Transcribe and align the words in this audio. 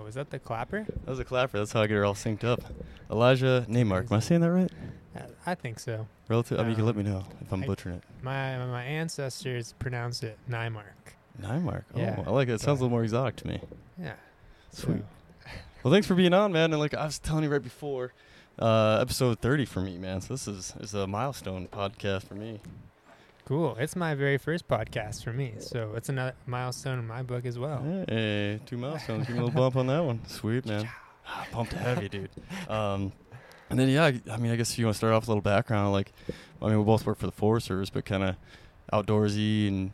Oh, 0.00 0.06
is 0.06 0.14
that 0.14 0.30
the 0.30 0.38
clapper? 0.38 0.84
That 0.88 1.06
was 1.10 1.18
a 1.18 1.24
clapper. 1.24 1.58
That's 1.58 1.72
how 1.72 1.82
I 1.82 1.86
get 1.86 1.94
her 1.96 2.04
all 2.04 2.14
synced 2.14 2.44
up. 2.44 2.60
Elijah 3.10 3.66
Neymark. 3.68 4.10
Am 4.10 4.16
I 4.16 4.20
saying 4.20 4.40
that 4.40 4.50
right? 4.50 4.70
Uh, 5.16 5.20
I 5.44 5.54
think 5.54 5.78
so. 5.78 6.06
Relative. 6.28 6.58
I 6.58 6.62
mean, 6.62 6.70
you 6.70 6.76
can 6.76 6.86
let 6.86 6.96
Um, 6.96 7.04
me 7.04 7.10
know 7.10 7.24
if 7.40 7.52
I'm 7.52 7.62
I- 7.62 7.66
butchering 7.66 7.96
it. 7.96 8.02
My 8.22 8.56
my 8.66 8.84
ancestors 8.84 9.74
pronounce 9.78 10.22
it 10.22 10.38
Nymark. 10.48 10.84
Neymark. 11.40 11.84
Oh, 11.94 11.98
Yeah. 11.98 12.22
I 12.26 12.30
like 12.30 12.48
it. 12.48 12.52
It 12.54 12.60
sounds 12.60 12.80
a 12.80 12.84
little 12.84 12.90
more 12.90 13.02
exotic 13.02 13.36
to 13.36 13.46
me. 13.48 13.60
Yeah. 13.98 14.14
Sweet. 14.72 15.02
Well, 15.82 15.92
thanks 15.92 16.06
for 16.06 16.14
being 16.14 16.32
on, 16.34 16.52
man. 16.52 16.72
And 16.72 16.80
like 16.80 16.94
I 16.94 17.04
was 17.06 17.18
telling 17.18 17.44
you 17.44 17.50
right 17.50 17.62
before, 17.62 18.12
uh, 18.58 18.98
episode 19.00 19.40
30 19.40 19.64
for 19.64 19.80
me, 19.80 19.98
man. 19.98 20.20
So 20.20 20.34
this 20.34 20.46
is 20.46 20.74
is 20.80 20.94
a 20.94 21.06
milestone 21.06 21.66
podcast 21.68 22.24
for 22.24 22.34
me. 22.34 22.60
Cool. 23.44 23.76
It's 23.80 23.96
my 23.96 24.14
very 24.14 24.38
first 24.38 24.68
podcast 24.68 25.24
for 25.24 25.32
me, 25.32 25.54
so 25.58 25.92
it's 25.96 26.08
another 26.08 26.34
milestone 26.46 26.98
in 26.98 27.06
my 27.06 27.22
book 27.22 27.44
as 27.44 27.58
well. 27.58 27.82
Hey, 28.08 28.60
two 28.66 28.76
milestones. 28.78 29.26
Give 29.26 29.36
me 29.36 29.42
a 29.42 29.44
little 29.46 29.60
bump 29.60 29.76
on 29.76 29.86
that 29.88 30.04
one. 30.04 30.20
Sweet, 30.26 30.66
man. 30.66 30.88
Ah, 31.26 31.46
Pumped 31.50 31.72
to 31.72 31.78
have 31.78 32.02
you, 32.02 32.08
dude. 32.08 32.30
Um, 32.68 33.12
and 33.68 33.78
then 33.78 33.88
yeah, 33.88 34.04
I, 34.04 34.20
I 34.30 34.36
mean, 34.36 34.52
I 34.52 34.56
guess 34.56 34.72
if 34.72 34.78
you 34.78 34.86
want 34.86 34.94
to 34.94 34.98
start 34.98 35.12
off 35.12 35.22
with 35.22 35.28
a 35.28 35.32
little 35.32 35.42
background, 35.42 35.92
like, 35.92 36.12
I 36.62 36.68
mean, 36.68 36.78
we 36.78 36.84
both 36.84 37.04
work 37.06 37.18
for 37.18 37.26
the 37.26 37.32
Forest 37.32 37.66
Service, 37.66 37.90
but 37.90 38.04
kind 38.04 38.22
of 38.22 38.36
outdoorsy 38.92 39.66
and 39.68 39.92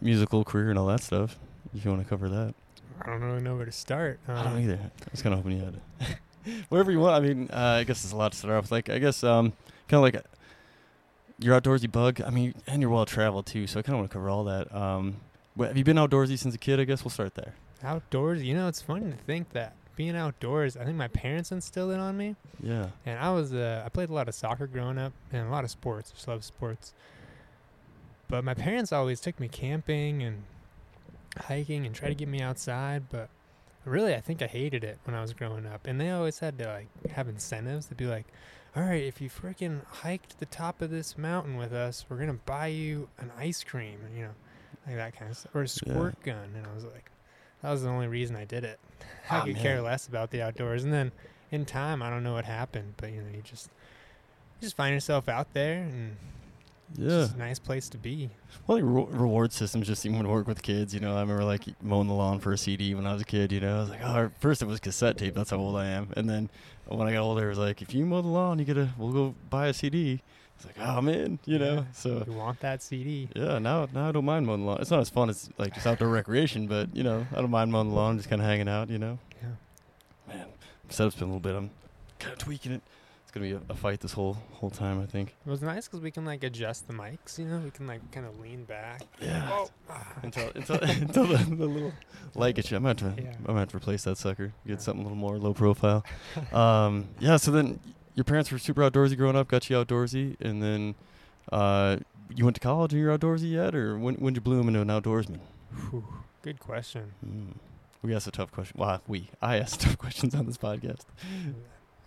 musical 0.00 0.42
career 0.44 0.70
and 0.70 0.78
all 0.78 0.86
that 0.86 1.02
stuff. 1.02 1.38
If 1.74 1.84
you 1.84 1.90
want 1.90 2.02
to 2.02 2.08
cover 2.08 2.28
that, 2.28 2.54
I 3.02 3.06
don't 3.06 3.20
really 3.20 3.42
know 3.42 3.56
where 3.56 3.66
to 3.66 3.72
start. 3.72 4.18
I 4.26 4.42
don't 4.42 4.52
Um, 4.54 4.60
either. 4.62 4.78
I 4.82 5.06
was 5.12 5.22
kind 5.22 5.32
of 5.34 5.40
hoping 5.40 5.58
you 5.58 5.64
had. 5.64 6.18
Wherever 6.70 6.90
you 6.90 6.98
want. 7.00 7.22
I 7.22 7.26
mean, 7.28 7.50
uh, 7.52 7.56
I 7.80 7.84
guess 7.84 8.02
there's 8.02 8.12
a 8.12 8.16
lot 8.16 8.32
to 8.32 8.38
start 8.38 8.54
off 8.54 8.64
with. 8.64 8.72
Like, 8.72 8.88
I 8.88 8.98
guess, 8.98 9.22
um, 9.22 9.52
kind 9.88 9.98
of 9.98 10.02
like 10.02 10.24
your 11.38 11.60
outdoorsy 11.60 11.90
bug. 11.90 12.20
I 12.20 12.30
mean, 12.30 12.54
and 12.66 12.80
you're 12.80 12.90
well 12.90 13.06
traveled 13.06 13.46
too, 13.46 13.66
so 13.66 13.78
I 13.78 13.82
kind 13.82 13.94
of 13.94 14.00
want 14.00 14.10
to 14.10 14.14
cover 14.14 14.28
all 14.28 14.44
that. 14.44 14.74
Um, 14.74 15.16
wh- 15.58 15.64
have 15.66 15.76
you 15.76 15.84
been 15.84 15.96
outdoorsy 15.96 16.38
since 16.38 16.54
a 16.54 16.58
kid? 16.58 16.80
I 16.80 16.84
guess 16.84 17.04
we'll 17.04 17.10
start 17.10 17.34
there. 17.34 17.54
Outdoors, 17.82 18.42
you 18.42 18.54
know, 18.54 18.68
it's 18.68 18.80
funny 18.82 19.10
to 19.10 19.16
think 19.18 19.50
that 19.50 19.74
being 19.96 20.16
outdoors. 20.16 20.76
I 20.76 20.84
think 20.84 20.96
my 20.96 21.08
parents 21.08 21.52
instilled 21.52 21.92
it 21.92 21.98
on 21.98 22.16
me, 22.16 22.36
Yeah. 22.62 22.88
and 23.04 23.18
I 23.18 23.30
was 23.32 23.52
uh, 23.54 23.82
I 23.84 23.88
played 23.90 24.08
a 24.10 24.12
lot 24.14 24.28
of 24.28 24.34
soccer 24.34 24.66
growing 24.66 24.98
up 24.98 25.12
and 25.32 25.46
a 25.46 25.50
lot 25.50 25.64
of 25.64 25.70
sports. 25.70 26.10
Just 26.12 26.26
love 26.28 26.44
sports. 26.44 26.92
But 28.28 28.42
my 28.44 28.54
parents 28.54 28.92
always 28.92 29.20
took 29.20 29.38
me 29.38 29.48
camping 29.48 30.22
and 30.22 30.42
hiking 31.38 31.86
and 31.86 31.94
tried 31.94 32.08
to 32.08 32.14
get 32.14 32.28
me 32.28 32.40
outside, 32.40 33.04
but 33.10 33.28
really 33.84 34.14
I 34.14 34.20
think 34.20 34.42
I 34.42 34.46
hated 34.46 34.82
it 34.82 34.98
when 35.04 35.14
I 35.14 35.20
was 35.22 35.32
growing 35.32 35.64
up. 35.66 35.86
And 35.86 36.00
they 36.00 36.10
always 36.10 36.38
had 36.40 36.58
to 36.58 36.66
like 36.66 37.10
have 37.12 37.28
incentives 37.28 37.86
to 37.86 37.94
be 37.94 38.06
like, 38.06 38.26
"All 38.76 38.82
right, 38.82 39.02
if 39.04 39.20
you 39.20 39.30
freaking 39.30 39.84
hiked 39.86 40.38
the 40.38 40.46
top 40.46 40.82
of 40.82 40.90
this 40.90 41.16
mountain 41.16 41.56
with 41.56 41.72
us, 41.72 42.04
we're 42.08 42.16
going 42.16 42.28
to 42.28 42.34
buy 42.44 42.66
you 42.68 43.08
an 43.18 43.30
ice 43.38 43.64
cream." 43.64 43.98
You 44.14 44.24
know, 44.24 44.30
like 44.86 44.96
that 44.96 45.16
kind 45.18 45.30
of 45.30 45.36
stuff 45.36 45.54
or 45.54 45.62
a 45.62 45.68
squirt 45.68 46.22
gun. 46.22 46.50
And 46.54 46.66
I 46.66 46.74
was 46.74 46.84
like 46.84 47.10
that 47.62 47.70
was 47.70 47.82
the 47.82 47.88
only 47.88 48.06
reason 48.06 48.36
I 48.36 48.44
did 48.44 48.64
it. 48.64 48.78
I 49.30 49.38
Ah, 49.38 49.44
could 49.44 49.56
care 49.56 49.80
less 49.80 50.06
about 50.06 50.30
the 50.30 50.42
outdoors. 50.42 50.84
And 50.84 50.92
then 50.92 51.10
in 51.50 51.64
time, 51.64 52.02
I 52.02 52.10
don't 52.10 52.22
know 52.22 52.34
what 52.34 52.44
happened, 52.44 52.94
but 52.98 53.10
you 53.12 53.22
know, 53.22 53.28
you 53.34 53.42
just 53.42 53.66
you 54.60 54.66
just 54.66 54.76
find 54.76 54.94
yourself 54.94 55.28
out 55.28 55.52
there 55.54 55.82
and 55.82 56.16
it's 56.90 56.98
Yeah. 57.00 57.08
just 57.08 57.34
a 57.34 57.38
nice 57.38 57.58
place 57.58 57.88
to 57.88 57.98
be. 57.98 58.30
Well, 58.66 58.78
like 58.78 58.84
re- 58.86 59.18
reward 59.18 59.52
systems 59.52 59.86
just 59.88 60.00
seem 60.02 60.20
to 60.22 60.28
work 60.28 60.46
with 60.46 60.62
kids. 60.62 60.94
You 60.94 61.00
know, 61.00 61.16
I 61.16 61.20
remember 61.22 61.44
like 61.44 61.64
mowing 61.82 62.06
the 62.08 62.14
lawn 62.14 62.38
for 62.38 62.52
a 62.52 62.58
CD 62.58 62.94
when 62.94 63.06
I 63.06 63.12
was 63.14 63.22
a 63.22 63.24
kid. 63.26 63.50
You 63.52 63.60
know, 63.60 63.76
I 63.76 63.80
was 63.80 63.90
like, 63.90 64.02
oh, 64.04 64.30
first 64.38 64.62
it 64.62 64.66
was 64.66 64.78
cassette 64.80 65.16
tape. 65.18 65.34
That's 65.34 65.50
how 65.50 65.56
old 65.56 65.76
I 65.76 65.86
am. 65.86 66.12
And 66.16 66.28
then 66.30 66.48
when 66.86 67.08
I 67.08 67.12
got 67.12 67.22
older, 67.22 67.46
it 67.46 67.48
was 67.50 67.58
like, 67.58 67.82
if 67.82 67.92
you 67.94 68.04
mow 68.06 68.22
the 68.22 68.28
lawn, 68.28 68.58
you 68.58 68.64
gotta, 68.64 68.88
we'll 68.98 69.12
go 69.12 69.34
buy 69.50 69.66
a 69.68 69.72
CD. 69.74 70.20
It's 70.56 70.64
like, 70.64 70.76
oh, 70.80 70.96
I'm 70.98 71.08
in. 71.08 71.38
You 71.44 71.58
know, 71.58 71.74
Yeah. 71.74 71.82
so 71.92 72.24
You 72.26 72.32
want 72.32 72.60
that 72.60 72.82
CD? 72.82 73.28
yeah. 73.34 73.58
Now, 73.58 73.86
now 73.92 74.08
I 74.08 74.12
don't 74.12 74.24
mind 74.24 74.46
mowing 74.46 74.60
the 74.60 74.66
lawn. 74.66 74.78
It's 74.80 74.90
not 74.90 75.00
as 75.00 75.10
fun 75.10 75.28
as 75.28 75.50
like 75.58 75.74
just 75.74 75.86
outdoor 75.86 76.08
recreation, 76.08 76.66
but 76.66 76.94
you 76.96 77.02
know, 77.02 77.26
I 77.34 77.40
don't 77.42 77.50
mind 77.50 77.70
mowing 77.72 77.90
the 77.90 77.94
lawn, 77.94 78.16
just 78.16 78.30
kind 78.30 78.40
of 78.40 78.46
hanging 78.48 78.68
out. 78.68 78.88
You 78.88 78.98
know, 78.98 79.18
Yeah. 79.42 79.48
man, 80.34 80.46
setup's 80.88 81.16
been 81.16 81.24
a 81.24 81.32
little 81.32 81.40
bit. 81.40 81.54
I'm 81.54 81.70
kind 82.18 82.32
of 82.32 82.38
tweaking 82.38 82.72
it. 82.72 82.82
Gonna 83.36 83.48
be 83.48 83.52
a, 83.52 83.60
a 83.72 83.76
fight 83.76 84.00
this 84.00 84.12
whole 84.14 84.38
whole 84.54 84.70
time. 84.70 84.98
I 84.98 85.04
think. 85.04 85.36
It 85.46 85.50
was 85.50 85.60
nice 85.60 85.86
because 85.86 86.00
we 86.00 86.10
can 86.10 86.24
like 86.24 86.42
adjust 86.42 86.86
the 86.86 86.94
mics. 86.94 87.38
You 87.38 87.44
know, 87.44 87.58
we 87.58 87.70
can 87.70 87.86
like 87.86 88.10
kind 88.10 88.24
of 88.24 88.40
lean 88.40 88.64
back. 88.64 89.02
Yeah. 89.20 89.46
Oh, 89.52 89.68
until 90.22 90.50
until 90.54 90.76
until 90.82 91.26
the, 91.26 91.36
the 91.36 91.66
little 91.66 91.92
light 92.34 92.54
gets 92.54 92.70
you. 92.70 92.78
I'm 92.78 92.84
gonna 92.84 92.98
have 92.98 93.16
to 93.16 93.22
Yeah. 93.22 93.34
I'm 93.40 93.44
gonna 93.44 93.58
have 93.60 93.68
to 93.72 93.76
replace 93.76 94.04
that 94.04 94.16
sucker. 94.16 94.54
Get 94.66 94.72
Yeah. 94.72 94.76
something 94.78 95.00
a 95.04 95.08
little 95.08 95.18
more 95.18 95.36
low 95.36 95.52
profile. 95.52 96.02
um, 96.54 97.08
yeah. 97.18 97.36
So 97.36 97.50
then 97.50 97.78
your 98.14 98.24
parents 98.24 98.50
were 98.50 98.58
super 98.58 98.80
outdoorsy 98.80 99.18
growing 99.18 99.36
up, 99.36 99.48
got 99.48 99.68
you 99.68 99.76
outdoorsy, 99.76 100.40
and 100.40 100.62
then 100.62 100.94
uh, 101.52 101.98
you 102.34 102.44
went 102.46 102.54
to 102.56 102.60
college 102.60 102.94
and 102.94 103.02
you're 103.02 103.16
outdoorsy 103.18 103.50
yet, 103.50 103.74
or 103.74 103.98
when 103.98 104.14
when 104.14 104.32
did 104.32 104.38
you 104.38 104.44
bloom 104.44 104.66
into 104.68 104.80
an 104.80 104.88
outdoorsman? 104.88 105.40
Whew, 105.90 106.04
good 106.40 106.58
question. 106.58 107.12
Mm. 107.22 107.56
We 108.00 108.14
asked 108.14 108.28
a 108.28 108.30
tough 108.30 108.50
question. 108.50 108.76
Well, 108.78 109.02
we 109.06 109.28
I 109.42 109.58
asked 109.58 109.82
tough 109.82 109.98
questions 109.98 110.34
on 110.34 110.46
this 110.46 110.56
podcast. 110.56 111.02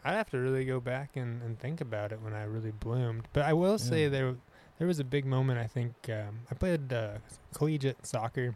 I'd 0.03 0.13
have 0.13 0.29
to 0.31 0.37
really 0.39 0.65
go 0.65 0.79
back 0.79 1.15
and, 1.15 1.41
and 1.41 1.59
think 1.59 1.81
about 1.81 2.11
it 2.11 2.21
when 2.21 2.33
I 2.33 2.43
really 2.43 2.71
bloomed. 2.71 3.27
But 3.33 3.43
I 3.45 3.53
will 3.53 3.77
say 3.77 4.07
there 4.07 4.35
there 4.77 4.87
was 4.87 4.99
a 4.99 5.03
big 5.03 5.25
moment. 5.25 5.59
I 5.59 5.67
think 5.67 5.93
um, 6.09 6.39
I 6.49 6.55
played 6.55 6.93
uh, 6.93 7.17
collegiate 7.53 8.05
soccer 8.05 8.55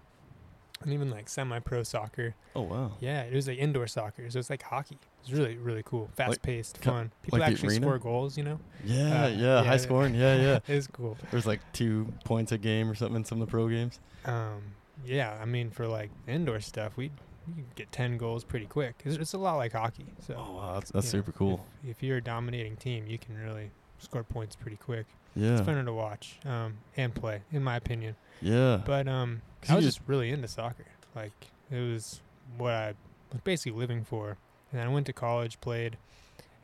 and 0.81 0.94
even 0.94 1.09
like 1.09 1.28
semi-pro 1.30 1.84
soccer. 1.84 2.34
Oh 2.56 2.62
wow. 2.62 2.92
Yeah, 3.00 3.24
it 3.24 3.34
was 3.34 3.48
like 3.48 3.58
indoor 3.58 3.88
soccer, 3.88 4.30
so 4.30 4.40
it's 4.40 4.50
like 4.50 4.64
hockey. 4.64 4.98
It's 5.22 5.31
really 5.31 5.58
really 5.58 5.84
cool, 5.84 6.09
fast-paced, 6.16 6.81
ki- 6.81 6.90
fun. 6.90 7.12
People 7.22 7.40
like 7.40 7.52
actually 7.52 7.75
score 7.75 7.98
goals. 7.98 8.38
You 8.38 8.44
know, 8.44 8.60
Yeah, 8.86 9.24
Uh, 9.24 9.28
yeah, 9.30 9.64
high 9.64 9.78
scoring. 9.78 10.16
Yeah, 10.16 10.36
yeah. 10.36 10.60
it 10.68 10.75
was 10.75 10.88
cool. 10.88 11.18
There's 11.31 11.46
like 11.46 11.60
two 11.74 12.08
points 12.25 12.52
a 12.52 12.58
game 12.58 12.90
or 12.90 12.96
something 12.96 13.18
in 13.18 13.25
some 13.25 13.42
of 13.42 13.48
the 13.48 13.52
pro 13.52 13.68
games. 13.68 14.00
Um, 14.25 14.62
yeah, 15.06 15.38
I 15.42 15.46
mean 15.46 15.70
for 15.72 15.88
like 15.88 16.10
indoor 16.28 16.60
stuff, 16.60 16.96
we 16.98 17.12
you 17.48 17.54
can 17.56 17.66
get 17.76 17.92
ten 17.92 18.18
goals 18.18 18.44
pretty 18.44 18.66
quick. 18.66 18.96
It's, 19.06 19.16
it's 19.18 19.34
a 19.34 19.38
lot 19.38 19.56
like 19.58 19.74
hockey. 19.74 20.06
So 20.26 20.36
Oh 20.38 20.56
wow, 20.56 20.74
that's, 20.76 20.92
that's 20.92 21.14
you 21.14 21.20
know, 21.20 21.26
super 21.26 21.38
cool. 21.38 21.66
If, 21.84 21.90
if 21.98 22.04
you're 22.04 22.18
a 22.18 22.22
dominating 22.24 22.76
team, 22.78 23.06
you 23.08 23.18
can 23.18 23.38
really 23.38 23.72
score 24.00 24.24
points 24.24 24.56
pretty 24.56 24.78
quick. 24.78 25.06
Yeah, 25.36 25.54
It's 25.58 25.62
funner 25.62 25.84
to 25.86 25.94
watch 25.94 26.38
um, 26.46 26.78
and 26.96 27.14
play, 27.16 27.42
in 27.52 27.64
my 27.64 27.76
opinion. 27.76 28.16
yeah. 28.42 28.81
But 28.86 29.08
um, 29.08 29.42
I 29.68 29.76
was 29.76 29.84
just- 29.86 29.98
just 29.98 30.08
really 30.08 30.30
into 30.30 30.48
soccer. 30.48 30.86
Like 31.16 31.31
it 31.72 31.80
was 31.80 32.22
what 32.58 32.74
I 32.74 32.94
was 33.31 33.42
basically 33.44 33.78
living 33.80 34.04
for. 34.04 34.38
And 34.72 34.80
then 34.80 34.88
I 34.88 34.92
went 34.92 35.06
to 35.08 35.14
college, 35.14 35.60
played, 35.62 35.98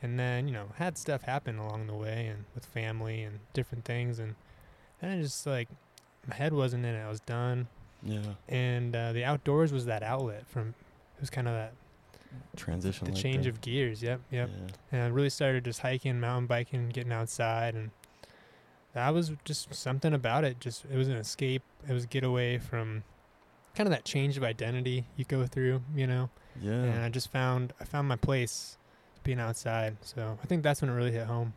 and 0.02 0.20
then 0.20 0.48
you 0.48 0.54
know 0.54 0.68
had 0.78 0.98
stuff 0.98 1.22
happen 1.24 1.58
along 1.60 1.88
the 1.88 1.94
way, 1.94 2.28
and 2.28 2.46
with 2.56 2.66
family 2.66 3.22
and 3.24 3.40
different 3.54 3.86
things, 3.86 4.18
and 4.20 4.36
then 5.02 5.12
I 5.18 5.22
just 5.22 5.46
like 5.46 5.68
my 6.28 6.36
head 6.36 6.54
wasn't 6.54 6.86
in 6.86 6.96
it. 6.96 7.04
I 7.04 7.10
was 7.10 7.20
done, 7.22 7.68
yeah. 8.04 8.22
and 8.48 8.96
uh, 8.96 9.14
the 9.14 9.24
outdoors 9.24 9.72
was 9.72 9.86
that 9.86 10.04
outlet 10.04 10.48
from. 10.48 10.70
It 10.70 11.22
was 11.22 11.30
kind 11.30 11.48
of 11.50 11.54
that 11.54 11.74
Transition. 12.56 13.06
the 13.06 13.12
like 13.12 13.22
change 13.22 13.44
that. 13.44 13.50
of 13.50 13.62
gears. 13.62 14.02
Yep, 14.02 14.22
yep. 14.32 14.50
Yeah. 14.50 14.68
And 14.92 15.04
I 15.04 15.08
really 15.08 15.30
started 15.30 15.66
just 15.66 15.82
hiking, 15.82 16.20
mountain 16.20 16.48
biking, 16.48 16.90
getting 16.90 17.12
outside, 17.12 17.76
and 17.76 17.92
that 18.94 19.14
was 19.14 19.32
just 19.44 19.74
something 19.74 20.14
about 20.14 20.44
it. 20.44 20.60
Just 20.60 20.86
it 20.86 20.98
was 20.98 21.08
an 21.08 21.16
escape. 21.16 21.64
It 21.88 21.94
was 21.94 22.06
a 22.06 22.08
getaway 22.08 22.58
from 22.58 23.04
kind 23.76 23.88
of 23.88 23.92
that 23.92 24.06
change 24.06 24.38
of 24.38 24.44
identity 24.44 25.06
you 25.16 25.26
go 25.26 25.46
through, 25.46 25.82
you 25.96 26.08
know. 26.08 26.30
Yeah. 26.62 26.72
And 26.72 27.00
I 27.04 27.10
just 27.10 27.32
found 27.32 27.74
I 27.80 27.86
found 27.86 28.08
my 28.08 28.16
place 28.16 28.78
being 29.24 29.40
outside. 29.40 29.98
So 30.02 30.38
I 30.42 30.46
think 30.48 30.64
that's 30.64 30.82
when 30.82 30.90
it 30.90 30.94
really 30.94 31.12
hit 31.12 31.28
home. 31.28 31.54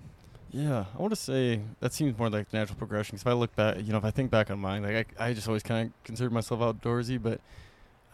Yeah, 0.52 0.84
I 0.94 1.00
want 1.00 1.12
to 1.12 1.16
say 1.16 1.62
that 1.80 1.94
seems 1.94 2.18
more 2.18 2.28
like 2.28 2.52
natural 2.52 2.76
progression. 2.76 3.14
Because 3.14 3.22
if 3.22 3.26
I 3.26 3.32
look 3.32 3.56
back, 3.56 3.78
you 3.78 3.90
know, 3.90 3.98
if 3.98 4.04
I 4.04 4.10
think 4.10 4.30
back 4.30 4.50
on 4.50 4.58
mine, 4.58 4.82
like 4.82 5.14
I, 5.18 5.28
I 5.28 5.32
just 5.32 5.48
always 5.48 5.62
kind 5.62 5.88
of 5.88 6.04
considered 6.04 6.30
myself 6.32 6.60
outdoorsy, 6.60 7.20
but 7.20 7.40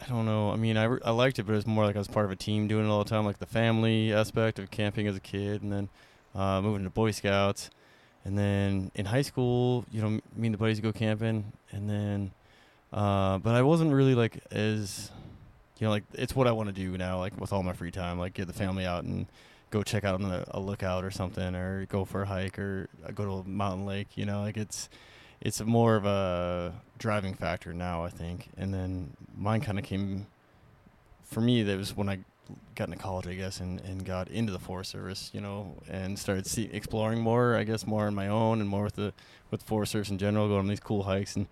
I 0.00 0.06
don't 0.06 0.24
know. 0.24 0.50
I 0.52 0.56
mean, 0.56 0.76
I, 0.76 0.84
re- 0.84 1.00
I 1.04 1.10
liked 1.10 1.40
it, 1.40 1.44
but 1.44 1.52
it 1.52 1.56
was 1.56 1.66
more 1.66 1.84
like 1.84 1.96
I 1.96 1.98
was 1.98 2.06
part 2.06 2.26
of 2.26 2.30
a 2.30 2.36
team 2.36 2.68
doing 2.68 2.86
it 2.86 2.88
all 2.88 3.02
the 3.02 3.10
time, 3.10 3.24
like 3.24 3.38
the 3.38 3.46
family 3.46 4.12
aspect 4.12 4.60
of 4.60 4.70
camping 4.70 5.08
as 5.08 5.16
a 5.16 5.20
kid, 5.20 5.62
and 5.62 5.72
then 5.72 5.88
uh, 6.34 6.60
moving 6.62 6.84
to 6.84 6.90
Boy 6.90 7.10
Scouts, 7.10 7.70
and 8.24 8.38
then 8.38 8.92
in 8.94 9.06
high 9.06 9.22
school, 9.22 9.84
you 9.90 10.00
know, 10.00 10.10
me 10.36 10.46
and 10.46 10.54
the 10.54 10.58
buddies 10.58 10.78
go 10.78 10.92
camping, 10.92 11.52
and 11.72 11.90
then, 11.90 12.30
uh, 12.92 13.38
but 13.38 13.56
I 13.56 13.62
wasn't 13.62 13.92
really 13.92 14.14
like 14.14 14.38
as, 14.52 15.10
you 15.80 15.86
know, 15.86 15.90
like 15.90 16.04
it's 16.12 16.36
what 16.36 16.46
I 16.46 16.52
want 16.52 16.68
to 16.68 16.72
do 16.72 16.96
now, 16.96 17.18
like 17.18 17.38
with 17.40 17.52
all 17.52 17.64
my 17.64 17.72
free 17.72 17.90
time, 17.90 18.16
like 18.20 18.34
get 18.34 18.46
the 18.46 18.52
family 18.52 18.86
out 18.86 19.02
and 19.02 19.26
go 19.70 19.82
check 19.82 20.04
out 20.04 20.20
on 20.20 20.44
a, 20.48 20.60
lookout 20.60 21.04
or 21.04 21.10
something, 21.10 21.54
or 21.54 21.86
go 21.86 22.04
for 22.04 22.22
a 22.22 22.26
hike, 22.26 22.58
or 22.58 22.88
uh, 23.06 23.10
go 23.12 23.24
to 23.24 23.30
a 23.32 23.44
mountain 23.44 23.86
lake. 23.86 24.16
You 24.16 24.26
know, 24.26 24.42
like 24.42 24.56
it's 24.56 24.88
it's 25.40 25.60
more 25.60 25.96
of 25.96 26.04
a 26.04 26.74
driving 26.98 27.34
factor 27.34 27.72
now, 27.72 28.04
I 28.04 28.10
think. 28.10 28.48
And 28.56 28.72
then 28.72 29.16
mine 29.36 29.60
kind 29.60 29.78
of 29.78 29.84
came 29.84 30.26
for 31.22 31.40
me. 31.40 31.62
That 31.62 31.78
was 31.78 31.96
when 31.96 32.08
I 32.08 32.20
got 32.74 32.88
into 32.88 32.98
college, 32.98 33.26
I 33.26 33.34
guess, 33.34 33.60
and, 33.60 33.80
and 33.82 34.04
got 34.04 34.28
into 34.28 34.52
the 34.52 34.58
Forest 34.58 34.90
Service. 34.90 35.30
You 35.32 35.40
know, 35.40 35.74
and 35.88 36.18
started 36.18 36.46
see, 36.46 36.68
exploring 36.72 37.20
more. 37.20 37.56
I 37.56 37.64
guess 37.64 37.86
more 37.86 38.06
on 38.06 38.14
my 38.14 38.28
own 38.28 38.60
and 38.60 38.68
more 38.68 38.84
with 38.84 38.96
the 38.96 39.12
with 39.50 39.62
Forest 39.62 39.92
Service 39.92 40.10
in 40.10 40.18
general, 40.18 40.48
going 40.48 40.60
on 40.60 40.68
these 40.68 40.80
cool 40.80 41.04
hikes 41.04 41.36
and 41.36 41.46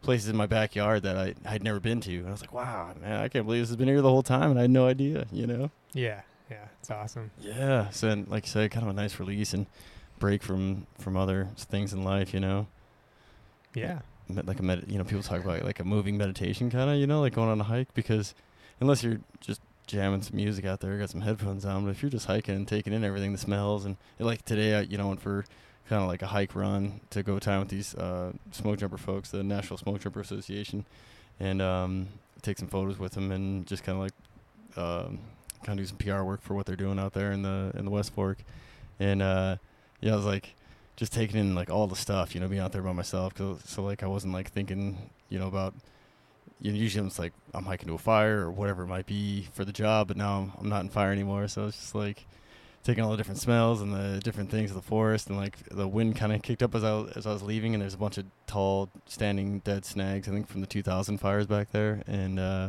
places 0.00 0.28
in 0.28 0.36
my 0.36 0.46
backyard 0.46 1.02
that 1.02 1.16
I 1.16 1.34
I'd 1.44 1.62
never 1.62 1.80
been 1.80 2.00
to. 2.02 2.18
And 2.18 2.28
I 2.28 2.30
was 2.30 2.40
like, 2.40 2.52
wow, 2.52 2.94
man, 3.00 3.20
I 3.20 3.28
can't 3.28 3.46
believe 3.46 3.62
this 3.62 3.68
has 3.70 3.76
been 3.76 3.88
here 3.88 4.00
the 4.00 4.10
whole 4.10 4.22
time, 4.22 4.50
and 4.50 4.58
I 4.58 4.62
had 4.62 4.70
no 4.70 4.86
idea. 4.86 5.26
You 5.32 5.46
know. 5.46 5.70
Yeah, 5.92 6.22
yeah, 6.50 6.64
it's 6.80 6.90
awesome. 6.90 7.30
Yeah. 7.40 7.90
So 7.90 8.08
then, 8.08 8.26
like 8.28 8.46
you 8.46 8.50
said, 8.50 8.70
kind 8.70 8.84
of 8.84 8.90
a 8.90 8.92
nice 8.94 9.18
release 9.20 9.52
and 9.54 9.66
break 10.18 10.42
from 10.42 10.86
from 10.98 11.16
other 11.16 11.48
things 11.56 11.92
in 11.92 12.02
life. 12.04 12.32
You 12.34 12.40
know, 12.40 12.66
Yeah, 13.74 14.00
Med- 14.28 14.46
like 14.46 14.58
a 14.60 14.62
med- 14.62 14.84
you 14.88 14.98
know 14.98 15.04
people 15.04 15.22
talk 15.22 15.42
about 15.44 15.64
like 15.64 15.80
a 15.80 15.84
moving 15.84 16.16
meditation 16.18 16.70
kind 16.70 16.90
of 16.90 16.96
you 16.96 17.06
know 17.06 17.20
like 17.20 17.34
going 17.34 17.48
on 17.48 17.60
a 17.60 17.64
hike 17.64 17.92
because 17.94 18.34
unless 18.80 19.02
you're 19.02 19.20
just 19.40 19.60
jamming 19.86 20.22
some 20.22 20.36
music 20.36 20.64
out 20.66 20.80
there, 20.80 20.98
got 20.98 21.10
some 21.10 21.22
headphones 21.22 21.64
on. 21.64 21.84
But 21.84 21.90
if 21.90 22.02
you're 22.02 22.10
just 22.10 22.26
hiking 22.26 22.54
and 22.54 22.68
taking 22.68 22.92
in 22.92 23.04
everything, 23.04 23.32
the 23.32 23.38
smells, 23.38 23.84
and, 23.86 23.96
and 24.18 24.26
like 24.26 24.44
today, 24.44 24.74
I, 24.74 24.80
you 24.82 24.98
know, 24.98 25.08
went 25.08 25.20
for 25.22 25.44
kind 25.88 26.02
of 26.02 26.08
like 26.08 26.20
a 26.20 26.26
hike 26.26 26.54
run 26.54 27.00
to 27.10 27.22
go 27.22 27.38
time 27.38 27.60
with 27.60 27.70
these 27.70 27.94
uh, 27.94 28.32
smoke 28.50 28.78
jumper 28.78 28.98
folks, 28.98 29.30
the 29.30 29.42
National 29.42 29.78
Smoke 29.78 30.00
Jumper 30.00 30.20
Association, 30.20 30.84
and 31.40 31.62
um, 31.62 32.08
take 32.42 32.58
some 32.58 32.68
photos 32.68 32.98
with 32.98 33.12
them 33.12 33.32
and 33.32 33.66
just 33.66 33.82
kind 33.82 33.96
of 33.96 34.02
like 34.04 34.12
um, 34.76 35.18
kind 35.64 35.78
of 35.78 35.84
do 35.84 35.88
some 35.88 35.98
PR 35.98 36.22
work 36.22 36.42
for 36.42 36.54
what 36.54 36.66
they're 36.66 36.76
doing 36.76 36.98
out 36.98 37.12
there 37.12 37.32
in 37.32 37.42
the 37.42 37.72
in 37.76 37.84
the 37.84 37.90
West 37.90 38.12
Fork. 38.14 38.38
And 39.00 39.22
uh, 39.22 39.56
yeah, 40.00 40.12
I 40.12 40.16
was 40.16 40.24
like 40.24 40.54
just 40.96 41.12
taking 41.12 41.38
in 41.38 41.54
like 41.54 41.70
all 41.70 41.86
the 41.86 41.96
stuff, 41.96 42.34
you 42.34 42.40
know, 42.40 42.48
being 42.48 42.60
out 42.60 42.72
there 42.72 42.82
by 42.82 42.92
myself. 42.92 43.34
Cause, 43.34 43.62
so 43.64 43.82
like 43.82 44.02
I 44.02 44.06
wasn't 44.06 44.32
like 44.32 44.50
thinking, 44.50 45.10
you 45.28 45.38
know, 45.38 45.46
about 45.46 45.74
you 46.60 46.72
know, 46.72 46.78
usually 46.78 47.06
I'm 47.06 47.12
like 47.18 47.32
I'm 47.54 47.64
hiking 47.64 47.88
to 47.88 47.94
a 47.94 47.98
fire 47.98 48.40
or 48.40 48.50
whatever 48.50 48.82
it 48.82 48.88
might 48.88 49.06
be 49.06 49.48
for 49.52 49.64
the 49.64 49.72
job, 49.72 50.08
but 50.08 50.16
now 50.16 50.38
I'm, 50.38 50.52
I'm 50.60 50.68
not 50.68 50.82
in 50.82 50.88
fire 50.88 51.12
anymore. 51.12 51.46
So 51.48 51.66
it's 51.66 51.78
just 51.78 51.94
like 51.94 52.26
taking 52.82 53.04
all 53.04 53.10
the 53.10 53.16
different 53.16 53.38
smells 53.38 53.80
and 53.80 53.92
the 53.92 54.20
different 54.20 54.50
things 54.50 54.70
of 54.70 54.76
the 54.76 54.82
forest, 54.82 55.28
and 55.28 55.36
like 55.36 55.58
the 55.68 55.86
wind 55.86 56.16
kind 56.16 56.32
of 56.32 56.42
kicked 56.42 56.62
up 56.62 56.74
as 56.74 56.82
I 56.82 57.02
as 57.16 57.26
I 57.26 57.32
was 57.32 57.42
leaving, 57.42 57.74
and 57.74 57.82
there's 57.82 57.94
a 57.94 57.98
bunch 57.98 58.18
of 58.18 58.24
tall, 58.46 58.88
standing 59.06 59.60
dead 59.60 59.84
snags. 59.84 60.28
I 60.28 60.32
think 60.32 60.48
from 60.48 60.60
the 60.60 60.66
2000 60.66 61.18
fires 61.18 61.46
back 61.46 61.70
there, 61.70 62.02
and 62.06 62.40
uh, 62.40 62.68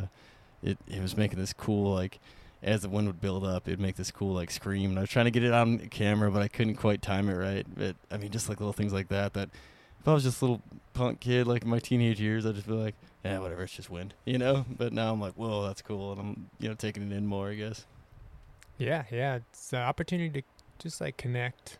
it 0.61 0.77
it 0.87 1.01
was 1.01 1.17
making 1.17 1.39
this 1.39 1.53
cool 1.53 1.93
like 1.93 2.19
as 2.61 2.81
the 2.81 2.89
wind 2.89 3.07
would 3.07 3.21
build 3.21 3.45
up, 3.45 3.67
it'd 3.67 3.79
make 3.79 3.95
this 3.95 4.11
cool 4.11 4.33
like 4.33 4.51
scream. 4.51 4.89
And 4.91 4.99
I 4.99 5.01
was 5.01 5.09
trying 5.09 5.25
to 5.25 5.31
get 5.31 5.43
it 5.43 5.53
on 5.53 5.79
camera, 5.89 6.29
but 6.31 6.41
I 6.41 6.47
couldn't 6.47 6.75
quite 6.75 7.01
time 7.01 7.29
it 7.29 7.33
right. 7.35 7.65
But 7.75 7.95
I 8.11 8.17
mean, 8.17 8.31
just 8.31 8.49
like 8.49 8.59
little 8.59 8.73
things 8.73 8.93
like 8.93 9.07
that. 9.09 9.33
That 9.33 9.49
if 10.01 10.07
I 10.07 10.13
was 10.13 10.23
just 10.23 10.41
a 10.41 10.45
little 10.45 10.61
punk 10.93 11.19
kid 11.21 11.47
like 11.47 11.63
in 11.63 11.69
my 11.69 11.79
teenage 11.79 12.19
years, 12.19 12.45
I'd 12.45 12.55
just 12.55 12.67
be 12.67 12.73
like, 12.73 12.95
yeah, 13.23 13.39
whatever, 13.39 13.63
it's 13.63 13.73
just 13.73 13.89
wind, 13.89 14.13
you 14.25 14.37
know. 14.37 14.65
But 14.77 14.93
now 14.93 15.11
I'm 15.13 15.19
like, 15.21 15.33
whoa, 15.33 15.65
that's 15.67 15.81
cool, 15.81 16.11
and 16.13 16.21
I'm 16.21 16.49
you 16.59 16.69
know 16.69 16.75
taking 16.75 17.11
it 17.11 17.15
in 17.15 17.25
more, 17.25 17.49
I 17.49 17.55
guess. 17.55 17.85
Yeah, 18.77 19.03
yeah, 19.11 19.35
it's 19.51 19.73
an 19.73 19.79
opportunity 19.79 20.41
to 20.41 20.47
just 20.79 21.01
like 21.01 21.17
connect 21.17 21.77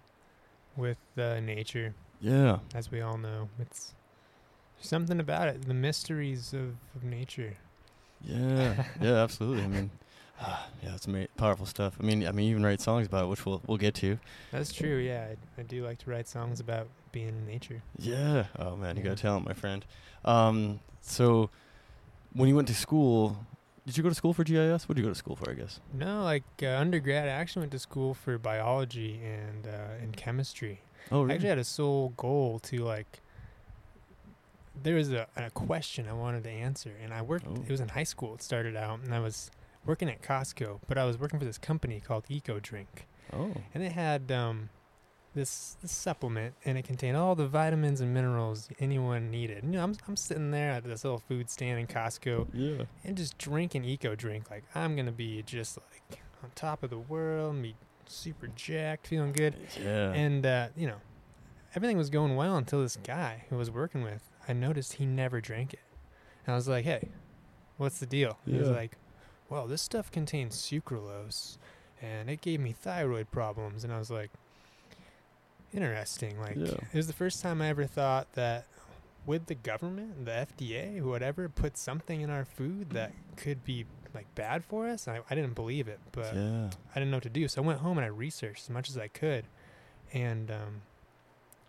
with 0.76 0.98
uh, 1.18 1.40
nature, 1.40 1.94
Yeah, 2.20 2.60
as 2.76 2.92
we 2.92 3.00
all 3.02 3.18
know. 3.18 3.48
It's 3.60 3.94
something 4.82 5.20
about 5.20 5.48
it, 5.48 5.66
the 5.66 5.74
mysteries 5.74 6.54
of, 6.54 6.76
of 6.96 7.04
nature. 7.04 7.56
yeah, 8.22 8.84
yeah, 9.02 9.24
absolutely. 9.24 9.64
I 9.64 9.68
mean. 9.68 9.90
yeah, 10.84 10.96
it's 10.96 11.08
ama- 11.08 11.28
powerful 11.38 11.66
stuff. 11.66 11.98
I 12.00 12.04
mean, 12.04 12.26
I 12.28 12.32
mean, 12.32 12.46
you 12.46 12.52
even 12.52 12.64
write 12.64 12.82
songs 12.82 13.08
about 13.08 13.26
it, 13.26 13.28
which 13.28 13.46
we'll 13.46 13.62
we'll 13.68 13.78
get 13.78 13.94
to. 13.96 14.20
That's 14.52 14.72
true. 14.72 14.98
Yeah, 14.98 15.28
I, 15.58 15.62
I 15.62 15.64
do 15.64 15.84
like 15.86 15.98
to 16.00 16.10
write 16.10 16.28
songs 16.28 16.60
about 16.60 16.88
being 17.12 17.30
in 17.30 17.46
nature. 17.46 17.82
Yeah. 17.98 18.46
Oh 18.58 18.76
man, 18.76 18.96
you 18.98 19.04
Yeah. 19.04 19.10
got 19.10 19.18
talent, 19.18 19.46
my 19.46 19.54
friend. 19.54 19.86
Um, 20.26 20.80
so 21.02 21.50
when 22.34 22.48
you 22.48 22.56
went 22.56 22.68
to 22.70 22.76
school, 22.76 23.38
did 23.86 23.98
you 23.98 24.04
go 24.04 24.10
to 24.10 24.16
school 24.16 24.34
for 24.34 24.44
GIS? 24.44 24.88
What 24.88 24.96
did 24.96 25.02
you 25.02 25.08
go 25.08 25.14
to 25.14 25.18
school 25.18 25.36
for? 25.36 25.50
I 25.50 25.54
guess. 25.54 25.80
No, 25.94 26.24
like 26.24 26.44
uh, 26.64 26.68
undergrad, 26.78 27.28
I 27.28 27.32
actually 27.32 27.62
went 27.62 27.72
to 27.74 27.80
school 27.80 28.14
for 28.14 28.38
biology 28.38 29.20
and 29.24 29.68
uh, 29.68 30.02
and 30.02 30.16
chemistry. 30.16 30.82
Oh, 31.12 31.22
really? 31.22 31.32
I 31.32 31.36
actually 31.36 31.50
had 31.50 31.58
a 31.58 31.64
sole 31.64 32.14
goal 32.18 32.60
to 32.60 32.78
like. 32.84 33.22
There 34.82 34.96
was 34.96 35.12
a, 35.12 35.28
a 35.36 35.50
question 35.50 36.08
I 36.08 36.14
wanted 36.14 36.44
to 36.44 36.50
answer, 36.50 36.92
and 37.04 37.14
I 37.14 37.22
worked. 37.22 37.46
Oh. 37.50 37.56
It 37.68 37.70
was 37.70 37.82
in 37.82 37.90
high 37.90 38.04
school. 38.04 38.36
It 38.36 38.42
started 38.42 38.78
out, 38.78 39.00
and 39.04 39.14
I 39.14 39.20
was 39.20 39.52
working 39.86 40.10
at 40.10 40.22
Costco, 40.22 40.80
but 40.88 40.98
I 40.98 41.06
was 41.06 41.18
working 41.18 41.40
for 41.40 41.46
this 41.46 41.58
company 41.58 42.00
called 42.00 42.26
Eco 42.30 42.60
Drink, 42.60 43.08
oh. 43.34 43.54
and 43.74 43.84
it 43.84 43.92
had 43.94 44.32
um, 44.32 44.70
this, 45.34 45.78
this 45.82 45.92
supplement, 45.92 46.56
and 46.66 46.78
it 46.78 46.84
contained 46.86 47.16
all 47.18 47.36
the 47.36 47.48
vitamins 47.48 48.02
and 48.02 48.14
minerals 48.14 48.70
anyone 48.80 49.32
needed. 49.32 49.64
You 49.64 49.72
know, 49.72 49.84
I'm 49.84 49.96
I'm 50.08 50.16
sitting 50.16 50.52
there 50.52 50.72
at 50.72 50.84
this 50.84 51.04
little 51.04 51.20
food 51.28 51.50
stand 51.50 51.80
in 51.80 51.88
Costco, 51.88 52.48
Yeah. 52.54 52.86
and 53.04 53.18
just 53.18 53.38
drinking 53.38 53.84
Eco 53.86 54.16
Drink. 54.16 54.50
Like 54.52 54.64
I'm 54.76 54.96
gonna 54.96 55.12
be 55.12 55.42
just 55.44 55.78
like 55.78 56.20
on 56.44 56.52
top 56.56 56.84
of 56.84 56.90
the 56.90 57.00
world, 57.00 57.56
and 57.56 57.64
be 57.64 57.76
super 58.06 58.48
jacked, 58.56 59.08
feeling 59.08 59.32
good. 59.34 59.56
Yeah. 59.82 60.12
And 60.14 60.46
uh, 60.46 60.68
you 60.76 60.88
know, 60.88 60.98
everything 61.76 61.98
was 61.98 62.10
going 62.10 62.36
well 62.36 62.58
until 62.58 62.82
this 62.82 62.98
guy 62.98 63.46
who 63.50 63.56
I 63.56 63.60
was 63.60 63.72
working 63.72 64.02
with, 64.04 64.30
I 64.48 64.54
noticed 64.54 64.94
he 64.94 65.06
never 65.06 65.40
drank 65.42 65.74
it. 65.74 65.80
And 66.46 66.54
I 66.54 66.56
was 66.56 66.68
like, 66.68 66.86
"Hey, 66.86 67.10
what's 67.78 68.00
the 68.00 68.06
deal?" 68.08 68.38
He 68.46 68.54
was 68.58 68.70
like, 68.70 68.98
"Well, 69.50 69.68
this 69.68 69.82
stuff 69.82 70.12
contains 70.12 70.56
sucralose, 70.56 71.58
and 72.02 72.30
it 72.30 72.42
gave 72.42 72.60
me 72.60 72.72
thyroid 72.72 73.32
problems." 73.32 73.84
And 73.84 73.92
I 73.94 74.00
was 74.00 74.10
like, 74.12 74.32
"Interesting." 75.74 76.40
Like, 76.40 76.56
Yeah. 76.56 76.74
it 76.74 76.96
was 76.96 77.08
the 77.08 77.14
first 77.14 77.42
time 77.42 77.62
I 77.62 77.68
ever 77.68 77.86
thought 77.86 78.34
that 78.34 78.66
would 79.26 79.48
the 79.48 79.56
government, 79.56 80.26
the 80.26 80.32
FDA, 80.32 81.02
whatever, 81.02 81.50
put 81.50 81.78
something 81.78 82.22
in 82.22 82.30
our 82.30 82.46
food 82.46 82.92
that 82.92 83.12
could 83.36 83.64
be 83.64 83.86
like 84.14 84.34
bad 84.36 84.64
for 84.66 84.88
us? 84.88 85.08
I, 85.08 85.20
I 85.30 85.36
didn't 85.36 85.54
believe 85.54 85.88
it, 85.88 86.00
but 86.12 86.36
yeah. 86.36 86.70
I 86.96 87.00
didn't 87.00 87.12
know 87.12 87.18
what 87.18 87.24
to 87.24 87.30
do. 87.30 87.48
So 87.48 87.62
I 87.62 87.66
went 87.66 87.80
home 87.80 87.98
and 87.98 88.06
I 88.06 88.10
researched 88.10 88.64
as 88.64 88.70
much 88.70 88.90
as 88.90 88.98
I 88.98 89.08
could 89.08 89.46
and 90.14 90.50
um, 90.50 90.82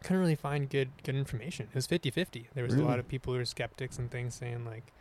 couldn't 0.03 0.21
really 0.21 0.35
find 0.35 0.71
good 0.71 0.91
good 1.03 1.15
information. 1.15 1.67
It 1.71 1.75
was 1.75 1.87
50-50. 1.87 2.47
There 2.55 2.65
was 2.65 2.75
a 2.75 2.83
lot 2.83 2.99
of 2.99 3.09
people 3.09 3.33
who 3.35 3.39
were 3.39 3.45
skeptics 3.45 3.99
and 3.99 4.11
things 4.11 4.35
saying 4.35 4.65
like 4.65 4.93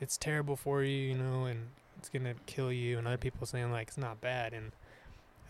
it's 0.00 0.16
terrible 0.16 0.56
for 0.56 0.82
you, 0.82 0.96
you 0.96 1.14
know, 1.14 1.44
and 1.44 1.68
it's 1.98 2.08
going 2.08 2.24
to 2.24 2.34
kill 2.46 2.72
you 2.72 2.98
and 2.98 3.06
other 3.06 3.16
people 3.16 3.46
saying 3.46 3.70
like 3.70 3.88
it's 3.88 3.98
not 3.98 4.20
bad 4.20 4.52
and 4.52 4.72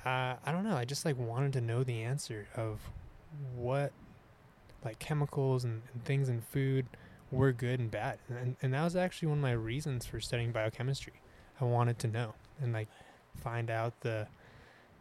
uh, 0.04 0.36
I 0.44 0.52
don't 0.52 0.62
know. 0.62 0.76
I 0.76 0.84
just 0.84 1.04
like 1.04 1.18
wanted 1.18 1.52
to 1.54 1.60
know 1.60 1.82
the 1.82 2.02
answer 2.02 2.46
of 2.54 2.78
what 3.56 3.92
like 4.84 5.00
chemicals 5.00 5.64
and, 5.64 5.82
and 5.92 6.04
things 6.04 6.28
in 6.28 6.40
food 6.40 6.86
were 7.32 7.52
good 7.52 7.80
and 7.80 7.90
bad. 7.90 8.18
And, 8.28 8.56
and 8.62 8.72
that 8.72 8.84
was 8.84 8.94
actually 8.94 9.28
one 9.28 9.38
of 9.38 9.42
my 9.42 9.52
reasons 9.52 10.06
for 10.06 10.20
studying 10.20 10.52
biochemistry. 10.52 11.14
I 11.60 11.64
wanted 11.64 11.98
to 12.00 12.08
know 12.08 12.34
and 12.62 12.72
like 12.72 12.88
find 13.42 13.68
out 13.68 14.00
the, 14.02 14.28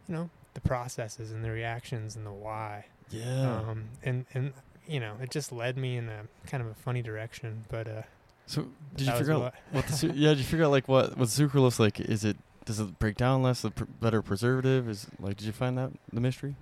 you 0.08 0.14
know, 0.14 0.30
the 0.54 0.60
processes 0.60 1.30
and 1.30 1.44
the 1.44 1.50
reactions 1.50 2.16
and 2.16 2.26
the 2.26 2.32
why. 2.32 2.86
Yeah. 3.10 3.60
Um, 3.60 3.84
and, 4.02 4.26
and, 4.34 4.52
you 4.88 4.98
know, 4.98 5.14
it 5.22 5.30
just 5.30 5.52
led 5.52 5.76
me 5.76 5.96
in 5.96 6.08
a 6.08 6.22
kind 6.46 6.62
of 6.62 6.68
a 6.68 6.74
funny 6.74 7.02
direction, 7.02 7.64
but, 7.68 7.86
uh, 7.86 8.02
so 8.46 8.66
did 8.96 9.06
you 9.08 9.12
figure 9.14 9.32
out 9.34 9.54
what- 9.72 9.86
the 9.86 9.92
su- 9.92 10.12
yeah? 10.14 10.30
Did 10.30 10.38
you 10.38 10.44
figure 10.44 10.64
out 10.64 10.70
like 10.70 10.88
what 10.88 11.16
what 11.16 11.28
sucralose 11.28 11.78
like? 11.78 12.00
Is 12.00 12.24
it 12.24 12.36
does 12.64 12.80
it 12.80 12.98
break 12.98 13.16
down 13.16 13.42
less? 13.42 13.60
The 13.62 13.70
pr- 13.70 13.84
better 14.00 14.22
preservative 14.22 14.88
is 14.88 15.06
like. 15.20 15.36
Did 15.36 15.46
you 15.46 15.52
find 15.52 15.76
that 15.78 15.92
the 16.12 16.20
mystery? 16.20 16.54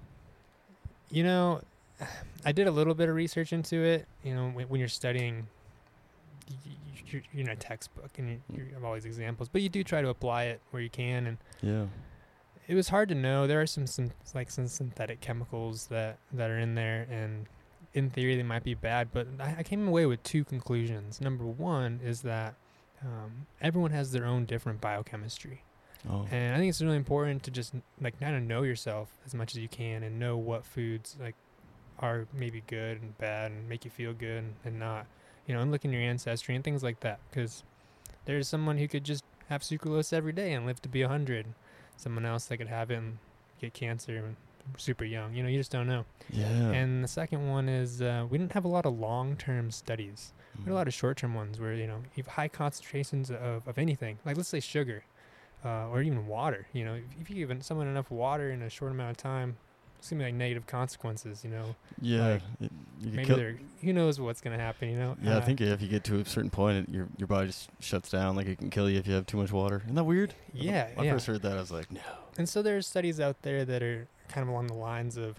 You 1.10 1.22
know, 1.24 1.60
I 2.44 2.52
did 2.52 2.66
a 2.66 2.70
little 2.70 2.94
bit 2.94 3.08
of 3.08 3.14
research 3.14 3.52
into 3.52 3.76
it. 3.82 4.06
You 4.22 4.34
know, 4.34 4.48
when, 4.50 4.68
when 4.68 4.80
you're 4.80 4.88
studying, 4.88 5.46
you're, 7.06 7.22
you're 7.32 7.42
in 7.42 7.48
a 7.50 7.56
textbook 7.56 8.10
and 8.18 8.28
you, 8.30 8.40
mm. 8.52 8.58
you 8.68 8.74
have 8.74 8.84
all 8.84 8.94
these 8.94 9.04
examples, 9.04 9.48
but 9.48 9.62
you 9.62 9.68
do 9.68 9.84
try 9.84 10.02
to 10.02 10.08
apply 10.08 10.44
it 10.44 10.60
where 10.70 10.82
you 10.82 10.90
can. 10.90 11.26
And 11.26 11.38
Yeah. 11.62 11.86
it 12.68 12.74
was 12.74 12.88
hard 12.88 13.08
to 13.10 13.14
know. 13.14 13.46
There 13.46 13.60
are 13.60 13.66
some, 13.66 13.86
some 13.86 14.10
like 14.34 14.50
some 14.50 14.66
synthetic 14.66 15.20
chemicals 15.20 15.86
that 15.88 16.18
that 16.32 16.50
are 16.50 16.58
in 16.58 16.74
there, 16.74 17.06
and 17.10 17.46
in 17.94 18.10
theory 18.10 18.36
they 18.36 18.42
might 18.42 18.64
be 18.64 18.74
bad. 18.74 19.08
But 19.12 19.28
I, 19.40 19.56
I 19.58 19.62
came 19.62 19.88
away 19.88 20.04
with 20.06 20.22
two 20.22 20.44
conclusions. 20.44 21.20
Number 21.20 21.44
one 21.44 22.00
is 22.04 22.22
that 22.22 22.54
um, 23.02 23.46
everyone 23.60 23.92
has 23.92 24.12
their 24.12 24.26
own 24.26 24.44
different 24.44 24.80
biochemistry. 24.80 25.62
Oh. 26.10 26.26
And 26.30 26.54
I 26.54 26.58
think 26.58 26.68
it's 26.68 26.82
really 26.82 26.96
important 26.96 27.42
to 27.44 27.50
just 27.50 27.74
like 28.00 28.18
kind 28.20 28.36
of 28.36 28.42
know 28.42 28.62
yourself 28.62 29.08
as 29.24 29.34
much 29.34 29.52
as 29.52 29.58
you 29.58 29.68
can 29.68 30.02
and 30.02 30.18
know 30.18 30.36
what 30.36 30.66
foods 30.66 31.16
like 31.20 31.34
are 32.00 32.26
maybe 32.34 32.62
good 32.66 33.00
and 33.00 33.16
bad 33.16 33.52
and 33.52 33.68
make 33.68 33.84
you 33.84 33.90
feel 33.90 34.12
good 34.12 34.38
and, 34.38 34.54
and 34.64 34.78
not. 34.78 35.06
You 35.46 35.54
know, 35.54 35.60
and 35.60 35.70
look 35.70 35.84
in 35.84 35.92
your 35.92 36.02
ancestry 36.02 36.54
and 36.54 36.64
things 36.64 36.82
like 36.82 37.00
that 37.00 37.20
because 37.30 37.64
there's 38.24 38.48
someone 38.48 38.78
who 38.78 38.88
could 38.88 39.04
just 39.04 39.24
have 39.48 39.60
sucralose 39.60 40.12
every 40.12 40.32
day 40.32 40.54
and 40.54 40.66
live 40.66 40.80
to 40.82 40.88
be 40.88 41.02
100. 41.02 41.46
Someone 41.96 42.24
else 42.24 42.46
that 42.46 42.56
could 42.56 42.68
have 42.68 42.90
it 42.90 42.96
and 42.96 43.18
get 43.60 43.74
cancer 43.74 44.16
and 44.16 44.36
super 44.76 45.04
young. 45.04 45.34
You 45.34 45.42
know, 45.42 45.48
you 45.48 45.58
just 45.58 45.70
don't 45.72 45.86
know. 45.86 46.04
yeah. 46.30 46.46
And 46.46 47.02
the 47.04 47.08
second 47.08 47.48
one 47.48 47.68
is 47.68 48.00
uh, 48.02 48.26
we 48.30 48.38
didn't 48.38 48.52
have 48.52 48.64
a 48.64 48.68
lot 48.68 48.86
of 48.86 48.98
long-term 48.98 49.70
studies. 49.70 50.32
We 50.56 50.60
had 50.64 50.68
a 50.68 50.72
Mm. 50.72 50.74
lot 50.76 50.86
of 50.88 50.94
short-term 50.94 51.34
ones 51.34 51.58
where 51.60 51.74
you 51.74 51.86
know 51.86 51.98
you 52.14 52.22
have 52.22 52.28
high 52.34 52.48
concentrations 52.48 53.30
of, 53.30 53.66
of 53.66 53.76
anything, 53.78 54.18
like 54.24 54.36
let's 54.36 54.48
say 54.48 54.60
sugar, 54.60 55.04
uh, 55.64 55.88
or 55.88 56.00
even 56.02 56.26
water. 56.26 56.66
You 56.72 56.84
know, 56.84 56.94
if, 56.94 57.04
if 57.22 57.30
you 57.30 57.46
give 57.46 57.64
someone 57.64 57.86
enough 57.88 58.10
water 58.10 58.50
in 58.50 58.62
a 58.62 58.70
short 58.70 58.92
amount 58.92 59.10
of 59.10 59.16
time, 59.16 59.56
it's 59.98 60.10
gonna 60.10 60.20
be 60.20 60.26
like 60.26 60.34
negative 60.34 60.66
consequences. 60.66 61.42
You 61.44 61.50
know, 61.50 61.74
Yeah. 62.00 62.28
like, 62.28 62.42
you 62.60 62.70
maybe 63.12 63.34
they're 63.34 63.56
who 63.82 63.92
knows 63.92 64.20
what's 64.20 64.40
gonna 64.40 64.58
happen. 64.58 64.90
You 64.90 64.96
know. 64.96 65.16
Yeah, 65.22 65.34
I 65.34 65.36
Uh, 65.38 65.40
think 65.40 65.60
if 65.60 65.82
you 65.82 65.88
get 65.88 66.04
to 66.04 66.20
a 66.20 66.24
certain 66.24 66.50
point, 66.50 66.88
it, 66.88 66.94
your 66.94 67.08
your 67.18 67.26
body 67.26 67.48
just 67.48 67.70
shuts 67.80 68.10
down. 68.10 68.36
Like 68.36 68.46
it 68.46 68.58
can 68.58 68.70
kill 68.70 68.88
you 68.88 68.98
if 69.00 69.06
you 69.08 69.14
have 69.14 69.26
too 69.26 69.38
much 69.38 69.50
water. 69.50 69.82
Isn't 69.84 69.96
that 69.96 70.04
weird? 70.04 70.34
Yeah, 70.52 70.88
When 70.94 71.00
I 71.00 71.02
yeah. 71.06 71.12
first 71.14 71.26
heard 71.26 71.42
that, 71.42 71.52
I 71.56 71.60
was 71.60 71.72
like, 71.72 71.90
no. 71.90 72.00
And 72.38 72.48
so 72.48 72.62
there's 72.62 72.86
studies 72.86 73.18
out 73.18 73.42
there 73.42 73.64
that 73.64 73.82
are 73.82 74.06
kind 74.34 74.42
of 74.42 74.48
along 74.52 74.66
the 74.66 74.74
lines 74.74 75.16
of, 75.16 75.38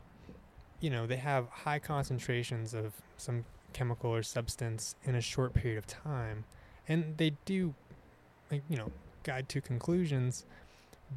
you 0.80 0.90
know, 0.90 1.06
they 1.06 1.18
have 1.18 1.48
high 1.50 1.80
concentrations 1.80 2.74
of 2.74 2.94
some 3.18 3.44
chemical 3.74 4.10
or 4.10 4.24
substance 4.24 4.96
in 5.04 5.16
a 5.16 5.22
short 5.22 5.54
period 5.54 5.78
of 5.78 5.86
time, 5.86 6.46
and 6.88 7.18
they 7.18 7.34
do, 7.44 7.74
like 8.50 8.64
you 8.70 8.78
know, 8.78 8.90
guide 9.24 9.50
to 9.50 9.60
conclusions. 9.62 10.46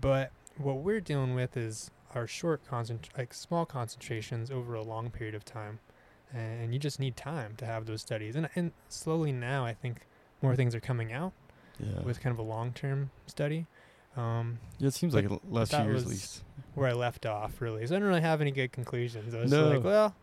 But 0.01 0.33
what 0.57 0.79
we're 0.79 1.01
dealing 1.01 1.35
with 1.35 1.57
is 1.57 1.91
our 2.15 2.27
short 2.27 2.67
concent 2.69 3.09
like 3.17 3.33
small 3.33 3.65
concentrations 3.65 4.51
over 4.51 4.75
a 4.75 4.83
long 4.83 5.11
period 5.11 5.35
of 5.37 5.45
time, 5.45 5.79
and 6.35 6.73
you 6.73 6.81
just 6.81 6.99
need 6.99 7.17
time 7.17 7.55
to 7.59 7.65
have 7.67 7.87
those 7.87 8.01
studies. 8.01 8.35
And 8.35 8.49
and 8.57 8.73
slowly 8.89 9.31
now, 9.33 9.65
I 9.65 9.73
think 9.75 10.07
more 10.43 10.57
things 10.57 10.75
are 10.75 10.81
coming 10.81 11.13
out 11.13 11.33
Yeah. 11.79 12.01
with 12.03 12.21
kind 12.21 12.33
of 12.33 12.39
a 12.41 12.49
long 12.49 12.73
term 12.73 13.11
study. 13.27 13.67
Um, 14.19 14.59
Yeah, 14.79 14.89
it 14.89 14.95
seems 14.95 15.15
like 15.15 15.29
the 15.29 15.39
last 15.49 15.73
few 15.75 15.85
years 15.85 16.03
at 16.03 16.09
least. 16.09 16.43
where 16.75 16.89
I 16.89 16.93
left 16.93 17.25
off, 17.27 17.61
really. 17.61 17.87
So 17.87 17.97
I 17.97 17.99
don't 17.99 18.09
really 18.09 18.21
have 18.21 18.41
any 18.41 18.51
good 18.51 18.73
conclusions. 18.73 19.35
I 19.35 19.41
was 19.41 19.51
No. 19.51 19.69
like, 19.71 19.85
well, 19.85 20.15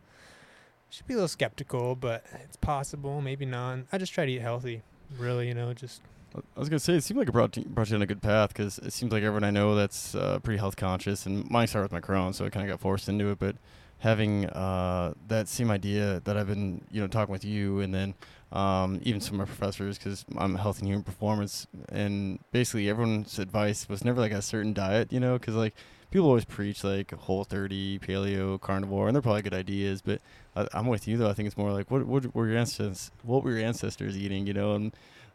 should 0.90 1.06
be 1.06 1.14
a 1.14 1.16
little 1.16 1.28
skeptical, 1.28 1.94
but 1.96 2.24
it's 2.44 2.56
possible, 2.56 3.20
maybe 3.20 3.44
not. 3.46 3.80
I 3.92 3.98
just 3.98 4.12
try 4.12 4.26
to 4.26 4.32
eat 4.32 4.40
healthy, 4.42 4.82
really, 5.18 5.48
you 5.48 5.54
know, 5.54 5.72
just 5.74 6.02
I 6.34 6.60
was 6.60 6.68
gonna 6.68 6.78
say 6.80 6.94
it 6.94 7.02
seemed 7.02 7.18
like 7.18 7.28
it 7.28 7.32
brought 7.32 7.56
you, 7.56 7.64
brought 7.64 7.88
you 7.88 7.96
on 7.96 8.02
a 8.02 8.06
good 8.06 8.20
path 8.20 8.50
because 8.50 8.78
it 8.78 8.92
seems 8.92 9.10
like 9.10 9.22
everyone 9.22 9.42
I 9.44 9.50
know 9.50 9.74
that's 9.74 10.14
uh, 10.14 10.38
pretty 10.40 10.58
health 10.58 10.76
conscious, 10.76 11.24
and 11.24 11.48
mine 11.50 11.66
started 11.66 11.90
with 11.90 11.92
my 11.92 12.00
Crohn, 12.06 12.34
so 12.34 12.44
I 12.44 12.50
kind 12.50 12.68
of 12.68 12.70
got 12.70 12.78
forced 12.80 13.08
into 13.08 13.30
it. 13.30 13.38
But 13.38 13.56
having 14.00 14.44
uh, 14.50 15.14
that 15.28 15.48
same 15.48 15.70
idea 15.70 16.20
that 16.24 16.36
I've 16.36 16.48
been, 16.48 16.84
you 16.90 17.00
know, 17.00 17.06
talking 17.06 17.32
with 17.32 17.44
you, 17.44 17.80
and 17.80 17.94
then 17.94 18.12
um, 18.52 19.00
even 19.02 19.20
some 19.20 19.34
of 19.34 19.38
my 19.40 19.44
professors, 19.44 19.98
because 19.98 20.24
I'm 20.36 20.54
health 20.56 20.78
and 20.78 20.88
human 20.88 21.02
performance, 21.02 21.66
and 21.88 22.38
basically 22.52 22.88
everyone's 22.88 23.38
advice 23.38 23.88
was 23.88 24.04
never 24.04 24.20
like 24.20 24.32
a 24.32 24.42
certain 24.42 24.72
diet, 24.72 25.12
you 25.12 25.20
know, 25.20 25.38
because 25.38 25.54
like 25.54 25.74
people 26.10 26.26
always 26.26 26.44
preach 26.44 26.84
like 26.84 27.12
whole 27.12 27.44
30, 27.44 27.98
paleo, 27.98 28.60
carnivore, 28.60 29.08
and 29.08 29.14
they're 29.14 29.22
probably 29.22 29.42
good 29.42 29.54
ideas, 29.54 30.02
but 30.02 30.20
I, 30.54 30.66
I'm 30.72 30.86
with 30.86 31.08
you 31.08 31.16
though. 31.16 31.28
I 31.28 31.34
think 31.34 31.46
it's 31.46 31.56
more 31.56 31.72
like 31.72 31.90
what 31.90 32.06
what 32.06 32.34
were 32.34 32.48
your 32.48 32.58
ancestors 32.58 33.10
what 33.22 33.42
were 33.42 33.50
your 33.50 33.66
ancestors 33.66 34.16
eating, 34.16 34.46
you 34.46 34.54
know, 34.54 34.74
and 34.74 34.92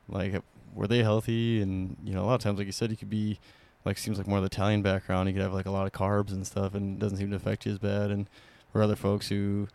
like 0.07 0.41
were 0.73 0.87
they 0.87 1.03
healthy? 1.03 1.61
And 1.61 1.97
you 2.03 2.13
know, 2.13 2.23
a 2.23 2.27
lot 2.27 2.35
of 2.35 2.41
times, 2.41 2.57
like 2.57 2.67
you 2.67 2.73
said, 2.73 2.91
you 2.91 2.97
could 2.97 3.09
be 3.09 3.39
like 3.85 3.97
seems 3.97 4.17
like 4.17 4.27
more 4.27 4.37
of 4.37 4.43
the 4.43 4.47
Italian 4.47 4.81
background. 4.81 5.27
You 5.27 5.33
could 5.33 5.43
have 5.43 5.53
like 5.53 5.65
a 5.65 5.71
lot 5.71 5.85
of 5.85 5.93
carbs 5.93 6.31
and 6.31 6.45
stuff, 6.45 6.73
and 6.75 6.97
it 6.97 6.99
doesn't 6.99 7.17
seem 7.17 7.29
to 7.31 7.35
affect 7.35 7.65
you 7.65 7.71
as 7.71 7.79
bad. 7.79 8.11
And 8.11 8.27
for 8.71 8.81
other 8.81 8.95
folks 8.95 9.29
who, 9.29 9.67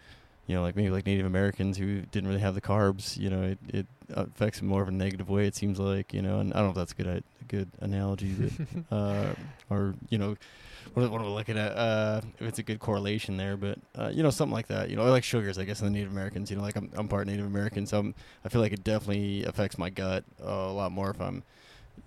you 0.46 0.54
know, 0.54 0.62
like 0.62 0.76
maybe 0.76 0.90
like 0.90 1.06
Native 1.06 1.26
Americans 1.26 1.76
who 1.76 2.02
didn't 2.02 2.28
really 2.28 2.40
have 2.40 2.54
the 2.54 2.60
carbs, 2.60 3.16
you 3.16 3.30
know, 3.30 3.42
it, 3.42 3.58
it 3.68 3.86
affects 4.10 4.60
them 4.60 4.68
more 4.68 4.82
of 4.82 4.88
a 4.88 4.92
negative 4.92 5.28
way. 5.28 5.46
It 5.46 5.56
seems 5.56 5.78
like 5.78 6.14
you 6.14 6.22
know, 6.22 6.40
and 6.40 6.52
I 6.52 6.58
don't 6.58 6.66
know 6.66 6.70
if 6.70 6.76
that's 6.76 6.92
a 6.92 6.94
good 6.94 7.08
a 7.08 7.44
good 7.48 7.68
analogy, 7.80 8.32
but 8.34 8.96
uh, 8.96 9.34
or 9.70 9.94
you 10.08 10.18
know, 10.18 10.36
what, 10.94 11.10
what 11.10 11.20
am 11.20 11.26
I 11.26 11.30
looking 11.30 11.58
at? 11.58 11.72
Uh, 11.76 12.20
if 12.38 12.46
it's 12.46 12.58
a 12.58 12.62
good 12.62 12.78
correlation 12.78 13.36
there, 13.36 13.56
but 13.56 13.78
uh, 13.98 14.10
you 14.12 14.22
know, 14.22 14.30
something 14.30 14.54
like 14.54 14.68
that. 14.68 14.88
You 14.88 14.96
know, 14.96 15.02
I 15.02 15.08
like 15.08 15.24
sugars, 15.24 15.58
I 15.58 15.64
guess, 15.64 15.80
in 15.80 15.86
the 15.86 15.92
Native 15.92 16.12
Americans. 16.12 16.50
You 16.50 16.56
know, 16.56 16.62
like 16.62 16.76
I'm 16.76 16.90
I'm 16.94 17.08
part 17.08 17.26
Native 17.26 17.46
American, 17.46 17.86
so 17.86 17.98
I'm, 17.98 18.14
I 18.44 18.48
feel 18.48 18.60
like 18.60 18.72
it 18.72 18.84
definitely 18.84 19.44
affects 19.44 19.78
my 19.78 19.90
gut 19.90 20.24
uh, 20.42 20.48
a 20.48 20.72
lot 20.72 20.92
more 20.92 21.10
if 21.10 21.20
I'm 21.20 21.42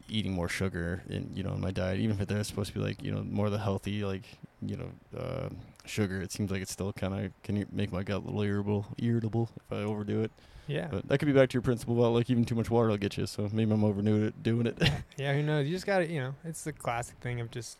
eating 0.07 0.33
more 0.33 0.49
sugar 0.49 1.03
in 1.09 1.29
you 1.35 1.43
know 1.43 1.53
in 1.53 1.61
my 1.61 1.71
diet. 1.71 1.99
Even 1.99 2.19
if 2.19 2.27
they're 2.27 2.43
supposed 2.43 2.71
to 2.73 2.79
be 2.79 2.83
like 2.83 3.03
you 3.03 3.11
know 3.11 3.23
more 3.23 3.47
of 3.47 3.51
the 3.51 3.59
healthy 3.59 4.03
like 4.03 4.23
you 4.61 4.77
know 4.77 5.19
uh, 5.19 5.49
sugar, 5.89 6.21
it 6.21 6.31
seems 6.31 6.51
like 6.51 6.61
it's 6.61 6.71
still 6.71 6.93
kind 6.93 7.13
of 7.13 7.31
can 7.43 7.65
make 7.71 7.91
my 7.91 8.03
gut 8.03 8.23
a 8.23 8.25
little 8.25 8.41
irritable 8.41 8.85
irritable 8.97 9.49
if 9.57 9.71
I 9.77 9.81
overdo 9.81 10.21
it. 10.21 10.31
yeah. 10.67 10.87
But 10.89 11.07
that 11.07 11.17
could 11.17 11.25
be 11.25 11.33
back 11.33 11.49
to 11.49 11.53
your 11.55 11.61
principle 11.61 11.97
about 11.99 12.13
like 12.13 12.29
even 12.29 12.45
too 12.45 12.55
much 12.55 12.69
water 12.69 12.89
will 12.89 12.97
get 12.97 13.17
you. 13.17 13.25
So 13.25 13.49
maybe 13.51 13.71
I'm 13.71 13.83
overdoing 13.83 14.23
it 14.23 14.41
doing 14.43 14.67
it. 14.67 14.77
yeah, 15.17 15.33
who 15.33 15.43
knows? 15.43 15.67
You 15.67 15.73
just 15.73 15.85
got 15.85 15.99
to, 15.99 16.07
you 16.07 16.19
know, 16.19 16.35
it's 16.45 16.63
the 16.63 16.71
classic 16.73 17.17
thing 17.19 17.39
of 17.41 17.51
just 17.51 17.77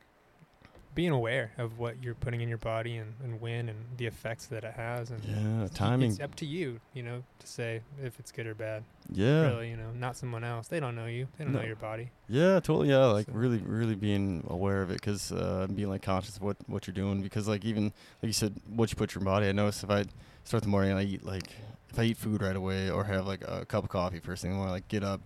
being 1.00 1.12
aware 1.14 1.50
of 1.58 1.80
what 1.80 1.96
you're 2.04 2.14
putting 2.14 2.42
in 2.42 2.50
your 2.50 2.58
body 2.58 2.98
and, 2.98 3.14
and 3.24 3.40
when 3.40 3.70
and 3.70 3.78
the 3.96 4.06
effects 4.06 4.48
that 4.48 4.66
it 4.66 4.74
has. 4.74 5.12
And 5.12 5.24
yeah, 5.24 5.64
it's- 5.64 5.70
timing. 5.74 6.12
It's 6.12 6.20
up 6.20 6.36
to 6.36 6.46
you, 6.46 6.82
you 6.94 7.04
know, 7.04 7.24
to 7.40 7.48
say 7.48 7.80
if 8.04 8.20
it's 8.20 8.34
good 8.34 8.46
or 8.48 8.54
bad. 8.54 8.84
Yeah. 9.14 9.48
Really, 9.48 9.70
you 9.70 9.78
know, 9.78 9.92
not 9.98 10.18
someone 10.18 10.44
else. 10.44 10.68
They 10.68 10.82
don't 10.82 10.98
know 10.98 11.06
you. 11.06 11.30
They 11.38 11.46
don't 11.46 11.54
No. 11.54 11.60
know 11.62 11.66
your 11.66 11.78
body. 11.78 12.10
Yeah, 12.28 12.56
totally. 12.60 12.90
Yeah, 12.90 13.06
like 13.06 13.28
So- 13.28 13.32
really, 13.32 13.60
really 13.60 13.96
being 13.96 14.44
aware 14.50 14.82
of 14.82 14.90
it, 14.92 14.96
because 14.96 15.32
uh, 15.32 15.68
being 15.74 15.88
like 15.88 16.02
conscious 16.02 16.36
of 16.36 16.42
what 16.44 16.58
what 16.68 16.86
you're 16.86 16.94
doing. 16.94 17.22
Because 17.22 17.48
like 17.48 17.64
even 17.64 17.86
like 17.86 18.28
you 18.28 18.34
said, 18.34 18.54
what 18.68 18.92
you 18.92 18.98
put 18.98 19.16
in 19.16 19.22
your 19.22 19.26
body. 19.26 19.48
I 19.48 19.54
notice 19.54 19.82
if 19.86 19.90
I 19.90 20.04
start 20.44 20.64
the 20.64 20.70
morning 20.70 20.92
and 20.92 21.00
I 21.00 21.04
eat 21.04 21.24
like 21.24 21.48
if 21.90 21.98
I 21.98 22.04
eat 22.04 22.18
food 22.18 22.42
right 22.42 22.58
away 22.58 22.90
or 22.90 23.06
have 23.06 23.26
like 23.26 23.46
a 23.48 23.66
cup 23.66 23.86
of 23.86 23.90
coffee 23.90 24.20
first 24.20 24.42
thing 24.42 24.52
in 24.52 24.56
the 24.56 24.58
morning, 24.58 24.74
like 24.74 24.90
get 24.90 25.06
up. 25.06 25.22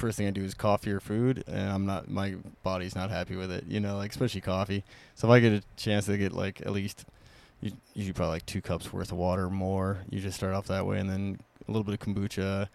First 0.00 0.16
thing 0.16 0.26
I 0.26 0.30
do 0.30 0.42
is 0.42 0.54
coffee 0.54 0.92
or 0.92 0.98
food, 0.98 1.44
and 1.46 1.70
I'm 1.70 1.84
not 1.84 2.08
my 2.08 2.36
body's 2.62 2.94
not 2.94 3.10
happy 3.10 3.36
with 3.36 3.52
it. 3.52 3.64
You 3.68 3.80
know, 3.80 3.98
like 3.98 4.10
especially 4.10 4.40
coffee. 4.40 4.82
So 5.14 5.28
if 5.28 5.32
I 5.32 5.40
get 5.40 5.52
a 5.52 5.62
chance 5.76 6.06
to 6.06 6.16
get 6.16 6.32
like 6.32 6.62
at 6.62 6.72
least 6.72 7.04
usually 7.94 8.14
probably 8.14 8.36
like 8.36 8.46
two 8.46 8.62
cups 8.62 8.92
worth 8.92 9.12
of 9.12 9.18
water 9.18 9.44
or 9.44 9.50
more. 9.50 9.98
You 10.08 10.20
just 10.20 10.36
start 10.36 10.54
off 10.54 10.66
that 10.68 10.86
way, 10.86 10.98
and 10.98 11.10
then 11.10 11.38
a 11.68 11.70
little 11.70 11.84
bit 11.84 11.94
of 11.94 12.00
kombucha, 12.00 12.68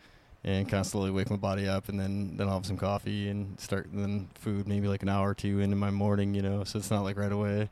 and 0.44 0.70
kind 0.70 0.82
of 0.82 0.86
slowly 0.86 1.10
wake 1.10 1.30
my 1.30 1.36
body 1.36 1.68
up, 1.68 1.90
and 1.90 2.00
then 2.00 2.38
then 2.38 2.48
I'll 2.48 2.56
have 2.56 2.66
some 2.66 2.78
coffee 2.78 3.30
and 3.30 3.60
start 3.60 3.90
then 3.92 4.30
food 4.36 4.68
maybe 4.68 4.88
like 4.88 5.02
an 5.02 5.10
hour 5.10 5.32
or 5.32 5.34
two 5.34 5.60
into 5.60 5.76
my 5.76 5.90
morning, 5.90 6.36
you 6.36 6.44
know. 6.44 6.64
So 6.64 6.78
it's 6.78 6.92
not 6.92 7.04
like 7.04 7.18
right 7.18 7.32
away. 7.32 7.70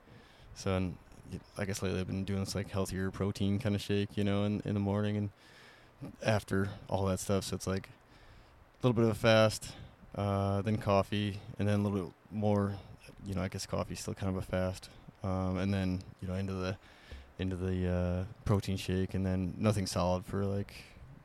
So 0.55 0.75
and 0.75 0.97
I 1.57 1.65
guess 1.65 1.81
lately 1.81 1.99
I've 1.99 2.07
been 2.07 2.25
doing 2.25 2.39
this 2.39 2.55
like 2.55 2.69
healthier 2.71 3.11
protein 3.11 3.59
kind 3.59 3.75
of 3.75 3.81
shake, 3.81 4.17
you 4.17 4.23
know, 4.23 4.45
in 4.45 4.61
in 4.65 4.73
the 4.73 4.79
morning 4.79 5.17
and 5.17 5.29
after 6.25 6.69
all 6.89 7.05
that 7.05 7.19
stuff. 7.19 7.43
So 7.43 7.55
it's 7.55 7.67
like 7.67 7.89
little 8.83 8.93
bit 8.93 9.05
of 9.05 9.11
a 9.11 9.19
fast, 9.19 9.71
uh, 10.15 10.61
then 10.61 10.77
coffee, 10.77 11.39
and 11.57 11.67
then 11.67 11.79
a 11.79 11.83
little 11.83 12.07
bit 12.07 12.13
more. 12.31 12.73
You 13.25 13.35
know, 13.35 13.41
I 13.41 13.47
guess 13.47 13.65
coffee's 13.65 14.01
still 14.01 14.13
kind 14.13 14.35
of 14.35 14.43
a 14.43 14.45
fast, 14.45 14.89
um, 15.23 15.57
and 15.57 15.73
then 15.73 16.01
you 16.21 16.27
know 16.27 16.35
into 16.35 16.53
the 16.53 16.77
into 17.39 17.55
the 17.55 17.89
uh, 17.89 18.23
protein 18.45 18.77
shake, 18.77 19.13
and 19.13 19.25
then 19.25 19.53
nothing 19.57 19.87
solid 19.87 20.25
for 20.25 20.45
like 20.45 20.73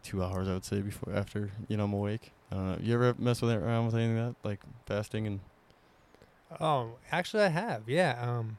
two 0.03 0.23
hours. 0.23 0.49
I 0.49 0.55
would 0.55 0.65
say 0.65 0.81
before 0.81 1.13
after 1.15 1.51
you 1.69 1.77
know 1.77 1.85
I'm 1.85 1.93
awake. 1.93 2.33
Know. 2.51 2.79
You 2.81 2.95
ever 2.95 3.15
mess 3.19 3.43
with 3.43 3.51
it 3.51 3.57
around 3.57 3.87
with 3.87 3.95
anything 3.95 4.25
like 4.25 4.43
that, 4.43 4.49
like 4.49 4.61
fasting 4.87 5.27
and? 5.27 5.41
Oh, 6.61 6.93
actually, 7.13 7.43
I 7.43 7.49
have. 7.49 7.89
Yeah. 7.89 8.17
Um, 8.21 8.57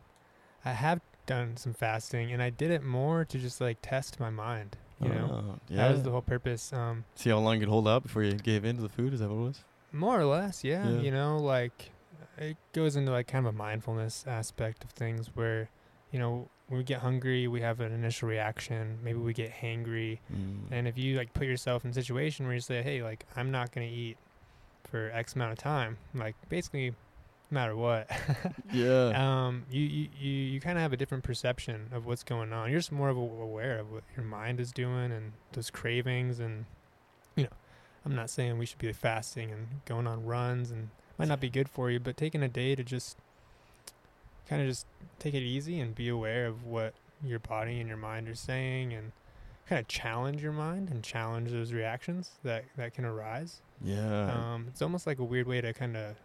I 0.63 0.73
have 0.73 1.01
done 1.25 1.57
some 1.57 1.73
fasting, 1.73 2.31
and 2.31 2.41
I 2.41 2.49
did 2.49 2.71
it 2.71 2.83
more 2.83 3.25
to 3.25 3.37
just 3.39 3.61
like 3.61 3.77
test 3.81 4.19
my 4.19 4.29
mind. 4.29 4.77
You 5.01 5.09
know, 5.09 5.29
Oh, 5.31 5.59
yeah. 5.69 5.77
that 5.77 5.91
was 5.91 6.03
the 6.03 6.11
whole 6.11 6.21
purpose. 6.21 6.73
Um, 6.73 7.05
See 7.15 7.29
how 7.29 7.37
long 7.39 7.55
you 7.55 7.59
could 7.61 7.69
hold 7.69 7.87
out 7.87 8.03
before 8.03 8.23
you 8.23 8.33
gave 8.33 8.65
in 8.65 8.75
to 8.77 8.81
the 8.81 8.89
food. 8.89 9.13
Is 9.13 9.19
that 9.21 9.29
what 9.29 9.35
it 9.35 9.47
was? 9.47 9.63
More 9.93 10.19
or 10.19 10.25
less, 10.25 10.63
yeah. 10.63 10.87
Yeah. 10.89 10.99
You 11.01 11.11
know, 11.11 11.37
like 11.37 11.91
it 12.37 12.57
goes 12.73 12.95
into 12.95 13.11
like 13.11 13.27
kind 13.27 13.45
of 13.47 13.53
a 13.53 13.57
mindfulness 13.57 14.25
aspect 14.27 14.83
of 14.83 14.89
things 14.91 15.29
where, 15.35 15.69
you 16.11 16.19
know, 16.19 16.47
when 16.67 16.77
we 16.79 16.83
get 16.83 16.99
hungry, 16.99 17.47
we 17.47 17.61
have 17.61 17.79
an 17.79 17.91
initial 17.91 18.29
reaction. 18.29 18.99
Maybe 19.03 19.17
we 19.17 19.33
get 19.33 19.51
hangry, 19.51 20.19
Mm. 20.31 20.65
and 20.71 20.87
if 20.87 20.97
you 20.99 21.17
like 21.17 21.33
put 21.33 21.47
yourself 21.47 21.83
in 21.83 21.91
a 21.91 21.93
situation 21.93 22.45
where 22.45 22.53
you 22.53 22.61
say, 22.61 22.83
"Hey, 22.83 23.01
like 23.01 23.25
I'm 23.35 23.49
not 23.51 23.71
gonna 23.71 23.87
eat 23.87 24.17
for 24.83 25.09
X 25.11 25.33
amount 25.35 25.53
of 25.53 25.57
time," 25.57 25.97
like 26.13 26.35
basically, 26.49 26.93
no 27.51 27.55
matter 27.55 27.75
what, 27.75 28.09
yeah. 28.73 29.45
um, 29.47 29.65
you 29.71 29.81
you 29.81 30.09
you, 30.19 30.31
you 30.31 30.61
kind 30.61 30.77
of 30.77 30.81
have 30.81 30.93
a 30.93 30.97
different 30.97 31.23
perception 31.23 31.89
of 31.91 32.05
what's 32.05 32.23
going 32.23 32.53
on. 32.53 32.69
You're 32.69 32.79
just 32.79 32.91
more 32.91 33.09
of 33.09 33.17
a, 33.17 33.21
aware 33.21 33.79
of 33.79 33.91
what 33.91 34.03
your 34.15 34.25
mind 34.25 34.59
is 34.59 34.71
doing 34.71 35.11
and 35.11 35.33
those 35.53 35.69
cravings 35.69 36.39
and 36.39 36.65
you 37.35 37.43
know, 37.43 37.49
I'm 38.05 38.15
not 38.15 38.29
saying 38.29 38.57
we 38.57 38.65
should 38.65 38.79
be 38.79 38.91
fasting 38.93 39.51
and 39.51 39.67
going 39.85 40.07
on 40.07 40.25
runs 40.25 40.71
and 40.71 40.89
might 41.17 41.27
not 41.27 41.39
be 41.39 41.49
good 41.49 41.69
for 41.69 41.89
you, 41.89 41.99
but 41.99 42.17
taking 42.17 42.43
a 42.43 42.47
day 42.47 42.75
to 42.75 42.83
just 42.83 43.17
kind 44.47 44.61
of 44.61 44.67
just 44.67 44.85
take 45.19 45.33
it 45.33 45.41
easy 45.41 45.79
and 45.79 45.93
be 45.95 46.09
aware 46.09 46.45
of 46.47 46.65
what 46.65 46.93
your 47.23 47.39
body 47.39 47.79
and 47.79 47.87
your 47.87 47.97
mind 47.97 48.27
are 48.29 48.35
saying 48.35 48.93
and 48.93 49.11
kind 49.67 49.79
of 49.79 49.87
challenge 49.87 50.41
your 50.41 50.51
mind 50.51 50.89
and 50.89 51.03
challenge 51.03 51.51
those 51.51 51.71
reactions 51.73 52.31
that 52.43 52.65
that 52.77 52.93
can 52.93 53.05
arise. 53.05 53.61
yeah. 53.83 54.53
Um, 54.53 54.65
it's 54.67 54.81
almost 54.81 55.05
like 55.05 55.19
a 55.19 55.23
weird 55.23 55.47
way 55.47 55.61
to 55.61 55.73
kind 55.73 55.95
of 55.97 56.15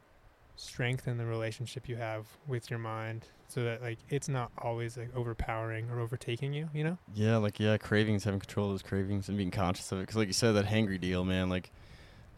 strengthen 0.56 1.18
the 1.18 1.26
relationship 1.26 1.88
you 1.88 1.96
have 1.96 2.26
with 2.46 2.70
your 2.70 2.78
mind 2.78 3.26
so 3.48 3.64
that 3.64 3.82
like 3.82 3.98
it's 4.08 4.28
not 4.28 4.50
always 4.58 4.96
like 4.96 5.14
overpowering 5.14 5.90
or 5.90 6.00
overtaking 6.00 6.52
you, 6.52 6.68
you 6.72 6.84
know? 6.84 6.98
Yeah, 7.12 7.36
like 7.38 7.58
yeah, 7.58 7.76
cravings, 7.76 8.24
having 8.24 8.40
control 8.40 8.66
of 8.66 8.72
those 8.74 8.82
cravings 8.82 9.28
and 9.28 9.36
being 9.36 9.50
conscious 9.50 9.90
of 9.92 9.98
it. 9.98 10.02
Because 10.02 10.16
like 10.16 10.28
you 10.28 10.32
said, 10.32 10.52
that 10.52 10.66
hangry 10.66 11.00
deal, 11.00 11.24
man, 11.24 11.48
like 11.48 11.70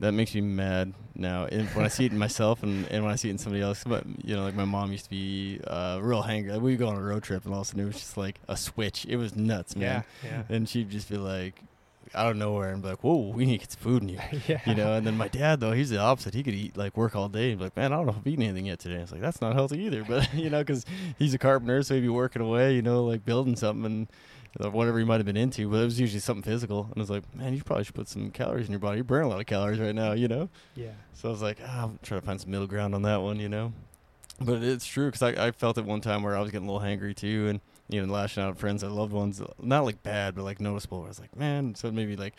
that 0.00 0.12
makes 0.12 0.34
me 0.34 0.40
mad 0.42 0.92
now. 1.14 1.46
And 1.46 1.68
when 1.70 1.84
I 1.84 1.88
see 1.88 2.04
it 2.06 2.12
in 2.12 2.18
myself 2.18 2.62
and, 2.62 2.86
and 2.88 3.02
when 3.02 3.12
I 3.12 3.16
see 3.16 3.28
it 3.28 3.32
in 3.32 3.38
somebody 3.38 3.62
else, 3.62 3.82
but 3.84 4.04
you 4.24 4.36
know, 4.36 4.44
like 4.44 4.54
my 4.54 4.64
mom 4.64 4.92
used 4.92 5.04
to 5.04 5.10
be 5.10 5.60
uh, 5.66 5.98
real 6.02 6.22
hangry. 6.22 6.52
Like, 6.52 6.60
we'd 6.60 6.78
go 6.78 6.88
on 6.88 6.96
a 6.96 7.02
road 7.02 7.22
trip 7.22 7.44
and 7.44 7.54
all 7.54 7.60
of 7.60 7.66
a 7.66 7.68
sudden 7.68 7.82
it 7.82 7.86
was 7.86 7.96
just 7.96 8.16
like 8.16 8.40
a 8.48 8.56
switch. 8.56 9.06
It 9.06 9.16
was 9.16 9.36
nuts, 9.36 9.76
man. 9.76 10.04
Yeah. 10.22 10.42
And 10.48 10.68
she'd 10.68 10.90
just 10.90 11.08
be 11.08 11.16
like, 11.16 11.62
out 12.14 12.32
of 12.32 12.36
nowhere, 12.36 12.72
and 12.72 12.82
be 12.82 12.88
like, 12.88 13.02
"Whoa, 13.02 13.28
we 13.28 13.44
need 13.46 13.60
to 13.60 13.66
get 13.66 13.72
some 13.72 13.80
food 13.82 14.02
in 14.02 14.08
you." 14.10 14.18
Yeah. 14.32 14.40
yeah. 14.46 14.60
You 14.66 14.74
know, 14.74 14.94
and 14.94 15.06
then 15.06 15.16
my 15.16 15.28
dad 15.28 15.60
though, 15.60 15.72
he's 15.72 15.90
the 15.90 15.98
opposite. 15.98 16.34
He 16.34 16.42
could 16.42 16.54
eat 16.54 16.76
like 16.76 16.96
work 16.96 17.16
all 17.16 17.28
day 17.28 17.50
and 17.50 17.58
be 17.58 17.64
like, 17.64 17.76
man, 17.76 17.92
I 17.92 17.96
don't 17.96 18.06
know 18.06 18.12
if 18.12 18.18
I've 18.18 18.26
eaten 18.26 18.44
anything 18.44 18.66
yet 18.66 18.78
today. 18.78 18.96
It's 18.96 19.12
like 19.12 19.20
that's 19.20 19.40
not 19.40 19.54
healthy 19.54 19.78
either. 19.84 20.04
But 20.04 20.32
you 20.34 20.50
know, 20.50 20.60
because 20.60 20.84
he's 21.18 21.34
a 21.34 21.38
carpenter, 21.38 21.82
so 21.82 21.94
he'd 21.94 22.00
be 22.00 22.08
working 22.08 22.42
away, 22.42 22.74
you 22.74 22.82
know, 22.82 23.04
like 23.04 23.24
building 23.24 23.56
something 23.56 23.84
and 23.84 24.08
uh, 24.62 24.70
whatever 24.70 24.98
he 24.98 25.04
might 25.04 25.16
have 25.16 25.26
been 25.26 25.36
into. 25.36 25.68
But 25.68 25.78
it 25.78 25.84
was 25.84 26.00
usually 26.00 26.20
something 26.20 26.42
physical. 26.42 26.84
And 26.84 26.96
I 26.96 27.00
was 27.00 27.10
like, 27.10 27.22
man, 27.34 27.54
you 27.54 27.62
probably 27.62 27.84
should 27.84 27.94
put 27.94 28.08
some 28.08 28.30
calories 28.30 28.66
in 28.66 28.72
your 28.72 28.80
body. 28.80 28.96
You're 28.98 29.04
burning 29.04 29.26
a 29.26 29.30
lot 29.30 29.40
of 29.40 29.46
calories 29.46 29.78
right 29.80 29.94
now, 29.94 30.12
you 30.12 30.28
know. 30.28 30.48
Yeah. 30.74 30.90
So 31.14 31.28
I 31.28 31.32
was 31.32 31.42
like, 31.42 31.58
ah, 31.64 31.84
I'm 31.84 31.98
trying 32.02 32.20
to 32.20 32.26
find 32.26 32.40
some 32.40 32.50
middle 32.50 32.66
ground 32.66 32.94
on 32.94 33.02
that 33.02 33.22
one, 33.22 33.40
you 33.40 33.48
know. 33.48 33.72
But 34.40 34.62
it's 34.62 34.86
true 34.86 35.06
because 35.06 35.22
I, 35.22 35.46
I 35.46 35.50
felt 35.50 35.78
it 35.78 35.84
one 35.84 36.00
time 36.00 36.22
where 36.22 36.36
I 36.36 36.40
was 36.40 36.50
getting 36.50 36.68
a 36.68 36.72
little 36.72 36.86
hangry 36.86 37.16
too, 37.16 37.48
and 37.48 37.60
you 37.88 38.04
know, 38.04 38.12
lashing 38.12 38.42
out 38.42 38.50
at 38.50 38.58
friends, 38.58 38.82
I 38.84 38.88
loved 38.88 39.12
ones, 39.12 39.40
not 39.60 39.84
like 39.84 40.02
bad, 40.02 40.34
but 40.34 40.44
like 40.44 40.60
noticeable. 40.60 41.04
I 41.04 41.08
was 41.08 41.20
like, 41.20 41.36
man, 41.36 41.74
so 41.74 41.90
maybe 41.90 42.16
like 42.16 42.34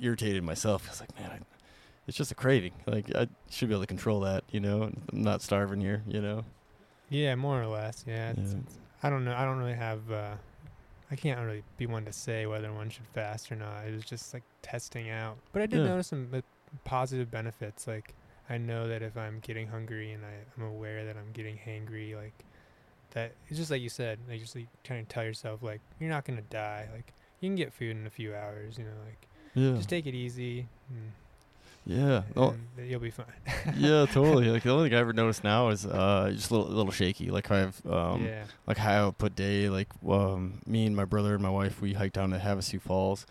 irritated 0.00 0.42
myself. 0.44 0.84
I 0.86 0.90
was 0.90 1.00
like, 1.00 1.18
man, 1.18 1.30
I, 1.30 1.38
it's 2.06 2.16
just 2.16 2.30
a 2.30 2.34
craving. 2.34 2.72
Like 2.86 3.14
I 3.14 3.28
should 3.50 3.68
be 3.68 3.74
able 3.74 3.82
to 3.82 3.86
control 3.86 4.20
that, 4.20 4.44
you 4.50 4.60
know. 4.60 4.82
I'm 4.82 5.02
not 5.12 5.42
starving 5.42 5.80
here, 5.80 6.02
you 6.06 6.20
know. 6.20 6.44
Yeah, 7.08 7.34
more 7.36 7.60
or 7.62 7.66
less. 7.66 8.04
Yeah. 8.06 8.30
It's, 8.30 8.38
Yeah. 8.38 8.58
it's- 8.58 8.78
I 9.02 9.10
don't 9.10 9.24
know. 9.24 9.34
I 9.36 9.44
don't 9.44 9.58
really 9.58 9.74
have. 9.74 10.10
Uh, 10.10 10.34
I 11.10 11.16
can't 11.16 11.38
really 11.40 11.62
be 11.76 11.86
one 11.86 12.04
to 12.06 12.12
say 12.12 12.46
whether 12.46 12.72
one 12.72 12.88
should 12.90 13.06
fast 13.14 13.52
or 13.52 13.54
not. 13.56 13.84
It 13.86 13.94
was 13.94 14.04
just 14.04 14.32
like 14.34 14.42
testing 14.62 15.10
out. 15.10 15.36
But 15.52 15.62
I 15.62 15.66
did 15.66 15.80
Yeah. 15.80 15.88
notice 15.88 16.08
some 16.08 16.28
uh, 16.32 16.40
positive 16.84 17.30
benefits. 17.30 17.86
Like 17.86 18.14
I 18.50 18.58
know 18.58 18.88
that 18.88 19.02
if 19.02 19.16
I'm 19.16 19.38
getting 19.40 19.68
hungry 19.68 20.12
and 20.12 20.24
I, 20.24 20.32
I'm 20.56 20.64
aware 20.64 21.04
that 21.04 21.16
I'm 21.16 21.30
getting 21.32 21.56
hangry, 21.58 22.16
like 22.16 22.32
that, 23.16 23.32
it's 23.48 23.58
just 23.58 23.70
like 23.70 23.80
you 23.82 23.88
said, 23.88 24.18
like 24.28 24.40
just 24.40 24.54
like 24.54 24.68
trying 24.84 25.04
to 25.04 25.08
tell 25.12 25.24
yourself, 25.24 25.62
like 25.62 25.80
you're 25.98 26.10
not 26.10 26.24
gonna 26.24 26.42
die. 26.42 26.86
Like 26.94 27.12
you 27.40 27.48
can 27.48 27.56
get 27.56 27.72
food 27.72 27.96
in 27.96 28.06
a 28.06 28.10
few 28.10 28.34
hours, 28.34 28.76
you 28.78 28.84
know. 28.84 28.90
Like 29.04 29.26
Yeah. 29.54 29.74
just 29.76 29.88
take 29.88 30.06
it 30.06 30.14
easy, 30.14 30.68
and, 30.90 31.12
yeah. 31.86 32.22
Oh, 32.36 32.54
you'll 32.78 33.00
be 33.00 33.10
fine. 33.10 33.26
yeah, 33.76 34.06
totally. 34.06 34.48
Like 34.50 34.64
the 34.64 34.70
only 34.70 34.88
thing 34.90 34.96
I 34.98 35.00
ever 35.00 35.12
noticed 35.12 35.44
now 35.44 35.68
is 35.70 35.86
uh 35.86 36.30
just 36.34 36.50
a 36.50 36.56
little, 36.56 36.72
little 36.72 36.92
shaky. 36.92 37.30
Like 37.30 37.50
I 37.50 37.58
have 37.60 37.86
um 37.86 38.24
yeah, 38.24 38.44
like 38.66 38.76
high 38.76 38.96
output 38.96 39.34
day. 39.34 39.68
Like 39.68 39.88
um 40.06 40.60
me 40.66 40.86
and 40.86 40.94
my 40.94 41.04
brother 41.04 41.32
and 41.34 41.42
my 41.42 41.50
wife 41.50 41.80
we 41.80 41.94
hiked 41.94 42.14
down 42.14 42.30
to 42.30 42.38
Havasu 42.38 42.80
Falls, 42.80 43.24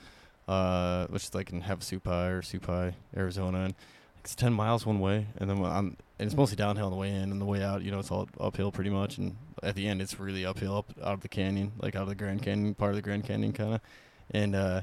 uh 0.48 1.06
which 1.08 1.24
is 1.26 1.36
like 1.36 1.52
in 1.52 1.62
Havasu 1.62 2.02
Havasupai 2.02 2.32
or 2.32 2.42
Supai, 2.42 2.94
Arizona, 3.16 3.66
and 3.66 3.76
it's 4.22 4.34
ten 4.36 4.54
miles 4.54 4.86
one 4.86 5.00
way, 5.00 5.28
and 5.38 5.50
then 5.50 5.64
I'm 5.64 5.98
and 6.18 6.28
it's 6.28 6.36
mostly 6.36 6.56
downhill 6.56 6.86
on 6.86 6.92
the 6.92 6.98
way 6.98 7.10
in 7.14 7.32
and 7.32 7.40
the 7.42 7.46
way 7.46 7.62
out. 7.62 7.82
You 7.84 7.92
know, 7.92 8.00
it's 8.00 8.10
all 8.10 8.28
uphill 8.40 8.72
pretty 8.72 8.90
much, 8.90 9.18
and 9.18 9.36
at 9.64 9.76
the 9.76 9.88
end 9.88 10.02
it's 10.02 10.20
really 10.20 10.46
uphill 10.46 10.78
up 10.78 10.92
out 11.02 11.14
of 11.14 11.22
the 11.22 11.30
canyon, 11.30 11.74
like 11.78 11.96
out 11.96 12.04
of 12.04 12.10
the 12.10 12.16
Grand 12.16 12.42
Canyon 12.42 12.76
part 12.76 12.92
of 12.92 12.96
the 12.96 13.02
Grand 13.02 13.26
Canyon 13.26 13.54
kind 13.54 13.76
of, 13.76 13.82
and 14.32 14.56
uh 14.56 14.82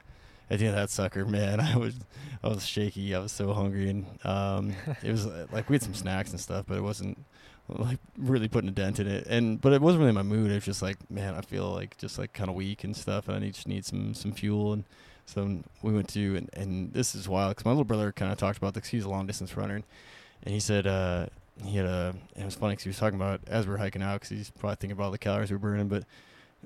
at 0.52 0.58
the 0.58 0.66
end 0.66 0.76
of 0.76 0.82
that 0.82 0.90
sucker, 0.90 1.24
man, 1.26 1.60
I 1.60 1.76
was 1.76 1.94
I 2.42 2.48
was 2.48 2.66
shaky. 2.66 3.14
I 3.14 3.18
was 3.18 3.32
so 3.32 3.52
hungry, 3.52 3.88
and 3.88 4.06
um, 4.24 4.74
it 5.02 5.10
was 5.10 5.26
uh, 5.26 5.46
like 5.50 5.68
we 5.68 5.74
had 5.74 5.82
some 5.82 5.94
snacks 5.94 6.30
and 6.30 6.40
stuff, 6.40 6.66
but 6.68 6.76
it 6.76 6.82
wasn't 6.82 7.24
like 7.68 7.98
really 8.18 8.48
putting 8.48 8.68
a 8.68 8.72
dent 8.72 9.00
in 9.00 9.06
it. 9.06 9.26
And 9.28 9.60
but 9.60 9.72
it 9.72 9.80
wasn't 9.80 10.00
really 10.00 10.12
my 10.12 10.22
mood. 10.22 10.50
It 10.50 10.56
was 10.56 10.64
just 10.64 10.82
like, 10.82 10.98
man, 11.10 11.34
I 11.34 11.40
feel 11.40 11.70
like 11.70 11.96
just 11.96 12.18
like 12.18 12.32
kind 12.34 12.50
of 12.50 12.56
weak 12.56 12.84
and 12.84 12.96
stuff, 12.96 13.28
and 13.28 13.36
I 13.36 13.40
need 13.40 13.54
just 13.54 13.66
need 13.68 13.84
some 13.84 14.14
some 14.14 14.32
fuel. 14.32 14.74
And 14.74 14.84
so 15.24 15.62
we 15.80 15.92
went 15.92 16.08
to 16.10 16.36
and 16.36 16.50
and 16.52 16.92
this 16.92 17.14
is 17.14 17.28
wild 17.28 17.52
because 17.52 17.64
my 17.64 17.70
little 17.70 17.84
brother 17.84 18.12
kind 18.12 18.30
of 18.30 18.38
talked 18.38 18.58
about 18.58 18.74
this. 18.74 18.88
He's 18.88 19.04
a 19.04 19.08
long 19.08 19.26
distance 19.26 19.56
runner, 19.56 19.76
and, 19.76 19.84
and 20.42 20.52
he 20.52 20.60
said 20.60 20.86
uh, 20.86 21.26
he 21.64 21.76
had 21.76 21.86
a. 21.86 22.14
It 22.36 22.44
was 22.44 22.54
funny 22.54 22.72
because 22.72 22.84
he 22.84 22.90
was 22.90 22.98
talking 22.98 23.18
about 23.20 23.40
as 23.46 23.66
we 23.66 23.74
are 23.74 23.78
hiking 23.78 24.02
out 24.02 24.14
because 24.14 24.30
he's 24.30 24.50
probably 24.50 24.76
thinking 24.76 24.96
about 24.96 25.12
the 25.12 25.18
calories 25.18 25.50
we 25.50 25.56
we're 25.56 25.70
burning, 25.70 25.88
but. 25.88 26.04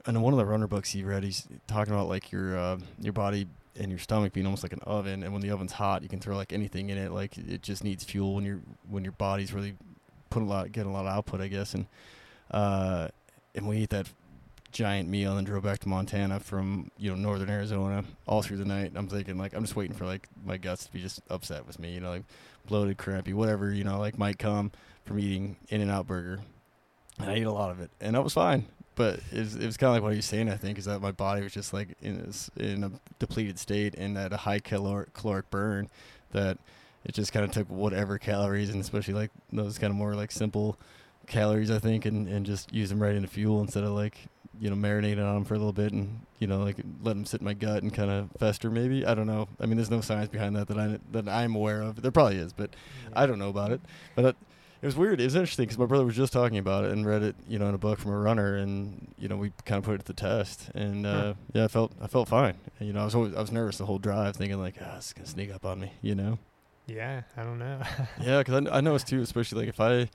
In 0.07 0.21
one 0.21 0.35
of 0.35 0.37
the 0.37 0.45
runner 0.45 0.67
books 0.67 0.91
he 0.91 1.03
read, 1.05 1.25
he's 1.25 1.49
talking 1.67 1.95
about 1.95 2.07
like 2.07 2.31
your 2.31 2.59
uh, 2.59 2.79
your 3.01 3.15
body 3.15 3.47
and 3.79 3.91
your 3.91 3.99
stomach 3.99 4.33
being 4.33 4.47
almost 4.47 4.63
like 4.63 4.73
an 4.73 4.81
oven 4.83 5.23
and 5.23 5.33
when 5.33 5.43
the 5.43 5.51
oven's 5.51 5.73
hot 5.73 6.03
you 6.03 6.09
can 6.09 6.21
throw 6.21 6.37
like 6.37 6.53
anything 6.53 6.91
in 6.91 6.99
it 6.99 7.13
like 7.13 7.37
it 7.39 7.63
just 7.63 7.85
needs 7.85 8.05
fuel 8.05 8.35
when 8.35 8.45
your 8.45 8.61
when 8.89 9.05
your 9.05 9.13
body's 9.13 9.53
really 9.53 9.75
putting 10.31 10.49
a 10.49 10.51
lot 10.51 10.73
getting 10.73 10.91
a 10.91 10.93
lot 10.93 11.07
of 11.07 11.13
output 11.13 11.41
i 11.41 11.49
guess 11.49 11.75
and 11.75 11.87
uh 12.51 13.09
and 13.55 13.67
we 13.67 13.79
ate 13.79 13.91
that 13.91 14.07
giant 14.77 15.09
meal 15.09 15.39
and 15.39 15.47
drove 15.47 15.63
back 15.63 15.79
to 15.79 15.89
montana 15.89 16.39
from 16.39 16.91
you 16.99 17.09
know 17.11 17.17
northern 17.17 17.49
arizona 17.49 18.05
all 18.27 18.43
through 18.43 18.59
the 18.59 18.65
night 18.65 18.93
i'm 18.95 19.09
thinking 19.09 19.39
like 19.39 19.55
i'm 19.55 19.63
just 19.63 19.75
waiting 19.75 19.97
for 19.97 20.05
like 20.05 20.29
my 20.45 20.57
guts 20.57 20.85
to 20.85 20.93
be 20.93 21.01
just 21.01 21.21
upset 21.31 21.67
with 21.67 21.79
me 21.79 21.95
you 21.95 22.01
know 22.01 22.11
like 22.11 22.25
bloated 22.67 22.99
crampy 22.99 23.33
whatever 23.33 23.73
you 23.73 23.85
know 23.85 23.99
like 23.99 24.19
might 24.19 24.39
come 24.39 24.71
from 25.05 25.19
eating 25.19 25.57
In-N-Out 25.69 26.07
Burger 26.07 26.41
and 27.19 27.31
i 27.31 27.35
ate 27.35 27.47
a 27.47 27.53
lot 27.53 27.71
of 27.71 27.81
it 27.81 27.91
and 28.01 28.17
i 28.17 28.21
was 28.21 28.35
fine 28.35 28.67
but 28.97 29.21
it 29.31 29.39
was, 29.39 29.57
was 29.57 29.77
kind 29.77 29.91
of 29.91 29.95
like 29.95 30.03
what 30.03 30.17
was 30.17 30.25
saying. 30.25 30.49
I 30.51 30.57
think 30.57 30.79
is 30.79 30.87
that 30.87 31.01
my 31.01 31.13
body 31.13 31.43
was 31.43 31.53
just 31.53 31.73
like 31.73 31.97
in 32.01 32.25
this, 32.25 32.51
in 32.57 32.83
a 32.83 32.91
depleted 33.19 33.59
state 33.59 33.95
and 33.95 34.19
at 34.19 34.33
a 34.33 34.39
high 34.39 34.59
caloric, 34.59 35.13
caloric 35.13 35.49
burn 35.51 35.89
that 36.33 36.59
it 37.05 37.13
just 37.13 37.33
kind 37.33 37.45
of 37.45 37.53
took 37.53 37.69
whatever 37.69 38.19
calories 38.19 38.71
and 38.71 38.81
especially 38.81 39.15
like 39.15 39.31
those 39.53 39.79
kind 39.79 39.91
of 39.91 39.97
more 39.97 40.15
like 40.15 40.33
simple 40.33 40.79
calories 41.27 41.71
I 41.71 41.79
think 41.79 42.07
and, 42.07 42.27
and 42.27 42.47
just 42.47 42.73
use 42.73 42.89
them 42.89 43.01
right 43.01 43.15
into 43.15 43.29
fuel 43.29 43.61
instead 43.61 43.85
of 43.85 43.91
like 43.91 44.17
you 44.61 44.71
know 44.71 44.77
marinating 44.77 45.25
on 45.25 45.35
them 45.35 45.45
for 45.45 45.55
a 45.55 45.59
little 45.59 45.73
bit 45.73 45.93
and 45.93 46.21
you 46.39 46.47
know 46.47 46.59
like 46.59 46.77
let 47.03 47.15
them 47.15 47.25
sit 47.25 47.41
in 47.41 47.45
my 47.45 47.55
gut 47.55 47.83
and 47.83 47.93
kind 47.93 48.11
of 48.11 48.29
fester 48.39 48.71
maybe 48.71 49.05
I 49.05 49.15
don't 49.15 49.27
know 49.27 49.49
I 49.61 49.67
mean 49.67 49.77
there's 49.77 49.91
no 49.91 50.01
science 50.01 50.29
behind 50.29 50.57
that 50.57 50.69
that 50.69 50.79
I 50.79 50.99
that 51.13 51.29
I'm 51.29 51.55
aware 51.55 51.83
of 51.83 52.03
there 52.03 52.11
probably 52.11 52.37
is 52.37 52.53
but 52.53 52.71
yeah. 53.05 53.21
I 53.23 53.27
don't 53.27 53.39
know 53.39 53.51
about 53.51 53.73
it 53.73 53.81
but. 54.15 54.25
Uh, 54.25 54.33
it 54.83 54.87
was 54.87 54.95
weird. 54.95 55.21
It 55.21 55.25
was 55.25 55.35
interesting 55.35 55.65
because 55.65 55.79
my 55.79 55.87
brother 55.87 56.05
was 56.05 56.15
just 56.15 56.35
talking 56.35 56.59
about 56.59 56.85
it 56.85 56.93
and 56.93 57.07
read 57.07 57.23
it, 57.23 57.35
you 57.49 57.59
know, 57.59 57.69
in 57.69 57.75
a 57.75 57.79
book 57.79 57.99
from 57.99 58.13
a 58.13 58.19
runner, 58.19 58.57
and 58.57 59.09
you 59.19 59.27
know, 59.27 59.37
we 59.37 59.51
kind 59.65 59.79
of 59.79 59.85
put 59.85 59.95
it 59.95 59.99
to 60.01 60.05
the 60.05 60.13
test, 60.13 60.71
and 60.75 61.07
uh, 61.07 61.33
yeah, 61.55 61.65
I 61.65 61.69
felt 61.69 61.93
I 62.01 62.07
felt 62.07 62.29
fine. 62.29 62.55
And, 62.79 62.87
you 62.87 62.93
know, 62.93 63.01
I 63.01 63.05
was 63.07 63.15
always 63.15 63.35
I 63.35 63.41
was 63.41 63.51
nervous 63.51 63.79
the 63.79 63.87
whole 63.87 63.99
drive, 63.99 64.37
thinking 64.37 64.61
like, 64.61 64.75
ah, 64.81 64.99
it's 64.99 65.15
gonna 65.15 65.27
sneak 65.27 65.53
up 65.53 65.65
on 65.65 65.81
me, 65.81 65.93
you 66.03 66.15
know. 66.15 66.39
Yeah, 66.87 67.23
I 67.37 67.43
don't 67.43 67.59
know. 67.59 67.81
yeah, 68.23 68.39
because 68.39 68.67
I, 68.67 68.77
I 68.77 68.81
noticed 68.81 69.09
too, 69.09 69.23
especially 69.23 69.61
like 69.61 69.69
if 69.71 69.81
I, 69.81 70.09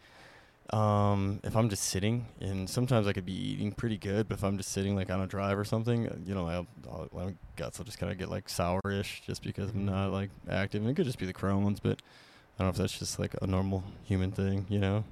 um, 0.72 1.40
if 1.44 1.56
I'm 1.56 1.70
just 1.70 1.84
sitting, 1.84 2.26
and 2.40 2.70
sometimes 2.70 3.08
I 3.08 3.14
could 3.14 3.26
be 3.26 3.34
eating 3.34 3.72
pretty 3.72 3.98
good, 3.98 4.28
but 4.30 4.38
if 4.38 4.44
I'm 4.44 4.58
just 4.58 4.72
sitting 4.72 4.96
like 4.96 5.10
on 5.10 5.20
a 5.22 5.28
drive 5.28 5.58
or 5.58 5.66
something, 5.66 6.08
uh, 6.08 6.16
you 6.26 6.34
know, 6.34 6.46
my, 6.46 6.56
I'll, 6.90 7.08
my 7.14 7.34
guts 7.58 7.78
will 7.78 7.86
just 7.86 8.00
kind 8.00 8.12
of 8.12 8.18
get 8.18 8.30
like 8.30 8.48
sourish 8.48 9.22
just 9.26 9.44
because 9.44 9.70
I'm 9.72 9.82
Mhm. 9.82 9.86
not 9.92 10.12
like 10.12 10.30
active, 10.50 10.82
and 10.82 10.90
it 10.90 10.96
could 10.96 11.06
just 11.06 11.20
be 11.20 11.26
the 11.26 11.34
Crohn's, 11.34 11.80
but 11.80 12.02
I 12.60 12.64
don't 12.64 12.68
know 12.68 12.70
if 12.70 12.76
that's 12.78 12.98
just 13.00 13.20
like 13.20 13.36
a 13.42 13.48
normal 13.48 13.84
human 14.06 14.32
thing, 14.32 14.66
you 14.70 14.80
know. 14.80 15.04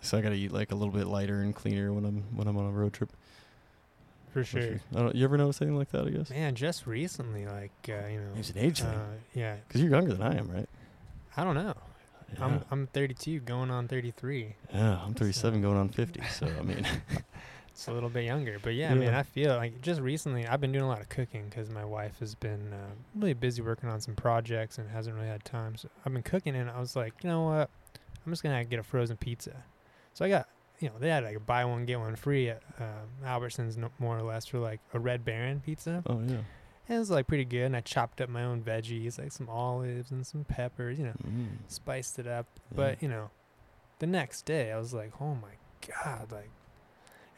So 0.00 0.18
I 0.18 0.20
gotta 0.20 0.34
eat 0.34 0.52
like 0.52 0.72
a 0.72 0.74
little 0.74 0.92
bit 0.92 1.06
lighter 1.06 1.40
and 1.42 1.54
cleaner 1.54 1.92
when 1.92 2.04
I'm 2.04 2.22
when 2.36 2.46
I'm 2.48 2.56
on 2.58 2.66
a 2.66 2.70
road 2.72 2.92
trip. 2.92 3.10
For 4.32 4.42
sure. 4.42 4.60
is- 4.60 4.80
I 4.94 4.98
don't, 5.00 5.14
you 5.14 5.24
ever 5.24 5.36
notice 5.36 5.60
anything 5.62 5.76
like 5.78 5.90
that? 5.90 6.06
I 6.06 6.10
guess. 6.10 6.30
Man, 6.30 6.54
just 6.54 6.86
recently, 6.86 7.46
like 7.46 7.70
uh, 7.88 8.08
you 8.08 8.18
know, 8.20 8.32
It's 8.36 8.50
an 8.50 8.58
age 8.58 8.80
thing. 8.80 8.88
uh, 8.88 9.06
yeah, 9.34 9.56
Because 9.68 9.80
you're 9.82 9.90
younger 9.90 10.12
than 10.14 10.22
I 10.22 10.36
am, 10.38 10.50
right? 10.50 10.68
I 11.36 11.44
don't 11.44 11.54
know. 11.54 11.74
Yeah. 12.38 12.44
I'm 12.44 12.64
I'm 12.70 12.86
32, 12.88 13.40
going 13.40 13.70
on 13.70 13.88
33. 13.88 14.54
yeah, 14.72 14.98
I'm 15.04 15.14
37, 15.14 15.58
So- 15.60 15.62
going 15.68 15.78
on 15.78 15.88
50. 15.88 16.20
So 16.30 16.46
I 16.58 16.62
mean, 16.62 16.86
It's 17.74 17.88
a 17.88 17.92
little 17.92 18.10
bit 18.10 18.24
younger, 18.24 18.58
but 18.62 18.74
yeah, 18.74 18.92
Yeah. 18.94 19.18
I 19.18 19.22
feel 19.22 19.56
like 19.56 19.80
just 19.80 20.00
recently 20.02 20.46
I've 20.46 20.60
been 20.60 20.72
doing 20.72 20.84
a 20.84 20.88
lot 20.88 21.00
of 21.00 21.08
cooking 21.08 21.46
because 21.48 21.70
my 21.70 21.84
wife 21.86 22.18
has 22.20 22.34
been 22.34 22.70
uh, 22.72 22.90
really 23.14 23.32
busy 23.32 23.62
working 23.62 23.88
on 23.88 23.98
some 23.98 24.14
projects 24.14 24.76
and 24.76 24.90
hasn't 24.90 25.16
really 25.16 25.28
had 25.28 25.42
time. 25.44 25.76
So 25.76 25.88
I've 26.04 26.12
been 26.12 26.22
cooking, 26.22 26.54
and 26.54 26.68
I 26.68 26.78
was 26.78 26.96
like, 26.96 27.14
you 27.24 27.30
know 27.30 27.44
what, 27.44 27.70
I'm 28.26 28.32
just 28.32 28.42
gonna 28.42 28.62
get 28.66 28.78
a 28.78 28.82
frozen 28.82 29.16
pizza. 29.16 29.64
So 30.12 30.26
I 30.26 30.28
got, 30.28 30.48
you 30.80 30.88
know, 30.88 30.94
they 30.98 31.08
had 31.08 31.24
like 31.24 31.36
a 31.36 31.40
buy 31.40 31.64
one 31.64 31.86
get 31.86 31.98
one 31.98 32.14
free 32.14 32.50
at 32.50 32.60
uh, 32.78 33.24
Albertsons, 33.26 33.78
no, 33.78 33.88
more 33.98 34.18
or 34.18 34.22
less, 34.22 34.44
for 34.44 34.58
like 34.58 34.80
a 34.92 34.98
Red 35.00 35.24
Baron 35.24 35.60
pizza. 35.64 36.02
oh 36.06 36.20
yeah. 36.26 36.36
And 36.88 36.96
it 36.96 36.98
was 36.98 37.10
like 37.10 37.26
pretty 37.26 37.44
good. 37.44 37.62
And 37.66 37.76
I 37.76 37.80
chopped 37.80 38.20
up 38.20 38.28
my 38.28 38.44
own 38.44 38.62
veggies, 38.62 39.18
like 39.18 39.32
some 39.32 39.48
olives 39.48 40.10
and 40.10 40.26
some 40.26 40.44
peppers, 40.44 40.98
you 40.98 41.04
know, 41.06 41.14
Mm. 41.26 41.48
spiced 41.68 42.18
it 42.18 42.26
up. 42.26 42.46
Yeah. 42.70 42.76
But 42.76 43.02
you 43.02 43.08
know, 43.08 43.30
the 44.00 44.06
next 44.06 44.42
day 44.42 44.72
I 44.72 44.78
was 44.78 44.92
like, 44.92 45.12
oh 45.20 45.34
my 45.36 45.54
god, 46.04 46.32
like, 46.32 46.50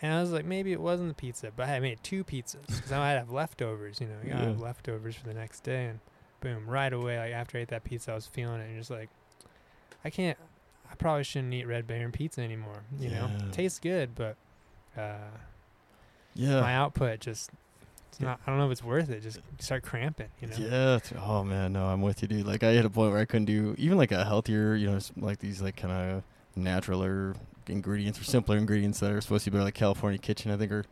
and 0.02 0.12
I 0.12 0.20
was 0.20 0.32
like, 0.32 0.44
maybe 0.44 0.72
it 0.72 0.80
wasn't 0.80 1.08
the 1.10 1.14
pizza, 1.14 1.50
but 1.54 1.68
I 1.68 1.78
made 1.80 2.02
two 2.02 2.24
pizzas 2.24 2.66
because 2.66 2.90
I 2.92 2.98
might 2.98 3.12
have 3.12 3.30
leftovers. 3.30 4.00
You 4.00 4.08
know, 4.08 4.16
I 4.22 4.26
gotta 4.28 4.44
have 4.46 4.60
leftovers 4.60 5.14
for 5.14 5.26
the 5.26 5.34
next 5.34 5.60
day, 5.60 5.86
and 5.86 6.00
boom, 6.40 6.66
right 6.68 6.92
away, 6.92 7.18
like 7.18 7.32
after 7.32 7.58
I 7.58 7.62
ate 7.62 7.68
that 7.68 7.84
pizza, 7.84 8.12
I 8.12 8.14
was 8.14 8.26
feeling 8.26 8.60
it, 8.60 8.68
and 8.68 8.76
just 8.78 8.90
like, 8.90 9.08
I 10.04 10.10
can't. 10.10 10.38
I 10.90 10.94
probably 10.96 11.24
shouldn't 11.24 11.52
eat 11.54 11.66
Red 11.66 11.86
Baron 11.86 12.12
pizza 12.12 12.40
anymore. 12.42 12.82
You 12.98 13.10
know, 13.10 13.30
Yeah. 13.38 13.50
tastes 13.50 13.78
good, 13.78 14.14
but 14.14 14.36
uh, 14.96 15.16
yeah. 16.34 16.60
my 16.60 16.74
output 16.74 17.20
just. 17.20 17.50
It's 18.14 18.20
not. 18.20 18.38
I 18.46 18.50
don't 18.50 18.60
know 18.60 18.66
if 18.66 18.72
it's 18.72 18.84
worth 18.84 19.10
it. 19.10 19.22
Just 19.24 19.40
start 19.58 19.82
cramping. 19.82 20.28
You 20.40 20.46
know. 20.46 20.56
Yeah. 20.56 20.98
Oh 21.20 21.42
man, 21.42 21.72
no, 21.72 21.86
I'm 21.86 22.00
with 22.00 22.22
you, 22.22 22.28
dude. 22.28 22.46
Like 22.46 22.62
I 22.62 22.72
hit 22.72 22.84
a 22.84 22.90
point 22.90 23.10
where 23.10 23.20
I 23.20 23.24
couldn't 23.24 23.46
do 23.46 23.74
even 23.76 23.98
like 23.98 24.12
a 24.12 24.24
healthier, 24.24 24.76
you 24.76 24.86
know, 24.86 25.00
like 25.16 25.40
these 25.40 25.60
like 25.60 25.74
kind 25.76 25.92
of 25.92 26.22
naturaler 26.56 27.34
ingredients 27.68 28.20
or 28.20 28.24
simpler 28.24 28.56
ingredients 28.56 29.00
that 29.00 29.10
are 29.10 29.20
supposed 29.20 29.44
to 29.46 29.50
be 29.50 29.56
better, 29.56 29.64
like 29.64 29.74
California 29.74 30.18
Kitchen, 30.18 30.52
I 30.52 30.56
think, 30.56 30.70
or 30.70 30.84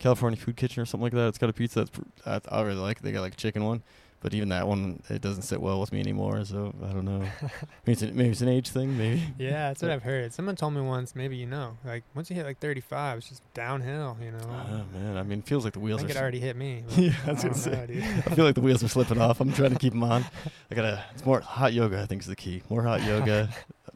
California 0.00 0.36
Food 0.36 0.56
Kitchen 0.56 0.82
or 0.82 0.86
something 0.86 1.04
like 1.04 1.12
that. 1.12 1.28
It's 1.28 1.38
got 1.38 1.48
a 1.48 1.52
pizza 1.52 1.84
that's 1.84 1.90
pr- 1.90 2.02
I, 2.26 2.40
I 2.50 2.62
really 2.62 2.80
like. 2.80 3.02
They 3.02 3.12
got 3.12 3.20
like 3.20 3.34
a 3.34 3.36
chicken 3.36 3.62
one, 3.62 3.84
but 4.20 4.34
even 4.34 4.48
that 4.48 4.66
one 4.66 5.02
it 5.08 5.20
doesn't 5.22 5.42
sit 5.42 5.60
well 5.60 5.80
with 5.80 5.92
me 5.92 6.00
anymore. 6.00 6.44
So 6.44 6.74
I 6.84 6.92
don't 6.92 7.04
know. 7.04 7.20
maybe, 7.86 7.92
it's 7.92 8.02
an, 8.02 8.16
maybe 8.16 8.30
it's 8.30 8.40
an 8.40 8.48
age 8.48 8.68
thing. 8.70 8.96
Maybe. 8.98 9.22
Yeah, 9.38 9.68
that's 9.68 9.82
what 9.82 9.90
I've 9.92 10.02
heard. 10.02 10.32
Someone 10.32 10.56
told 10.56 10.74
me 10.74 10.80
once, 10.80 11.14
maybe 11.14 11.36
you 11.36 11.46
know, 11.46 11.76
like 11.84 12.04
once 12.14 12.28
you 12.30 12.36
hit 12.36 12.44
like 12.46 12.58
35, 12.58 13.18
it's 13.18 13.28
just 13.28 13.42
downhill, 13.54 14.16
you 14.22 14.32
know. 14.32 14.38
Oh 14.42 14.84
man, 14.98 15.16
I 15.16 15.22
mean, 15.22 15.40
it 15.40 15.46
feels 15.46 15.64
like 15.64 15.74
the 15.74 15.80
I 15.80 15.82
wheels 15.82 16.00
think 16.00 16.10
are. 16.10 16.14
it 16.14 16.16
s- 16.16 16.22
already 16.22 16.40
hit 16.40 16.56
me. 16.56 16.84
Yeah, 16.96 17.12
I 17.26 17.30
was 17.32 17.40
I 17.40 17.48
gonna 17.48 17.54
say. 17.54 17.86
know. 17.88 18.04
I 18.26 18.34
feel 18.34 18.44
like 18.44 18.54
the 18.54 18.60
wheels 18.60 18.82
are 18.82 18.88
slipping 18.88 19.20
off. 19.20 19.40
I'm 19.40 19.52
trying 19.52 19.70
to 19.72 19.78
keep 19.78 19.92
them 19.92 20.02
on. 20.04 20.24
I 20.70 20.74
gotta. 20.74 21.04
It's 21.14 21.24
more 21.24 21.40
hot 21.40 21.72
yoga. 21.72 22.00
I 22.02 22.06
think 22.06 22.22
is 22.22 22.28
the 22.28 22.36
key. 22.36 22.62
More 22.68 22.82
hot 22.82 23.02
yoga, 23.04 23.48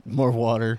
more 0.05 0.31
water. 0.31 0.79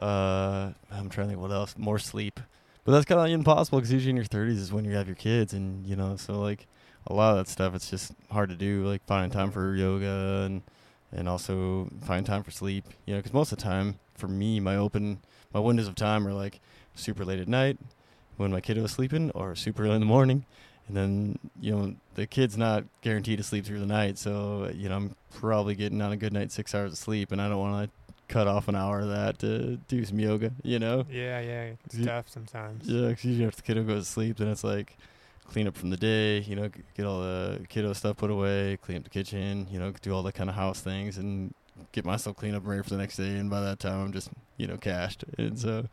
Uh, 0.00 0.70
I'm 0.90 1.08
trying 1.08 1.26
to 1.28 1.32
think 1.32 1.40
what 1.40 1.50
else. 1.52 1.74
More 1.78 1.98
sleep. 1.98 2.40
But 2.84 2.92
that's 2.92 3.06
kind 3.06 3.20
of 3.20 3.26
impossible 3.28 3.78
because 3.78 3.90
usually 3.92 4.10
in 4.10 4.16
your 4.16 4.26
30s 4.26 4.58
is 4.58 4.72
when 4.72 4.84
you 4.84 4.92
have 4.94 5.06
your 5.06 5.16
kids, 5.16 5.54
and 5.54 5.86
you 5.86 5.96
know, 5.96 6.16
so 6.16 6.40
like 6.40 6.66
a 7.06 7.12
lot 7.14 7.32
of 7.32 7.36
that 7.38 7.48
stuff, 7.50 7.74
it's 7.74 7.90
just 7.90 8.12
hard 8.30 8.48
to 8.50 8.56
do. 8.56 8.84
Like 8.86 9.04
finding 9.06 9.30
time 9.30 9.50
for 9.50 9.74
yoga 9.74 10.42
and 10.46 10.62
and 11.12 11.28
also 11.28 11.88
find 12.04 12.24
time 12.26 12.42
for 12.42 12.50
sleep. 12.50 12.84
You 13.06 13.14
know, 13.14 13.18
because 13.20 13.32
most 13.32 13.52
of 13.52 13.58
the 13.58 13.64
time 13.64 13.98
for 14.14 14.28
me, 14.28 14.60
my 14.60 14.76
open 14.76 15.18
my 15.52 15.60
windows 15.60 15.86
of 15.88 15.94
time 15.94 16.26
are 16.26 16.32
like 16.32 16.60
super 16.94 17.24
late 17.24 17.38
at 17.40 17.48
night 17.48 17.78
when 18.36 18.50
my 18.50 18.60
kid 18.60 18.78
was 18.78 18.92
sleeping, 18.92 19.30
or 19.32 19.54
super 19.54 19.84
early 19.84 19.94
in 19.94 20.00
the 20.00 20.06
morning. 20.06 20.44
And 20.88 20.96
then 20.96 21.38
you 21.60 21.72
know 21.74 21.94
the 22.14 22.26
kid's 22.26 22.56
not 22.58 22.84
guaranteed 23.00 23.38
to 23.38 23.44
sleep 23.44 23.64
through 23.64 23.80
the 23.80 23.86
night, 23.86 24.18
so 24.18 24.70
you 24.74 24.88
know 24.88 24.96
I'm 24.96 25.16
probably 25.34 25.74
getting 25.74 26.02
on 26.02 26.12
a 26.12 26.16
good 26.16 26.32
night 26.32 26.52
six 26.52 26.74
hours 26.74 26.92
of 26.92 26.98
sleep, 26.98 27.32
and 27.32 27.40
I 27.40 27.48
don't 27.48 27.58
want 27.58 27.90
to 27.90 28.14
cut 28.28 28.46
off 28.48 28.68
an 28.68 28.74
hour 28.74 29.00
of 29.00 29.08
that 29.08 29.38
to 29.40 29.76
do 29.88 30.04
some 30.04 30.18
yoga. 30.18 30.50
You 30.62 30.78
know, 30.78 31.06
Yeah, 31.10 31.40
yeah, 31.40 31.72
it's 31.84 31.94
You- 31.96 32.04
tough 32.06 32.28
sometimes. 32.28 32.86
yeah, 32.88 33.08
'cause 33.12 33.24
usually 33.24 33.46
after 33.46 33.56
the 33.56 33.62
kiddo 33.62 33.82
goes 33.84 34.06
to 34.06 34.10
sleep, 34.12 34.36
then 34.38 34.48
it's 34.48 34.64
like 34.64 34.96
clean 35.44 35.66
up 35.66 35.76
from 35.76 35.90
the 35.90 35.96
day. 35.96 36.40
You 36.40 36.56
know, 36.56 36.70
get 36.96 37.06
all 37.06 37.20
the 37.20 37.60
kiddo 37.68 37.92
stuff 37.92 38.16
put 38.16 38.30
away, 38.30 38.78
clean 38.82 38.98
up 38.98 39.04
the 39.04 39.10
kitchen. 39.10 39.66
You 39.70 39.78
know, 39.78 39.92
do 40.02 40.14
all 40.14 40.22
the 40.22 40.32
kind 40.32 40.50
of 40.50 40.56
house 40.56 40.80
things, 40.80 41.18
and 41.18 41.54
get 41.92 42.04
myself 42.04 42.36
cleaned 42.36 42.56
up 42.56 42.62
and 42.62 42.70
ready 42.70 42.82
for 42.82 42.90
the 42.90 42.96
next 42.96 43.16
day. 43.16 43.36
And 43.36 43.50
by 43.50 43.60
that 43.60 43.78
time, 43.78 44.00
I'm 44.00 44.12
just 44.12 44.30
you 44.56 44.66
know 44.66 44.76
cashed. 44.76 45.24
And 45.38 45.58
so 45.58 45.86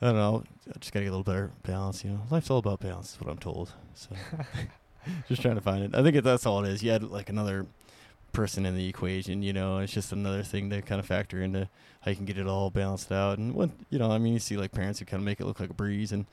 I 0.00 0.06
don't 0.06 0.16
know. 0.16 0.44
I 0.68 0.78
just 0.78 0.92
gotta 0.92 1.04
get 1.04 1.10
a 1.10 1.16
little 1.16 1.24
better 1.24 1.50
balance. 1.62 2.04
You 2.04 2.10
know, 2.10 2.20
life's 2.30 2.50
all 2.50 2.58
about 2.58 2.80
balance. 2.80 3.14
Is 3.14 3.20
what 3.20 3.30
I'm 3.30 3.38
told. 3.38 3.72
So 3.94 4.10
just 5.28 5.42
trying 5.42 5.54
to 5.56 5.60
find 5.60 5.84
it. 5.84 5.94
I 5.94 6.02
think 6.02 6.22
that's 6.22 6.46
all 6.46 6.64
it 6.64 6.68
is. 6.68 6.82
You 6.82 6.90
had 6.90 7.04
like 7.04 7.28
another 7.28 7.66
person 8.32 8.66
in 8.66 8.76
the 8.76 8.88
equation. 8.88 9.42
You 9.42 9.52
know, 9.52 9.78
it's 9.78 9.92
just 9.92 10.12
another 10.12 10.42
thing 10.42 10.68
to 10.70 10.82
kind 10.82 10.98
of 10.98 11.06
factor 11.06 11.40
into 11.42 11.68
how 12.02 12.10
you 12.10 12.16
can 12.16 12.26
get 12.26 12.36
it 12.36 12.46
all 12.46 12.70
balanced 12.70 13.10
out. 13.10 13.38
And 13.38 13.54
when 13.54 13.72
you 13.88 13.98
know, 13.98 14.10
I 14.10 14.18
mean, 14.18 14.34
you 14.34 14.38
see 14.38 14.56
like 14.56 14.72
parents 14.72 14.98
who 14.98 15.06
kind 15.06 15.20
of 15.20 15.24
make 15.24 15.40
it 15.40 15.46
look 15.46 15.60
like 15.60 15.70
a 15.70 15.74
breeze, 15.74 16.12
and 16.12 16.26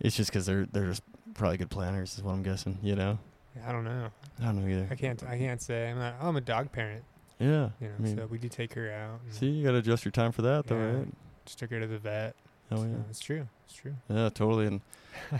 it's 0.00 0.16
just 0.16 0.30
because 0.30 0.46
they're 0.46 0.66
they're 0.72 0.88
just 0.88 1.02
probably 1.34 1.56
good 1.58 1.70
planners, 1.70 2.14
is 2.16 2.22
what 2.22 2.32
I'm 2.32 2.42
guessing. 2.42 2.78
You 2.82 2.96
know, 2.96 3.18
I 3.66 3.72
don't 3.72 3.84
know. 3.84 4.08
I 4.40 4.44
don't 4.44 4.56
know 4.62 4.68
either. 4.68 4.88
I 4.90 4.94
can't. 4.94 5.22
I 5.24 5.38
can't 5.38 5.60
say. 5.62 5.90
I'm 5.90 5.98
not. 5.98 6.14
I'm 6.20 6.36
a 6.36 6.40
dog 6.40 6.72
parent. 6.72 7.04
Yeah, 7.38 7.68
You 7.80 7.88
know, 7.88 7.94
I 7.98 8.02
mean, 8.02 8.16
so 8.16 8.26
we 8.26 8.38
do 8.38 8.48
take 8.48 8.72
her 8.74 8.90
out. 8.90 9.20
see, 9.28 9.46
you 9.46 9.62
gotta 9.64 9.78
adjust 9.78 10.06
your 10.06 10.12
time 10.12 10.32
for 10.32 10.40
that, 10.42 10.66
though, 10.66 10.76
Yeah. 10.76 10.92
right? 10.92 11.08
Just 11.44 11.58
took 11.58 11.70
her 11.70 11.78
to 11.80 11.86
the 11.86 11.98
vet. 11.98 12.34
Oh 12.70 12.76
so 12.76 12.82
yeah. 12.84 12.96
it's 13.10 13.20
true. 13.20 13.46
It's 13.66 13.74
true. 13.74 13.94
Yeah, 14.08 14.30
totally. 14.30 14.66
And 14.66 14.80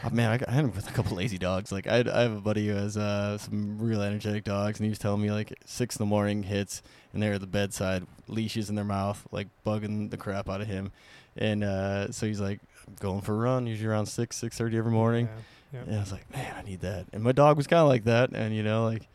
oh, 0.05 0.11
man, 0.11 0.31
I, 0.31 0.37
got, 0.37 0.49
I 0.51 0.53
had 0.53 0.75
with 0.77 0.89
a 0.89 0.93
couple 0.93 1.17
lazy 1.17 1.39
dogs. 1.39 1.73
Like 1.73 1.87
I, 1.87 2.05
I 2.13 2.21
have 2.21 2.37
a 2.37 2.41
buddy 2.43 2.69
who 2.69 2.75
has 2.75 2.99
uh, 2.99 3.39
some 3.39 3.79
real 3.79 4.03
energetic 4.03 4.45
dogs, 4.45 4.79
and 4.79 4.85
he 4.85 4.91
was 4.91 4.99
telling 4.99 5.23
me 5.23 5.31
like 5.31 5.55
six 5.65 5.97
in 5.97 6.03
the 6.03 6.07
morning 6.07 6.43
hits, 6.43 6.83
and 7.15 7.23
they're 7.23 7.33
at 7.33 7.41
the 7.41 7.47
bedside, 7.47 8.07
leashes 8.29 8.69
in 8.69 8.75
their 8.77 8.85
mouth, 8.85 9.27
like 9.33 9.49
bugging 9.65 10.11
the 10.11 10.19
crap 10.19 10.51
out 10.51 10.61
of 10.61 10.67
him. 10.67 10.93
And 11.37 11.65
uh, 11.65 12.13
so 12.13 12.27
he's 12.27 12.41
like 12.41 12.61
I'm 12.87 12.95
going 13.01 13.21
for 13.21 13.35
a 13.35 13.39
run, 13.39 13.67
usually 13.67 13.89
around 13.89 14.07
six, 14.07 14.37
six 14.37 14.57
thirty 14.57 14.77
every 14.77 14.93
morning. 14.93 15.29
Yeah. 15.73 15.79
Yep. 15.79 15.87
And 15.89 15.97
I 15.97 16.01
was 16.01 16.13
like, 16.13 16.33
man, 16.33 16.55
I 16.57 16.63
need 16.63 16.81
that. 16.81 17.07
And 17.13 17.23
my 17.23 17.33
dog 17.33 17.57
was 17.57 17.67
kind 17.67 17.83
of 17.83 17.89
like 17.89 18.05
that. 18.05 18.31
And 18.33 18.55
you 18.55 18.63
know, 18.63 18.85
like 18.85 19.09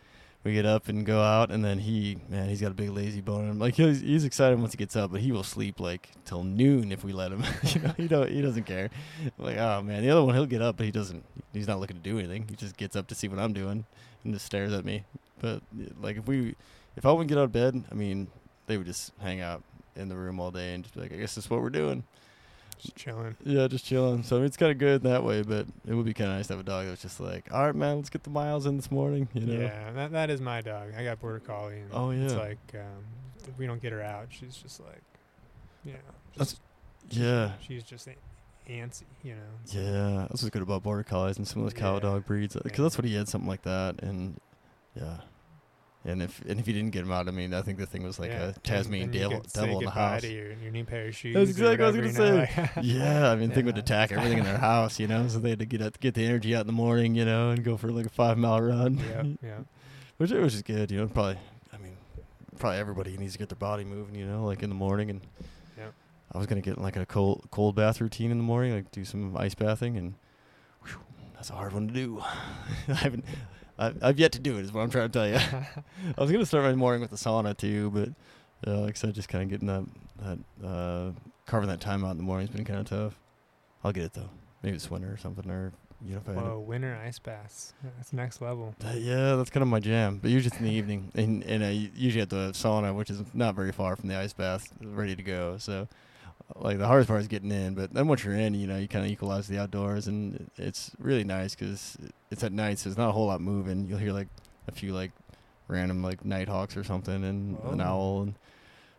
we 0.43 0.53
get 0.53 0.65
up 0.65 0.87
and 0.87 1.05
go 1.05 1.21
out, 1.21 1.51
and 1.51 1.63
then 1.63 1.79
he, 1.79 2.17
man, 2.27 2.49
he's 2.49 2.61
got 2.61 2.71
a 2.71 2.73
big 2.73 2.89
lazy 2.89 3.21
bone. 3.21 3.41
And 3.41 3.51
I'm 3.51 3.59
like, 3.59 3.75
he's, 3.75 4.01
he's 4.01 4.25
excited 4.25 4.59
once 4.59 4.73
he 4.73 4.77
gets 4.77 4.95
up, 4.95 5.11
but 5.11 5.21
he 5.21 5.31
will 5.31 5.43
sleep 5.43 5.79
like 5.79 6.09
till 6.25 6.43
noon 6.43 6.91
if 6.91 7.03
we 7.03 7.13
let 7.13 7.31
him. 7.31 7.43
you 7.63 7.81
know, 7.81 7.93
he 7.95 8.07
don't, 8.07 8.29
he 8.29 8.41
doesn't 8.41 8.63
care. 8.63 8.89
I'm 9.23 9.45
like, 9.45 9.57
oh 9.57 9.81
man, 9.81 10.01
the 10.01 10.09
other 10.09 10.23
one 10.23 10.33
he'll 10.33 10.45
get 10.45 10.61
up, 10.61 10.77
but 10.77 10.85
he 10.85 10.91
doesn't. 10.91 11.23
He's 11.53 11.67
not 11.67 11.79
looking 11.79 11.97
to 11.97 12.03
do 12.03 12.17
anything. 12.17 12.45
He 12.49 12.55
just 12.55 12.77
gets 12.77 12.95
up 12.95 13.07
to 13.07 13.15
see 13.15 13.27
what 13.27 13.39
I'm 13.39 13.53
doing 13.53 13.85
and 14.23 14.33
just 14.33 14.45
stares 14.45 14.73
at 14.73 14.83
me. 14.83 15.03
But 15.39 15.61
like 16.01 16.17
if 16.17 16.27
we, 16.27 16.55
if 16.95 17.05
I 17.05 17.11
wouldn't 17.11 17.29
get 17.29 17.37
out 17.37 17.45
of 17.45 17.51
bed, 17.51 17.83
I 17.91 17.95
mean, 17.95 18.27
they 18.67 18.77
would 18.77 18.87
just 18.87 19.11
hang 19.19 19.41
out 19.41 19.63
in 19.95 20.09
the 20.09 20.15
room 20.15 20.39
all 20.39 20.51
day 20.51 20.73
and 20.73 20.83
just 20.83 20.95
be 20.95 21.01
like, 21.01 21.13
I 21.13 21.17
guess 21.17 21.35
that's 21.35 21.49
what 21.49 21.61
we're 21.61 21.69
doing. 21.69 22.03
Just 22.79 22.95
chilling. 22.95 23.35
Yeah, 23.45 23.67
just 23.67 23.85
chilling. 23.85 24.23
So 24.23 24.41
it's 24.41 24.57
kind 24.57 24.71
of 24.71 24.77
good 24.79 25.03
that 25.03 25.23
way, 25.23 25.43
but 25.43 25.67
it 25.87 25.93
would 25.93 26.05
be 26.05 26.13
kind 26.13 26.31
of 26.31 26.37
nice 26.37 26.47
to 26.47 26.53
have 26.53 26.59
a 26.61 26.63
dog 26.63 26.87
that's 26.87 27.01
just 27.03 27.19
like, 27.19 27.45
all 27.53 27.65
right, 27.65 27.75
man, 27.75 27.97
let's 27.97 28.09
get 28.09 28.23
the 28.23 28.29
miles 28.31 28.65
in 28.65 28.75
this 28.77 28.89
morning. 28.89 29.27
You 29.33 29.41
know? 29.41 29.61
Yeah, 29.61 29.91
that 29.91 30.11
that 30.13 30.29
is 30.31 30.41
my 30.41 30.61
dog. 30.61 30.93
I 30.97 31.03
got 31.03 31.19
border 31.21 31.39
collie. 31.39 31.79
And 31.79 31.89
Oh, 31.93 32.09
It's 32.09 32.33
like 32.33 32.57
um, 32.73 33.03
if 33.47 33.57
we 33.59 33.67
don't 33.67 33.81
get 33.81 33.91
her 33.91 34.01
out, 34.01 34.27
she's 34.31 34.55
just 34.57 34.79
like, 34.79 35.01
you 35.85 35.93
know, 35.93 35.99
That's- 36.37 36.59
just, 37.09 37.19
Yeah. 37.21 37.51
she's 37.61 37.83
just 37.83 38.07
antsy. 38.67 39.03
You 39.23 39.33
know. 39.35 39.41
So, 39.65 39.79
Yeah, 39.79 40.25
that's 40.29 40.41
what's 40.41 40.49
good 40.49 40.61
about 40.63 40.81
border 40.81 41.03
collies 41.03 41.37
and 41.37 41.47
some 41.47 41.61
of 41.61 41.65
those 41.65 41.79
cow 41.79 41.99
dog 41.99 42.25
breeds, 42.25 42.55
because 42.55 42.71
Yeah. 42.79 42.83
that's 42.83 42.97
what 42.97 43.05
he 43.05 43.13
had, 43.13 43.27
something 43.27 43.47
like 43.49 43.61
that, 43.63 44.01
and 44.01 44.39
yeah, 44.95 45.17
and 46.05 46.21
if 46.23 46.41
and 46.47 46.59
if 46.59 46.67
you 46.67 46.73
didn't 46.73 46.91
get 46.91 47.03
him 47.03 47.11
out, 47.11 47.27
I 47.27 47.31
mean, 47.31 47.53
I 47.53 47.61
think 47.61 47.77
the 47.77 47.85
thing 47.85 48.03
was 48.03 48.19
like 48.19 48.31
yeah. 48.31 48.49
a 48.49 48.53
Tasmanian 48.53 49.09
And- 49.09 49.15
and 49.15 49.23
you 49.23 49.29
devil, 49.29 49.45
devil 49.53 49.79
in 49.79 49.85
the 49.85 49.91
house. 49.91 50.23
Your, 50.23 50.53
your 50.53 50.71
new 50.71 50.83
pair 50.83 51.07
of 51.07 51.15
shoes. 51.15 51.35
That's 51.35 51.49
exactly 51.51 51.85
what 51.85 51.95
I 51.95 51.99
was 52.01 52.17
gonna 52.17 52.35
like- 52.35 52.69
Yeah, 52.81 53.31
I 53.31 53.35
mean, 53.35 53.49
the 53.49 53.55
thing 53.55 53.65
would 53.65 53.75
Yeah. 53.75 53.81
attack 53.83 54.11
everything 54.11 54.39
in 54.39 54.43
their 54.45 54.57
house, 54.71 54.99
you 54.99 55.07
know. 55.07 55.27
So 55.27 55.39
they 55.39 55.49
had 55.51 55.59
to 55.59 55.65
get 55.65 55.81
out, 55.81 55.99
get 55.99 56.15
the 56.15 56.25
energy 56.25 56.55
out 56.55 56.61
in 56.61 56.67
the 56.67 56.73
morning, 56.73 57.13
you 57.15 57.25
know, 57.25 57.51
and 57.51 57.63
go 57.63 57.77
for 57.77 57.91
like 57.91 58.07
a 58.07 58.09
five 58.09 58.37
mile 58.37 58.61
run. 58.61 58.97
yeah, 58.97 59.23
yeah. 59.47 59.57
which 60.17 60.31
which 60.31 60.53
is 60.55 60.61
good, 60.63 60.89
you 60.91 60.99
know. 60.99 61.07
Probably, 61.07 61.37
I 61.73 61.77
mean, 61.77 61.95
probably 62.57 62.79
everybody 62.79 63.15
needs 63.17 63.33
to 63.33 63.39
get 63.39 63.49
their 63.49 63.55
body 63.57 63.83
moving, 63.83 64.15
you 64.15 64.25
know, 64.25 64.43
like 64.45 64.63
in 64.63 64.69
the 64.69 64.75
morning. 64.75 65.09
And 65.11 65.21
Yep. 65.77 65.93
I 66.33 66.37
was 66.39 66.47
gonna 66.47 66.61
get 66.61 66.77
like 66.79 66.95
a 66.95 67.05
cold 67.05 67.45
cold 67.51 67.75
bath 67.75 68.01
routine 68.01 68.31
in 68.31 68.37
the 68.37 68.43
morning, 68.43 68.73
like 68.73 68.91
do 68.91 69.05
some 69.05 69.37
ice 69.37 69.53
bathing, 69.55 69.97
and 69.97 70.15
whew, 70.83 70.99
that's 71.35 71.51
a 71.51 71.53
hard 71.53 71.73
one 71.73 71.87
to 71.87 71.93
do. 71.93 72.23
I 72.87 72.93
haven't, 72.93 73.23
I, 73.81 73.93
I've 74.01 74.19
yet 74.19 74.31
to 74.33 74.39
do 74.39 74.57
it. 74.57 74.65
Is 74.65 74.71
what 74.71 74.81
I'm 74.81 74.91
trying 74.91 75.09
to 75.09 75.13
tell 75.13 75.27
you. 75.27 75.35
I 76.17 76.21
was 76.21 76.31
gonna 76.31 76.45
start 76.45 76.63
my 76.63 76.75
morning 76.75 77.01
with 77.01 77.09
the 77.09 77.17
sauna 77.17 77.57
too, 77.57 77.89
but 77.89 78.09
uh, 78.69 78.81
like 78.81 78.95
I 78.95 78.97
said, 78.97 79.15
just 79.15 79.27
kind 79.27 79.43
of 79.43 79.49
getting 79.49 79.67
that 79.67 79.85
that 80.19 80.67
uh, 80.67 81.11
carving 81.47 81.69
that 81.69 81.81
time 81.81 82.05
out 82.05 82.11
in 82.11 82.17
the 82.17 82.23
morning 82.23 82.47
has 82.47 82.55
been 82.55 82.65
kind 82.65 82.79
of 82.79 82.87
tough. 82.87 83.19
I'll 83.83 83.91
get 83.91 84.03
it 84.03 84.13
though. 84.13 84.29
Maybe 84.61 84.75
it's 84.75 84.91
winter 84.91 85.11
or 85.11 85.17
something, 85.17 85.49
or 85.49 85.73
you 86.05 86.13
know, 86.13 86.21
if 86.25 86.35
Whoa, 86.35 86.59
winter 86.59 86.95
ice 87.03 87.17
baths. 87.17 87.73
That's 87.97 88.13
next 88.13 88.41
level. 88.41 88.75
uh, 88.85 88.93
yeah, 88.93 89.35
that's 89.35 89.49
kind 89.49 89.63
of 89.63 89.67
my 89.67 89.79
jam. 89.79 90.19
But 90.21 90.31
usually 90.31 90.47
it's 90.47 90.59
in 90.59 90.65
the 90.65 90.71
evening, 90.71 91.11
and 91.15 91.43
and 91.43 91.63
I 91.63 91.71
usually 91.95 92.21
at 92.21 92.29
the 92.29 92.51
sauna, 92.53 92.95
which 92.95 93.09
is 93.09 93.23
not 93.33 93.55
very 93.55 93.71
far 93.71 93.95
from 93.95 94.09
the 94.09 94.17
ice 94.17 94.33
bath, 94.33 94.71
ready 94.79 95.15
to 95.15 95.23
go. 95.23 95.57
So, 95.57 95.87
like 96.55 96.77
the 96.77 96.87
hardest 96.87 97.07
part 97.07 97.21
is 97.21 97.27
getting 97.27 97.51
in. 97.51 97.73
But 97.75 97.93
then 97.93 98.07
once 98.07 98.23
you're 98.23 98.35
in, 98.35 98.53
you 98.53 98.67
know, 98.67 98.77
you 98.77 98.87
kind 98.87 99.05
of 99.05 99.11
equalize 99.11 99.47
the 99.47 99.59
outdoors, 99.59 100.07
and 100.07 100.49
it's 100.57 100.91
really 100.99 101.23
nice 101.23 101.55
because 101.55 101.97
it's 102.29 102.43
at 102.43 102.51
night, 102.51 102.79
so 102.79 102.89
there's 102.89 102.97
not 102.97 103.09
a 103.09 103.11
whole 103.13 103.27
lot 103.27 103.41
moving. 103.41 103.87
You'll 103.87 103.99
hear 103.99 104.13
like 104.13 104.27
a 104.67 104.71
few 104.71 104.93
like 104.93 105.11
random 105.67 106.03
like 106.03 106.25
night 106.25 106.47
hawks 106.47 106.75
or 106.77 106.83
something, 106.83 107.23
and 107.23 107.57
an 107.63 107.81
owl, 107.81 108.23
and 108.23 108.35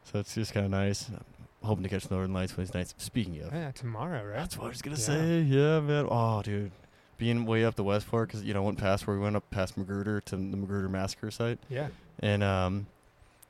so 0.05 0.19
it's 0.19 0.35
just 0.35 0.53
kind 0.55 0.65
of 0.67 0.71
nice. 0.73 1.09
I'm 1.09 1.69
hoping 1.69 1.83
to 1.85 1.89
catch 1.89 2.11
northern 2.11 2.33
lights 2.33 2.57
when 2.57 2.65
it's 2.65 2.75
nice. 2.75 2.95
Speaking 2.99 3.41
of, 3.41 3.53
Yeah, 3.53 3.71
tomorrow, 3.73 4.25
right? 4.25 4.37
that's 4.37 4.59
what 4.59 4.67
I 4.67 4.69
was 4.71 4.83
gonna 4.83 4.97
Yeah. 4.97 5.03
say. 5.03 5.41
Yeah, 5.43 5.81
man. 5.81 6.07
Oh, 6.11 6.43
dude, 6.43 6.73
being 7.19 7.45
way 7.47 7.65
up 7.65 7.77
the 7.77 7.85
West 7.85 8.07
Fork 8.07 8.29
because 8.31 8.43
you 8.45 8.53
know 8.55 8.63
went 8.63 8.79
past 8.79 9.07
where 9.07 9.17
we 9.17 9.23
went 9.23 9.37
up 9.37 9.49
past 9.51 9.77
Magruder 9.77 10.21
to 10.23 10.37
the 10.37 10.57
Magruder 10.57 10.89
massacre 10.89 11.31
site, 11.31 11.59
Yeah. 11.69 11.89
and 12.19 12.43
um, 12.43 12.87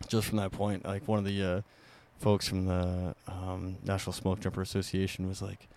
just 0.08 0.26
from 0.28 0.38
that 0.38 0.52
point, 0.52 0.84
like 0.84 1.06
one 1.08 1.18
of 1.20 1.24
the 1.24 1.42
uh, 1.42 1.60
folks 2.18 2.48
from 2.48 2.66
the 2.66 3.14
um, 3.28 3.76
National 3.84 4.12
Smoke 4.12 4.40
Jumper 4.40 4.62
Association 4.62 5.26
was 5.28 5.42
like, 5.42 5.68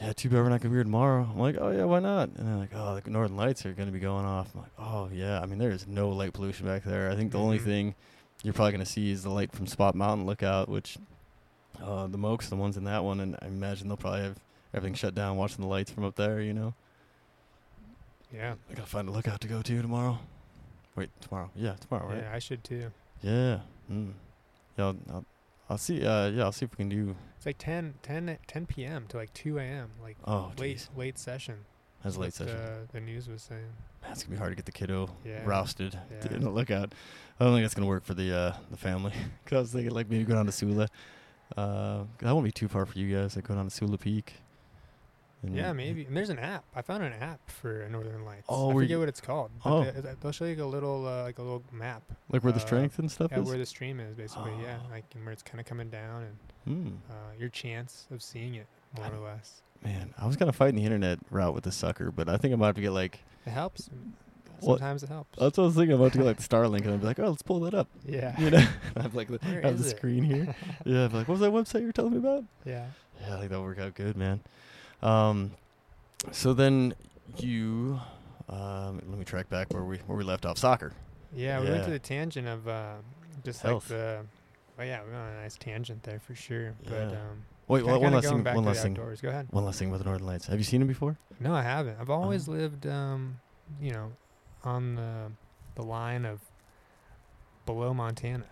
"Yeah, 0.00 0.12
too 0.12 0.28
bad 0.28 0.38
we're 0.38 0.48
not 0.48 0.60
gonna 0.60 0.70
be 0.70 0.76
here 0.76 0.84
tomorrow." 0.84 1.26
I'm 1.30 1.38
like, 1.38 1.56
"Oh 1.58 1.70
yeah, 1.70 1.84
why 1.84 2.00
not?" 2.00 2.28
And 2.36 2.46
they're 2.48 2.56
like, 2.56 2.70
"Oh, 2.74 2.98
the 3.02 3.10
Northern 3.10 3.36
Lights 3.36 3.64
are 3.66 3.72
gonna 3.72 3.90
be 3.92 3.98
going 4.00 4.24
off." 4.26 4.50
I'm 4.54 4.60
like, 4.62 4.70
"Oh 4.78 5.08
yeah." 5.12 5.40
I 5.40 5.46
mean, 5.46 5.58
there 5.58 5.70
is 5.70 5.86
no 5.86 6.10
light 6.10 6.32
pollution 6.32 6.66
back 6.66 6.84
there. 6.84 7.10
I 7.10 7.16
think 7.16 7.32
the 7.32 7.38
only 7.38 7.58
Mhm. 7.58 7.64
thing 7.64 7.94
you're 8.42 8.54
probably 8.54 8.72
gonna 8.72 8.84
see 8.86 9.10
is 9.10 9.22
the 9.22 9.30
light 9.30 9.52
from 9.52 9.66
Spot 9.66 9.94
Mountain 9.94 10.26
Lookout, 10.26 10.68
which 10.68 10.98
uh, 11.82 12.06
the 12.06 12.18
Mokes, 12.18 12.48
the 12.48 12.56
ones 12.56 12.76
in 12.76 12.84
that 12.84 13.02
one, 13.02 13.18
and 13.20 13.36
I 13.40 13.46
imagine 13.46 13.88
they'll 13.88 13.96
probably 13.96 14.20
have 14.22 14.38
everything 14.74 14.94
shut 14.94 15.14
down, 15.14 15.36
watching 15.36 15.62
the 15.62 15.66
lights 15.68 15.90
from 15.90 16.04
up 16.04 16.16
there. 16.16 16.40
You 16.40 16.52
know, 16.52 16.74
Yeah. 18.32 18.54
I 18.70 18.74
gotta 18.74 18.86
find 18.88 19.08
a 19.08 19.10
lookout 19.12 19.40
to 19.40 19.48
go 19.48 19.62
to 19.62 19.82
tomorrow. 19.82 20.18
Wait, 20.96 21.08
tomorrow? 21.22 21.50
Yeah, 21.56 21.74
tomorrow, 21.80 22.08
right? 22.08 22.22
Yeah, 22.22 22.32
I 22.34 22.38
should 22.38 22.62
too. 22.62 22.92
Yeah. 23.22 23.60
Mm. 23.90 24.12
Yeah, 24.76 24.84
I'll, 24.86 24.96
I'll, 25.10 25.24
I'll 25.72 25.78
see. 25.78 26.04
Uh, 26.04 26.28
yeah, 26.28 26.42
I'll 26.44 26.52
see 26.52 26.66
if 26.66 26.72
we 26.72 26.76
can 26.76 26.88
do. 26.90 27.16
It's 27.38 27.46
like 27.46 27.56
10, 27.58 27.94
10, 28.02 28.38
10 28.46 28.66
p.m. 28.66 29.06
to 29.08 29.16
like 29.16 29.32
2 29.32 29.58
a.m. 29.58 29.90
Like 30.02 30.16
Oh, 30.26 30.52
late 30.58 30.76
jeez. 30.76 30.88
late 30.96 31.18
session. 31.18 31.56
That's 32.04 32.16
a 32.16 32.20
late 32.20 32.34
session. 32.34 32.56
Uh, 32.56 32.80
the 32.92 33.00
news 33.00 33.28
was 33.28 33.42
saying. 33.42 33.62
Man, 34.02 34.12
it's 34.12 34.22
gonna 34.24 34.32
be 34.34 34.38
hard 34.38 34.52
to 34.52 34.56
get 34.56 34.66
the 34.66 34.72
kiddo 34.72 35.08
Yeah. 35.24 35.40
rousted 35.44 35.92
to 35.92 36.28
Yeah. 36.28 36.36
in 36.36 36.42
the 36.42 36.50
lookout. 36.50 36.92
I 37.40 37.44
don't 37.44 37.54
think 37.54 37.64
that's 37.64 37.74
gonna 37.74 37.86
work 37.86 38.04
for 38.04 38.12
the 38.14 38.36
uh, 38.36 38.56
the 38.70 38.76
family. 38.76 39.12
Cause 39.46 39.56
I 39.56 39.60
was 39.60 39.72
thinking 39.72 39.92
like 39.92 40.10
maybe 40.10 40.24
go 40.24 40.34
down 40.34 40.46
to 40.46 40.52
Sula. 40.52 40.88
Uh, 41.56 42.04
that 42.18 42.32
won't 42.32 42.44
be 42.44 42.52
too 42.52 42.68
far 42.68 42.84
for 42.86 42.98
you 42.98 43.16
guys. 43.16 43.34
Like 43.36 43.46
go 43.48 43.54
down 43.54 43.64
to 43.64 43.70
Sula 43.70 43.96
Peak. 43.98 44.34
And- 45.42 45.54
Yeah, 45.56 45.72
maybe. 45.72 46.04
And 46.04 46.16
there's 46.16 46.30
an 46.30 46.38
app. 46.38 46.64
I 46.74 46.82
found 46.82 47.02
an 47.02 47.12
app 47.14 47.40
for 47.50 47.86
Northern 47.90 48.24
Lights. 48.24 48.46
Oh, 48.48 48.70
I 48.70 48.74
forget 48.74 48.90
you- 48.90 48.98
what 49.00 49.08
it's 49.08 49.20
called. 49.20 49.50
But 49.62 49.70
Oh. 49.70 49.84
they, 49.84 50.14
they'll 50.20 50.32
show 50.32 50.44
you 50.44 50.62
a 50.62 50.66
little 50.66 51.06
uh, 51.06 51.22
like 51.24 51.38
a 51.38 51.42
little 51.42 51.62
map. 51.72 52.02
Like 52.30 52.42
where 52.44 52.52
the 52.52 52.60
uh, 52.60 52.66
strength 52.66 52.98
and 52.98 53.10
stuff 53.10 53.30
Yeah, 53.32 53.40
is. 53.40 53.48
where 53.48 53.58
the 53.58 53.66
stream 53.66 54.00
is 54.00 54.14
basically. 54.14 54.52
Yeah, 54.62 54.78
Oh. 54.86 54.88
like 54.90 55.04
and 55.14 55.24
where 55.24 55.32
it's 55.32 55.42
kind 55.42 55.60
of 55.60 55.66
coming 55.66 55.90
down 55.90 56.22
and 56.22 56.36
Hmm. 56.88 56.94
uh, 57.10 57.14
your 57.38 57.48
chance 57.48 58.06
of 58.10 58.22
seeing 58.22 58.54
it 58.54 58.66
more 58.96 59.06
God. 59.08 59.14
or 59.16 59.20
less. 59.24 59.62
Man, 59.84 60.14
I 60.16 60.26
was 60.26 60.36
gonna 60.36 60.52
fight 60.52 60.68
in 60.70 60.76
the 60.76 60.84
internet 60.84 61.18
route 61.30 61.54
with 61.54 61.64
the 61.64 61.72
sucker, 61.72 62.10
but 62.12 62.28
I 62.28 62.36
think 62.36 62.54
I'm 62.54 62.60
about 62.60 62.76
to 62.76 62.80
get 62.80 62.90
like. 62.92 63.20
It 63.46 63.50
helps. 63.50 63.90
Sometimes 64.60 65.02
it 65.02 65.08
helps. 65.08 65.36
That's 65.40 65.58
what 65.58 65.64
I 65.64 65.66
was 65.66 65.74
thinking. 65.74 65.94
I'm 65.94 66.00
about 66.00 66.12
to 66.12 66.18
get 66.18 66.24
like 66.24 66.36
the 66.36 66.42
Starlink, 66.48 66.82
and 66.84 66.92
I'd 66.92 67.00
be 67.00 67.06
like, 67.06 67.18
oh, 67.18 67.30
let's 67.30 67.42
pull 67.42 67.58
that 67.60 67.74
up. 67.74 67.88
yeah. 68.06 68.40
You 68.40 68.50
know, 68.50 68.58
I 68.96 69.02
have 69.02 69.14
like 69.16 69.26
the, 69.26 69.40
I 69.42 69.66
have 69.66 69.82
the 69.82 69.88
it? 69.88 69.96
screen 69.96 70.22
here. 70.22 70.54
yeah, 70.84 71.06
I'd 71.06 71.10
be 71.10 71.16
like, 71.16 71.26
what 71.26 71.36
was 71.36 71.40
that 71.40 71.50
website 71.50 71.80
you 71.80 71.86
were 71.86 71.92
telling 71.92 72.12
me 72.12 72.18
about? 72.18 72.44
yeah. 72.64 72.86
Yeah, 73.20 73.34
I 73.34 73.38
think 73.38 73.50
that'll 73.50 73.64
work 73.64 73.80
out 73.80 73.94
good, 73.94 74.16
man. 74.16 74.38
Um, 75.02 75.52
so 76.30 76.52
then 76.54 76.94
you, 77.38 78.00
um, 78.48 79.00
let 79.08 79.18
me 79.18 79.24
track 79.24 79.48
back 79.48 79.72
where 79.72 79.84
we 79.84 79.98
where 80.06 80.16
we 80.18 80.24
left 80.24 80.46
off. 80.46 80.58
Soccer. 80.58 80.92
Yeah, 81.34 81.60
we 81.60 81.68
went 81.70 81.84
to 81.84 81.90
the 81.90 81.98
tangent 81.98 82.46
of 82.46 82.68
uh, 82.68 82.94
just 83.44 83.62
Health. 83.62 83.90
like 83.90 83.98
the. 83.98 84.20
Oh 84.78 84.82
yeah, 84.82 85.00
we 85.04 85.10
went 85.10 85.22
on 85.22 85.28
a 85.32 85.42
nice 85.42 85.56
tangent 85.56 86.02
there 86.02 86.18
for 86.20 86.34
sure. 86.34 86.74
But 86.84 86.92
Yeah. 86.92 87.20
um, 87.20 87.44
Wait, 87.68 87.84
kinda- 87.84 87.98
one, 88.00 88.12
last 88.12 88.28
thing. 88.28 88.44
One 88.44 88.64
last 88.64 88.82
thing. 88.82 88.92
outdoors. 88.92 89.20
Go 89.20 89.28
ahead. 89.28 89.46
One 89.50 89.64
last 89.64 89.78
thing 89.78 89.88
about 89.88 89.98
the 89.98 90.04
Northern 90.04 90.26
Lights. 90.26 90.46
Have 90.46 90.58
you 90.58 90.64
seen 90.64 90.80
them 90.80 90.88
before? 90.88 91.16
No, 91.40 91.54
I 91.54 91.62
haven't. 91.62 91.98
I've 92.00 92.10
always 92.10 92.48
Oh. 92.48 92.52
lived, 92.52 92.86
um, 92.86 93.40
you 93.80 93.92
know, 93.92 94.12
on 94.64 94.94
the 94.96 95.30
the 95.74 95.82
line 95.82 96.24
of 96.26 96.40
below 97.66 97.94
Montana. 97.94 98.44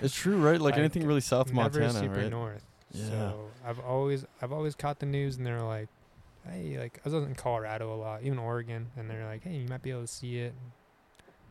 It's 0.00 0.14
true, 0.14 0.36
right? 0.38 0.60
Like, 0.60 0.72
Like, 0.74 0.78
anything 0.78 1.06
really 1.06 1.20
south 1.20 1.52
Montana, 1.52 1.92
super 1.92 2.14
right? 2.16 2.30
north. 2.30 2.64
Yeah. 2.98 3.08
So 3.08 3.40
I've 3.64 3.80
always 3.80 4.24
I've 4.42 4.52
always 4.52 4.74
caught 4.74 4.98
the 5.00 5.06
news, 5.06 5.36
and 5.36 5.46
they're 5.46 5.60
like, 5.62 5.88
"Hey, 6.48 6.78
like 6.78 7.00
I 7.04 7.08
was 7.08 7.14
in 7.24 7.34
Colorado 7.34 7.94
a 7.94 7.96
lot, 7.96 8.22
even 8.22 8.38
Oregon," 8.38 8.88
and 8.96 9.08
they're 9.10 9.26
like, 9.26 9.42
"Hey, 9.44 9.56
you 9.56 9.68
might 9.68 9.82
be 9.82 9.90
able 9.90 10.02
to 10.02 10.06
see 10.06 10.38
it." 10.38 10.54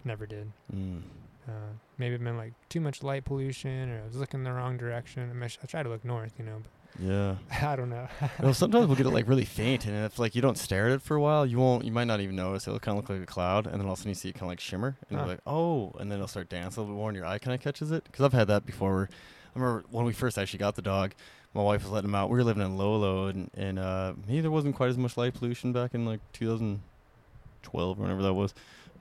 Never 0.03 0.25
did. 0.25 0.51
Mm. 0.73 1.01
Uh, 1.47 1.51
maybe 1.97 2.15
it 2.15 2.21
meant 2.21 2.37
like 2.37 2.53
too 2.69 2.79
much 2.81 3.03
light 3.03 3.25
pollution, 3.25 3.89
or 3.91 4.01
I 4.03 4.07
was 4.07 4.15
looking 4.17 4.43
the 4.43 4.51
wrong 4.53 4.77
direction. 4.77 5.29
I, 5.29 5.33
mean, 5.33 5.43
I, 5.43 5.47
sh- 5.47 5.59
I 5.63 5.65
try 5.67 5.83
to 5.83 5.89
look 5.89 6.03
north, 6.05 6.33
you 6.39 6.45
know, 6.45 6.61
Yeah. 6.99 7.35
I 7.67 7.75
don't 7.75 7.89
know. 7.89 8.07
well, 8.41 8.53
sometimes 8.53 8.87
we'll 8.87 8.95
get 8.95 9.05
it 9.05 9.11
like 9.11 9.27
really 9.27 9.45
faint, 9.61 9.85
and 9.85 10.05
if 10.05 10.17
like 10.19 10.35
you 10.35 10.41
don't 10.41 10.57
stare 10.57 10.87
at 10.87 10.91
it 10.93 11.01
for 11.01 11.15
a 11.15 11.21
while, 11.21 11.45
you 11.45 11.57
won't. 11.59 11.85
You 11.85 11.91
might 11.91 12.05
not 12.05 12.19
even 12.19 12.35
notice. 12.35 12.67
It'll 12.67 12.79
kind 12.79 12.97
of 12.97 13.03
look 13.03 13.09
like 13.09 13.21
a 13.21 13.25
cloud, 13.31 13.65
and 13.67 13.75
then 13.79 13.85
all 13.87 13.93
of 13.93 13.99
a 13.99 14.01
sudden 14.01 14.09
you 14.09 14.15
see 14.15 14.29
it 14.29 14.33
kind 14.33 14.43
of 14.43 14.49
like 14.49 14.59
shimmer, 14.59 14.95
and 15.09 15.17
Huh. 15.19 15.25
you're 15.25 15.33
like, 15.35 15.41
oh, 15.47 15.91
and 15.99 16.11
then 16.11 16.17
it'll 16.17 16.27
start 16.27 16.49
dancing 16.49 16.79
a 16.79 16.83
little 16.83 16.95
bit 16.95 16.99
more, 16.99 17.09
and 17.09 17.15
your 17.17 17.25
eye 17.25 17.37
kind 17.39 17.53
of 17.55 17.61
catches 17.61 17.91
it. 17.91 18.03
Because 18.05 18.25
I've 18.25 18.33
had 18.33 18.47
that 18.47 18.65
before. 18.65 18.95
Where 18.95 19.09
I 19.55 19.59
remember 19.59 19.85
when 19.91 20.05
we 20.05 20.13
first 20.13 20.37
actually 20.37 20.59
got 20.59 20.75
the 20.75 20.81
dog, 20.81 21.13
my 21.53 21.61
wife 21.61 21.83
was 21.83 21.91
letting 21.91 22.09
him 22.09 22.15
out. 22.15 22.29
We 22.29 22.37
were 22.37 22.43
living 22.43 22.63
in 22.63 22.77
Lolo, 22.77 23.27
and 23.27 23.49
and 23.55 23.79
uh, 23.79 24.13
maybe 24.27 24.41
there 24.41 24.51
wasn't 24.51 24.75
quite 24.75 24.89
as 24.89 24.97
much 24.97 25.15
light 25.17 25.33
pollution 25.33 25.71
back 25.71 25.93
in 25.93 26.05
like 26.05 26.19
2012 26.33 27.99
or 27.99 28.01
whenever 28.01 28.21
that 28.23 28.33
was, 28.33 28.53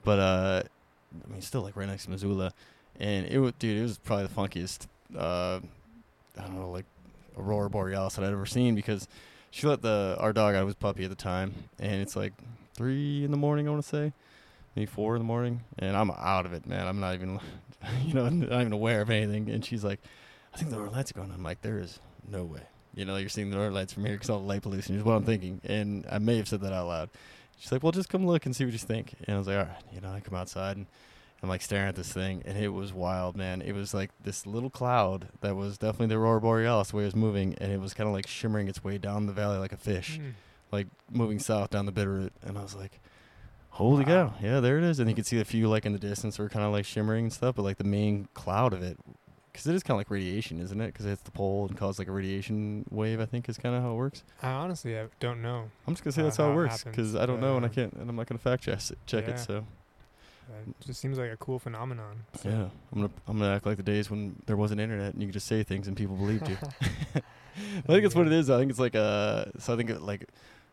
but 0.03 0.19
uh, 0.19 0.63
I 1.25 1.31
mean, 1.31 1.41
still 1.41 1.61
like 1.61 1.75
right 1.75 1.87
next 1.87 2.05
to 2.05 2.11
Missoula, 2.11 2.53
and 2.99 3.27
it 3.27 3.39
was 3.39 3.53
dude, 3.59 3.77
it 3.77 3.81
was 3.81 3.97
probably 3.97 4.27
the 4.27 4.33
funkiest. 4.33 4.87
Uh, 5.15 5.59
I 6.37 6.41
don't 6.41 6.59
know, 6.59 6.71
like 6.71 6.85
aurora 7.37 7.69
borealis 7.69 8.15
that 8.15 8.23
I'd 8.23 8.31
ever 8.31 8.45
seen 8.45 8.75
because 8.75 9.07
she 9.51 9.67
let 9.67 9.81
the 9.81 10.15
our 10.19 10.33
dog 10.33 10.55
I 10.55 10.63
was 10.63 10.75
puppy 10.75 11.03
at 11.03 11.09
the 11.09 11.15
time, 11.15 11.53
and 11.79 12.01
it's 12.01 12.15
like 12.15 12.33
three 12.73 13.23
in 13.23 13.31
the 13.31 13.37
morning. 13.37 13.67
I 13.67 13.71
want 13.71 13.83
to 13.83 13.89
say, 13.89 14.13
maybe 14.75 14.85
four 14.85 15.15
in 15.15 15.19
the 15.19 15.25
morning, 15.25 15.61
and 15.79 15.95
I'm 15.95 16.11
out 16.11 16.45
of 16.45 16.53
it, 16.53 16.65
man. 16.65 16.87
I'm 16.87 16.99
not 16.99 17.15
even, 17.15 17.39
you 18.05 18.13
know, 18.13 18.29
not 18.29 18.61
even 18.61 18.73
aware 18.73 19.01
of 19.01 19.09
anything. 19.09 19.49
And 19.49 19.63
she's 19.63 19.83
like, 19.83 19.99
"I 20.55 20.57
think 20.57 20.71
the 20.71 20.77
northern 20.77 20.93
lights 20.95 21.11
are 21.11 21.15
going." 21.15 21.29
on." 21.29 21.35
I'm 21.35 21.43
like, 21.43 21.61
"There 21.61 21.77
is 21.79 21.99
no 22.27 22.43
way." 22.45 22.61
You 22.95 23.03
know, 23.05 23.17
you're 23.17 23.29
seeing 23.29 23.49
the 23.49 23.57
northern 23.57 23.73
lights 23.73 23.91
from 23.93 24.05
here 24.05 24.15
because 24.15 24.29
all 24.29 24.39
the 24.39 24.45
light 24.45 24.61
pollution 24.61 24.95
is 24.95 25.03
what 25.03 25.13
I'm 25.15 25.23
thinking, 25.25 25.59
and 25.65 26.05
I 26.09 26.17
may 26.19 26.37
have 26.37 26.47
said 26.47 26.61
that 26.61 26.71
out 26.73 26.87
loud. 26.87 27.09
She's 27.59 27.71
like, 27.71 27.83
"Well, 27.83 27.91
just 27.91 28.09
come 28.09 28.25
look 28.25 28.45
and 28.45 28.55
see 28.55 28.63
what 28.63 28.71
you 28.73 28.79
think." 28.79 29.13
And 29.27 29.35
I 29.35 29.37
was 29.37 29.47
like, 29.47 29.57
"All 29.57 29.63
right," 29.65 29.83
you 29.93 30.01
know. 30.01 30.11
I 30.11 30.21
come 30.21 30.35
outside 30.35 30.77
and 30.77 30.85
I'm 31.43 31.49
like 31.49 31.61
staring 31.61 31.87
at 31.89 31.95
this 31.95 32.11
thing, 32.11 32.41
and 32.45 32.57
it 32.57 32.69
was 32.69 32.93
wild, 32.93 33.35
man. 33.35 33.61
It 33.61 33.73
was 33.73 33.93
like 33.93 34.11
this 34.23 34.47
little 34.47 34.69
cloud 34.69 35.27
that 35.41 35.55
was 35.55 35.77
definitely 35.77 36.07
the 36.07 36.17
aurora 36.19 36.39
borealis 36.41 36.91
the 36.91 36.97
way 36.97 37.03
it 37.03 37.07
was 37.07 37.15
moving, 37.15 37.53
and 37.59 37.71
it 37.71 37.79
was 37.81 37.93
kind 37.93 38.07
of 38.07 38.13
like 38.13 38.27
shimmering 38.27 38.67
its 38.69 38.83
way 38.83 38.97
down 38.97 39.25
the 39.25 39.33
valley 39.33 39.57
like 39.57 39.73
a 39.73 39.77
fish, 39.77 40.17
Mm. 40.19 40.33
like 40.71 40.87
moving 41.11 41.37
south 41.39 41.69
down 41.71 41.85
the 41.85 41.91
Bitterroot. 41.91 42.31
And 42.43 42.57
I 42.57 42.63
was 42.63 42.75
like, 42.75 42.99
"Holy 43.71 44.05
Wow. 44.05 44.29
cow, 44.29 44.33
yeah, 44.41 44.59
there 44.61 44.77
it 44.77 44.83
is!" 44.85 44.99
And 44.99 45.09
you 45.09 45.15
could 45.15 45.25
see 45.27 45.39
a 45.41 45.45
few 45.45 45.67
like 45.67 45.85
in 45.85 45.91
the 45.93 45.99
distance 45.99 46.39
were 46.39 46.47
kind 46.49 46.65
of 46.65 46.71
like 46.71 46.85
shimmering 46.85 47.25
and 47.25 47.33
stuff, 47.33 47.55
but 47.55 47.63
like 47.63 47.77
the 47.77 47.83
main 47.83 48.27
cloud 48.33 48.73
of 48.73 48.81
it, 48.81 48.97
because 49.55 49.67
it 49.67 49.75
is 49.75 49.83
kind 49.83 49.95
of 49.95 49.99
like 49.99 50.09
radiation, 50.11 50.59
isn't 50.59 50.79
it? 50.81 50.87
Because 50.87 51.05
it 51.05 51.09
hits 51.09 51.21
the 51.23 51.31
pole 51.31 51.65
and 51.67 51.77
causes 51.77 51.99
like 51.99 52.07
a 52.07 52.11
radiation 52.11 52.85
wave. 52.91 53.19
I 53.21 53.25
think 53.25 53.47
is 53.49 53.57
kind 53.57 53.73
of 53.75 53.81
how 53.81 53.91
it 53.91 53.95
works. 53.95 54.23
I 54.43 54.49
honestly 54.51 54.99
I 54.99 55.07
don't 55.19 55.41
know. 55.41 55.69
I'm 55.87 55.93
just 55.93 56.03
gonna 56.03 56.11
say 56.11 56.21
Uh, 56.21 56.25
that's 56.25 56.37
how 56.37 56.43
how 56.43 56.49
it 56.49 56.53
it 56.53 56.57
works 56.57 56.83
because 56.83 57.15
I 57.15 57.25
don't 57.25 57.39
know 57.39 57.55
and 57.57 57.65
I 57.65 57.69
can't 57.69 57.93
and 57.93 58.09
I'm 58.09 58.15
not 58.15 58.27
gonna 58.27 58.39
fact 58.39 58.63
check 58.63 58.79
check 59.05 59.27
Yeah. 59.27 59.33
it. 59.35 59.39
So 59.39 59.65
It 60.67 60.85
just 60.85 60.99
seems 60.99 61.17
like 61.17 61.31
a 61.31 61.37
cool 61.37 61.57
phenomenon. 61.59 62.23
so- 62.41 62.49
yeah, 62.49 62.55
I'm 62.91 63.01
gonna 63.01 63.09
I'm 63.27 63.37
gonna 63.39 63.55
act 63.55 63.65
like 63.65 63.77
the 63.77 63.83
days 63.83 64.09
when 64.11 64.35
there 64.45 64.57
wasn't 64.57 64.81
internet 64.81 65.13
and 65.13 65.21
you 65.21 65.27
could 65.29 65.33
just 65.33 65.47
say 65.47 65.63
things 65.63 65.87
and 65.87 65.95
people 65.97 66.15
believed 66.15 66.47
you. 66.49 66.57
I 67.15 67.87
think 67.87 68.03
it's 68.05 68.15
what 68.15 68.27
it 68.27 68.33
is. 68.33 68.49
I 68.49 68.57
think 68.59 68.69
it's 68.69 68.79
like 68.79 68.95
uh 68.95 69.45
so 69.59 69.73
I 69.73 69.77
think 69.77 69.89
it, 69.89 70.01
like 70.01 70.27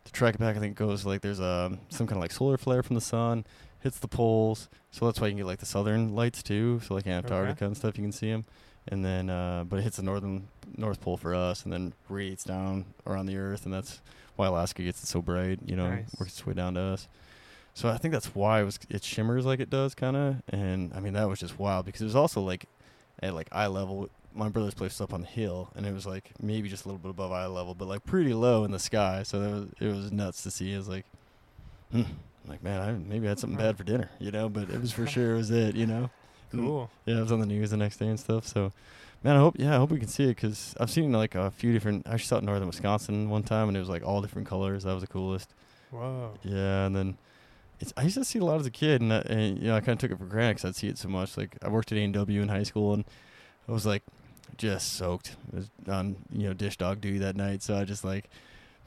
to 0.05 0.11
track 0.11 0.35
it 0.35 0.39
back. 0.39 0.57
I 0.57 0.59
think 0.59 0.71
it 0.73 0.77
goes 0.77 1.05
like 1.05 1.21
there's 1.21 1.39
um 1.39 1.79
some 1.89 2.05
kind 2.07 2.17
of 2.17 2.21
like 2.21 2.31
solar 2.31 2.57
flare 2.57 2.83
from 2.83 2.95
the 2.95 3.01
sun 3.01 3.45
hits 3.79 3.99
the 3.99 4.07
poles, 4.07 4.69
so 4.91 5.05
that's 5.05 5.19
why 5.19 5.27
you 5.27 5.31
can 5.31 5.39
get 5.39 5.45
like 5.45 5.59
the 5.59 5.65
southern 5.65 6.15
lights 6.15 6.41
too. 6.41 6.79
So 6.87 6.93
like 6.93 7.05
Antarctica 7.05 7.65
and 7.65 7.75
stuff, 7.75 7.97
you 7.97 8.03
can 8.03 8.13
see 8.13 8.31
them. 8.31 8.45
And 8.87 9.03
then, 9.05 9.29
uh, 9.29 9.63
but 9.67 9.79
it 9.79 9.83
hits 9.83 9.97
the 9.97 10.03
northern 10.03 10.47
North 10.77 10.99
Pole 10.99 11.15
for 11.17 11.33
us, 11.33 11.63
and 11.63 11.71
then 11.71 11.93
radiates 12.09 12.43
down 12.43 12.85
around 13.07 13.27
the 13.27 13.37
Earth, 13.37 13.63
and 13.65 13.73
that's 13.73 14.01
why 14.35 14.47
Alaska 14.47 14.81
gets 14.83 15.01
it 15.03 15.07
so 15.07 15.21
bright. 15.21 15.59
You 15.65 15.75
know, 15.77 15.89
Nice. 15.89 16.13
works 16.19 16.33
its 16.33 16.45
way 16.45 16.53
down 16.53 16.73
to 16.73 16.81
us. 16.81 17.07
So 17.75 17.89
I 17.89 17.97
think 17.97 18.11
that's 18.11 18.35
why 18.35 18.61
it 18.61 18.65
was 18.65 18.77
it 18.89 19.03
shimmers 19.03 19.45
like 19.45 19.59
it 19.59 19.69
does, 19.69 19.95
kind 19.95 20.15
of. 20.15 20.35
And 20.49 20.91
I 20.93 20.99
mean 20.99 21.13
that 21.13 21.27
was 21.29 21.39
just 21.39 21.57
wild 21.57 21.85
because 21.85 22.01
it 22.01 22.05
was 22.05 22.15
also 22.15 22.41
like 22.41 22.65
at 23.21 23.33
like 23.33 23.47
eye 23.51 23.67
level. 23.67 24.09
My 24.35 24.49
brother's 24.49 24.73
place 24.73 24.93
was 24.93 25.01
up 25.01 25.13
on 25.13 25.21
the 25.21 25.27
hill, 25.27 25.69
and 25.75 25.85
it 25.85 25.93
was 25.93 26.05
like 26.05 26.31
maybe 26.41 26.67
just 26.67 26.85
a 26.85 26.87
little 26.87 26.99
bit 26.99 27.11
above 27.11 27.31
eye 27.31 27.45
level, 27.45 27.73
but 27.75 27.87
like 27.87 28.03
pretty 28.03 28.33
low 28.33 28.63
in 28.63 28.71
the 28.71 28.79
sky. 28.79 29.23
So 29.23 29.39
that 29.39 29.49
was 29.51 29.69
it 29.79 29.87
was 29.87 30.11
nuts 30.11 30.43
to 30.43 30.51
see. 30.51 30.73
It 30.73 30.77
was 30.77 30.89
like, 30.89 31.05
hmm, 31.91 32.01
like 32.47 32.61
man, 32.63 32.81
I 32.81 32.91
maybe 32.91 33.27
I 33.27 33.29
had 33.29 33.39
something 33.39 33.57
bad 33.57 33.77
for 33.77 33.83
dinner, 33.83 34.09
you 34.19 34.31
know. 34.31 34.49
But 34.49 34.69
it 34.69 34.81
was 34.81 34.91
for 34.91 35.07
sure 35.15 35.33
it 35.33 35.37
was 35.37 35.51
it, 35.51 35.75
you 35.75 35.85
know. 35.85 36.09
And, 36.53 36.61
Cool. 36.65 36.89
yeah, 37.05 37.17
it 37.17 37.21
was 37.21 37.31
on 37.31 37.39
the 37.39 37.45
news 37.45 37.71
the 37.71 37.77
next 37.77 37.97
day 37.97 38.07
and 38.07 38.19
stuff. 38.19 38.47
So, 38.47 38.71
man, 39.23 39.35
I 39.35 39.39
hope 39.39 39.55
yeah, 39.57 39.75
I 39.75 39.77
hope 39.77 39.91
we 39.91 39.99
can 39.99 40.07
see 40.07 40.25
it 40.25 40.35
because 40.35 40.75
I've 40.79 40.89
seen 40.91 41.11
like 41.11 41.35
a 41.35 41.51
few 41.51 41.73
different. 41.73 42.07
I 42.07 42.13
actually 42.13 42.25
saw 42.27 42.35
it 42.35 42.39
in 42.39 42.45
northern 42.45 42.67
Wisconsin 42.67 43.29
one 43.29 43.43
time, 43.43 43.67
and 43.67 43.75
it 43.75 43.79
was 43.79 43.89
like 43.89 44.03
all 44.05 44.21
different 44.21 44.47
colors. 44.47 44.83
That 44.83 44.93
was 44.93 45.01
the 45.01 45.07
coolest. 45.07 45.49
Whoa. 45.91 46.31
Yeah, 46.43 46.85
and 46.85 46.95
then 46.95 47.17
it's 47.79 47.93
I 47.97 48.03
used 48.03 48.15
to 48.15 48.25
see 48.25 48.39
it 48.39 48.41
a 48.41 48.45
lot 48.45 48.59
as 48.59 48.65
a 48.65 48.71
kid, 48.71 49.01
and, 49.01 49.13
I, 49.13 49.17
and 49.19 49.57
you 49.59 49.67
know 49.67 49.75
I 49.75 49.79
kind 49.79 49.89
of 49.93 49.99
took 49.99 50.11
it 50.11 50.17
for 50.17 50.25
granted 50.25 50.55
because 50.55 50.69
I'd 50.69 50.75
see 50.75 50.87
it 50.87 50.97
so 50.97 51.07
much. 51.09 51.37
Like 51.37 51.57
I 51.61 51.69
worked 51.69 51.91
at 51.91 51.97
A 51.97 52.01
and 52.03 52.13
W 52.13 52.41
in 52.41 52.47
high 52.49 52.63
school, 52.63 52.93
and 52.93 53.03
I 53.67 53.71
was 53.71 53.85
like 53.85 54.03
just 54.57 54.93
soaked. 54.93 55.35
I 55.51 55.57
was 55.57 55.69
on 55.87 56.15
you 56.31 56.47
know 56.47 56.53
dish 56.53 56.77
dog 56.77 57.01
duty 57.01 57.17
that 57.19 57.35
night, 57.35 57.61
so 57.63 57.75
I 57.75 57.83
just 57.85 58.03
like 58.03 58.29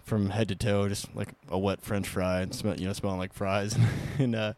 from 0.04 0.30
head 0.30 0.46
to 0.48 0.54
toe, 0.54 0.88
just 0.88 1.12
like 1.16 1.30
a 1.48 1.58
wet 1.58 1.80
French 1.82 2.06
fry 2.06 2.40
and 2.40 2.54
smell 2.54 2.76
you 2.78 2.86
know 2.86 2.92
smelling 2.92 3.18
like 3.18 3.32
fries, 3.32 3.76
and 4.18 4.34
uh, 4.36 4.52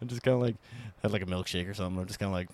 I 0.00 0.04
just 0.04 0.22
kind 0.22 0.36
of 0.36 0.40
like 0.42 0.56
had 1.04 1.12
like 1.12 1.22
a 1.22 1.26
milkshake 1.26 1.68
or 1.68 1.74
something. 1.74 2.00
I'm 2.00 2.06
just 2.06 2.18
kind 2.18 2.28
of 2.30 2.34
like 2.34 2.48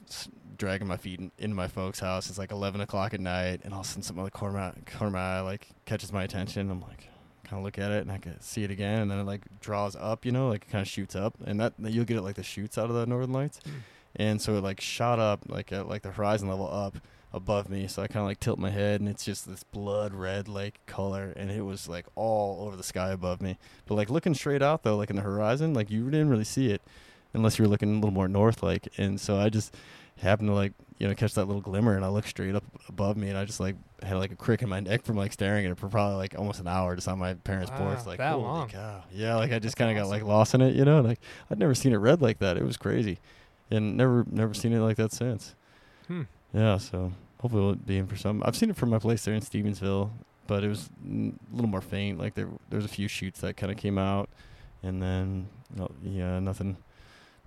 dragging 0.59 0.87
my 0.89 0.97
feet 0.97 1.21
in, 1.21 1.31
into 1.39 1.57
my 1.57 1.69
folks' 1.69 2.01
house. 2.01 2.29
It's 2.29 2.39
like 2.39 2.53
11 2.53 2.81
o'clock 2.83 3.15
at 3.15 3.21
night, 3.21 3.61
and 3.65 3.73
all 3.73 3.81
of 3.81 3.87
a 3.87 3.89
sudden 3.89 4.03
something 4.03 4.21
on 4.21 4.25
the 4.27 4.31
corner 4.31 4.59
of 4.59 4.75
my, 4.77 4.83
corner 4.93 5.07
of 5.07 5.13
my 5.15 5.37
eye 5.37 5.41
like 5.41 5.69
catches 5.87 6.13
my 6.13 6.25
attention. 6.25 6.71
I'm 6.71 6.81
like 6.83 7.09
kind 7.45 7.59
of 7.61 7.65
look 7.65 7.79
at 7.79 7.91
it 7.91 8.03
and 8.03 8.13
I 8.13 8.19
can 8.19 8.41
see 8.41 8.63
it 8.65 8.71
again, 8.71 9.03
and 9.03 9.11
then 9.11 9.19
it 9.21 9.25
like 9.27 9.43
draws 9.61 9.97
up, 9.97 10.25
you 10.27 10.33
know, 10.33 10.49
like 10.49 10.65
it 10.65 10.71
kind 10.71 10.83
of 10.83 10.89
shoots 10.89 11.17
up, 11.17 11.35
and 11.47 11.59
that 11.61 11.73
you'll 11.79 12.05
get 12.05 12.17
it 12.17 12.23
like 12.23 12.37
the 12.37 12.43
shoots 12.43 12.77
out 12.79 12.91
of 12.91 12.95
the 12.97 13.07
northern 13.07 13.33
lights, 13.33 13.61
Mm. 13.67 13.73
and 14.17 14.43
so 14.43 14.57
it 14.57 14.63
like 14.63 14.81
shot 14.81 15.19
up 15.19 15.45
like 15.49 15.73
at 15.73 15.89
like 15.89 16.03
the 16.03 16.11
horizon 16.13 16.49
level 16.49 16.69
up 16.73 16.97
above 17.33 17.69
me, 17.71 17.87
so 17.87 18.03
I 18.03 18.09
kind 18.09 18.21
of 18.23 18.27
like 18.27 18.41
tilt 18.41 18.59
my 18.59 18.71
head, 18.71 19.01
and 19.01 19.09
it's 19.09 19.25
just 19.25 19.49
this 19.49 19.63
blood 19.65 20.13
red 20.15 20.49
like 20.49 20.79
color, 20.87 21.33
and 21.37 21.51
it 21.51 21.63
was 21.63 21.89
like 21.89 22.07
all 22.17 22.67
over 22.67 22.77
the 22.77 22.83
sky 22.83 23.11
above 23.11 23.41
me, 23.41 23.57
but 23.87 23.95
like 23.95 24.11
looking 24.11 24.35
straight 24.35 24.63
out 24.63 24.83
though, 24.85 24.97
like 24.97 25.11
in 25.11 25.17
the 25.17 25.23
horizon, 25.23 25.73
like 25.75 25.91
you 25.91 26.05
didn't 26.11 26.29
really 26.29 26.45
see 26.45 26.71
it 26.71 26.83
unless 27.35 27.59
you're 27.59 27.69
looking 27.69 27.93
a 27.93 27.95
little 27.95 28.11
more 28.11 28.29
north, 28.29 28.63
like, 28.63 28.89
and 28.97 29.21
so 29.21 29.39
I 29.39 29.49
just 29.49 29.75
happened 30.19 30.49
to 30.49 30.55
like 30.55 30.73
you 30.99 31.09
know 31.09 31.15
catch 31.15 31.35
that 31.35 31.47
little 31.47 31.63
glimmer, 31.63 31.97
and 31.97 32.05
I 32.05 32.09
looked 32.09 32.29
straight 32.29 32.55
up 32.55 32.65
above 32.89 33.17
me, 33.17 33.29
and 33.29 33.39
I 33.39 33.45
just 33.45 33.61
like 33.61 33.77
had 34.03 34.17
like 34.17 34.33
a 34.33 34.37
crick 34.37 34.63
in 34.63 34.69
my 34.69 34.81
neck 34.81 35.05
from 35.05 35.17
like 35.17 35.33
staring 35.33 35.65
at 35.67 35.73
it 35.73 35.79
for 35.79 35.89
probably 35.89 36.17
like 36.17 36.39
almost 36.39 36.61
an 36.61 36.69
hour 36.69 36.95
just 36.95 37.09
on 37.09 37.19
my 37.19 37.35
parents' 37.35 37.71
porch, 37.75 38.07
like 38.07 38.19
that 38.19 38.39
long. 38.39 38.69
cow, 38.69 39.03
yeah, 39.13 39.37
like 39.37 39.53
I 39.53 39.59
just 39.59 39.77
kind 39.77 39.91
of 39.91 40.03
got 40.03 40.11
like 40.11 40.23
lost 40.23 40.55
in 40.55 40.61
it, 40.61 40.75
you 40.75 40.85
know, 40.85 41.01
like 41.01 41.21
I'd 41.51 41.59
never 41.59 41.75
seen 41.75 41.93
it 41.93 41.97
red 41.97 42.21
like 42.21 42.39
that. 42.39 42.57
It 42.57 42.65
was 42.65 42.77
crazy, 42.77 43.19
and 43.71 43.97
never 43.97 44.25
never 44.31 44.55
seen 44.55 44.73
it 44.73 44.81
like 44.81 44.97
that 44.97 45.13
since. 45.13 45.55
Hmm. 46.07 46.23
Yeah, 46.53 46.79
so 46.79 47.13
hopefully 47.41 47.63
it'll 47.63 47.77
be 47.77 47.99
in 47.99 48.07
for 48.07 48.17
some. 48.17 48.43
I've 48.45 48.57
seen 48.57 48.71
it 48.71 48.77
from 48.77 48.91
my 48.91 48.99
place 48.99 49.25
there 49.25 49.35
in 49.35 49.41
Stevensville, 49.41 50.11
but 50.47 50.65
it 50.65 50.69
was 50.69 50.91
mm, 51.07 51.33
a 51.33 51.55
little 51.55 51.71
more 51.71 51.81
faint. 51.81 52.19
Like 52.19 52.35
there, 52.35 52.49
there's 52.69 52.85
a 52.85 52.89
few 52.89 53.09
shoots 53.09 53.41
that 53.41 53.57
kind 53.57 53.73
of 53.73 53.79
came 53.79 53.99
out, 53.99 54.29
and 54.83 55.01
then 55.03 55.49
no, 55.75 55.91
yeah, 56.03 56.39
nothing, 56.41 56.77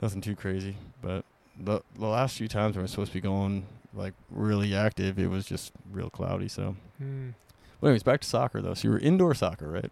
nothing 0.04 0.22
too 0.22 0.36
crazy. 0.36 0.76
But 1.02 1.26
the 1.60 1.82
the 1.98 2.06
last 2.08 2.38
few 2.38 2.48
times 2.48 2.76
when 2.76 2.84
we're 2.84 2.88
supposed 2.88 3.12
to 3.12 3.18
be 3.18 3.22
going 3.22 3.66
like 3.94 4.14
really 4.30 4.76
active, 4.76 5.18
it 5.18 5.28
was 5.28 5.46
just 5.46 5.72
real 5.92 6.10
cloudy. 6.10 6.48
So, 6.48 6.76
Hmm. 6.98 7.30
but 7.80 7.88
anyways, 7.88 8.04
back 8.04 8.22
to 8.22 8.28
soccer 8.28 8.62
though. 8.62 8.74
So 8.74 8.88
you 8.88 8.92
were 8.92 9.00
indoor 9.00 9.34
soccer, 9.34 9.70
right? 9.70 9.92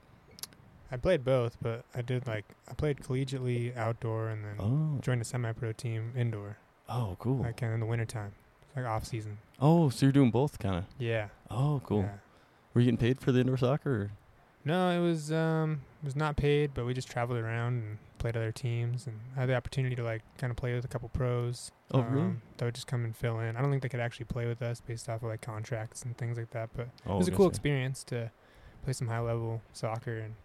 I 0.91 0.97
played 0.97 1.23
both, 1.23 1.57
but 1.61 1.85
I 1.95 2.01
did 2.01 2.27
like 2.27 2.45
I 2.69 2.73
played 2.73 2.97
collegiately 2.97 3.75
outdoor 3.77 4.27
and 4.29 4.43
then 4.43 4.55
Oh, 4.59 4.99
joined 5.01 5.21
a 5.21 5.25
semi-pro 5.25 5.71
team 5.73 6.11
indoor, 6.17 6.57
oh, 6.89 7.15
cool. 7.19 7.37
like 7.37 7.57
kind 7.57 7.71
of 7.71 7.75
in 7.75 7.79
the 7.79 7.85
wintertime. 7.85 8.33
Like 8.75 8.85
off 8.85 9.05
season. 9.05 9.37
Oh, 9.59 9.89
so 9.89 10.05
you're 10.05 10.13
doing 10.13 10.31
both, 10.31 10.57
kind 10.59 10.75
of. 10.75 10.85
Yeah. 10.97 11.27
Oh, 11.49 11.81
cool. 11.83 12.01
yeah. 12.03 12.13
Were 12.73 12.79
you 12.81 12.85
getting 12.85 12.97
paid 12.97 13.19
for 13.19 13.31
the 13.33 13.41
indoor 13.41 13.57
soccer? 13.57 13.91
Or? 14.03 14.11
No, 14.63 14.89
it 14.89 14.99
was 15.05 15.31
um 15.31 15.81
it 16.01 16.05
was 16.05 16.15
not 16.15 16.35
paid, 16.37 16.71
but 16.73 16.85
we 16.85 16.93
just 16.93 17.09
traveled 17.09 17.37
around 17.39 17.73
and 17.83 17.97
played 18.21 18.37
other 18.37 18.51
teams 18.51 19.07
and 19.07 19.19
I 19.35 19.41
had 19.41 19.49
the 19.49 19.55
opportunity 19.55 19.95
to 19.95 20.03
like 20.03 20.21
kind 20.37 20.51
of 20.51 20.57
play 20.57 20.73
with 20.75 20.85
a 20.85 20.87
couple 20.87 21.09
pros. 21.09 21.71
Oh, 21.91 22.01
really? 22.01 22.21
um, 22.21 22.41
That 22.57 22.65
would 22.65 22.75
just 22.75 22.87
come 22.87 23.03
and 23.03 23.15
fill 23.15 23.39
in. 23.39 23.57
I 23.57 23.61
don't 23.61 23.71
think 23.71 23.81
they 23.81 23.89
could 23.89 23.99
actually 23.99 24.25
play 24.25 24.45
with 24.45 24.61
us 24.61 24.79
based 24.79 25.09
off 25.09 25.23
of 25.23 25.29
like 25.29 25.41
contracts 25.41 26.03
and 26.03 26.15
things 26.17 26.37
like 26.37 26.51
that, 26.51 26.69
but 26.75 26.87
Oh, 27.07 27.15
it 27.15 27.17
was 27.17 27.27
a 27.27 27.31
cool 27.31 27.47
gotcha. 27.47 27.55
experience 27.55 28.03
to 28.05 28.31
play 28.83 28.93
some 28.93 29.07
high 29.07 29.19
level 29.19 29.61
soccer 29.73 30.13
and, 30.17 30.35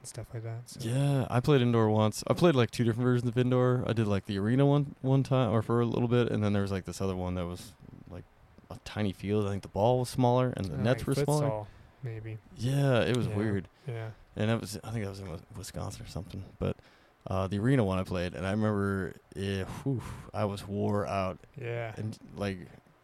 and 0.00 0.04
stuff 0.04 0.26
like 0.34 0.42
that. 0.42 0.62
So. 0.68 0.80
Yeah, 0.82 1.26
I 1.30 1.40
played 1.40 1.62
indoor 1.62 1.88
once. 1.88 2.24
I 2.26 2.34
played 2.34 2.54
like 2.56 2.70
two 2.72 2.84
different 2.84 3.04
versions 3.06 3.28
of 3.28 3.38
indoor. 3.38 3.84
I 3.86 3.92
did 3.92 4.06
like 4.08 4.26
the 4.26 4.38
arena 4.38 4.66
one 4.66 4.94
one 5.02 5.22
time 5.22 5.50
or 5.52 5.62
for 5.62 5.80
a 5.80 5.86
little 5.86 6.08
bit, 6.08 6.30
and 6.30 6.42
then 6.42 6.52
there 6.52 6.62
was 6.62 6.72
like 6.72 6.84
this 6.84 7.00
other 7.00 7.16
one 7.16 7.34
that 7.36 7.46
was 7.46 7.72
like 8.10 8.24
a 8.70 8.78
tiny 8.84 9.12
field. 9.12 9.46
I 9.46 9.50
think 9.50 9.62
the 9.62 9.68
ball 9.68 10.00
was 10.00 10.08
smaller 10.08 10.52
and 10.56 10.66
the 10.66 10.74
Uh, 10.74 10.82
nets 10.82 11.06
like 11.06 11.16
were 11.16 11.24
smaller. 11.24 11.66
maybe. 12.02 12.38
Yeah, 12.56 13.00
it 13.02 13.16
was 13.16 13.28
Yeah. 13.28 13.36
weird. 13.36 13.68
Yeah. 13.86 14.08
And 14.36 14.50
that 14.50 14.60
was 14.60 14.78
I 14.84 14.90
think 14.90 15.04
that 15.04 15.10
was 15.10 15.20
in 15.20 15.28
Wisconsin 15.56 16.04
or 16.04 16.08
something. 16.08 16.44
But 16.58 16.76
uh, 17.26 17.46
the 17.48 17.58
arena 17.58 17.84
one 17.84 17.98
I 17.98 18.04
played, 18.04 18.34
and 18.34 18.46
I 18.46 18.50
remember 18.50 19.14
eh, 19.34 19.64
whew, 19.82 20.02
I 20.32 20.44
was 20.44 20.66
wore 20.66 21.06
out. 21.06 21.38
Yeah. 21.60 21.92
And 21.96 22.16
like, 22.36 22.58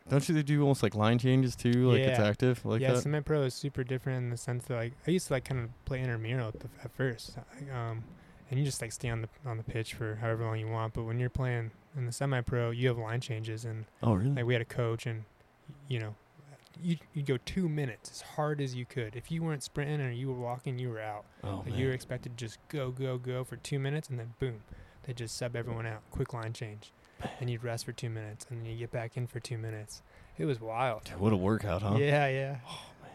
don't 0.08 0.28
you 0.28 0.42
do 0.42 0.60
almost 0.62 0.82
like 0.82 0.94
line 0.94 1.18
changes 1.18 1.56
too? 1.56 1.90
Like 1.90 2.00
it's 2.00 2.18
active 2.20 2.64
like 2.64 2.80
yeah, 2.80 2.92
that. 2.92 3.02
semi 3.02 3.20
pro 3.20 3.42
is 3.42 3.54
super 3.54 3.82
different 3.82 4.24
in 4.24 4.30
the 4.30 4.36
sense 4.36 4.64
that 4.66 4.74
like 4.76 4.92
I 5.06 5.10
used 5.10 5.28
to 5.28 5.32
like 5.34 5.44
kind 5.44 5.60
of 5.64 5.84
play 5.84 6.00
intramural 6.00 6.48
at, 6.48 6.60
the, 6.60 6.68
at 6.84 6.92
first, 6.92 7.36
um, 7.72 8.04
and 8.50 8.58
you 8.60 8.64
just 8.64 8.82
like 8.82 8.92
stay 8.92 9.08
on 9.08 9.22
the 9.22 9.28
on 9.46 9.56
the 9.56 9.64
pitch 9.64 9.94
for 9.94 10.16
however 10.16 10.44
long 10.44 10.58
you 10.58 10.68
want. 10.68 10.94
But 10.94 11.04
when 11.04 11.18
you're 11.18 11.30
playing 11.30 11.70
in 11.96 12.06
the 12.06 12.12
semi-pro, 12.12 12.70
you 12.70 12.88
have 12.88 12.98
line 12.98 13.20
changes, 13.20 13.64
and 13.64 13.86
Oh, 14.02 14.14
really? 14.14 14.30
like 14.36 14.44
we 14.44 14.52
had 14.54 14.62
a 14.62 14.66
coach, 14.66 15.06
and 15.06 15.24
you 15.88 15.98
know, 15.98 16.14
you 16.80 16.96
you 17.14 17.22
go 17.22 17.38
two 17.44 17.68
minutes 17.68 18.10
as 18.10 18.20
hard 18.22 18.60
as 18.60 18.74
you 18.74 18.84
could. 18.86 19.16
If 19.16 19.30
you 19.30 19.42
weren't 19.42 19.62
sprinting 19.62 20.00
or 20.00 20.10
you 20.10 20.28
were 20.28 20.38
walking, 20.38 20.78
you 20.78 20.88
were 20.90 21.00
out. 21.00 21.24
oh, 21.44 21.62
Like 21.66 21.76
you 21.76 21.86
were 21.86 21.92
expected 21.92 22.36
to 22.38 22.44
just 22.46 22.58
go 22.68 22.90
go 22.90 23.18
go 23.18 23.44
for 23.44 23.56
two 23.56 23.78
minutes, 23.78 24.08
and 24.08 24.18
then 24.18 24.34
boom, 24.38 24.62
they 25.04 25.12
just 25.12 25.36
sub 25.36 25.56
everyone 25.56 25.86
out. 25.86 26.02
Quick 26.10 26.32
line 26.32 26.52
change, 26.52 26.92
and 27.40 27.50
you'd 27.50 27.64
rest 27.64 27.84
for 27.84 27.92
two 27.92 28.10
minutes, 28.10 28.46
and 28.50 28.60
then 28.60 28.70
you 28.70 28.76
get 28.78 28.92
back 28.92 29.16
in 29.16 29.26
for 29.26 29.40
two 29.40 29.58
minutes. 29.58 30.02
It 30.38 30.44
was 30.46 30.60
wild. 30.60 31.08
What 31.18 31.32
a 31.32 31.36
workout, 31.36 31.82
huh? 31.82 31.96
Yeah, 31.98 32.26
yeah. 32.28 32.56
Oh, 32.68 32.80
man. 33.02 33.10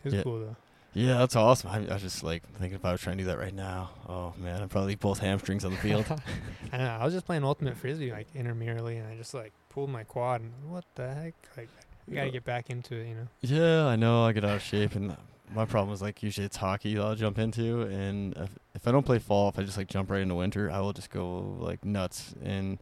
It 0.00 0.04
was 0.04 0.14
Yeah. 0.14 0.22
cool 0.22 0.40
though. 0.40 0.56
Yeah, 0.94 1.18
that's 1.18 1.36
awesome. 1.36 1.70
I, 1.70 1.76
I 1.88 1.94
was 1.94 2.02
just 2.02 2.22
like 2.22 2.42
thinking 2.58 2.74
if 2.74 2.84
I 2.84 2.92
was 2.92 3.00
trying 3.00 3.16
to 3.16 3.24
do 3.24 3.28
that 3.28 3.38
right 3.38 3.54
now. 3.54 3.90
Oh 4.06 4.34
man, 4.38 4.62
I'd 4.62 4.68
probably 4.68 4.94
both 4.94 5.20
hamstrings 5.20 5.64
on 5.64 5.70
the 5.70 5.78
field. 5.78 6.04
I 6.72 6.76
know. 6.76 6.98
I 7.00 7.04
was 7.04 7.14
just 7.14 7.24
playing 7.24 7.44
ultimate 7.44 7.78
frisbee 7.78 8.12
like 8.12 8.30
intramurally, 8.34 8.98
and 8.98 9.06
I 9.08 9.16
just 9.16 9.32
like 9.32 9.52
pulled 9.70 9.88
my 9.88 10.04
quad, 10.04 10.42
and 10.42 10.52
what 10.68 10.84
the 10.94 11.14
heck? 11.14 11.34
Like, 11.56 11.70
I 12.10 12.14
gotta 12.14 12.30
get 12.30 12.44
back 12.44 12.70
into 12.70 12.94
it, 12.96 13.08
you 13.08 13.14
know. 13.14 13.28
Yeah, 13.40 13.86
I 13.86 13.96
know. 13.96 14.24
I 14.24 14.32
get 14.32 14.44
out 14.44 14.56
of 14.56 14.62
shape, 14.62 14.94
and 14.94 15.16
my 15.54 15.64
problem 15.64 15.92
is 15.94 16.02
like 16.02 16.22
usually 16.22 16.46
it's 16.46 16.56
hockey 16.56 16.94
that 16.94 17.02
I'll 17.02 17.14
jump 17.14 17.38
into, 17.38 17.82
and 17.82 18.34
if, 18.36 18.50
if 18.74 18.88
I 18.88 18.92
don't 18.92 19.04
play 19.06 19.18
fall, 19.18 19.48
if 19.48 19.58
I 19.58 19.62
just 19.62 19.76
like 19.76 19.88
jump 19.88 20.10
right 20.10 20.20
into 20.20 20.34
winter, 20.34 20.70
I 20.70 20.80
will 20.80 20.92
just 20.92 21.10
go 21.10 21.56
like 21.60 21.84
nuts, 21.84 22.34
and 22.42 22.78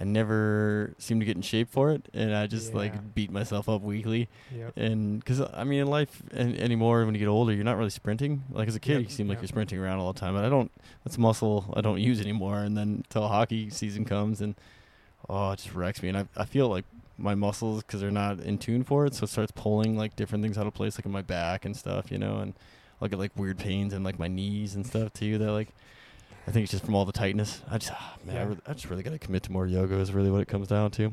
I 0.00 0.04
never 0.04 0.94
seem 0.98 1.18
to 1.20 1.26
get 1.26 1.36
in 1.36 1.42
shape 1.42 1.68
for 1.68 1.90
it, 1.90 2.08
and 2.14 2.34
I 2.34 2.46
just 2.46 2.70
Yeah. 2.72 2.78
like 2.78 3.14
beat 3.14 3.30
myself 3.30 3.68
up 3.68 3.82
weekly, 3.82 4.28
Yep. 4.56 4.72
and 4.76 5.18
because 5.18 5.40
I 5.52 5.64
mean 5.64 5.80
in 5.80 5.86
life 5.88 6.22
an 6.32 6.56
anymore 6.56 7.04
when 7.04 7.14
you 7.14 7.18
get 7.18 7.28
older, 7.28 7.52
you're 7.52 7.64
not 7.64 7.76
really 7.76 7.90
sprinting. 7.90 8.44
Like 8.50 8.68
as 8.68 8.76
a 8.76 8.80
kid, 8.80 8.92
Yep, 9.00 9.02
you 9.02 9.08
seem 9.08 9.28
like 9.28 9.40
you're 9.40 9.48
sprinting 9.48 9.78
around 9.78 9.98
all 9.98 10.12
the 10.12 10.20
time, 10.20 10.34
but 10.34 10.44
I 10.44 10.48
don't. 10.48 10.70
That's 11.04 11.18
muscle 11.18 11.72
I 11.76 11.80
don't 11.80 12.00
use 12.00 12.20
anymore, 12.20 12.60
and 12.60 12.76
then 12.76 13.02
until 13.04 13.26
hockey 13.28 13.68
season 13.70 14.04
comes, 14.04 14.40
and 14.40 14.54
oh, 15.28 15.50
it 15.50 15.56
just 15.56 15.74
wrecks 15.74 16.02
me, 16.02 16.08
and 16.10 16.16
I 16.18 16.28
I 16.36 16.44
feel 16.44 16.68
like 16.68 16.84
my 17.20 17.34
muscles 17.34 17.82
because 17.82 18.00
they're 18.00 18.10
not 18.10 18.40
in 18.40 18.58
tune 18.58 18.82
for 18.84 19.06
it, 19.06 19.14
so 19.14 19.24
it 19.24 19.28
starts 19.28 19.52
pulling 19.54 19.96
like 19.96 20.16
different 20.16 20.42
things 20.42 20.56
out 20.58 20.66
of 20.66 20.74
place, 20.74 20.96
like 20.98 21.06
in 21.06 21.12
my 21.12 21.22
back 21.22 21.64
and 21.64 21.76
stuff, 21.76 22.10
you 22.10 22.18
know, 22.18 22.38
and 22.38 22.54
I'll 23.00 23.08
get 23.08 23.18
like 23.18 23.32
weird 23.36 23.58
pains 23.58 23.92
in 23.94 24.02
like 24.02 24.18
my 24.18 24.28
knees 24.28 24.74
and 24.74 24.86
stuff 24.86 25.12
too. 25.12 25.38
That 25.38 25.52
like 25.52 25.68
I 26.46 26.50
think 26.50 26.64
it's 26.64 26.72
just 26.72 26.84
from 26.84 26.94
all 26.94 27.04
the 27.04 27.12
tightness. 27.12 27.62
I 27.70 27.78
just 27.78 27.92
ah, 27.94 28.16
man, 28.24 28.36
I, 28.36 28.42
re- 28.42 28.58
I 28.66 28.72
just 28.72 28.88
really 28.90 29.02
got 29.02 29.10
to 29.10 29.18
commit 29.18 29.42
to 29.44 29.52
more 29.52 29.66
yoga. 29.66 29.96
Is 29.96 30.12
really 30.12 30.30
what 30.30 30.40
it 30.40 30.48
comes 30.48 30.68
down 30.68 30.90
to. 30.92 31.12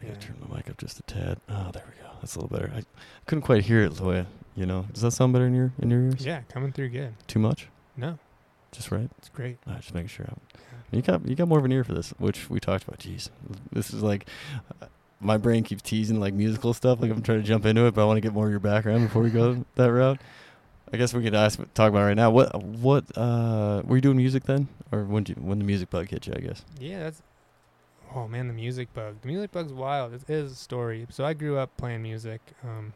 I 0.00 0.06
gotta 0.06 0.14
Yeah. 0.14 0.20
turn 0.26 0.36
my 0.48 0.56
mic 0.56 0.70
up 0.70 0.78
just 0.78 0.98
a 0.98 1.02
tad. 1.02 1.38
Oh, 1.48 1.70
there 1.72 1.84
we 1.86 2.02
go. 2.02 2.10
That's 2.20 2.34
a 2.36 2.40
little 2.40 2.56
better. 2.56 2.72
I 2.74 2.82
couldn't 3.26 3.42
quite 3.42 3.64
hear 3.64 3.82
it, 3.82 3.92
Loya. 3.94 4.26
You 4.56 4.66
know, 4.66 4.86
does 4.92 5.02
that 5.02 5.10
sound 5.12 5.32
better 5.32 5.46
in 5.46 5.54
your 5.54 5.72
in 5.80 5.90
your 5.90 6.00
ears? 6.02 6.24
Yeah, 6.24 6.42
coming 6.48 6.72
through 6.72 6.90
good. 6.90 7.14
Too 7.26 7.38
much? 7.40 7.68
No, 7.96 8.18
Just 8.74 8.90
right? 8.90 9.08
it's 9.18 9.28
great. 9.28 9.58
Ah, 9.66 9.76
just 9.76 9.94
making 9.94 10.08
sure. 10.08 10.26
You 10.90 11.02
got 11.02 11.26
you 11.26 11.34
got 11.34 11.48
more 11.48 11.58
of 11.58 11.64
an 11.64 11.72
ear 11.72 11.84
for 11.84 11.94
this, 11.94 12.10
which 12.18 12.50
we 12.50 12.60
talked 12.60 12.84
about. 12.86 12.98
Jeez, 12.98 13.30
this 13.72 13.92
is 13.92 14.02
like 14.02 14.26
uh, 14.82 14.86
my 15.20 15.36
brain 15.36 15.64
keeps 15.64 15.82
teasing 15.82 16.20
like 16.20 16.34
musical 16.34 16.74
stuff. 16.74 17.00
Like 17.00 17.10
I'm 17.10 17.22
trying 17.22 17.40
to 17.40 17.46
jump 17.46 17.64
into 17.66 17.86
it, 17.86 17.94
but 17.94 18.02
I 18.02 18.04
want 18.04 18.16
to 18.16 18.20
get 18.20 18.32
more 18.32 18.46
of 18.46 18.50
your 18.50 18.60
background 18.60 19.06
before 19.06 19.22
we 19.22 19.30
go 19.30 19.64
that 19.76 19.92
route. 19.92 20.20
I 20.92 20.96
guess 20.96 21.14
we 21.14 21.22
could 21.22 21.34
ask 21.34 21.58
talk 21.74 21.88
about 21.88 22.00
it 22.00 22.06
right 22.06 22.16
now. 22.16 22.30
What 22.30 22.62
what 22.62 23.04
uh 23.16 23.82
were 23.84 23.96
you 23.96 24.02
doing 24.02 24.16
music 24.16 24.44
then, 24.44 24.68
or 24.92 25.04
when 25.04 25.24
did 25.24 25.36
you, 25.36 25.42
when 25.42 25.58
the 25.58 25.64
music 25.64 25.90
bug 25.90 26.08
hit 26.08 26.26
you? 26.26 26.34
I 26.36 26.40
guess. 26.40 26.64
Yeah, 26.78 27.04
that's. 27.04 27.22
Oh 28.14 28.28
man, 28.28 28.46
the 28.46 28.54
music 28.54 28.92
bug. 28.94 29.16
The 29.22 29.28
music 29.28 29.50
bug's 29.50 29.72
wild. 29.72 30.14
It 30.14 30.28
is 30.28 30.52
a 30.52 30.54
story. 30.54 31.06
So 31.10 31.24
I 31.24 31.32
grew 31.32 31.58
up 31.58 31.76
playing 31.76 32.02
music. 32.02 32.40
Um, 32.62 32.92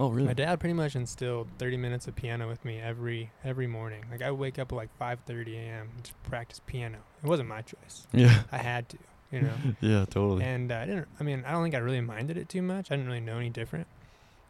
Oh 0.00 0.08
really? 0.08 0.28
My 0.28 0.32
dad 0.32 0.58
pretty 0.60 0.72
much 0.72 0.96
instilled 0.96 1.48
30 1.58 1.76
minutes 1.76 2.08
of 2.08 2.16
piano 2.16 2.48
with 2.48 2.64
me 2.64 2.80
every 2.80 3.30
every 3.44 3.66
morning. 3.66 4.02
Like 4.10 4.22
I 4.22 4.30
would 4.30 4.40
wake 4.40 4.58
up 4.58 4.72
at 4.72 4.76
like 4.76 4.88
5:30 4.98 5.54
a.m. 5.56 5.88
and 5.94 6.02
just 6.04 6.20
practice 6.22 6.60
piano. 6.66 6.98
It 7.22 7.26
wasn't 7.28 7.50
my 7.50 7.60
choice. 7.60 8.06
Yeah. 8.12 8.42
I 8.50 8.56
had 8.58 8.88
to, 8.88 8.98
you 9.30 9.42
know. 9.42 9.52
yeah. 9.82 10.06
Totally. 10.08 10.42
and 10.42 10.72
uh, 10.72 10.76
I 10.76 10.86
didn't. 10.86 11.08
I 11.20 11.22
mean, 11.22 11.44
I 11.46 11.52
don't 11.52 11.62
think 11.62 11.74
I 11.74 11.78
really 11.78 12.00
minded 12.00 12.38
it 12.38 12.48
too 12.48 12.62
much. 12.62 12.90
I 12.90 12.94
didn't 12.96 13.08
really 13.08 13.20
know 13.20 13.36
any 13.36 13.50
different. 13.50 13.86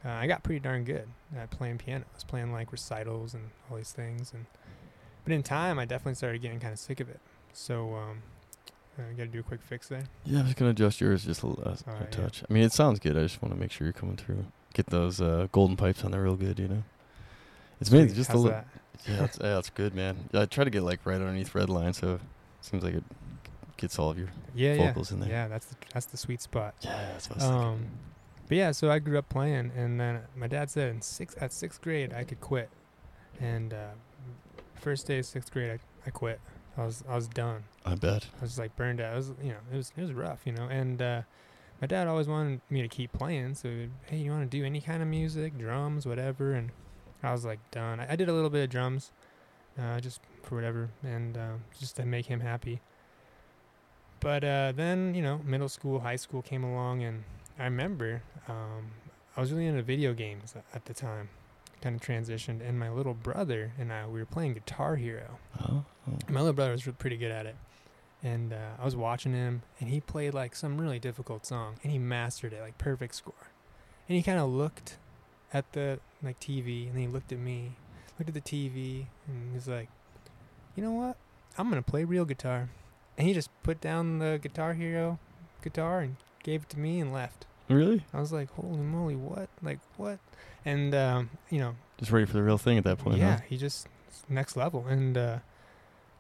Uh, 0.05 0.11
I 0.11 0.29
got 0.29 0.45
pretty 0.45 0.61
darn 0.61 0.85
good 0.85 1.09
at 1.37 1.51
playing 1.51 1.79
piano. 1.79 2.05
I 2.11 2.15
was 2.15 2.23
playing 2.25 2.53
like 2.53 2.71
recitals 2.73 3.35
and 3.35 3.51
all 3.71 3.77
these 3.77 3.91
things, 3.93 4.33
and 4.33 4.47
but 5.25 5.33
in 5.33 5.43
time, 5.43 5.79
I 5.81 5.85
definitely 5.85 6.15
started 6.15 6.41
getting 6.43 6.61
kind 6.61 6.73
of 6.73 6.79
sick 6.79 7.01
of 7.01 7.09
it. 7.11 7.19
So 7.53 7.97
um, 7.97 8.23
I 8.99 9.13
got 9.15 9.25
to 9.25 9.27
do 9.27 9.41
a 9.41 9.43
quick 9.43 9.63
fix 9.63 9.89
there. 9.89 10.05
Yeah, 10.25 10.39
I'm 10.39 10.45
just 10.47 10.57
gonna 10.57 10.71
adjust 10.71 11.01
yours 11.01 11.25
just 11.25 11.43
a 11.43 11.47
Alright, 11.47 11.83
yeah. 11.89 12.05
touch. 12.09 12.45
I 12.49 12.53
mean, 12.53 12.63
it 12.63 12.73
sounds 12.73 13.01
good. 13.01 13.17
I 13.19 13.23
just 13.23 13.43
want 13.43 13.53
to 13.53 13.61
make 13.61 13.73
sure 13.73 13.85
you're 13.85 13.93
coming 13.93 14.17
through. 14.17 14.45
Get 14.75 14.87
those 14.87 15.21
uh, 15.21 15.49
golden 15.53 15.77
pipes 15.77 16.05
on 16.05 16.13
there 16.13 16.23
real 16.23 16.37
good. 16.37 16.59
You 16.59 16.69
know. 16.69 16.83
It's 17.81 17.91
Sweet. 17.91 18.15
just 18.15 18.33
a 18.33 18.39
little. 18.39 18.65
Yeah, 19.09 19.17
that's, 19.17 19.39
yeah, 19.39 19.55
that's 19.55 19.71
good, 19.71 19.95
man. 19.95 20.29
Yeah, 20.31 20.43
I 20.43 20.45
try 20.45 20.63
to 20.63 20.69
get 20.69 20.83
like 20.83 21.01
right 21.07 21.15
underneath 21.15 21.55
red 21.55 21.71
line, 21.71 21.95
so 21.95 22.17
it 22.17 22.21
seems 22.61 22.85
like 22.85 22.93
it 22.93 23.05
gets 23.79 23.99
all 23.99 24.11
of 24.11 24.19
your. 24.19 24.29
Yeah, 24.55 24.77
vocals 24.77 25.11
yeah, 25.11 25.15
in 25.15 25.21
there. 25.21 25.31
yeah. 25.31 25.49
That's 25.49 25.65
the 25.65 25.77
that's 25.95 26.05
the 26.05 26.19
sweet 26.19 26.43
spot. 26.43 26.75
Yeah, 26.83 27.09
that's 27.13 27.31
what 27.31 27.41
I. 27.41 27.47
Um, 27.47 27.87
but 28.47 28.59
yeah, 28.59 28.73
so 28.73 28.91
I 28.91 28.99
grew 28.99 29.17
up 29.17 29.27
playing, 29.31 29.73
and 29.75 29.99
then 29.99 30.21
my 30.37 30.49
dad 30.49 30.69
said 30.69 30.91
in 30.91 31.01
sixth 31.01 31.41
at 31.41 31.51
sixth 31.51 31.81
grade 31.81 32.13
I 32.13 32.25
could 32.25 32.43
quit, 32.43 32.69
and 33.41 33.73
uh, 33.73 33.93
first 34.75 35.07
day 35.07 35.21
of 35.21 35.25
sixth 35.25 35.51
grade 35.51 35.71
I, 35.71 35.79
I 36.07 36.11
quit. 36.11 36.39
I 36.77 36.85
was 36.85 37.03
I 37.09 37.15
was 37.15 37.29
done. 37.29 37.65
I 37.87 37.95
bet. 37.95 38.27
I 38.39 38.43
was 38.43 38.59
like 38.59 38.77
burned 38.77 39.01
out. 39.01 39.15
It 39.15 39.17
was 39.17 39.33
you 39.43 39.51
know 39.51 39.59
it 39.73 39.77
was 39.77 39.93
it 39.97 40.03
was 40.03 40.13
rough, 40.13 40.41
you 40.45 40.53
know. 40.53 40.65
And 40.65 41.01
uh, 41.01 41.23
my 41.81 41.87
dad 41.87 42.07
always 42.09 42.29
wanted 42.29 42.61
me 42.69 42.83
to 42.83 42.89
keep 42.89 43.13
playing. 43.13 43.55
So 43.55 43.69
hey, 44.07 44.19
you 44.19 44.31
want 44.31 44.51
to 44.51 44.59
do 44.59 44.65
any 44.65 44.81
kind 44.81 45.03
of 45.03 45.09
music, 45.09 45.57
drums, 45.59 46.07
whatever? 46.07 46.53
And 46.53 46.71
I 47.23 47.33
was 47.33 47.45
like 47.45 47.59
done. 47.71 48.01
I, 48.01 48.13
I 48.13 48.17
did 48.17 48.29
a 48.29 48.33
little 48.33 48.51
bit 48.51 48.65
of 48.65 48.71
drums, 48.71 49.13
uh, 49.79 50.01
just 50.01 50.21
for 50.43 50.57
whatever, 50.57 50.91
and 51.03 51.37
uh, 51.37 51.53
just 51.79 51.97
to 51.97 52.05
make 52.05 52.27
him 52.27 52.41
happy. 52.41 52.81
But 54.21 54.45
uh, 54.45 54.73
then 54.77 55.15
you 55.15 55.23
know 55.23 55.41
middle 55.45 55.69
school, 55.69 56.01
high 56.01 56.17
school 56.17 56.43
came 56.43 56.65
along, 56.65 57.03
and 57.03 57.25
I 57.59 57.65
remember 57.65 58.23
um, 58.49 58.91
I 59.37 59.41
was 59.41 59.53
really 59.53 59.67
into 59.67 59.83
video 59.83 60.13
games 60.13 60.55
at 60.75 60.85
the 60.85 60.95
time. 60.95 61.31
Kind 61.81 61.97
of 61.97 62.03
transitioned, 62.03 62.61
and 62.67 62.79
my 62.79 62.91
little 62.91 63.15
brother 63.15 63.73
and 63.79 63.91
I 63.91 64.07
we 64.07 64.19
were 64.19 64.27
playing 64.27 64.53
Guitar 64.53 64.97
Hero. 64.97 65.39
Oh, 65.63 65.85
oh. 66.11 66.19
My 66.29 66.41
little 66.41 66.53
brother 66.53 66.73
was 66.73 66.87
pretty 66.99 67.17
good 67.17 67.31
at 67.31 67.47
it. 67.47 67.57
And 68.23 68.53
uh, 68.53 68.77
I 68.79 68.85
was 68.85 68.95
watching 68.97 69.33
him, 69.33 69.63
and 69.81 69.89
he 69.89 70.01
played 70.01 70.35
like 70.35 70.55
some 70.55 70.79
really 70.79 70.99
difficult 70.99 71.47
song, 71.47 71.77
and 71.83 71.91
he 71.91 71.99
mastered 71.99 72.53
it, 72.53 72.61
like 72.61 72.77
perfect 72.77 73.15
score. 73.15 73.49
And 74.09 74.17
he 74.17 74.23
kind 74.23 74.39
of 74.39 74.51
looked 74.51 74.99
at 75.55 75.73
the 75.73 76.01
like 76.23 76.39
TV, 76.39 76.87
and 76.87 76.95
then 76.95 77.03
he 77.03 77.09
looked 77.09 77.33
at 77.33 77.39
me, 77.39 77.73
looked 78.19 78.29
at 78.29 78.35
the 78.35 78.41
TV, 78.41 79.07
and 79.27 79.55
he's 79.55 79.67
like, 79.69 79.89
"You 80.77 80.83
know 80.83 80.93
what? 80.93 81.17
I'm 81.57 81.69
gonna 81.71 81.81
play 81.83 82.05
real 82.05 82.25
guitar." 82.27 82.69
And 83.17 83.27
he 83.27 83.33
just 83.35 83.51
put 83.63 83.81
down 83.81 84.19
the 84.19 84.39
Guitar 84.43 84.75
Hero 84.75 85.19
guitar 85.63 86.01
and 86.01 86.17
gave 86.43 86.63
it 86.63 86.69
to 86.71 86.79
me 86.79 87.01
and 87.01 87.13
left. 87.13 87.47
Really? 87.69 88.05
I 88.13 88.21
was 88.21 88.33
like, 88.33 88.51
"Holy 88.53 88.79
moly, 88.79 89.17
what? 89.17 89.49
Like 89.63 89.79
what?" 89.97 90.19
And 90.65 90.95
um, 90.95 91.31
you 91.49 91.59
know, 91.59 91.75
Just 91.99 92.13
ready 92.13 92.27
for 92.27 92.35
the 92.35 92.43
real 92.43 92.59
thing 92.59 92.77
at 92.77 92.85
that 92.85 92.99
point, 92.99 93.19
yeah, 93.19 93.37
huh? 93.37 93.43
he 93.49 93.57
just 93.57 93.89
next 94.29 94.57
level. 94.57 94.87
And 94.87 95.17
uh, 95.17 95.39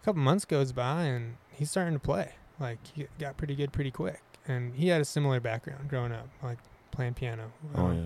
a 0.01 0.05
couple 0.05 0.23
months 0.23 0.45
goes 0.47 0.73
by, 0.73 1.03
and 1.05 1.37
he's 1.61 1.71
starting 1.71 1.95
to 1.95 2.01
play. 2.01 2.33
Like 2.59 2.79
he 2.93 3.07
got 3.21 3.37
pretty 3.37 3.55
good 3.55 3.73
pretty 3.73 3.93
quick. 3.93 4.21
And 4.49 4.75
he 4.75 4.89
had 4.89 5.01
a 5.01 5.05
similar 5.05 5.39
background 5.39 5.89
growing 5.89 6.11
up, 6.13 6.29
like 6.43 6.59
playing 6.91 7.15
piano. 7.15 7.53
Oh 7.77 7.85
Um, 7.87 7.97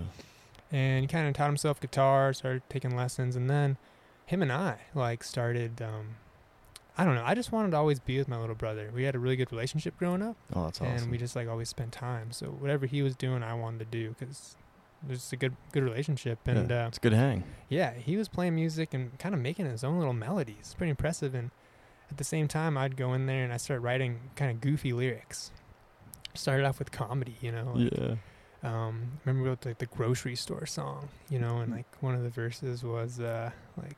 yeah. 0.71 0.77
And 0.77 1.01
he 1.01 1.07
kind 1.07 1.27
of 1.27 1.33
taught 1.33 1.47
himself 1.47 1.79
guitar, 1.79 2.33
started 2.33 2.61
taking 2.69 2.95
lessons, 2.95 3.35
and 3.35 3.49
then 3.49 3.77
him 4.25 4.41
and 4.43 4.51
I 4.51 4.79
like 4.93 5.23
started. 5.23 5.81
Um, 5.81 6.17
I 6.97 7.03
don't 7.05 7.15
know. 7.15 7.23
I 7.25 7.35
just 7.35 7.51
wanted 7.51 7.71
to 7.71 7.77
always 7.77 7.99
be 7.99 8.17
with 8.17 8.27
my 8.27 8.37
little 8.39 8.55
brother. 8.55 8.89
We 8.93 9.03
had 9.03 9.15
a 9.15 9.19
really 9.19 9.35
good 9.35 9.51
relationship 9.51 9.97
growing 9.97 10.21
up, 10.21 10.37
Oh, 10.53 10.65
that's 10.65 10.79
awesome. 10.81 10.95
and 11.03 11.11
we 11.11 11.17
just 11.17 11.35
like 11.35 11.47
always 11.47 11.69
spent 11.69 11.91
time. 11.91 12.31
So 12.31 12.47
whatever 12.47 12.85
he 12.85 13.01
was 13.01 13.15
doing, 13.15 13.43
I 13.43 13.53
wanted 13.53 13.79
to 13.79 13.85
do 13.85 14.15
because 14.17 14.55
there's 15.03 15.31
a 15.33 15.35
good 15.37 15.55
good 15.71 15.83
relationship. 15.83 16.39
And 16.47 16.69
yeah, 16.69 16.85
uh, 16.85 16.87
it's 16.87 16.97
a 16.97 17.01
good 17.01 17.13
hang. 17.13 17.43
yeah, 17.69 17.93
he 17.93 18.15
was 18.17 18.27
playing 18.27 18.55
music 18.55 18.93
and 18.93 19.17
kind 19.19 19.35
of 19.35 19.41
making 19.41 19.65
his 19.65 19.83
own 19.83 19.97
little 19.99 20.13
melodies. 20.13 20.55
It's 20.59 20.73
pretty 20.73 20.89
impressive. 20.91 21.35
And 21.35 21.51
at 22.09 22.17
the 22.17 22.23
same 22.23 22.47
time, 22.47 22.77
I'd 22.77 22.95
go 22.97 23.13
in 23.13 23.25
there 23.25 23.43
and 23.43 23.51
I 23.53 23.57
start 23.57 23.81
writing 23.81 24.19
kind 24.35 24.51
of 24.51 24.61
goofy 24.61 24.93
lyrics. 24.93 25.51
Started 26.33 26.65
off 26.65 26.79
with 26.79 26.91
comedy, 26.91 27.35
you 27.41 27.51
know. 27.51 27.71
like, 27.75 27.97
Yeah. 27.97 28.15
Um, 28.63 29.19
remember 29.23 29.43
we 29.43 29.49
wrote 29.49 29.65
like 29.65 29.77
the 29.77 29.85
grocery 29.85 30.35
store 30.35 30.65
song, 30.65 31.09
you 31.29 31.37
know, 31.39 31.57
and 31.59 31.71
like 31.71 31.85
one 32.01 32.15
of 32.15 32.23
the 32.23 32.29
verses 32.31 32.83
was 32.83 33.19
uh 33.19 33.51
like, 33.77 33.97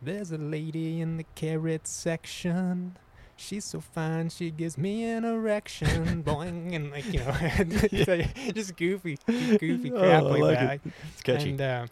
"There's 0.00 0.30
a 0.30 0.38
lady 0.38 1.00
in 1.00 1.16
the 1.16 1.24
carrot 1.34 1.86
section." 1.88 2.96
She's 3.36 3.64
so 3.64 3.80
fine, 3.80 4.28
she 4.28 4.52
gives 4.52 4.78
me 4.78 5.02
an 5.04 5.24
erection, 5.24 6.22
boing, 6.26 6.74
and 6.76 6.92
like 6.92 7.04
you 7.12 7.18
know, 7.20 7.34
it's 7.40 8.52
just 8.52 8.76
goofy, 8.76 9.18
goofy 9.26 9.90
crap 9.90 10.22
Oh, 10.22 10.26
like 10.28 10.40
like 10.42 10.58
that. 10.60 10.74
it. 10.86 10.92
It's 11.12 11.22
catchy. 11.22 11.50
And 11.50 11.60
uh, 11.60 11.86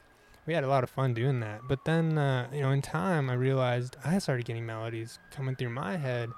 we 0.46 0.54
had 0.54 0.64
a 0.64 0.68
lot 0.68 0.82
of 0.84 0.90
fun 0.90 1.14
doing 1.14 1.40
that. 1.40 1.60
But 1.68 1.84
then, 1.84 2.18
uh, 2.18 2.48
you 2.52 2.62
know, 2.62 2.70
in 2.70 2.82
time, 2.82 3.30
I 3.30 3.34
realized 3.34 3.96
I 4.04 4.18
started 4.18 4.44
getting 4.44 4.66
melodies 4.66 5.18
coming 5.30 5.54
through 5.56 5.70
my 5.70 5.96
head 5.96 6.30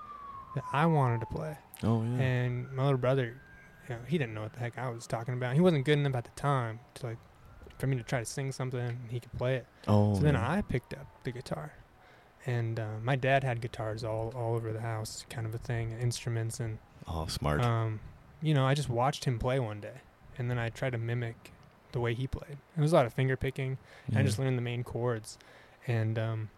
that 0.55 0.65
I 0.73 0.87
wanted 0.87 1.21
to 1.21 1.27
play. 1.27 1.57
oh 1.83 2.03
yeah. 2.03 2.21
And 2.23 2.71
my 2.73 2.85
little 2.85 2.99
brother, 2.99 3.41
you 3.89 3.95
know, 3.95 4.01
he 4.07 4.19
didn't 4.19 4.35
know 4.35 4.43
what 4.43 4.53
the 4.53 4.61
heck 4.61 4.79
I 4.79 4.89
was 4.91 5.07
talking 5.07 5.35
about. 5.35 5.55
He 5.55 5.61
wasn't 5.61 5.85
good 5.85 5.99
enough 5.99 6.15
at 6.15 6.25
the 6.25 6.31
time 6.41 6.81
to 6.95 7.07
like 7.07 7.19
for 7.79 7.87
me 7.89 7.97
to 7.97 8.03
try 8.03 8.21
to 8.21 8.25
sing 8.25 8.53
something 8.53 8.79
and 8.81 8.99
he 9.11 9.19
could 9.21 9.33
play 9.33 9.57
it. 9.57 9.67
oh. 9.89 10.15
so 10.15 10.21
then 10.21 10.35
yeah. 10.35 10.51
I 10.53 10.63
picked 10.63 10.95
up 10.95 11.07
the 11.25 11.33
guitar, 11.33 11.73
And 12.47 12.79
uh, 12.79 12.87
my 13.03 13.17
dad 13.17 13.43
had 13.43 13.61
guitars 13.61 14.05
all 14.05 14.33
all 14.37 14.55
over 14.55 14.73
the 14.73 14.81
house, 14.81 15.25
kind 15.29 15.47
of 15.47 15.55
a 15.55 15.59
thing, 15.59 15.93
instruments, 16.01 16.61
and 16.61 16.79
Oh, 17.09 17.27
smart. 17.27 17.63
um, 17.63 18.01
you 18.43 18.55
know, 18.55 18.65
I 18.67 18.75
just 18.75 18.89
watched 18.89 19.25
him 19.25 19.39
play 19.39 19.59
one 19.59 19.81
day, 19.81 19.99
and 20.39 20.49
then 20.51 20.59
I 20.59 20.69
tried 20.69 20.93
to 20.93 20.99
mimic 20.99 21.51
the 21.95 22.01
way 22.01 22.13
he 22.13 22.27
played. 22.27 22.59
It 22.77 22.81
was 22.81 22.93
a 22.93 22.97
lot 22.97 23.07
of 23.07 23.15
finger 23.15 23.37
picking. 23.37 23.79
and 24.15 24.27
just 24.27 24.39
learned 24.39 24.59
the 24.59 24.63
main 24.63 24.85
chords, 24.85 25.39
and 25.87 26.19
um, 26.19 26.51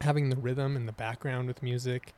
having 0.00 0.30
the 0.30 0.36
rhythm 0.36 0.76
in 0.76 0.86
the 0.86 0.92
background 0.92 1.48
with 1.48 1.60
music, 1.62 2.14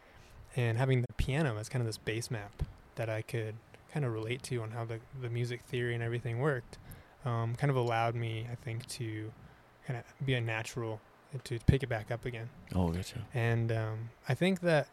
and 0.55 0.77
having 0.77 1.01
the 1.01 1.13
piano 1.17 1.57
as 1.59 1.69
kind 1.71 1.81
of 1.81 1.87
this 1.87 1.97
bass 1.97 2.31
map 2.31 2.63
that 2.97 3.09
I 3.09 3.23
could 3.23 3.55
kind 3.93 4.05
of 4.05 4.13
relate 4.13 4.43
to 4.45 4.61
on 4.63 4.73
how 4.73 4.85
the 4.85 5.01
the 5.21 5.31
music 5.31 5.63
theory 5.63 5.95
and 5.95 6.03
everything 6.03 6.39
worked, 6.41 6.77
um, 7.25 7.55
kind 7.55 7.71
of 7.71 7.77
allowed 7.77 8.15
me, 8.15 8.47
I 8.53 8.57
think, 8.57 8.87
to 8.89 9.33
kind 9.87 9.99
of 9.99 10.27
be 10.27 10.35
a 10.35 10.41
natural 10.41 11.01
to 11.45 11.59
pick 11.67 11.83
it 11.83 11.89
back 11.89 12.11
up 12.11 12.25
again. 12.25 12.49
Oh, 12.75 12.89
gotcha. 12.89 13.25
And 13.33 13.71
um, 13.71 14.11
I 14.29 14.35
think 14.35 14.61
that, 14.61 14.89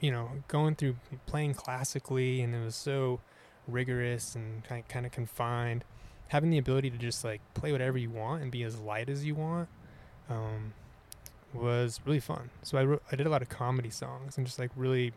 you 0.00 0.10
know, 0.10 0.30
going 0.48 0.74
through 0.74 0.96
playing 1.26 1.54
classically 1.54 2.40
and 2.40 2.54
it 2.54 2.64
was 2.64 2.74
so 2.74 3.20
rigorous 3.68 4.34
and 4.34 4.64
kind 4.64 4.86
kind 4.88 5.06
of 5.06 5.12
confined, 5.12 5.84
having 6.28 6.50
the 6.50 6.58
ability 6.58 6.90
to 6.90 6.98
just 6.98 7.24
like 7.24 7.40
play 7.54 7.72
whatever 7.72 7.96
you 7.98 8.10
want 8.10 8.42
and 8.42 8.50
be 8.50 8.62
as 8.62 8.78
light 8.80 9.08
as 9.08 9.24
you 9.24 9.34
want, 9.34 9.68
um, 10.28 10.72
was 11.54 12.00
really 12.04 12.20
fun. 12.20 12.50
So 12.62 12.76
I 12.78 12.84
wrote, 12.84 13.02
I 13.12 13.16
did 13.16 13.26
a 13.26 13.30
lot 13.30 13.42
of 13.42 13.48
comedy 13.48 13.90
songs 13.90 14.36
and 14.36 14.46
just 14.46 14.58
like 14.58 14.70
really 14.76 15.12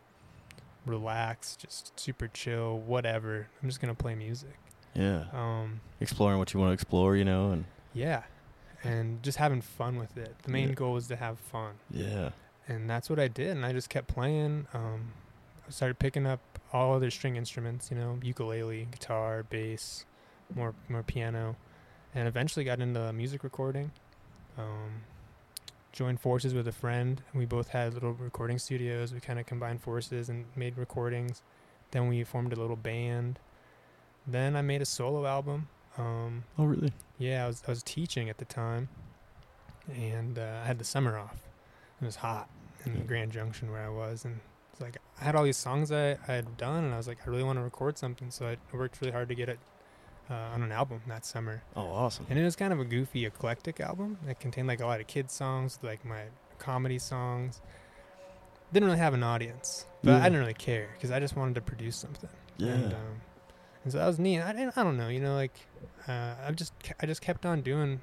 relaxed, 0.86 1.60
just 1.60 1.98
super 1.98 2.28
chill, 2.28 2.78
whatever. 2.78 3.48
I'm 3.62 3.68
just 3.68 3.80
gonna 3.80 3.94
play 3.94 4.14
music. 4.14 4.54
Yeah. 4.94 5.24
Um, 5.32 5.80
Exploring 6.00 6.38
what 6.38 6.52
you 6.54 6.60
want 6.60 6.70
to 6.70 6.74
explore, 6.74 7.16
you 7.16 7.24
know, 7.24 7.50
and 7.52 7.64
yeah, 7.94 8.22
and 8.82 9.22
just 9.22 9.38
having 9.38 9.60
fun 9.60 9.96
with 9.98 10.16
it. 10.16 10.34
The 10.42 10.50
main 10.50 10.68
Yeah. 10.70 10.74
goal 10.74 10.92
was 10.94 11.06
to 11.08 11.16
have 11.16 11.38
fun. 11.38 11.74
yeah. 11.90 12.30
and 12.68 12.88
that's 12.88 13.10
what 13.10 13.18
I 13.18 13.26
did. 13.26 13.56
And 13.56 13.66
I 13.66 13.72
just 13.72 13.90
kept 13.90 14.06
playing. 14.06 14.68
Um, 14.72 15.12
I 15.66 15.70
started 15.72 15.98
picking 15.98 16.24
up 16.24 16.38
all 16.72 16.94
other 16.94 17.10
string 17.10 17.34
instruments, 17.34 17.90
you 17.90 17.96
know, 17.96 18.20
ukulele, 18.22 18.86
guitar, 18.92 19.42
bass, 19.42 20.04
more 20.54 20.74
more 20.88 21.02
piano, 21.02 21.56
and 22.14 22.26
eventually 22.28 22.64
got 22.64 22.80
into 22.80 23.12
music 23.12 23.44
recording. 23.44 23.90
Um, 24.58 25.02
joined 25.92 26.20
forces 26.20 26.54
with 26.54 26.68
a 26.68 26.72
friend, 26.72 27.20
we 27.34 27.44
both 27.46 27.68
had 27.68 27.94
little 27.94 28.12
recording 28.12 28.58
studios. 28.58 29.12
We 29.12 29.20
kind 29.20 29.38
of 29.40 29.46
combined 29.46 29.80
forces 29.82 30.28
and 30.28 30.44
made 30.54 30.76
recordings. 30.78 31.42
Then 31.90 32.08
we 32.08 32.22
formed 32.24 32.52
a 32.52 32.56
little 32.56 32.76
band. 32.76 33.38
Then 34.26 34.54
I 34.54 34.62
made 34.62 34.82
a 34.82 34.86
solo 34.86 35.26
album. 35.26 35.68
Um, 35.98 36.44
Oh, 36.58 36.64
really? 36.64 36.92
yeah, 37.18 37.44
I 37.44 37.46
was 37.48 37.62
I 37.66 37.70
was 37.70 37.82
teaching 37.82 38.28
at 38.30 38.38
the 38.38 38.44
time, 38.44 38.88
and 39.92 40.38
uh, 40.38 40.60
I 40.62 40.66
had 40.66 40.78
the 40.78 40.84
summer 40.84 41.18
off. 41.18 41.48
It 42.00 42.04
was 42.04 42.16
hot 42.16 42.48
in 42.84 42.96
Yeah. 42.96 43.02
Grand 43.02 43.32
Junction 43.32 43.70
where 43.70 43.84
I 43.84 43.88
was, 43.88 44.24
and 44.24 44.40
it's 44.72 44.80
like 44.80 44.96
I 45.20 45.24
had 45.24 45.34
all 45.34 45.44
these 45.44 45.56
songs 45.56 45.90
I, 45.92 46.12
I 46.28 46.32
had 46.32 46.56
done, 46.56 46.84
and 46.84 46.94
I 46.94 46.96
was 46.96 47.08
like, 47.08 47.18
I 47.26 47.30
really 47.30 47.42
want 47.42 47.58
to 47.58 47.62
record 47.62 47.98
something, 47.98 48.30
so 48.30 48.46
I 48.46 48.56
worked 48.74 49.00
really 49.00 49.12
hard 49.12 49.28
to 49.28 49.34
get 49.34 49.48
it 49.48 49.58
uh, 50.30 50.34
on 50.54 50.62
an 50.62 50.72
album 50.72 51.02
that 51.08 51.24
summer. 51.24 51.62
Oh, 51.74 51.82
awesome. 51.82 52.26
And 52.30 52.38
it 52.38 52.44
was 52.44 52.56
kind 52.56 52.72
of 52.72 52.80
a 52.80 52.84
goofy, 52.84 53.26
eclectic 53.26 53.80
album. 53.80 54.18
that 54.26 54.38
contained 54.40 54.68
like 54.68 54.80
a 54.80 54.86
lot 54.86 55.00
of 55.00 55.06
kids 55.06 55.32
songs, 55.34 55.78
like 55.82 56.04
my 56.04 56.24
comedy 56.58 56.98
songs. 56.98 57.60
Didn't 58.72 58.86
really 58.86 59.00
have 59.00 59.14
an 59.14 59.24
audience, 59.24 59.86
but 60.04 60.20
I 60.20 60.24
didn't 60.24 60.38
really 60.38 60.54
care 60.54 60.90
because 60.94 61.10
I 61.10 61.18
just 61.18 61.36
wanted 61.36 61.56
to 61.56 61.60
produce 61.60 61.96
something. 61.96 62.30
Yeah. 62.56 62.74
And, 62.74 62.92
um, 62.92 63.20
and 63.82 63.92
so 63.92 63.98
that 63.98 64.06
was 64.06 64.20
neat. 64.20 64.40
I 64.40 64.52
didn't, 64.52 64.78
I 64.78 64.84
don't 64.84 64.96
know, 64.96 65.08
you 65.08 65.18
know, 65.18 65.34
like 65.34 65.66
uh, 66.06 66.34
I 66.46 66.52
just 66.52 66.72
I 67.02 67.06
just 67.06 67.20
kept 67.20 67.44
on 67.44 67.62
doing 67.62 68.00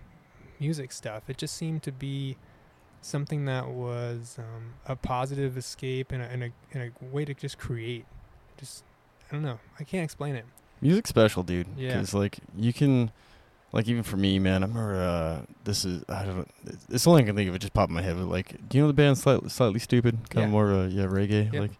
music 0.59 0.91
stuff. 0.91 1.29
It 1.29 1.37
just 1.37 1.55
seemed 1.55 1.83
to 1.83 1.93
be 1.93 2.35
something 3.01 3.45
that 3.45 3.69
was 3.69 4.37
um, 4.39 4.73
a 4.85 4.97
positive 4.97 5.55
escape 5.57 6.11
and 6.11 6.21
a, 6.21 6.25
and 6.25 6.43
a 6.43 6.51
and 6.73 6.91
a 6.91 7.05
way 7.05 7.23
to 7.23 7.33
just 7.33 7.57
create. 7.57 8.05
Just 8.57 8.83
I 9.29 9.33
don't 9.33 9.43
know. 9.43 9.59
I 9.79 9.85
can't 9.85 10.03
explain 10.03 10.35
it. 10.35 10.45
Music's 10.81 11.09
special, 11.09 11.43
dude. 11.43 11.67
Yeah. 11.77 11.93
Because 11.93 12.13
like 12.13 12.37
you 12.57 12.73
can, 12.73 13.11
like 13.71 13.87
even 13.87 14.03
for 14.03 14.17
me, 14.17 14.39
man. 14.39 14.63
I 14.63 14.67
remember 14.67 14.95
uh, 14.95 15.41
this 15.63 15.85
is 15.85 16.03
I 16.09 16.25
don't. 16.25 16.37
know, 16.39 16.45
It's 16.89 17.03
the 17.03 17.09
only 17.09 17.21
thing 17.21 17.25
I 17.25 17.29
can 17.29 17.35
think 17.35 17.49
of. 17.49 17.55
It 17.55 17.59
just 17.59 17.73
popped 17.73 17.89
in 17.89 17.95
my 17.95 18.01
head. 18.01 18.15
But 18.17 18.25
like, 18.27 18.69
do 18.69 18.77
you 18.77 18.83
know 18.83 18.87
the 18.87 18.93
band 18.93 19.17
Slightly, 19.17 19.49
Slightly 19.49 19.79
Stoopid? 19.79 20.13
Kind 20.29 20.35
Yeah. 20.35 20.43
of 20.45 20.49
more 20.51 20.69
of 20.71 20.85
a 20.85 20.89
yeah 20.89 21.05
reggae. 21.05 21.51
Yep. 21.51 21.61
Like, 21.61 21.71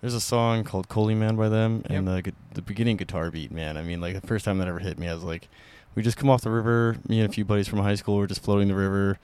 there's 0.00 0.14
a 0.14 0.20
song 0.20 0.64
called 0.64 0.88
"Collie 0.88 1.14
Man" 1.14 1.36
by 1.36 1.48
them, 1.48 1.82
and 1.86 2.06
Yep. 2.06 2.14
the 2.16 2.22
gu- 2.30 2.36
the 2.54 2.62
beginning 2.62 2.96
guitar 2.96 3.30
beat, 3.30 3.50
man. 3.50 3.76
I 3.76 3.82
mean, 3.82 4.00
like 4.00 4.20
the 4.20 4.26
first 4.26 4.44
time 4.44 4.58
that 4.58 4.68
ever 4.68 4.78
hit 4.78 4.98
me, 4.98 5.08
I 5.08 5.14
was 5.14 5.24
like, 5.24 5.48
we 5.94 6.02
just 6.02 6.16
come 6.16 6.28
off 6.30 6.42
the 6.42 6.50
river. 6.50 6.96
Me 7.08 7.20
and 7.20 7.28
a 7.28 7.32
few 7.32 7.44
buddies 7.44 7.68
from 7.68 7.78
high 7.80 7.94
school 7.94 8.16
were 8.16 8.26
just 8.26 8.42
floating 8.42 8.68
the 8.68 8.74
river. 8.74 9.18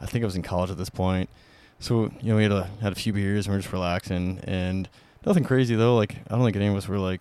I 0.00 0.06
think 0.06 0.22
I 0.22 0.26
was 0.26 0.36
in 0.36 0.42
college 0.42 0.70
at 0.70 0.76
this 0.76 0.90
point. 0.90 1.30
So 1.78 2.10
you 2.20 2.30
know, 2.30 2.36
we 2.36 2.42
had 2.42 2.52
a 2.52 2.68
had 2.82 2.92
a 2.92 2.96
few 2.96 3.12
beers 3.12 3.46
and 3.46 3.52
we 3.54 3.58
are 3.58 3.62
just 3.62 3.72
relaxing, 3.72 4.40
and 4.44 4.88
nothing 5.24 5.44
crazy 5.44 5.74
though. 5.76 5.96
Like 5.96 6.16
I 6.28 6.34
don't 6.34 6.44
think 6.44 6.56
any 6.56 6.66
of 6.66 6.76
us 6.76 6.88
were 6.88 6.98
like 6.98 7.20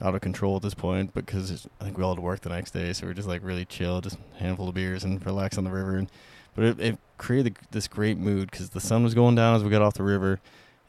out 0.00 0.14
of 0.14 0.20
control 0.20 0.56
at 0.56 0.62
this 0.62 0.74
point 0.74 1.14
because 1.14 1.66
I 1.80 1.84
think 1.84 1.96
we 1.96 2.04
all 2.04 2.10
had 2.10 2.16
to 2.16 2.22
work 2.22 2.40
the 2.40 2.50
next 2.50 2.72
day, 2.72 2.92
so 2.92 3.06
we 3.06 3.12
are 3.12 3.14
just 3.14 3.28
like 3.28 3.42
really 3.42 3.64
chill, 3.64 4.00
just 4.00 4.16
a 4.16 4.38
handful 4.38 4.68
of 4.68 4.74
beers 4.74 5.04
and 5.04 5.24
relax 5.24 5.56
on 5.58 5.64
the 5.64 5.70
river. 5.70 5.96
And 5.96 6.10
but 6.54 6.64
it, 6.64 6.80
it 6.80 6.98
created 7.18 7.56
this 7.70 7.88
great 7.88 8.18
mood 8.18 8.50
because 8.50 8.70
the 8.70 8.80
sun 8.80 9.04
was 9.04 9.14
going 9.14 9.34
down 9.34 9.56
as 9.56 9.64
we 9.64 9.70
got 9.70 9.82
off 9.82 9.94
the 9.94 10.02
river, 10.02 10.40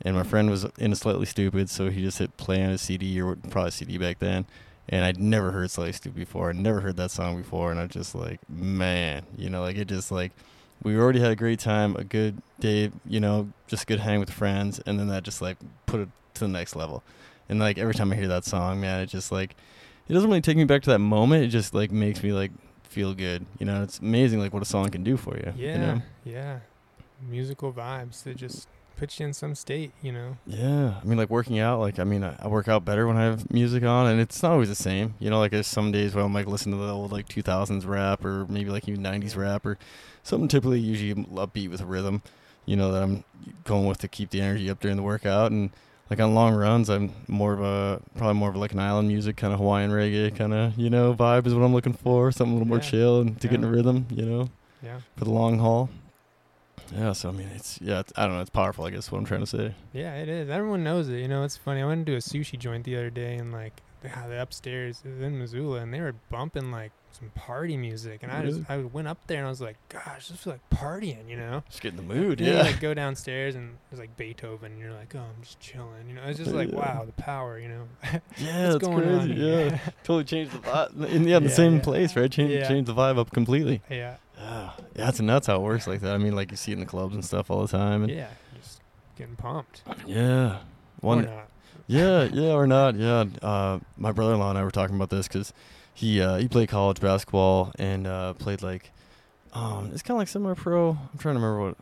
and 0.01 0.15
my 0.15 0.23
friend 0.23 0.49
was 0.49 0.65
in 0.77 0.91
a 0.91 0.95
Slightly 0.95 1.25
Stoopid, 1.25 1.69
so 1.69 1.89
he 1.89 2.01
just 2.01 2.19
hit 2.19 2.35
play 2.37 2.63
on 2.63 2.71
his 2.71 2.81
CD 2.81 3.21
or 3.21 3.35
probably 3.49 3.71
CD 3.71 3.97
back 3.97 4.19
then. 4.19 4.45
And 4.89 5.03
I'd 5.03 5.19
never 5.19 5.51
heard 5.51 5.69
Slightly 5.69 5.93
Stoopid 5.93 6.15
before. 6.15 6.49
I'd 6.49 6.55
never 6.55 6.79
heard 6.79 6.95
that 6.97 7.11
song 7.11 7.37
before, 7.37 7.71
and 7.71 7.79
I'm 7.79 7.89
just 7.89 8.15
like, 8.15 8.39
man, 8.49 9.23
you 9.37 9.49
know, 9.49 9.61
like 9.61 9.75
it 9.75 9.87
just 9.87 10.11
like 10.11 10.31
we 10.83 10.97
already 10.97 11.19
had 11.19 11.31
a 11.31 11.35
great 11.35 11.59
time, 11.59 11.95
a 11.95 12.03
good 12.03 12.41
day, 12.59 12.91
you 13.05 13.19
know, 13.19 13.49
just 13.67 13.87
good 13.87 13.99
hang 13.99 14.19
with 14.19 14.31
friends, 14.31 14.79
and 14.85 14.99
then 14.99 15.07
that 15.07 15.23
just 15.23 15.41
like 15.41 15.57
put 15.85 15.99
it 15.99 16.09
to 16.35 16.41
the 16.41 16.47
next 16.47 16.75
level. 16.75 17.03
And 17.49 17.59
like 17.59 17.77
every 17.77 17.93
time 17.93 18.11
I 18.11 18.15
hear 18.15 18.27
that 18.27 18.45
song, 18.45 18.81
man, 18.81 19.01
it 19.01 19.07
just 19.07 19.31
like 19.31 19.55
it 20.07 20.13
doesn't 20.13 20.29
really 20.29 20.41
take 20.41 20.57
me 20.57 20.63
back 20.65 20.81
to 20.83 20.89
that 20.91 20.99
moment. 20.99 21.43
It 21.43 21.47
just 21.47 21.73
like 21.73 21.91
makes 21.91 22.23
me 22.23 22.33
like 22.33 22.51
feel 22.83 23.13
good. 23.13 23.45
You 23.59 23.65
know, 23.65 23.83
it's 23.83 23.99
amazing 23.99 24.39
like 24.39 24.53
what 24.53 24.61
a 24.61 24.65
song 24.65 24.89
can 24.89 25.03
do 25.03 25.17
for 25.17 25.35
you. 25.37 25.53
Yeah, 25.55 25.73
You 25.73 25.77
know? 25.79 26.01
yeah. 26.23 26.59
Musical 27.27 27.73
vibes 27.73 28.23
that 28.23 28.37
just 28.37 28.67
put 28.95 29.19
you 29.19 29.25
in 29.25 29.33
some 29.33 29.55
state, 29.55 29.91
you 30.01 30.11
know. 30.11 30.37
Yeah, 30.45 30.95
I 31.01 31.03
mean, 31.05 31.17
like 31.17 31.29
working 31.29 31.59
out. 31.59 31.79
Like, 31.79 31.99
I 31.99 32.03
mean, 32.03 32.23
I, 32.23 32.35
I 32.39 32.47
work 32.47 32.67
out 32.67 32.83
better 32.85 33.07
when 33.07 33.17
I 33.17 33.23
have 33.23 33.51
music 33.51 33.83
on, 33.83 34.07
and 34.07 34.19
it's 34.19 34.41
not 34.43 34.51
always 34.53 34.69
the 34.69 34.75
same. 34.75 35.15
You 35.19 35.29
know, 35.29 35.39
like 35.39 35.51
there's 35.51 35.67
some 35.67 35.91
days 35.91 36.13
where 36.13 36.23
I'm 36.23 36.33
like 36.33 36.47
listening 36.47 36.79
to 36.79 36.85
the 36.85 36.91
old 36.91 37.11
like 37.11 37.27
2000s 37.27 37.87
rap, 37.87 38.23
or 38.25 38.45
maybe 38.47 38.69
like 38.69 38.87
even 38.87 39.01
90s 39.03 39.35
rap, 39.35 39.65
or 39.65 39.77
something 40.23 40.47
typically 40.47 40.79
usually 40.79 41.23
upbeat 41.25 41.69
with 41.69 41.81
a 41.81 41.85
rhythm. 41.85 42.21
You 42.65 42.75
know 42.75 42.91
that 42.91 43.01
I'm 43.01 43.23
going 43.63 43.87
with 43.87 43.99
to 43.99 44.07
keep 44.07 44.29
the 44.31 44.41
energy 44.41 44.69
up 44.69 44.79
during 44.79 44.97
the 44.97 45.03
workout, 45.03 45.51
and 45.51 45.69
like 46.09 46.19
on 46.19 46.33
long 46.33 46.55
runs, 46.55 46.89
I'm 46.89 47.11
more 47.27 47.53
of 47.53 47.61
a 47.61 48.01
probably 48.17 48.35
more 48.39 48.49
of 48.49 48.55
like 48.55 48.71
an 48.73 48.79
island 48.79 49.07
music 49.07 49.35
kind 49.37 49.53
of 49.53 49.59
Hawaiian 49.59 49.91
reggae 49.91 50.35
kind 50.35 50.53
of 50.53 50.77
you 50.77 50.89
know 50.89 51.13
vibe 51.13 51.45
is 51.47 51.53
what 51.53 51.63
I'm 51.63 51.73
looking 51.73 51.93
for. 51.93 52.31
Something 52.31 52.51
a 52.51 52.55
little 52.59 52.67
more 52.67 52.79
chill 52.79 53.21
and 53.21 53.39
to 53.41 53.47
get 53.47 53.55
in 53.55 53.63
Yeah. 53.63 53.67
a 53.67 53.71
rhythm. 53.71 54.05
You 54.09 54.25
know, 54.25 54.49
Yeah. 54.83 54.99
for 55.17 55.25
the 55.25 55.31
long 55.31 55.59
haul. 55.59 55.89
Yeah, 56.95 57.11
so 57.11 57.29
I 57.29 57.31
mean, 57.33 57.49
it's 57.53 57.81
yeah, 57.81 57.99
it's, 57.99 58.13
I 58.15 58.25
don't 58.25 58.35
know, 58.35 58.41
it's 58.41 58.49
powerful. 58.49 58.85
I 58.85 58.91
guess 58.91 59.11
what 59.11 59.17
I'm 59.17 59.25
trying 59.25 59.41
to 59.41 59.45
say. 59.47 59.73
Yeah, 59.91 60.15
it 60.15 60.29
is. 60.29 60.49
Everyone 60.49 60.83
knows 60.83 61.09
it. 61.09 61.17
You 61.19 61.27
know, 61.27 61.43
it's 61.43 61.57
funny. 61.57 61.81
I 61.81 61.85
went 61.85 61.99
into 62.07 62.13
a 62.13 62.19
sushi 62.21 62.57
joint 62.57 62.85
the 62.85 62.95
other 62.95 63.09
day 63.09 63.35
and 63.35 63.51
like 63.51 63.81
yeah, 64.03 64.27
the 64.27 64.41
upstairs 64.41 65.01
in 65.03 65.37
Missoula 65.39 65.79
and 65.79 65.93
they 65.93 65.99
were 65.99 66.15
bumping 66.29 66.71
like 66.71 66.91
some 67.11 67.29
party 67.35 67.77
music 67.77 68.21
and 68.21 68.31
I 68.31 68.43
just 68.45 68.61
I 68.69 68.77
went 68.77 69.07
up 69.07 69.17
there 69.25 69.37
and 69.39 69.47
I 69.47 69.49
was 69.49 69.59
like, 69.61 69.77
gosh, 69.89 70.27
this 70.27 70.37
feels 70.37 70.55
like 70.55 70.69
partying, 70.69 71.27
you 71.27 71.35
know? 71.35 71.63
Just 71.69 71.81
get 71.81 71.89
in 71.91 71.97
the 71.97 72.03
mood, 72.03 72.39
And 72.39 72.47
yeah. 72.47 72.57
You 72.57 72.63
like 72.71 72.79
go 72.79 72.93
downstairs 72.93 73.55
and 73.55 73.77
it's 73.91 73.99
like 73.99 74.15
Beethoven 74.17 74.73
and 74.73 74.79
you're 74.79 74.93
like, 74.93 75.15
oh, 75.15 75.19
I'm 75.19 75.41
just 75.41 75.59
chilling, 75.59 76.07
you 76.07 76.13
know? 76.13 76.21
It's 76.25 76.37
just 76.37 76.51
like, 76.51 76.69
Yeah. 76.69 76.75
wow, 76.75 77.05
the 77.05 77.13
power, 77.13 77.57
you 77.59 77.69
know? 77.69 77.83
Yeah, 78.03 78.19
What's 78.19 78.43
that's 78.73 78.77
going 78.77 78.97
crazy. 79.03 79.31
on? 79.31 79.37
Yeah, 79.71 79.79
totally 80.03 80.23
changed 80.25 80.51
the 80.51 80.59
vibe. 80.59 81.09
In, 81.09 81.27
yeah, 81.27 81.37
in 81.37 81.43
the 81.43 81.49
Yeah, 81.49 81.55
same 81.55 81.75
yeah. 81.77 81.81
place, 81.81 82.15
right? 82.15 82.31
Change, 82.31 82.51
Yeah. 82.51 82.67
change 82.67 82.85
the 82.85 82.93
vibe 82.93 83.17
up 83.17 83.31
completely. 83.31 83.81
yeah, 83.89 84.17
Yeah, 84.37 84.69
yeah, 84.95 85.09
it's 85.09 85.19
nuts 85.19 85.47
how 85.47 85.55
it 85.55 85.61
works 85.61 85.87
like 85.87 86.01
that. 86.01 86.13
I 86.13 86.17
mean, 86.19 86.35
like 86.35 86.51
you 86.51 86.57
see 86.57 86.71
it 86.71 86.75
in 86.75 86.81
the 86.81 86.85
clubs 86.85 87.15
and 87.15 87.25
stuff 87.25 87.49
all 87.49 87.61
the 87.63 87.67
time. 87.67 88.03
And 88.03 88.11
yeah, 88.11 88.27
just 88.61 88.79
getting 89.17 89.35
pumped. 89.35 89.81
yeah, 90.05 90.57
Or 90.57 90.59
one. 91.01 91.25
not. 91.25 91.49
Yeah, 91.87 92.23
yeah, 92.33 92.51
or 92.51 92.67
not. 92.67 92.95
Yeah, 92.95 93.25
uh, 93.41 93.79
my 93.97 94.11
brother-in-law 94.11 94.49
and 94.51 94.59
I 94.59 94.63
were 94.63 94.69
talking 94.71 94.95
about 94.97 95.09
this 95.09 95.27
because 95.27 95.53
he 95.97 96.21
uh, 96.21 96.35
he 96.37 96.47
played 96.47 96.69
college 96.69 96.99
basketball 96.99 97.71
and 97.79 98.05
uh, 98.05 98.33
played 98.33 98.61
like 98.61 98.91
um, 99.53 99.89
it's 99.91 100.03
kind 100.03 100.15
of 100.15 100.19
like 100.19 100.27
semi-pro. 100.27 100.89
I'm 100.91 101.17
trying 101.17 101.33
to 101.33 101.41
remember 101.41 101.59
what 101.59 101.77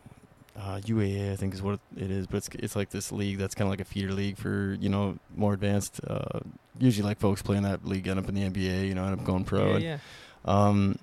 uh, 0.58 0.80
UAA 0.80 1.32
I 1.34 1.36
think 1.36 1.52
is 1.52 1.60
what 1.60 1.80
it 1.94 2.10
is, 2.10 2.26
but 2.26 2.38
it's 2.38 2.48
it's 2.54 2.74
like 2.74 2.88
this 2.88 3.12
league 3.12 3.36
that's 3.36 3.54
kind 3.54 3.68
of 3.68 3.70
like 3.72 3.82
a 3.82 3.84
feeder 3.84 4.12
league 4.12 4.38
for 4.38 4.78
you 4.80 4.88
know 4.88 5.18
more 5.36 5.52
advanced. 5.52 6.00
Uh, 6.08 6.40
usually, 6.78 7.06
like 7.06 7.18
folks 7.18 7.42
playing 7.42 7.64
that 7.64 7.84
league 7.84 8.08
end 8.08 8.18
up 8.18 8.26
in 8.26 8.34
the 8.34 8.40
NBA, 8.40 8.88
you 8.88 8.94
know, 8.94 9.04
end 9.04 9.20
up 9.20 9.22
going 9.22 9.44
pro. 9.44 9.66
Yeah, 9.66 9.74
and, 9.74 9.82
yeah. 9.84 9.98
um, 10.46 10.98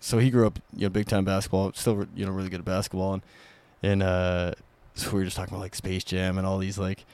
so 0.00 0.18
he 0.18 0.30
grew 0.30 0.48
up, 0.48 0.58
you 0.74 0.86
know, 0.86 0.90
big 0.90 1.06
time 1.06 1.24
basketball, 1.24 1.72
still, 1.74 2.04
you 2.16 2.26
know, 2.26 2.32
really 2.32 2.48
good 2.48 2.58
at 2.58 2.64
basketball, 2.64 3.12
and 3.12 3.22
and 3.80 4.02
uh, 4.02 4.54
so 4.94 5.12
we 5.12 5.18
were 5.20 5.24
just 5.24 5.36
talking 5.36 5.54
about 5.54 5.62
like 5.62 5.76
Space 5.76 6.02
Jam 6.02 6.36
and 6.36 6.44
all 6.44 6.58
these 6.58 6.78
like 6.78 7.04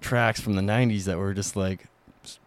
tracks 0.00 0.40
from 0.40 0.54
the 0.54 0.62
'90s 0.62 1.02
that 1.06 1.18
were 1.18 1.34
just 1.34 1.56
like 1.56 1.86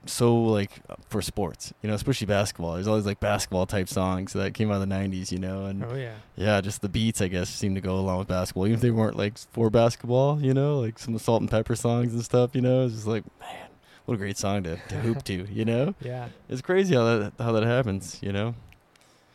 so 0.06 0.36
like 0.44 0.72
uh, 0.90 0.96
for 1.10 1.22
sports, 1.22 1.74
you 1.82 1.90
know, 1.90 1.96
especially 1.96 2.28
basketball. 2.28 2.74
There's 2.76 2.88
always 2.88 3.06
like 3.06 3.20
basketball 3.20 3.66
type 3.66 3.90
songs 3.90 4.34
that 4.34 4.54
came 4.54 4.70
out 4.72 4.82
of 4.82 4.88
the 4.88 4.94
'90s, 4.96 5.32
you 5.32 5.40
know, 5.40 5.66
and 5.66 5.84
Oh 5.84 5.96
yeah. 5.96 6.16
yeah, 6.36 6.62
just 6.62 6.82
the 6.82 6.90
beats 6.90 7.22
I 7.22 7.28
guess 7.28 7.50
seem 7.50 7.76
to 7.76 7.82
go 7.82 7.96
along 7.98 8.20
with 8.20 8.28
basketball, 8.28 8.66
even 8.68 8.76
if 8.76 8.82
they 8.82 8.92
weren't 8.92 9.18
like 9.18 9.38
for 9.52 9.70
basketball, 9.70 10.42
you 10.42 10.54
know, 10.54 10.80
like 10.80 11.00
some 11.00 11.14
of 11.14 11.20
the 11.20 11.24
Salt-N-Pepa 11.24 11.78
songs 11.78 12.14
and 12.14 12.24
stuff, 12.24 12.52
you 12.54 12.62
know. 12.62 12.86
It's 12.86 12.96
just 12.96 13.08
like 13.08 13.24
man, 13.40 13.68
what 14.06 14.16
a 14.16 14.18
great 14.18 14.38
song 14.38 14.64
to, 14.64 14.78
to 14.90 14.96
hoop 14.96 15.24
to, 15.26 15.48
you 15.52 15.66
know. 15.66 15.96
Yeah. 16.02 16.30
It's 16.50 16.62
crazy 16.62 16.96
how 16.96 17.04
that 17.06 17.34
how 17.40 17.52
that 17.54 17.64
happens, 17.64 18.20
you 18.22 18.32
know. 18.32 18.56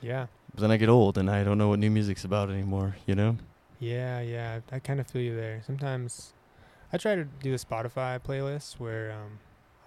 Yeah. 0.00 0.26
But 0.54 0.62
then 0.62 0.70
I 0.70 0.76
get 0.76 0.88
old 0.88 1.18
and 1.18 1.30
I 1.30 1.44
don't 1.44 1.58
know 1.58 1.68
what 1.68 1.78
new 1.78 1.90
music's 1.90 2.24
about 2.24 2.50
anymore, 2.50 2.96
you 3.06 3.14
know. 3.14 3.36
Yeah, 3.80 4.20
yeah. 4.20 4.60
I 4.72 4.78
kind 4.80 4.98
of 5.00 5.06
feel 5.06 5.22
you 5.22 5.36
there. 5.36 5.62
Sometimes 5.64 6.32
I 6.92 6.96
try 6.96 7.14
to 7.14 7.24
do 7.24 7.52
a 7.54 7.56
Spotify 7.58 8.18
playlist 8.20 8.80
where 8.80 9.12
um, 9.12 9.38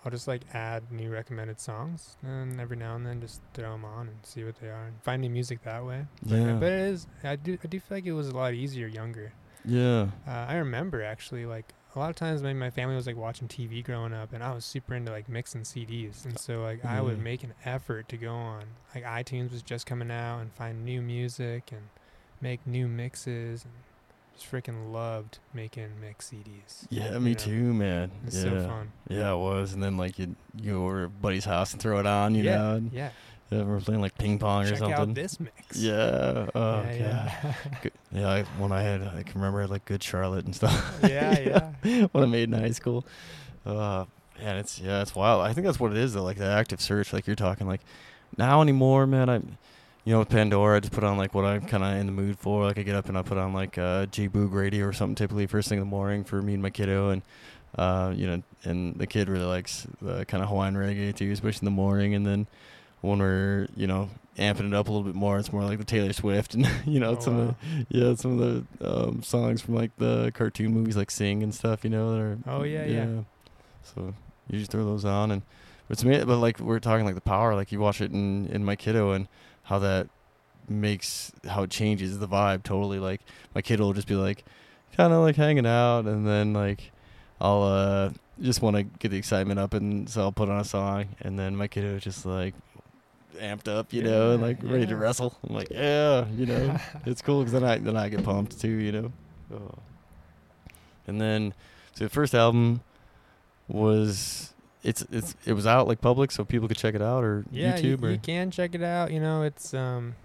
I'll 0.04 0.12
just 0.12 0.28
like 0.28 0.41
add 0.54 0.91
new 0.91 1.12
recommended 1.12 1.60
songs, 1.60 2.18
and 2.24 2.60
every 2.60 2.76
now 2.78 2.95
and 2.95 3.06
then 3.06 3.22
just 3.22 3.41
throw 3.54 3.72
them 3.74 3.86
on 3.86 4.08
and 4.08 4.18
see 4.24 4.43
what 4.43 4.56
they 4.60 4.68
are 4.68 4.86
and 4.86 5.02
find 5.04 5.22
new 5.22 5.30
music 5.30 5.62
that 5.64 5.86
way. 5.86 6.06
But, 6.24 6.36
Yeah. 6.36 6.54
but 6.54 6.72
it 6.72 6.80
is. 6.80 7.08
I 7.24 7.36
do. 7.36 7.58
I 7.64 7.68
do 7.68 7.80
feel 7.80 7.97
like 7.97 8.06
it 8.06 8.14
was 8.14 8.28
a 8.30 8.36
lot 8.36 8.54
easier 8.54 8.88
younger. 8.88 9.32
Yeah. 9.64 10.10
Uh, 10.28 10.32
I 10.49 10.56
remember 10.56 11.04
actually 11.04 11.45
like 11.45 11.74
a 11.95 11.99
lot 11.99 12.10
of 12.10 12.16
times 12.16 12.41
maybe 12.41 12.58
my 12.58 12.70
family 12.72 12.95
was 12.95 13.06
like 13.06 13.18
watching 13.18 13.47
TV 13.47 13.84
growing 13.84 14.12
up, 14.14 14.34
and 14.34 14.43
I 14.43 14.54
was 14.54 14.66
super 14.66 14.95
into 14.95 15.12
like 15.12 15.30
mixing 15.30 15.62
CDs, 15.62 16.26
and 16.26 16.39
so 16.39 16.64
like 16.64 16.84
I 16.84 16.99
would 17.02 17.20
Mm. 17.20 17.24
make 17.24 17.43
an 17.43 17.54
effort 17.64 18.10
to 18.10 18.18
go 18.18 18.34
on 18.34 18.64
like 18.95 19.04
iTunes 19.04 19.52
was 19.52 19.62
just 19.62 19.86
coming 19.86 20.10
out 20.10 20.39
and 20.39 20.52
find 20.54 20.84
new 20.84 21.02
music 21.02 21.72
and 21.72 21.89
make 22.41 22.66
new 22.66 22.88
mixes 22.88 23.66
and 23.66 23.74
just 24.34 24.51
freaking 24.51 24.91
loved 24.91 25.39
making 25.53 25.89
mix 25.99 26.29
CDs. 26.32 26.86
Yeah, 26.89 27.17
me 27.19 27.32
know? 27.32 27.38
too, 27.38 27.73
man. 27.73 28.11
It's 28.25 28.38
yeah. 28.38 28.43
so 28.43 28.67
fun. 28.67 28.91
Yeah, 29.09 29.34
it 29.34 29.38
was. 29.38 29.73
And 29.73 29.84
then 29.84 29.97
like 29.97 30.17
you 30.19 30.36
you 30.55 30.73
go 30.73 30.86
over 30.86 30.99
to 30.99 31.05
a 31.05 31.09
buddy's 31.09 31.45
house 31.45 31.73
and 31.73 31.82
throw 31.82 31.99
it 31.99 32.05
on, 32.05 32.36
you 32.36 32.43
yeah, 32.43 32.57
know. 32.57 32.75
And, 32.75 32.91
yeah. 32.91 33.09
yeah, 33.49 33.63
we're 33.63 33.79
playing 33.79 34.01
like 34.01 34.17
ping 34.17 34.39
pong 34.39 34.63
or 34.63 34.69
Check 34.69 34.79
something. 34.79 34.93
out 34.93 35.13
this 35.13 35.39
mix. 35.39 35.77
Yeah. 35.77 36.47
Oh 36.55 36.82
yeah, 36.84 36.93
yeah. 36.93 37.53
Good- 37.82 37.93
Yeah, 38.11 38.29
I, 38.29 38.43
when 38.57 38.71
I 38.71 38.82
had, 38.82 39.01
I 39.01 39.23
can 39.23 39.36
remember 39.36 39.59
I 39.59 39.63
had 39.63 39.69
like 39.69 39.86
Good 39.86 40.03
Charlotte 40.03 40.45
and 40.45 40.55
stuff. 40.55 40.99
yeah, 41.07 41.71
yeah. 41.84 42.07
when 42.11 42.23
I 42.23 42.27
made 42.27 42.43
in 42.43 42.53
high 42.53 42.71
school. 42.71 43.05
Uh, 43.65 44.05
man, 44.39 44.57
it's 44.57 44.79
yeah, 44.79 45.01
it's 45.01 45.15
wild. 45.15 45.41
I 45.41 45.53
think 45.53 45.65
that's 45.65 45.79
what 45.79 45.91
it 45.91 45.97
is 45.97 46.13
though, 46.13 46.23
like 46.23 46.38
the 46.38 46.45
active 46.45 46.82
search, 46.82 47.13
like 47.13 47.27
you're 47.27 47.36
talking. 47.36 47.67
Like 47.67 47.82
now 48.38 48.61
anymore, 48.61 49.05
man, 49.05 49.29
I, 49.29 49.41
you 50.04 50.14
know, 50.14 50.20
with 50.20 50.30
Pandora, 50.30 50.78
I 50.78 50.80
just 50.80 50.93
put 50.93 51.04
on 51.04 51.18
like 51.18 51.34
what 51.34 51.45
I'm 51.45 51.62
kind 51.62 51.84
of 51.84 51.95
in 51.95 52.06
the 52.08 52.12
mood 52.12 52.39
for. 52.39 52.64
Like 52.64 52.78
I 52.78 52.84
get 52.84 52.95
up 52.95 53.08
and 53.08 53.18
I 53.18 53.22
put 53.22 53.38
on 53.38 53.54
like 53.54 53.78
uh, 53.78 54.08
J 54.08 54.28
Boog 54.28 54.52
radio 54.54 54.86
or 54.86 54.93
something 54.93 55.16
typically 55.16 55.45
first 55.47 55.70
thing 55.70 55.78
in 55.78 55.84
the 55.84 55.89
morning 55.89 56.24
for 56.24 56.41
me 56.41 56.54
and 56.54 56.62
my 56.62 56.70
kiddo, 56.70 57.10
and 57.10 57.22
uh, 57.78 58.12
you 58.16 58.28
know, 58.28 58.43
and 58.64 58.95
the 58.95 59.08
kid 59.08 59.30
really 59.30 59.45
likes 59.45 59.88
the 60.02 60.26
kind 60.26 60.41
of 60.43 60.49
Hawaiian 60.49 60.76
reggae 60.76 61.16
too, 61.16 61.32
especially 61.32 61.66
in 61.68 61.74
the 61.74 61.78
morning, 61.78 62.16
and 62.16 62.26
then. 62.26 62.47
When 63.04 63.18
we're, 63.18 63.68
you 63.76 63.88
know, 63.88 64.12
amping 64.38 64.68
it 64.68 64.74
up 64.76 64.88
a 64.88 64.91
little 64.91 65.04
bit 65.04 65.16
more, 65.16 65.39
it's 65.39 65.52
more 65.52 65.64
like 65.64 65.80
the 65.80 65.84
Taylor 65.84 66.14
Swift 66.14 66.54
and 66.54 66.70
you 66.86 66.99
know 66.99 67.18
Oh, 67.18 67.20
some 67.20 67.39
of 67.39 67.47
the, 67.47 67.86
yeah 67.89 68.14
some 68.14 68.39
of 68.39 68.66
the 68.80 68.88
um, 69.08 69.24
songs 69.24 69.60
from 69.64 69.74
like 69.74 69.89
the 69.97 70.32
cartoon 70.36 70.72
movies 70.72 70.95
like 70.95 71.10
Sing 71.10 71.41
and 71.41 71.52
stuff, 71.52 71.84
you 71.84 71.89
know, 71.89 72.12
that 72.12 72.20
are 72.20 72.38
Oh, 72.45 72.62
yeah, 72.62 72.86
yeah. 72.86 73.08
So 73.82 74.14
you 74.52 74.60
just 74.60 74.70
throw 74.70 74.86
those 74.86 75.04
on 75.04 75.32
and 75.32 75.41
but 75.88 75.97
to 75.97 76.06
me 76.08 76.24
but 76.24 76.38
like 76.38 76.60
we're 76.60 76.78
talking 76.78 77.06
like 77.06 77.16
the 77.16 77.22
power, 77.22 77.56
like 77.56 77.72
you 77.72 77.80
watch 77.80 78.02
it 78.02 78.12
in 78.12 78.45
in 78.49 78.64
my 78.64 78.76
kiddo 78.76 79.14
and 79.14 79.28
how 79.72 79.80
that 79.80 80.09
makes 80.67 81.32
how 81.47 81.63
it 81.63 81.69
changes 81.69 82.19
the 82.19 82.28
vibe 82.28 82.61
totally. 82.63 82.99
Like 82.99 83.22
my 83.55 83.61
kid 83.61 83.80
will 83.80 83.93
just 83.93 84.07
be 84.07 84.15
like 84.15 84.43
kinda 84.97 85.17
like 85.19 85.38
hanging 85.38 85.65
out 85.65 86.05
and 86.05 86.28
then 86.28 86.51
like 86.51 86.91
I'll 87.39 87.63
uh 87.63 88.09
just 88.41 88.61
want 88.61 88.76
to 88.76 88.84
get 88.84 89.11
the 89.11 89.17
excitement 89.17 89.59
up 89.59 89.74
and 89.74 90.09
so 90.09 90.22
I'll 90.24 90.32
put 90.34 90.49
on 90.49 90.59
a 90.59 90.65
song 90.65 91.15
and 91.22 91.39
then 91.39 91.55
my 91.55 91.69
kiddo 91.69 91.95
is 91.95 92.03
just 92.03 92.26
like 92.26 92.53
amped 93.39 93.69
up, 93.69 93.93
you 93.93 94.03
know, 94.03 94.32
and 94.32 94.41
Yeah, 94.41 94.47
like 94.47 94.57
ready 94.61 94.86
to 94.88 94.97
wrestle. 94.97 95.38
I'm 95.47 95.55
like, 95.55 95.69
yeah, 95.72 96.26
you 96.36 96.45
know, 96.45 96.78
it's 97.05 97.22
cool 97.22 97.39
because 97.39 97.53
then 97.53 97.63
I 97.63 97.78
then 97.78 97.95
I 97.95 98.09
get 98.09 98.26
pumped 98.26 98.59
too, 98.59 98.67
you 98.67 98.91
know. 98.91 99.11
Oh. 99.53 99.76
And 101.07 101.19
then, 101.19 101.53
so 101.95 102.03
the 102.03 102.09
first 102.09 102.36
album 102.36 102.82
was 103.69 104.53
it's 104.84 105.03
it's 105.11 105.36
it 105.45 105.53
was 105.53 105.67
out 105.67 105.88
like 105.88 106.01
public, 106.01 106.32
so 106.32 106.43
people 106.43 106.67
could 106.67 106.77
check 106.77 106.95
it 106.95 107.01
out 107.01 107.23
or 107.23 107.45
yeah, 107.51 107.77
you, 107.77 107.97
YouTube 107.97 108.03
or 108.03 108.11
you 108.11 108.17
can 108.17 108.51
check 108.51 108.75
it 108.75 108.84
out. 108.84 109.11
You 109.11 109.19
know, 109.19 109.43
it's 109.43 109.73
um, 109.73 110.15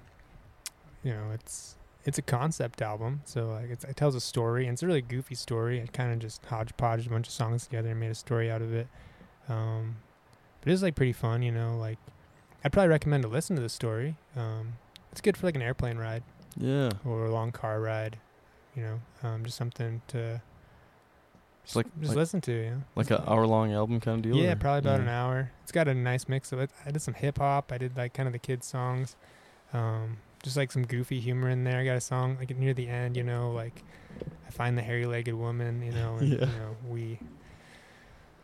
you 1.02 1.12
know, 1.12 1.30
it's 1.32 1.76
it's 2.04 2.18
a 2.18 2.22
concept 2.22 2.82
album, 2.82 3.20
so 3.24 3.50
like 3.50 3.70
it's, 3.70 3.84
it 3.84 3.96
tells 3.96 4.14
a 4.14 4.20
story, 4.20 4.66
and 4.66 4.74
it's 4.74 4.82
a 4.82 4.86
really 4.86 5.02
goofy 5.02 5.34
story. 5.34 5.82
I 5.82 5.86
kind 5.86 6.12
of 6.12 6.18
just 6.18 6.44
hodgepodged 6.46 7.06
a 7.06 7.10
bunch 7.10 7.26
of 7.26 7.32
songs 7.32 7.64
together 7.64 7.90
and 7.90 8.00
made 8.00 8.10
a 8.10 8.14
story 8.14 8.50
out 8.50 8.62
of 8.62 8.72
it. 8.72 8.88
Um, 9.48 9.96
but 10.60 10.72
it's 10.72 10.82
like 10.82 10.94
pretty 10.94 11.12
fun, 11.12 11.42
you 11.42 11.52
know. 11.52 11.76
Like 11.76 11.98
I'd 12.64 12.72
probably 12.72 12.88
recommend 12.88 13.22
to 13.24 13.28
listen 13.28 13.56
to 13.56 13.62
the 13.62 13.68
story. 13.68 14.16
Um, 14.36 14.74
it's 15.12 15.20
good 15.20 15.36
for 15.36 15.46
like 15.46 15.56
an 15.56 15.62
airplane 15.62 15.98
ride 15.98 16.22
yeah, 16.58 16.90
or 17.04 17.26
a 17.26 17.32
long 17.32 17.52
car 17.52 17.80
ride. 17.80 18.18
You 18.74 18.82
know, 18.82 19.00
um, 19.22 19.44
just 19.44 19.56
something 19.56 20.02
to 20.08 20.42
it's 21.66 21.76
like 21.76 21.86
just 22.00 22.08
like, 22.10 22.16
listen 22.16 22.40
to. 22.42 22.52
You 22.52 22.70
know, 22.70 22.82
like 22.94 23.10
an 23.10 23.22
hour 23.26 23.46
long 23.46 23.72
album 23.72 24.00
kind 24.00 24.16
of 24.16 24.22
deal. 24.32 24.36
yeah, 24.42 24.52
or- 24.52 24.56
probably 24.56 24.78
about 24.78 25.00
an 25.00 25.08
hour. 25.08 25.50
It's 25.62 25.72
got 25.72 25.88
a 25.88 25.94
nice 25.94 26.28
mix 26.28 26.52
of 26.52 26.60
it. 26.60 26.70
I 26.86 26.90
did 26.90 27.02
some 27.02 27.14
hip 27.14 27.38
hop. 27.38 27.72
I 27.72 27.78
did 27.78 27.96
like 27.96 28.14
kind 28.14 28.26
of 28.26 28.32
the 28.32 28.38
kids 28.38 28.66
songs, 28.66 29.16
um, 29.72 30.18
just 30.42 30.56
like 30.56 30.70
some 30.72 30.84
goofy 30.86 31.20
humor 31.20 31.50
in 31.50 31.64
there. 31.64 31.78
I 31.80 31.84
got 31.84 31.96
a 31.96 32.00
song 32.00 32.36
like 32.38 32.56
near 32.56 32.72
the 32.72 32.88
end, 32.88 33.16
you 33.16 33.22
know, 33.24 33.50
like 33.50 33.82
I 34.46 34.50
find 34.50 34.78
the 34.78 34.82
hairy-legged 34.82 35.34
woman, 35.34 35.82
you 35.82 35.92
know, 35.92 36.16
and 36.16 36.28
Yeah. 36.28 36.38
you 36.40 36.46
know 36.46 36.76
we 36.88 37.18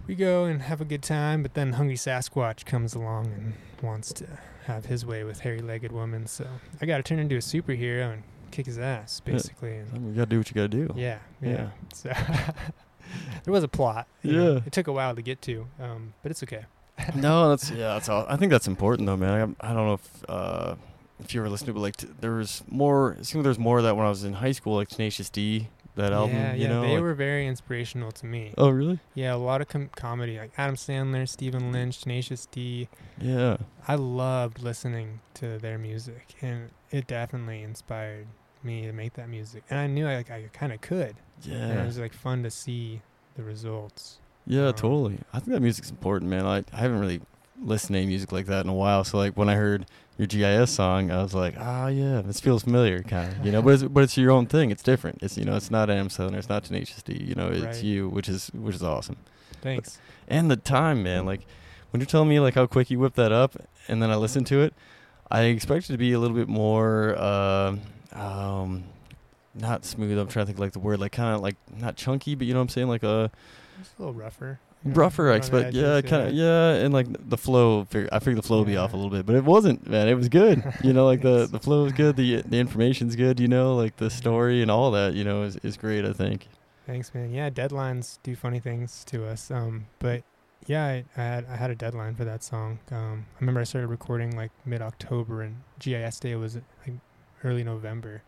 we 0.09 0.17
go 0.17 0.45
and 0.47 0.63
have 0.63 0.81
a 0.81 0.85
good 0.85 1.03
time. 1.03 1.43
But 1.43 1.55
then 1.55 1.75
Hungry 1.75 1.95
Sasquatch 1.97 2.65
comes 2.67 2.95
along 2.95 3.27
and 3.27 3.55
wants 3.83 4.13
to 4.15 4.27
have 4.67 4.87
his 4.87 5.07
way 5.07 5.23
with 5.25 5.41
hairy-legged 5.41 5.93
woman. 5.93 6.27
So 6.27 6.47
I 6.81 6.87
got 6.87 6.97
to 6.97 7.03
turn 7.05 7.19
into 7.21 7.37
a 7.37 7.39
superhero 7.39 8.13
and 8.13 8.23
kick 8.51 8.67
his 8.67 8.79
ass, 8.79 9.21
basically. 9.21 9.75
I 9.77 9.83
And 9.95 10.09
you 10.09 10.13
gotta 10.15 10.27
do 10.27 10.39
what 10.39 10.49
you 10.51 10.55
gotta 10.55 10.69
do. 10.69 10.93
yeah, 10.97 11.19
yeah. 11.41 11.51
Yeah. 11.51 11.69
So 11.95 12.13
there 13.45 13.53
was 13.53 13.65
a 13.65 13.69
plot. 13.69 14.07
you 14.23 14.33
know. 14.33 14.53
Yeah. 14.55 14.61
It 14.67 14.73
took 14.73 14.87
a 14.87 14.93
while 14.93 15.15
to 15.15 15.23
get 15.23 15.43
to, 15.43 15.67
um, 15.81 16.15
but 16.23 16.31
it's 16.31 16.43
okay. 16.43 16.65
no, 17.17 17.49
that's 17.51 17.71
yeah, 17.71 17.95
that's 17.95 18.09
all. 18.09 18.27
I 18.29 18.37
think 18.37 18.51
that's 18.53 18.67
important 18.69 19.07
though, 19.07 19.17
man. 19.17 19.57
I, 19.61 19.71
I 19.71 19.75
don't 19.75 19.87
know 19.87 19.95
if 19.95 20.25
uh, 20.29 20.75
if 21.21 21.35
you 21.35 21.41
ever 21.41 21.49
listened 21.49 21.67
to, 21.67 21.71
it, 21.73 21.75
but 21.75 21.81
like 21.81 21.97
t- 21.97 22.09
there 22.21 22.33
was 22.33 22.63
more. 22.69 23.13
It 23.13 23.27
seemed 23.27 23.41
like 23.41 23.45
there 23.45 23.51
was 23.51 23.59
more 23.59 23.79
of 23.79 23.85
that 23.85 23.97
when 23.97 24.07
I 24.07 24.09
was 24.09 24.25
in 24.25 24.35
high 24.35 24.53
school, 24.53 24.77
like 24.77 24.89
Tenacious 24.89 25.31
D, 25.31 25.69
that 25.97 26.13
album. 26.13 26.37
Yeah, 26.37 26.53
you 26.55 26.63
yeah. 26.63 26.69
know, 26.69 26.83
they 26.83 26.95
like- 26.95 27.01
were 27.01 27.15
very 27.15 27.47
inspirational 27.47 28.13
to 28.13 28.27
me. 28.27 28.53
Oh 28.59 28.69
really? 28.69 29.01
Yeah, 29.15 29.35
a 29.35 29.37
lot 29.37 29.61
of 29.63 29.69
com- 29.69 29.91
comedy, 29.97 30.39
like 30.39 30.53
Adam 30.59 30.77
Sandler, 30.77 31.29
Stephen 31.29 31.73
Lynch, 31.73 32.03
Tenacious 32.03 32.47
D. 32.47 32.89
Yeah. 33.21 33.57
I 33.89 33.95
loved 33.97 34.63
listening 34.63 35.21
to 35.35 35.59
their 35.59 35.79
music, 35.79 36.35
and 36.43 36.71
it 36.91 37.07
definitely 37.07 37.63
inspired 37.63 38.27
me 38.63 38.83
to 38.83 38.93
make 38.93 39.15
that 39.15 39.29
music. 39.29 39.65
And 39.71 39.79
I 39.79 39.87
knew 39.87 40.07
I 40.07 40.17
like 40.17 40.31
I 40.31 40.45
kind 40.53 40.73
of 40.73 40.81
could. 40.83 41.17
And 41.47 41.55
it 41.73 41.75
Yeah. 41.75 41.85
was 41.87 41.99
like 41.99 42.13
fun 42.13 42.43
to 42.43 42.51
see 42.51 43.01
the 43.37 43.43
results. 43.43 44.19
Yeah, 44.47 44.69
Um, 44.69 44.75
totally. 44.75 45.19
I 45.33 45.39
think 45.39 45.53
that 45.53 45.61
music's 45.63 45.91
important, 45.91 46.31
man. 46.31 46.45
I 46.47 46.59
I 46.73 46.77
haven't 46.77 46.99
really 47.01 47.21
listened 47.63 47.95
to 47.95 47.99
any 47.99 48.07
music 48.09 48.33
like 48.33 48.47
that 48.47 48.65
in 48.65 48.69
a 48.71 48.75
while. 48.75 49.05
So 49.05 49.19
like 49.19 49.37
when 49.37 49.49
I 49.49 49.55
heard 49.55 49.87
your 50.19 50.27
GIS 50.27 50.71
song, 50.71 51.11
I 51.11 51.23
was 51.23 51.33
like, 51.33 51.55
ah, 51.59 51.87
yeah, 51.87 52.21
this 52.23 52.41
feels 52.41 52.65
familiar, 52.65 53.03
kind 53.03 53.33
of, 53.33 53.47
you 53.47 53.53
know. 53.53 53.63
But 53.63 53.75
it's 53.75 53.83
but 53.85 54.03
it's 54.05 54.17
your 54.17 54.31
own 54.33 54.47
thing. 54.47 54.71
It's 54.71 54.83
different. 54.83 55.19
It's 55.23 55.39
you 55.39 55.45
know, 55.45 55.57
it's 55.57 55.71
not 55.71 55.89
Adam 55.91 56.09
Sandler, 56.09 56.37
it's 56.39 56.49
not 56.49 56.65
Tenacious 56.65 57.03
D. 57.03 57.15
You 57.23 57.35
know, 57.35 57.49
it's 57.49 57.65
Right. 57.77 57.83
you, 57.85 58.09
which 58.09 58.29
is 58.29 58.49
which 58.53 58.75
is 58.75 58.83
awesome. 58.83 59.17
Thanks. 59.61 59.99
And 60.29 60.51
the 60.51 60.57
time, 60.57 61.03
man. 61.03 61.25
Like 61.25 61.47
when 61.91 62.01
you're 62.01 62.07
telling 62.07 62.29
me 62.29 62.41
like 62.41 62.55
how 62.55 62.67
quick 62.67 62.91
you 62.91 62.99
whip 62.99 63.15
that 63.15 63.33
up, 63.33 63.55
and 63.89 64.03
then 64.03 64.11
I 64.11 64.17
listen 64.17 64.45
to 64.45 64.61
it, 64.63 64.75
I 65.31 65.43
expect 65.45 65.89
it 65.89 65.93
to 65.93 65.99
be 65.99 66.13
a 66.13 66.19
little 66.19 66.37
bit 66.37 66.49
more. 66.49 67.15
Uh, 67.17 67.77
um, 68.13 68.85
not 69.55 69.85
smooth. 69.85 70.19
I'm 70.19 70.29
trying 70.29 70.45
to 70.45 70.47
think 70.49 70.59
like 70.59 70.73
the 70.73 70.79
word, 70.79 71.01
like 71.01 71.13
kind 71.13 71.35
of 71.35 71.41
like 71.41 71.57
not 71.77 71.97
chunky, 71.97 72.35
but 72.35 72.47
you 72.47 72.53
know 72.55 72.61
what 72.61 72.65
I'm 72.65 72.69
saying, 72.71 72.89
like 72.89 73.03
a 73.03 73.31
It's 73.81 73.93
a 73.99 74.03
little 74.03 74.15
rougher. 74.15 74.61
rougher. 74.85 75.31
I 75.31 75.37
expect, 75.37 75.75
yeah, 75.75 76.01
kind 76.01 76.29
of, 76.29 76.35
yeah, 76.35 76.71
and 76.75 76.93
like 76.93 77.07
the 77.29 77.37
flow. 77.37 77.87
I 78.11 78.19
figured 78.19 78.39
the 78.39 78.43
flow 78.43 78.59
would 78.59 78.67
be 78.67 78.77
off 78.77 78.93
a 78.93 78.97
little 78.97 79.11
bit, 79.11 79.27
but 79.27 79.35
it 79.37 79.45
wasn't. 79.45 79.89
Man, 79.89 80.09
it 80.09 80.15
was 80.15 80.29
good. 80.29 80.63
You 80.83 80.93
know, 80.93 81.05
like 81.07 81.23
the 81.23 81.47
the 81.47 81.59
flow 81.61 81.85
is 81.85 81.93
good. 81.93 82.17
The 82.17 82.43
the 82.43 82.59
information's 82.59 83.15
good. 83.17 83.39
You 83.41 83.49
know, 83.49 83.77
like 83.77 83.97
the 83.97 84.11
story 84.11 84.63
and 84.63 84.71
all 84.71 84.91
that. 84.93 85.15
You 85.15 85.25
know, 85.25 85.43
is 85.43 85.57
is 85.57 85.77
great. 85.77 86.05
I 86.05 86.13
think. 86.13 86.49
Thanks, 86.87 87.15
man. 87.15 87.31
Yeah, 87.33 87.49
deadlines 87.49 88.19
do 88.25 88.35
funny 88.35 88.59
things 88.59 89.05
to 89.05 89.25
us. 89.27 89.51
Um, 89.53 89.87
but 90.01 90.25
yeah, 90.67 90.85
I, 90.85 91.05
I 91.17 91.23
had 91.23 91.47
I 91.47 91.57
had 91.57 91.71
a 91.71 91.77
deadline 91.77 92.15
for 92.17 92.25
that 92.25 92.43
song. 92.43 92.81
Um, 92.91 93.27
I 93.37 93.41
remember 93.41 93.61
I 93.61 93.65
started 93.65 93.87
recording 93.89 94.35
like 94.37 94.51
mid 94.65 94.83
October, 94.83 95.43
and 95.43 95.57
GIS 95.79 96.19
day 96.19 96.35
was 96.35 96.57
like 96.57 96.97
early 97.45 97.63
November, 97.63 98.23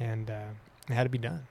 and 0.00 0.30
uh, 0.30 0.48
it 0.88 0.94
had 0.94 1.04
to 1.04 1.08
be 1.10 1.18
done. 1.18 1.46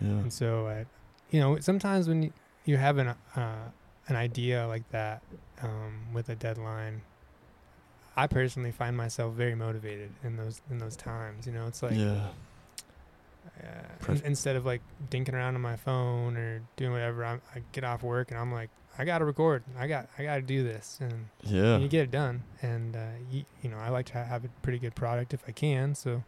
Yeah. 0.00 0.08
And 0.08 0.32
so, 0.32 0.66
I, 0.66 0.86
you 1.30 1.40
know, 1.40 1.58
sometimes 1.60 2.08
when 2.08 2.22
you, 2.24 2.32
you 2.64 2.76
have 2.76 2.98
an 2.98 3.08
uh, 3.36 3.68
an 4.08 4.16
idea 4.16 4.66
like 4.66 4.88
that 4.90 5.22
um, 5.62 6.06
with 6.12 6.28
a 6.28 6.34
deadline, 6.34 7.02
I 8.16 8.26
personally 8.26 8.72
find 8.72 8.96
myself 8.96 9.34
very 9.34 9.54
motivated 9.54 10.10
in 10.22 10.36
those 10.36 10.60
in 10.70 10.78
those 10.78 10.96
times. 10.96 11.46
You 11.46 11.52
know, 11.52 11.66
it's 11.66 11.82
like 11.82 11.96
yeah. 11.96 12.28
Uh, 13.62 14.12
in- 14.12 14.22
instead 14.24 14.56
of 14.56 14.64
like 14.66 14.80
dinking 15.10 15.34
around 15.34 15.54
on 15.54 15.60
my 15.60 15.76
phone 15.76 16.36
or 16.36 16.62
doing 16.76 16.92
whatever, 16.92 17.24
I'm, 17.24 17.40
I 17.54 17.62
get 17.72 17.84
off 17.84 18.02
work 18.02 18.30
and 18.30 18.40
I'm 18.40 18.50
like, 18.52 18.70
I 18.98 19.04
gotta 19.04 19.24
record. 19.24 19.62
I 19.78 19.86
got, 19.86 20.08
I 20.18 20.22
gotta 20.24 20.42
do 20.42 20.62
this, 20.62 20.98
and 21.00 21.26
Yeah. 21.42 21.78
you 21.78 21.88
get 21.88 22.02
it 22.04 22.10
done. 22.10 22.42
And 22.62 22.94
uh, 22.96 23.00
you, 23.30 23.44
you 23.62 23.68
know, 23.70 23.76
I 23.78 23.88
like 23.90 24.06
to 24.06 24.14
ha- 24.14 24.24
have 24.24 24.44
a 24.44 24.48
pretty 24.62 24.78
good 24.78 24.94
product 24.94 25.34
if 25.34 25.42
I 25.48 25.52
can. 25.52 25.94
So 25.94 26.22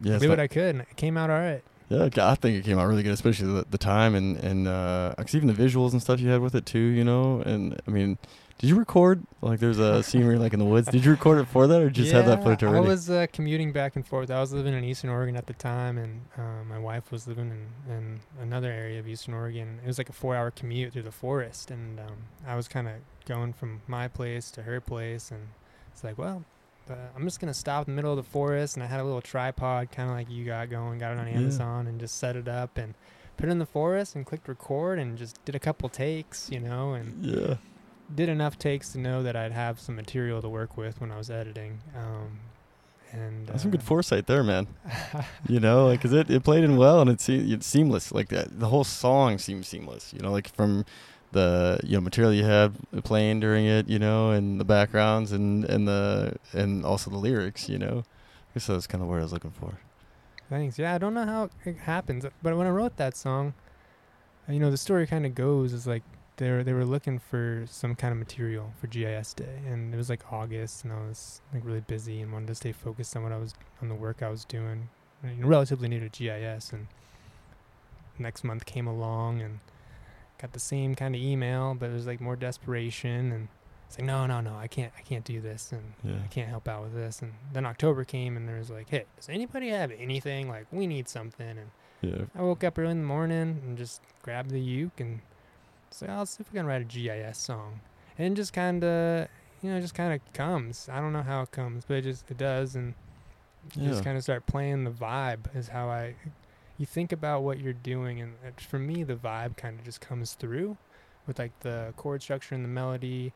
Yeah. 0.00 0.16
I 0.16 0.18
did 0.18 0.28
what 0.28 0.40
I 0.40 0.46
could, 0.46 0.74
and 0.76 0.80
it 0.82 0.96
came 0.96 1.16
out 1.16 1.30
all 1.30 1.38
right. 1.38 1.62
Yeah, 1.88 2.08
I 2.16 2.34
think 2.34 2.56
it 2.58 2.64
came 2.64 2.78
out 2.80 2.86
really 2.88 3.04
good, 3.04 3.12
especially 3.12 3.46
the, 3.52 3.66
the 3.70 3.78
time 3.78 4.14
and 4.16 4.36
and 4.38 4.66
uh, 4.66 5.14
'cause 5.16 5.34
even 5.36 5.46
the 5.46 5.54
visuals 5.54 5.92
and 5.92 6.02
stuff 6.02 6.18
you 6.18 6.28
had 6.30 6.40
with 6.40 6.54
it 6.56 6.66
too. 6.66 6.78
You 6.80 7.04
know, 7.04 7.40
and 7.42 7.80
I 7.86 7.90
mean, 7.92 8.18
did 8.58 8.68
you 8.70 8.76
record 8.76 9.22
like 9.40 9.60
there's 9.60 9.78
a 9.78 10.02
scenery 10.02 10.36
like 10.36 10.52
in 10.52 10.58
the 10.58 10.64
woods? 10.64 10.88
Did 10.88 11.04
you 11.04 11.12
record 11.12 11.38
it 11.38 11.46
for 11.46 11.68
that, 11.68 11.80
or 11.80 11.88
just 11.88 12.10
have 12.10 12.26
that 12.26 12.42
footage 12.42 12.64
already? 12.64 12.86
I 12.86 12.88
was 12.88 13.08
uh, 13.08 13.26
commuting 13.32 13.70
back 13.70 13.94
and 13.94 14.04
forth. 14.04 14.32
I 14.32 14.40
was 14.40 14.52
living 14.52 14.74
in 14.74 14.82
Eastern 14.82 15.10
Oregon 15.10 15.36
at 15.36 15.46
the 15.46 15.52
time, 15.52 15.96
and 15.96 16.22
uh, 16.36 16.64
my 16.68 16.78
wife 16.78 17.12
was 17.12 17.28
living 17.28 17.52
in, 17.88 17.92
in 17.94 18.20
another 18.42 18.72
area 18.72 18.98
of 18.98 19.06
Eastern 19.06 19.34
Oregon. 19.34 19.78
It 19.84 19.86
was 19.86 19.98
like 19.98 20.08
a 20.08 20.12
four-hour 20.12 20.50
commute 20.50 20.92
through 20.92 21.02
the 21.02 21.12
forest, 21.12 21.70
and 21.70 22.00
um, 22.00 22.16
I 22.44 22.56
was 22.56 22.66
kind 22.66 22.88
of 22.88 22.94
going 23.26 23.52
from 23.52 23.82
my 23.86 24.08
place 24.08 24.50
to 24.52 24.62
her 24.62 24.80
place, 24.80 25.30
and 25.30 25.50
it's 25.92 26.02
like, 26.02 26.18
well, 26.18 26.42
uh, 26.90 26.94
I'm 27.14 27.24
just 27.24 27.40
gonna 27.40 27.54
stop 27.54 27.86
in 27.88 27.94
the 27.94 27.96
middle 27.96 28.12
of 28.12 28.16
the 28.16 28.30
forest, 28.30 28.76
and 28.76 28.82
I 28.82 28.86
had 28.86 29.00
a 29.00 29.04
little 29.04 29.20
tripod, 29.20 29.90
kind 29.90 30.08
of 30.10 30.16
like 30.16 30.30
you 30.30 30.44
got 30.44 30.70
going, 30.70 30.98
got 30.98 31.12
it 31.12 31.18
on 31.18 31.26
Yeah. 31.28 31.34
Amazon, 31.34 31.86
and 31.86 31.98
just 32.00 32.18
set 32.18 32.36
it 32.36 32.48
up 32.48 32.76
and 32.78 32.94
put 33.36 33.48
it 33.48 33.52
in 33.52 33.58
the 33.58 33.66
forest, 33.66 34.14
and 34.14 34.24
clicked 34.24 34.48
record, 34.48 34.98
and 34.98 35.16
just 35.18 35.44
did 35.44 35.54
a 35.54 35.58
couple 35.60 35.88
takes, 35.88 36.50
you 36.50 36.60
know, 36.60 36.94
and 36.94 37.24
yeah. 37.24 37.54
did 38.14 38.28
enough 38.28 38.58
takes 38.58 38.92
to 38.92 38.98
know 38.98 39.22
that 39.22 39.36
I'd 39.36 39.52
have 39.52 39.78
some 39.80 39.96
material 39.96 40.40
to 40.42 40.48
work 40.48 40.76
with 40.76 41.00
when 41.00 41.10
I 41.12 41.18
was 41.18 41.30
editing. 41.30 41.80
Um, 41.96 42.40
and 43.12 43.46
That's 43.46 43.62
some 43.62 43.70
good 43.70 43.80
uh, 43.80 43.84
foresight 43.84 44.26
there, 44.26 44.42
man. 44.42 44.66
You 45.48 45.60
know, 45.60 45.86
like 45.86 46.00
cause 46.00 46.12
it, 46.12 46.28
it 46.28 46.42
played 46.42 46.64
in 46.64 46.76
well 46.76 47.00
and 47.00 47.08
it's 47.08 47.28
it's 47.28 47.66
seamless. 47.66 48.10
Like 48.10 48.28
that, 48.30 48.58
the 48.58 48.68
whole 48.68 48.82
song 48.84 49.38
seems 49.38 49.68
seamless. 49.68 50.12
You 50.12 50.20
know, 50.20 50.32
like 50.32 50.48
from 50.48 50.84
the 51.32 51.80
you 51.84 51.96
know 51.96 52.00
material 52.00 52.32
you 52.32 52.44
have 52.44 52.74
playing 53.04 53.40
during 53.40 53.66
it, 53.66 53.88
you 53.88 53.98
know, 53.98 54.30
and 54.30 54.60
the 54.60 54.64
backgrounds 54.64 55.32
and 55.32 55.64
and 55.64 55.86
the 55.86 56.36
and 56.52 56.84
also 56.84 57.10
the 57.10 57.18
lyrics. 57.18 57.68
You 57.68 57.78
know, 57.78 58.04
guess 58.54 58.66
that's 58.66 58.86
kind 58.86 59.02
of 59.02 59.08
what 59.08 59.18
I 59.18 59.22
was 59.22 59.32
looking 59.32 59.50
for. 59.50 59.78
Thanks. 60.48 60.78
Yeah, 60.78 60.94
I 60.94 60.98
don't 60.98 61.12
know 61.12 61.26
how 61.26 61.50
it 61.64 61.76
happens, 61.76 62.24
but 62.42 62.56
when 62.56 62.66
I 62.66 62.70
wrote 62.70 62.96
that 62.96 63.16
song, 63.16 63.52
uh, 64.48 64.52
you 64.52 64.60
know, 64.60 64.70
the 64.70 64.76
story 64.76 65.06
kind 65.06 65.26
of 65.26 65.34
goes 65.34 65.72
is 65.72 65.86
like 65.86 66.02
they 66.38 66.50
were 66.50 66.64
they 66.64 66.72
were 66.72 66.84
looking 66.84 67.18
for 67.18 67.64
some 67.68 67.94
kind 67.94 68.12
of 68.12 68.18
material 68.18 68.72
for 68.80 68.86
GIS 68.86 69.34
Day, 69.34 69.60
and 69.66 69.92
it 69.92 69.96
was 69.96 70.08
like 70.08 70.32
August, 70.32 70.84
and 70.84 70.92
I 70.92 71.00
was 71.00 71.40
like 71.52 71.64
really 71.64 71.80
busy 71.80 72.22
and 72.22 72.32
wanted 72.32 72.48
to 72.48 72.54
stay 72.54 72.72
focused 72.72 73.16
on 73.16 73.24
what 73.24 73.32
I 73.32 73.38
was 73.38 73.54
on 73.82 73.88
the 73.88 73.94
work 73.94 74.22
I 74.22 74.30
was 74.30 74.44
doing. 74.44 74.88
I 75.22 75.28
mean, 75.28 75.44
relatively 75.44 75.88
new 75.88 76.00
to 76.00 76.08
GIS, 76.08 76.72
and 76.72 76.86
next 78.18 78.44
month 78.44 78.64
came 78.64 78.86
along 78.86 79.42
and 79.42 79.58
got 80.40 80.52
the 80.52 80.60
same 80.60 80.94
kind 80.94 81.14
of 81.14 81.20
email, 81.20 81.74
but 81.74 81.90
it 81.90 81.92
was 81.94 82.06
like 82.06 82.20
more 82.20 82.36
desperation, 82.36 83.32
and 83.32 83.48
it's 83.88 83.98
like 83.98 84.06
no, 84.06 84.26
no, 84.26 84.40
no, 84.40 84.54
I 84.56 84.66
can't, 84.68 84.92
I 84.98 85.02
can't 85.02 85.24
do 85.24 85.40
this, 85.40 85.72
and 85.72 85.92
Yeah. 86.02 86.22
I 86.24 86.28
can't 86.28 86.48
help 86.48 86.68
out 86.68 86.82
with 86.82 86.94
this. 86.94 87.22
And 87.22 87.32
then 87.52 87.64
October 87.66 88.04
came, 88.04 88.36
and 88.36 88.48
there 88.48 88.58
was 88.58 88.70
like, 88.70 88.88
hey, 88.88 89.04
does 89.16 89.28
anybody 89.28 89.68
have 89.70 89.90
anything? 89.92 90.48
Like, 90.48 90.66
we 90.72 90.86
need 90.86 91.08
something. 91.08 91.58
And 91.58 91.70
Yeah. 92.02 92.24
I 92.34 92.42
woke 92.42 92.64
up 92.64 92.78
early 92.78 92.90
in 92.90 92.98
the 93.00 93.06
morning 93.06 93.60
and 93.64 93.78
just 93.78 94.02
grabbed 94.22 94.50
the 94.50 94.60
uke 94.60 95.00
and 95.00 95.20
said, 95.90 96.10
I'll 96.10 96.22
oh, 96.22 96.24
see 96.24 96.40
if 96.42 96.52
we 96.52 96.58
can 96.58 96.66
write 96.66 96.82
a 96.82 96.84
GIS 96.84 97.38
song. 97.38 97.80
And 98.18 98.36
just 98.36 98.52
kind 98.52 98.82
of, 98.82 99.28
you 99.62 99.70
know, 99.70 99.80
just 99.80 99.94
kind 99.94 100.12
of 100.12 100.32
comes. 100.32 100.88
I 100.92 101.00
don't 101.00 101.12
know 101.12 101.22
how 101.22 101.42
it 101.42 101.50
comes, 101.50 101.84
but 101.86 101.98
it 101.98 102.02
just 102.02 102.30
it 102.30 102.38
does, 102.38 102.74
and 102.76 102.94
Yeah. 103.74 103.88
just 103.88 104.04
kind 104.04 104.16
of 104.16 104.22
start 104.22 104.46
playing 104.46 104.84
the 104.84 104.90
vibe. 104.90 105.54
Is 105.56 105.68
how 105.68 105.88
I. 105.88 106.14
You 106.78 106.86
think 106.86 107.12
about 107.12 107.42
what 107.42 107.58
you're 107.58 107.72
doing, 107.72 108.20
and 108.20 108.34
for 108.60 108.78
me, 108.78 109.02
the 109.02 109.14
vibe 109.16 109.56
kind 109.56 109.78
of 109.78 109.84
just 109.84 110.00
comes 110.00 110.34
through, 110.34 110.76
with 111.26 111.38
like 111.38 111.58
the 111.60 111.94
chord 111.96 112.22
structure 112.22 112.54
and 112.54 112.62
the 112.64 112.68
melody, 112.68 113.32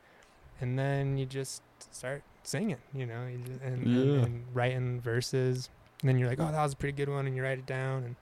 and 0.61 0.79
then 0.79 1.17
you 1.17 1.25
just 1.27 1.63
start 1.91 2.23
singing, 2.43 2.77
you 2.95 3.07
know, 3.07 3.27
you 3.27 3.39
just, 3.39 3.61
and, 3.63 3.83
and, 3.83 4.15
Yeah. 4.15 4.23
and 4.27 4.45
writing 4.53 5.01
verses. 5.01 5.71
And 6.03 6.09
then 6.09 6.19
you're 6.19 6.29
like, 6.29 6.41
oh, 6.41 6.51
that 6.51 6.63
was 6.63 6.73
a 6.75 6.77
pretty 6.77 6.97
good 6.97 7.09
one, 7.09 7.27
and 7.27 7.35
you 7.35 7.43
write 7.43 7.59
it 7.59 7.67
down, 7.67 8.05
and 8.05 8.17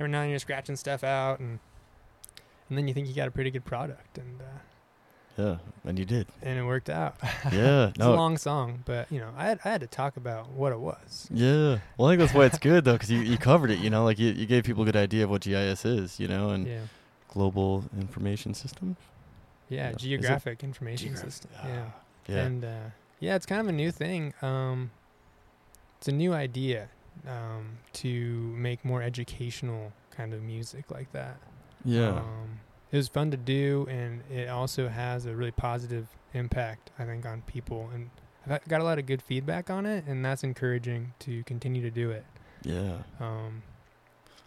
every 0.00 0.10
now 0.10 0.18
and 0.18 0.24
then 0.24 0.30
you're 0.30 0.38
scratching 0.40 0.76
stuff 0.76 1.04
out, 1.04 1.38
and 1.40 1.58
and 2.68 2.78
then 2.78 2.88
you 2.88 2.94
think 2.94 3.06
you 3.06 3.14
got 3.14 3.28
a 3.28 3.30
pretty 3.30 3.50
good 3.50 3.64
product, 3.64 4.16
and 4.18 4.40
uh, 4.40 4.44
Yeah. 5.36 5.56
And 5.84 5.98
you 5.98 6.04
did. 6.04 6.26
and 6.42 6.58
it 6.58 6.62
worked 6.64 6.88
out. 6.88 7.16
Yeah. 7.52 7.88
it's 7.88 7.98
no. 7.98 8.14
a 8.14 8.16
long 8.16 8.38
song, 8.38 8.82
but 8.84 9.10
you 9.10 9.18
know, 9.20 9.30
I 9.36 9.46
had, 9.46 9.60
I 9.64 9.68
had 9.70 9.80
to 9.80 9.86
talk 9.86 10.16
about 10.16 10.50
what 10.50 10.72
it 10.72 10.78
was. 10.78 11.28
Yeah. 11.30 11.78
Well, 11.98 12.08
I 12.08 12.12
think 12.12 12.20
that's 12.20 12.32
why 12.34 12.44
it's 12.46 12.58
good 12.58 12.84
though, 12.84 12.92
because 12.94 13.10
you, 13.10 13.18
you 13.20 13.36
covered 13.36 13.70
it. 13.70 13.78
You 13.80 13.90
know, 13.90 14.04
like 14.04 14.18
you, 14.18 14.28
you 14.30 14.46
gave 14.46 14.64
people 14.64 14.82
a 14.82 14.86
good 14.86 14.96
idea 14.96 15.24
of 15.24 15.30
what 15.30 15.42
GIS 15.42 15.84
is. 15.84 16.18
You 16.20 16.28
know, 16.28 16.50
and 16.50 16.66
Yeah, 16.66 16.80
global 17.28 17.84
information 17.98 18.54
system. 18.54 18.96
yeah, 19.68 19.90
it- 19.90 19.98
geographic 19.98 20.62
information 20.64 21.16
system. 21.16 21.50
ah, 21.58 21.66
Yeah. 21.66 21.84
Yeah. 22.28 22.44
and 22.44 22.64
uh, 22.64 22.68
yeah, 23.20 23.34
it's 23.34 23.44
kind 23.46 23.60
of 23.60 23.66
a 23.68 23.72
new 23.72 23.90
thing. 23.90 24.32
Um, 24.40 24.90
it's 25.98 26.08
a 26.08 26.12
new 26.12 26.32
idea 26.32 26.88
um, 27.28 27.78
to 27.94 28.08
make 28.56 28.84
more 28.84 29.02
educational 29.02 29.92
kind 30.16 30.32
of 30.32 30.42
music 30.42 30.90
like 30.90 31.10
that. 31.12 31.36
yeah. 31.84 32.08
Um, 32.18 32.60
it 32.92 32.96
was 32.96 33.08
fun 33.08 33.30
to 33.30 33.36
do, 33.36 33.86
and 33.90 34.22
it 34.30 34.48
also 34.48 34.88
has 34.88 35.26
a 35.26 35.34
really 35.34 35.50
positive 35.50 36.06
impact, 36.32 36.90
I 36.98 37.04
think, 37.04 37.26
on 37.26 37.42
people. 37.42 37.90
And 37.92 38.10
I've 38.46 38.66
got- 38.68 38.80
a 38.80 38.84
lot 38.84 38.98
of 38.98 39.06
good 39.06 39.22
feedback 39.22 39.70
on 39.70 39.86
it, 39.86 40.04
and 40.06 40.24
that's 40.24 40.44
encouraging 40.44 41.14
to 41.20 41.42
continue 41.44 41.82
to 41.82 41.90
do 41.90 42.10
it. 42.10 42.24
yeah. 42.62 42.98
Um, 43.20 43.62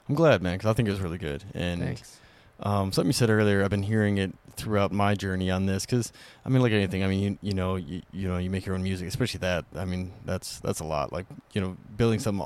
I'm 0.10 0.16
glad, 0.16 0.42
man, 0.42 0.58
because 0.58 0.70
I 0.70 0.74
think 0.74 0.88
it 0.88 0.92
was 0.92 1.02
really 1.02 1.18
good. 1.18 1.44
And 1.54 1.82
thanks. 1.82 2.20
um, 2.62 2.92
something 2.94 3.10
you 3.10 3.14
said 3.14 3.30
earlier, 3.30 3.62
I've 3.64 3.70
been 3.70 3.84
hearing 3.84 4.18
it 4.18 4.34
throughout 4.56 4.92
my 4.94 5.16
journey 5.16 5.52
on 5.52 5.66
this. 5.66 5.86
Because 5.86 6.14
I 6.46 6.50
mean, 6.50 6.62
like 6.62 6.72
anything, 6.72 7.04
I 7.04 7.08
mean, 7.08 7.20
you, 7.22 7.38
you 7.42 7.54
know, 7.54 7.76
you, 7.76 8.02
you 8.14 8.28
know, 8.30 8.38
you 8.38 8.50
make 8.50 8.66
your 8.66 8.74
own 8.76 8.84
music, 8.84 9.08
especially 9.10 9.40
that. 9.40 9.66
I 9.76 9.84
mean, 9.84 10.14
that's 10.24 10.60
that's 10.62 10.80
a 10.80 10.86
lot. 10.86 11.12
Like 11.12 11.26
you 11.52 11.60
know, 11.60 11.76
building 11.98 12.20
some. 12.20 12.42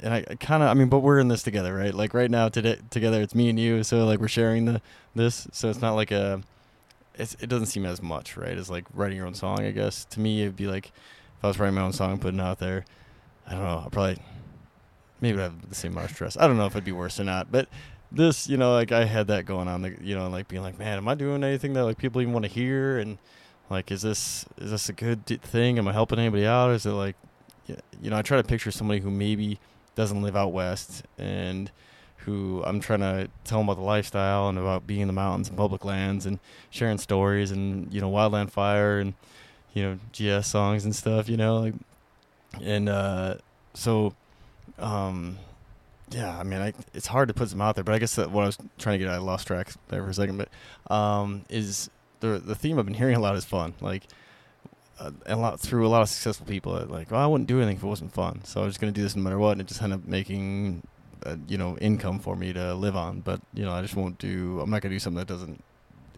And 0.00 0.14
I, 0.14 0.24
I 0.30 0.34
kind 0.36 0.62
of, 0.62 0.68
I 0.68 0.74
mean, 0.74 0.88
but 0.88 1.00
we're 1.00 1.18
in 1.18 1.28
this 1.28 1.42
together, 1.42 1.74
right? 1.74 1.92
Like 1.92 2.14
right 2.14 2.30
now, 2.30 2.48
today, 2.48 2.78
together, 2.90 3.20
it's 3.20 3.34
me 3.34 3.48
and 3.48 3.58
you. 3.58 3.82
So 3.82 4.04
like 4.04 4.20
we're 4.20 4.28
sharing 4.28 4.64
the 4.64 4.82
this. 5.14 5.48
So 5.52 5.68
it's 5.70 5.80
not 5.80 5.94
like 5.94 6.10
a. 6.10 6.42
It's, 7.14 7.36
it 7.40 7.48
doesn't 7.48 7.66
seem 7.66 7.84
as 7.84 8.00
much, 8.00 8.36
right? 8.36 8.56
As 8.56 8.70
like 8.70 8.84
writing 8.94 9.16
your 9.16 9.26
own 9.26 9.34
song, 9.34 9.60
I 9.60 9.72
guess. 9.72 10.04
To 10.06 10.20
me, 10.20 10.42
it'd 10.42 10.54
be 10.54 10.68
like 10.68 10.86
if 10.86 11.44
I 11.44 11.48
was 11.48 11.58
writing 11.58 11.74
my 11.74 11.82
own 11.82 11.92
song 11.92 12.18
putting 12.18 12.38
it 12.38 12.42
out 12.42 12.60
there. 12.60 12.84
I 13.46 13.52
don't 13.52 13.64
know. 13.64 13.80
I'll 13.84 13.90
probably 13.90 14.18
maybe 15.20 15.38
I'd 15.38 15.44
have 15.44 15.68
the 15.68 15.74
same 15.74 15.92
amount 15.92 16.10
of 16.10 16.14
stress. 16.16 16.36
I 16.36 16.46
don't 16.46 16.56
know 16.56 16.66
if 16.66 16.72
it'd 16.72 16.84
be 16.84 16.92
worse 16.92 17.18
or 17.18 17.24
not, 17.24 17.50
but 17.50 17.68
this, 18.10 18.48
you 18.48 18.56
know, 18.56 18.72
like 18.72 18.92
I 18.92 19.04
had 19.04 19.26
that 19.28 19.46
going 19.46 19.68
on, 19.68 19.82
like, 19.82 19.98
you 20.00 20.14
know, 20.14 20.28
like 20.28 20.48
being 20.48 20.62
like, 20.62 20.78
man, 20.78 20.98
am 20.98 21.08
I 21.08 21.14
doing 21.14 21.44
anything 21.44 21.72
that 21.74 21.84
like 21.84 21.98
people 21.98 22.20
even 22.20 22.32
want 22.32 22.44
to 22.44 22.50
hear? 22.50 22.98
And 22.98 23.18
like, 23.70 23.90
is 23.90 24.02
this 24.02 24.46
is 24.58 24.70
this 24.70 24.88
a 24.88 24.92
good 24.92 25.26
thing? 25.26 25.78
Am 25.78 25.88
I 25.88 25.92
helping 25.92 26.18
anybody 26.18 26.46
out? 26.46 26.70
Is 26.70 26.86
it 26.86 26.92
like, 26.92 27.16
you 27.66 28.10
know, 28.10 28.16
I 28.16 28.22
try 28.22 28.36
to 28.36 28.44
picture 28.44 28.70
somebody 28.70 29.00
who 29.00 29.10
maybe 29.10 29.58
doesn't 29.98 30.22
live 30.22 30.36
out 30.36 30.52
west 30.52 31.02
and 31.18 31.72
who 32.18 32.62
I'm 32.64 32.78
trying 32.78 33.00
to 33.00 33.28
tell 33.42 33.58
them 33.58 33.68
about 33.68 33.80
the 33.80 33.84
lifestyle 33.84 34.48
and 34.48 34.56
about 34.56 34.86
being 34.86 35.00
in 35.00 35.08
the 35.08 35.12
mountains 35.12 35.48
and 35.48 35.58
public 35.58 35.84
lands 35.84 36.24
and 36.24 36.38
sharing 36.70 36.98
stories 36.98 37.50
and 37.50 37.92
you 37.92 38.00
know 38.00 38.08
wildland 38.08 38.50
fire 38.50 39.00
and 39.00 39.14
you 39.74 39.82
know 39.82 39.98
GS 40.12 40.46
songs 40.46 40.84
and 40.84 40.94
stuff, 40.94 41.28
you 41.28 41.36
know, 41.36 41.58
like, 41.58 41.74
and 42.62 42.88
uh, 42.88 43.34
so 43.74 44.14
um, 44.78 45.36
yeah, 46.10 46.38
I 46.38 46.44
mean, 46.44 46.60
I, 46.60 46.74
it's 46.94 47.08
hard 47.08 47.26
to 47.26 47.34
put 47.34 47.50
some 47.50 47.60
out 47.60 47.74
there, 47.74 47.82
but 47.82 47.92
I 47.92 47.98
guess 47.98 48.14
that 48.14 48.30
what 48.30 48.44
I 48.44 48.46
was 48.46 48.58
trying 48.78 49.00
to 49.00 49.04
get 49.04 49.12
I 49.12 49.18
lost 49.18 49.48
track 49.48 49.72
there 49.88 50.04
for 50.04 50.10
a 50.10 50.14
second, 50.14 50.38
but 50.38 50.94
um, 50.94 51.44
is 51.48 51.90
the 52.20 52.38
the 52.38 52.54
theme 52.54 52.78
I've 52.78 52.86
been 52.86 52.94
hearing 52.94 53.16
a 53.16 53.20
lot 53.20 53.34
is 53.34 53.44
fun, 53.44 53.74
like 53.80 54.04
and 55.00 55.22
a 55.26 55.36
lot 55.36 55.60
through 55.60 55.86
a 55.86 55.88
lot 55.88 56.02
of 56.02 56.08
successful 56.08 56.46
people. 56.46 56.74
That, 56.74 56.90
like, 56.90 57.10
well, 57.10 57.20
I 57.20 57.26
wouldn't 57.26 57.48
do 57.48 57.58
anything 57.58 57.76
if 57.76 57.82
it 57.82 57.86
wasn't 57.86 58.12
fun, 58.12 58.40
so 58.44 58.60
I 58.60 58.64
was 58.64 58.74
just 58.74 58.80
gonna 58.80 58.92
do 58.92 59.02
this 59.02 59.16
no 59.16 59.22
matter 59.22 59.38
what, 59.38 59.52
and 59.52 59.60
it 59.60 59.66
just 59.66 59.82
ended 59.82 60.00
up 60.00 60.06
making 60.06 60.82
uh, 61.24 61.36
you 61.46 61.58
know 61.58 61.76
income 61.78 62.18
for 62.18 62.36
me 62.36 62.52
to 62.52 62.74
live 62.74 62.96
on. 62.96 63.20
But 63.20 63.40
you 63.54 63.64
know, 63.64 63.72
I 63.72 63.82
just 63.82 63.96
won't 63.96 64.18
do. 64.18 64.60
I'm 64.60 64.70
not 64.70 64.82
gonna 64.82 64.94
do 64.94 64.98
something 64.98 65.18
that 65.18 65.28
doesn't 65.28 65.62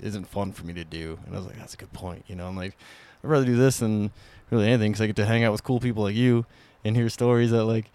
isn't 0.02 0.26
fun 0.26 0.52
for 0.52 0.64
me 0.64 0.72
to 0.74 0.84
do. 0.84 1.18
And 1.26 1.34
I 1.34 1.38
was 1.38 1.46
like, 1.46 1.58
that's 1.58 1.74
a 1.74 1.76
good 1.76 1.92
point. 1.92 2.24
You 2.26 2.36
know, 2.36 2.46
I'm 2.46 2.56
like, 2.56 2.76
I'd 3.22 3.28
rather 3.30 3.44
do 3.44 3.56
this 3.56 3.80
than 3.80 4.12
really 4.50 4.66
anything 4.66 4.92
because 4.92 5.02
I 5.02 5.06
get 5.06 5.16
to 5.16 5.26
hang 5.26 5.44
out 5.44 5.52
with 5.52 5.62
cool 5.62 5.80
people 5.80 6.04
like 6.04 6.14
you 6.16 6.46
and 6.84 6.96
hear 6.96 7.08
stories 7.08 7.50
that 7.50 7.64
like 7.64 7.90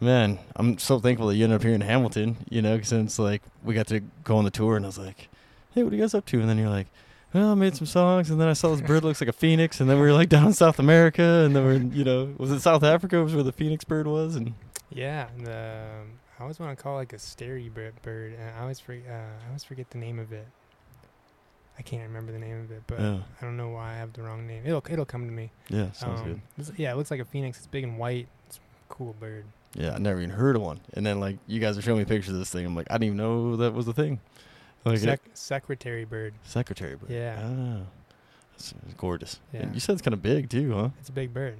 man, 0.00 0.38
I'm 0.56 0.78
so 0.78 0.98
thankful 0.98 1.28
that 1.28 1.36
you 1.36 1.44
ended 1.44 1.56
up 1.56 1.62
here 1.62 1.74
in 1.74 1.80
Hamilton, 1.80 2.36
you 2.48 2.62
know, 2.62 2.80
since 2.82 3.18
like 3.18 3.42
we 3.62 3.74
got 3.74 3.86
to 3.88 4.00
go 4.22 4.36
on 4.36 4.44
the 4.44 4.50
tour 4.50 4.76
and 4.76 4.84
I 4.84 4.88
was 4.88 4.98
like, 4.98 5.28
hey, 5.72 5.82
what 5.82 5.92
are 5.92 5.96
you 5.96 6.02
guys 6.02 6.14
up 6.14 6.26
to? 6.26 6.40
And 6.40 6.48
then 6.48 6.58
you're 6.58 6.68
like, 6.68 6.88
well, 7.34 7.50
I 7.50 7.54
made 7.54 7.76
some 7.76 7.86
songs 7.86 8.30
and 8.30 8.40
then 8.40 8.48
I 8.48 8.52
saw 8.54 8.70
this 8.70 8.80
bird 8.80 9.04
looks 9.04 9.20
like 9.20 9.28
a 9.28 9.32
phoenix 9.34 9.80
and 9.80 9.90
then 9.90 9.98
we 9.98 10.06
were 10.06 10.12
like 10.12 10.28
down 10.28 10.46
in 10.46 10.52
South 10.54 10.78
America 10.78 11.22
and 11.44 11.54
then 11.54 11.64
we're, 11.64 11.96
you 11.96 12.04
know, 12.04 12.32
was 12.38 12.50
it 12.50 12.60
South 12.60 12.82
Africa 12.84 13.22
was 13.22 13.34
where 13.34 13.42
the 13.44 13.52
phoenix 13.52 13.84
bird 13.84 14.06
was? 14.06 14.36
And 14.36 14.54
Yeah, 14.90 15.26
the 15.42 15.80
I 16.38 16.42
always 16.42 16.58
want 16.58 16.76
to 16.76 16.82
call 16.82 16.94
it 16.94 17.00
like 17.00 17.12
a 17.12 17.18
starry 17.18 17.68
bird, 17.68 17.94
bird, 18.02 18.34
and 18.38 18.50
I 18.56 18.62
always 18.62 18.80
forget. 18.80 19.04
Uh, 19.08 19.44
I 19.44 19.46
always 19.48 19.62
forget 19.64 19.90
the 19.90 19.98
name 19.98 20.18
of 20.18 20.32
it. 20.32 20.46
I 21.78 21.82
can't 21.82 22.02
remember 22.04 22.30
the 22.32 22.38
name 22.38 22.60
of 22.60 22.70
it, 22.70 22.82
but 22.86 23.00
yeah, 23.00 23.18
I 23.40 23.44
don't 23.44 23.56
know 23.56 23.70
why 23.70 23.92
I 23.92 23.96
have 23.96 24.12
the 24.12 24.22
wrong 24.22 24.46
name. 24.46 24.62
It'll 24.64 24.82
it'll 24.88 25.04
come 25.04 25.26
to 25.26 25.32
me. 25.32 25.50
yeah, 25.68 25.90
sounds 25.92 26.20
Um, 26.20 26.40
good. 26.56 26.78
yeah, 26.78 26.92
it 26.92 26.96
looks 26.96 27.10
like 27.10 27.20
a 27.20 27.24
phoenix. 27.24 27.58
It's 27.58 27.66
big 27.66 27.82
and 27.84 27.98
white. 27.98 28.28
It's 28.46 28.56
a 28.58 28.60
cool 28.94 29.14
bird. 29.18 29.44
Yeah, 29.74 29.94
I 29.94 29.98
never 29.98 30.18
even 30.20 30.30
heard 30.30 30.54
of 30.54 30.62
one. 30.62 30.80
And 30.92 31.04
then 31.04 31.18
like 31.18 31.38
you 31.48 31.58
guys 31.60 31.76
are 31.76 31.82
showing 31.82 31.98
me 31.98 32.04
pictures 32.04 32.32
of 32.32 32.38
this 32.38 32.50
thing. 32.50 32.64
I'm 32.66 32.76
like, 32.76 32.86
I 32.90 32.94
didn't 32.94 33.06
even 33.06 33.16
know 33.16 33.56
that 33.56 33.74
was 33.74 33.88
a 33.88 33.92
thing. 33.92 34.20
Like 34.84 34.98
Sec- 34.98 35.20
secretary 35.34 36.04
bird. 36.04 36.34
secretary 36.42 36.96
bird. 36.96 37.10
Yeah. 37.10 37.40
Ah, 37.42 37.82
that's 38.52 38.74
gorgeous. 38.96 39.40
And 39.52 39.62
Yeah. 39.68 39.74
you 39.74 39.80
said 39.80 39.94
it's 39.94 40.02
kind 40.02 40.12
of 40.14 40.22
big 40.22 40.50
too, 40.50 40.74
huh? 40.74 40.88
It's 41.00 41.08
a 41.08 41.12
big 41.12 41.32
bird. 41.32 41.58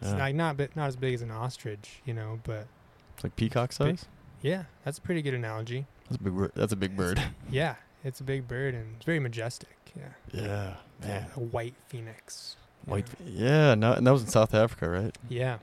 It's 0.00 0.10
Yeah. 0.10 0.16
like 0.18 0.34
not 0.34 0.56
bi- 0.56 0.68
not 0.76 0.86
as 0.88 0.96
big 0.96 1.14
as 1.14 1.22
an 1.22 1.30
ostrich, 1.30 2.02
you 2.04 2.14
know, 2.14 2.40
but 2.44 2.66
It's 3.14 3.24
like 3.24 3.36
peacock 3.36 3.70
big. 3.70 3.98
size. 3.98 4.06
yeah, 4.42 4.64
that's 4.84 4.98
a 4.98 5.00
pretty 5.00 5.22
good 5.22 5.34
analogy. 5.34 5.86
That's 6.08 6.20
a 6.20 6.24
big. 6.24 6.34
bir- 6.36 6.52
That's 6.54 6.72
a 6.72 6.76
big 6.76 6.96
bird. 6.96 7.20
Yeah, 7.50 7.76
it's 8.04 8.20
a 8.20 8.24
big 8.24 8.46
bird 8.46 8.74
and 8.74 8.96
it's 8.96 9.04
very 9.06 9.18
majestic. 9.18 9.70
Yeah. 9.96 10.08
yeah, 10.32 10.74
man. 11.00 11.26
A 11.36 11.40
white 11.40 11.74
phoenix. 11.88 12.56
White. 12.84 13.06
Yeah. 13.24 13.46
Yeah, 13.70 13.74
no, 13.74 13.92
and 13.94 14.06
that 14.06 14.12
was 14.12 14.22
in 14.22 14.28
South 14.28 14.54
Africa, 14.54 14.88
right? 14.88 15.16
Yeah. 15.28 15.58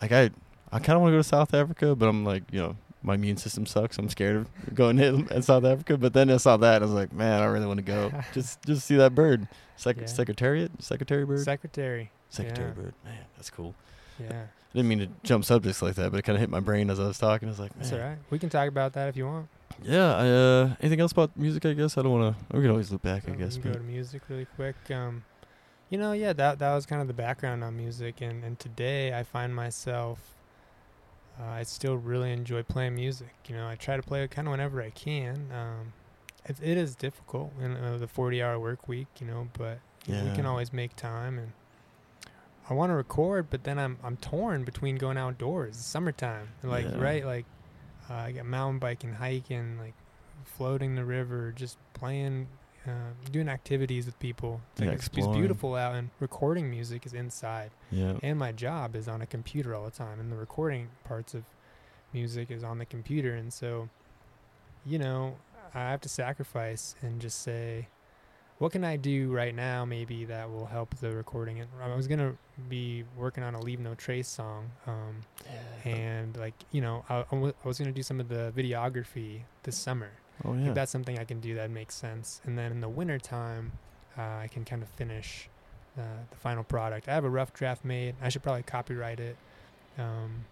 Like 0.00 0.12
I, 0.12 0.30
I 0.72 0.78
kind 0.78 0.90
of 0.96 1.00
want 1.02 1.10
to 1.12 1.16
go 1.16 1.18
to 1.18 1.24
South 1.24 1.52
Africa, 1.52 1.94
but 1.96 2.08
I'm 2.08 2.24
like, 2.24 2.44
you 2.52 2.60
know, 2.60 2.76
my 3.08 3.14
immune 3.14 3.36
system 3.38 3.66
sucks. 3.66 3.98
I'm 3.98 4.08
scared 4.08 4.36
of 4.36 4.74
going 4.74 4.96
to 4.98 5.42
South 5.42 5.64
Africa. 5.64 5.96
But 5.98 6.12
then 6.12 6.30
I 6.30 6.36
saw 6.36 6.56
that, 6.58 6.76
and 6.76 6.84
I 6.84 6.86
was 6.86 6.94
like, 6.94 7.12
man, 7.12 7.42
I 7.42 7.46
really 7.46 7.66
want 7.66 7.78
to 7.78 7.82
go. 7.84 8.12
just, 8.32 8.62
just 8.64 8.86
see 8.86 8.94
that 8.96 9.14
bird. 9.16 9.48
Sec- 9.76 9.96
Yeah. 9.98 10.06
Secretariat, 10.06 10.70
secretary 10.82 11.24
bird, 11.24 11.40
Secretary. 11.40 12.10
secretary 12.30 12.68
yeah. 12.68 12.74
bird. 12.82 12.94
Man, 13.04 13.18
that's 13.36 13.50
cool. 13.50 13.74
Yeah. 14.20 14.42
I 14.42 14.72
didn't 14.76 14.88
mean 14.88 14.98
to 14.98 15.08
jump 15.22 15.44
subjects 15.44 15.80
like 15.82 15.94
that, 15.94 16.10
but 16.10 16.18
it 16.18 16.22
kind 16.22 16.36
of 16.36 16.40
hit 16.40 16.50
my 16.50 16.60
brain 16.60 16.90
as 16.90 17.00
I 17.00 17.06
was 17.06 17.18
talking. 17.18 17.48
I 17.48 17.50
was 17.50 17.58
like, 17.58 17.74
man, 17.76 17.82
That's 17.82 17.92
all 17.92 18.06
right. 18.06 18.18
We 18.30 18.38
can 18.38 18.50
talk 18.50 18.68
about 18.68 18.92
that 18.92 19.08
if 19.08 19.16
you 19.16 19.26
want. 19.26 19.48
yeah. 19.82 20.14
I, 20.14 20.28
uh, 20.28 20.74
anything 20.80 21.00
else 21.00 21.12
about 21.12 21.36
music? 21.36 21.64
I 21.64 21.72
guess 21.72 21.96
I 21.96 22.02
don't 22.02 22.12
want 22.12 22.36
to. 22.50 22.56
We 22.56 22.62
can 22.62 22.70
always 22.70 22.90
loop 22.92 23.02
back. 23.02 23.24
I 23.28 23.32
Um, 23.32 23.38
guess. 23.38 23.56
we 23.56 23.62
can 23.62 23.72
But 23.72 23.78
go 23.78 23.84
to 23.84 23.90
music 23.90 24.22
really 24.28 24.46
quick. 24.56 24.76
Um, 24.90 25.24
you 25.90 25.96
know, 25.96 26.12
yeah, 26.12 26.34
that 26.34 26.58
that 26.58 26.74
was 26.74 26.84
kind 26.84 27.00
of 27.00 27.08
the 27.08 27.14
background 27.14 27.64
on 27.64 27.74
music, 27.76 28.20
and 28.20 28.44
and 28.44 28.58
today 28.58 29.16
I 29.18 29.22
find 29.22 29.54
myself. 29.54 30.18
Uh, 31.40 31.44
I 31.44 31.62
still 31.62 31.96
really 31.96 32.32
enjoy 32.32 32.62
playing 32.62 32.96
music. 32.96 33.34
You 33.46 33.54
know, 33.56 33.68
I 33.68 33.76
try 33.76 33.96
to 33.96 34.02
play 34.02 34.22
it 34.24 34.30
kind 34.30 34.48
of 34.48 34.52
whenever 34.52 34.82
I 34.82 34.90
can. 34.90 35.50
Um, 35.52 35.92
it, 36.46 36.56
it 36.62 36.76
is 36.76 36.94
difficult 36.96 37.52
in 37.60 37.76
uh, 37.76 37.96
the 37.98 38.06
40-hour 38.06 38.58
work 38.58 38.88
week, 38.88 39.06
you 39.20 39.26
know, 39.26 39.48
but 39.56 39.78
we 40.24 40.30
can 40.34 40.46
always 40.46 40.72
make 40.72 40.96
time. 40.96 41.38
And 41.38 41.52
I 42.68 42.74
want 42.74 42.90
to 42.90 42.94
record, 42.94 43.48
but 43.50 43.64
then 43.64 43.78
I'm 43.78 43.98
I'm 44.02 44.16
torn 44.16 44.64
between 44.64 44.96
going 44.96 45.16
outdoors. 45.16 45.76
It's 45.76 45.86
summertime, 45.86 46.48
like 46.62 46.86
Yeah. 46.86 47.00
right, 47.00 47.24
like 47.24 47.46
uh, 48.10 48.14
I 48.14 48.32
got 48.32 48.46
mountain 48.46 48.78
biking, 48.78 49.14
hiking, 49.14 49.78
like 49.78 49.94
floating 50.44 50.94
the 50.94 51.04
river, 51.04 51.52
just 51.54 51.78
playing, 51.94 52.48
uh, 52.86 52.90
doing 53.30 53.48
activities 53.48 54.06
with 54.06 54.18
people. 54.18 54.60
It's, 54.72 54.80
like 54.80 54.88
Yeah, 54.88 54.94
it's, 54.94 55.06
it's 55.08 55.26
beautiful 55.28 55.74
out, 55.74 55.94
and 55.94 56.10
recording 56.20 56.70
music 56.70 57.04
is 57.06 57.14
inside. 57.14 57.70
yeah, 57.90 58.14
And 58.22 58.38
my 58.38 58.52
job 58.52 58.96
is 58.96 59.08
on 59.08 59.20
a 59.22 59.26
computer 59.26 59.74
all 59.74 59.84
the 59.84 59.90
time, 59.90 60.20
and 60.20 60.30
the 60.32 60.36
recording 60.36 60.88
parts 61.04 61.34
of 61.34 61.44
music 62.12 62.50
is 62.50 62.64
on 62.64 62.78
the 62.78 62.86
computer. 62.86 63.34
And 63.34 63.52
so, 63.52 63.88
you 64.86 64.98
know, 64.98 65.36
I 65.74 65.80
have 65.90 66.00
to 66.02 66.08
sacrifice 66.08 66.94
and 67.02 67.20
just 67.20 67.42
say, 67.42 67.88
what 68.58 68.72
can 68.72 68.82
I 68.82 68.96
do 68.96 69.30
right 69.30 69.54
now, 69.54 69.84
maybe 69.84 70.24
that 70.24 70.50
will 70.50 70.66
help 70.66 70.94
the 70.96 71.14
recording? 71.14 71.60
And 71.60 71.68
I 71.80 71.94
was 71.94 72.08
gonna 72.08 72.34
be 72.68 73.04
working 73.16 73.44
on 73.44 73.54
a 73.54 73.60
Leave 73.60 73.78
No 73.78 73.94
Trace 73.94 74.26
song, 74.26 74.70
um, 74.86 75.20
and 75.84 76.36
like 76.36 76.54
you 76.72 76.80
know, 76.80 77.04
I, 77.08 77.18
I 77.30 77.36
I 77.36 77.68
was 77.68 77.78
gonna 77.78 77.92
do 77.92 78.02
some 78.02 78.18
of 78.18 78.28
the 78.28 78.52
videography 78.56 79.42
this 79.62 79.76
summer. 79.76 80.10
Oh 80.44 80.54
yeah. 80.54 80.72
that's 80.72 80.90
something 80.90 81.18
I 81.18 81.24
can 81.24 81.40
do 81.40 81.54
that 81.56 81.70
makes 81.70 81.94
sense. 81.94 82.40
And 82.44 82.58
then 82.58 82.72
in 82.72 82.80
the 82.80 82.88
winter 82.88 83.18
time, 83.18 83.72
uh, 84.16 84.22
I 84.22 84.48
can 84.50 84.64
kind 84.64 84.82
of 84.82 84.88
finish 84.88 85.48
uh, 85.98 86.02
the 86.30 86.36
final 86.36 86.64
product. 86.64 87.08
I 87.08 87.14
have 87.14 87.24
a 87.24 87.30
rough 87.30 87.52
draft 87.52 87.84
made. 87.84 88.14
I 88.22 88.28
should 88.28 88.42
probably 88.42 88.62
copyright 88.62 89.20
it. 89.20 89.36
Um, 89.98 90.44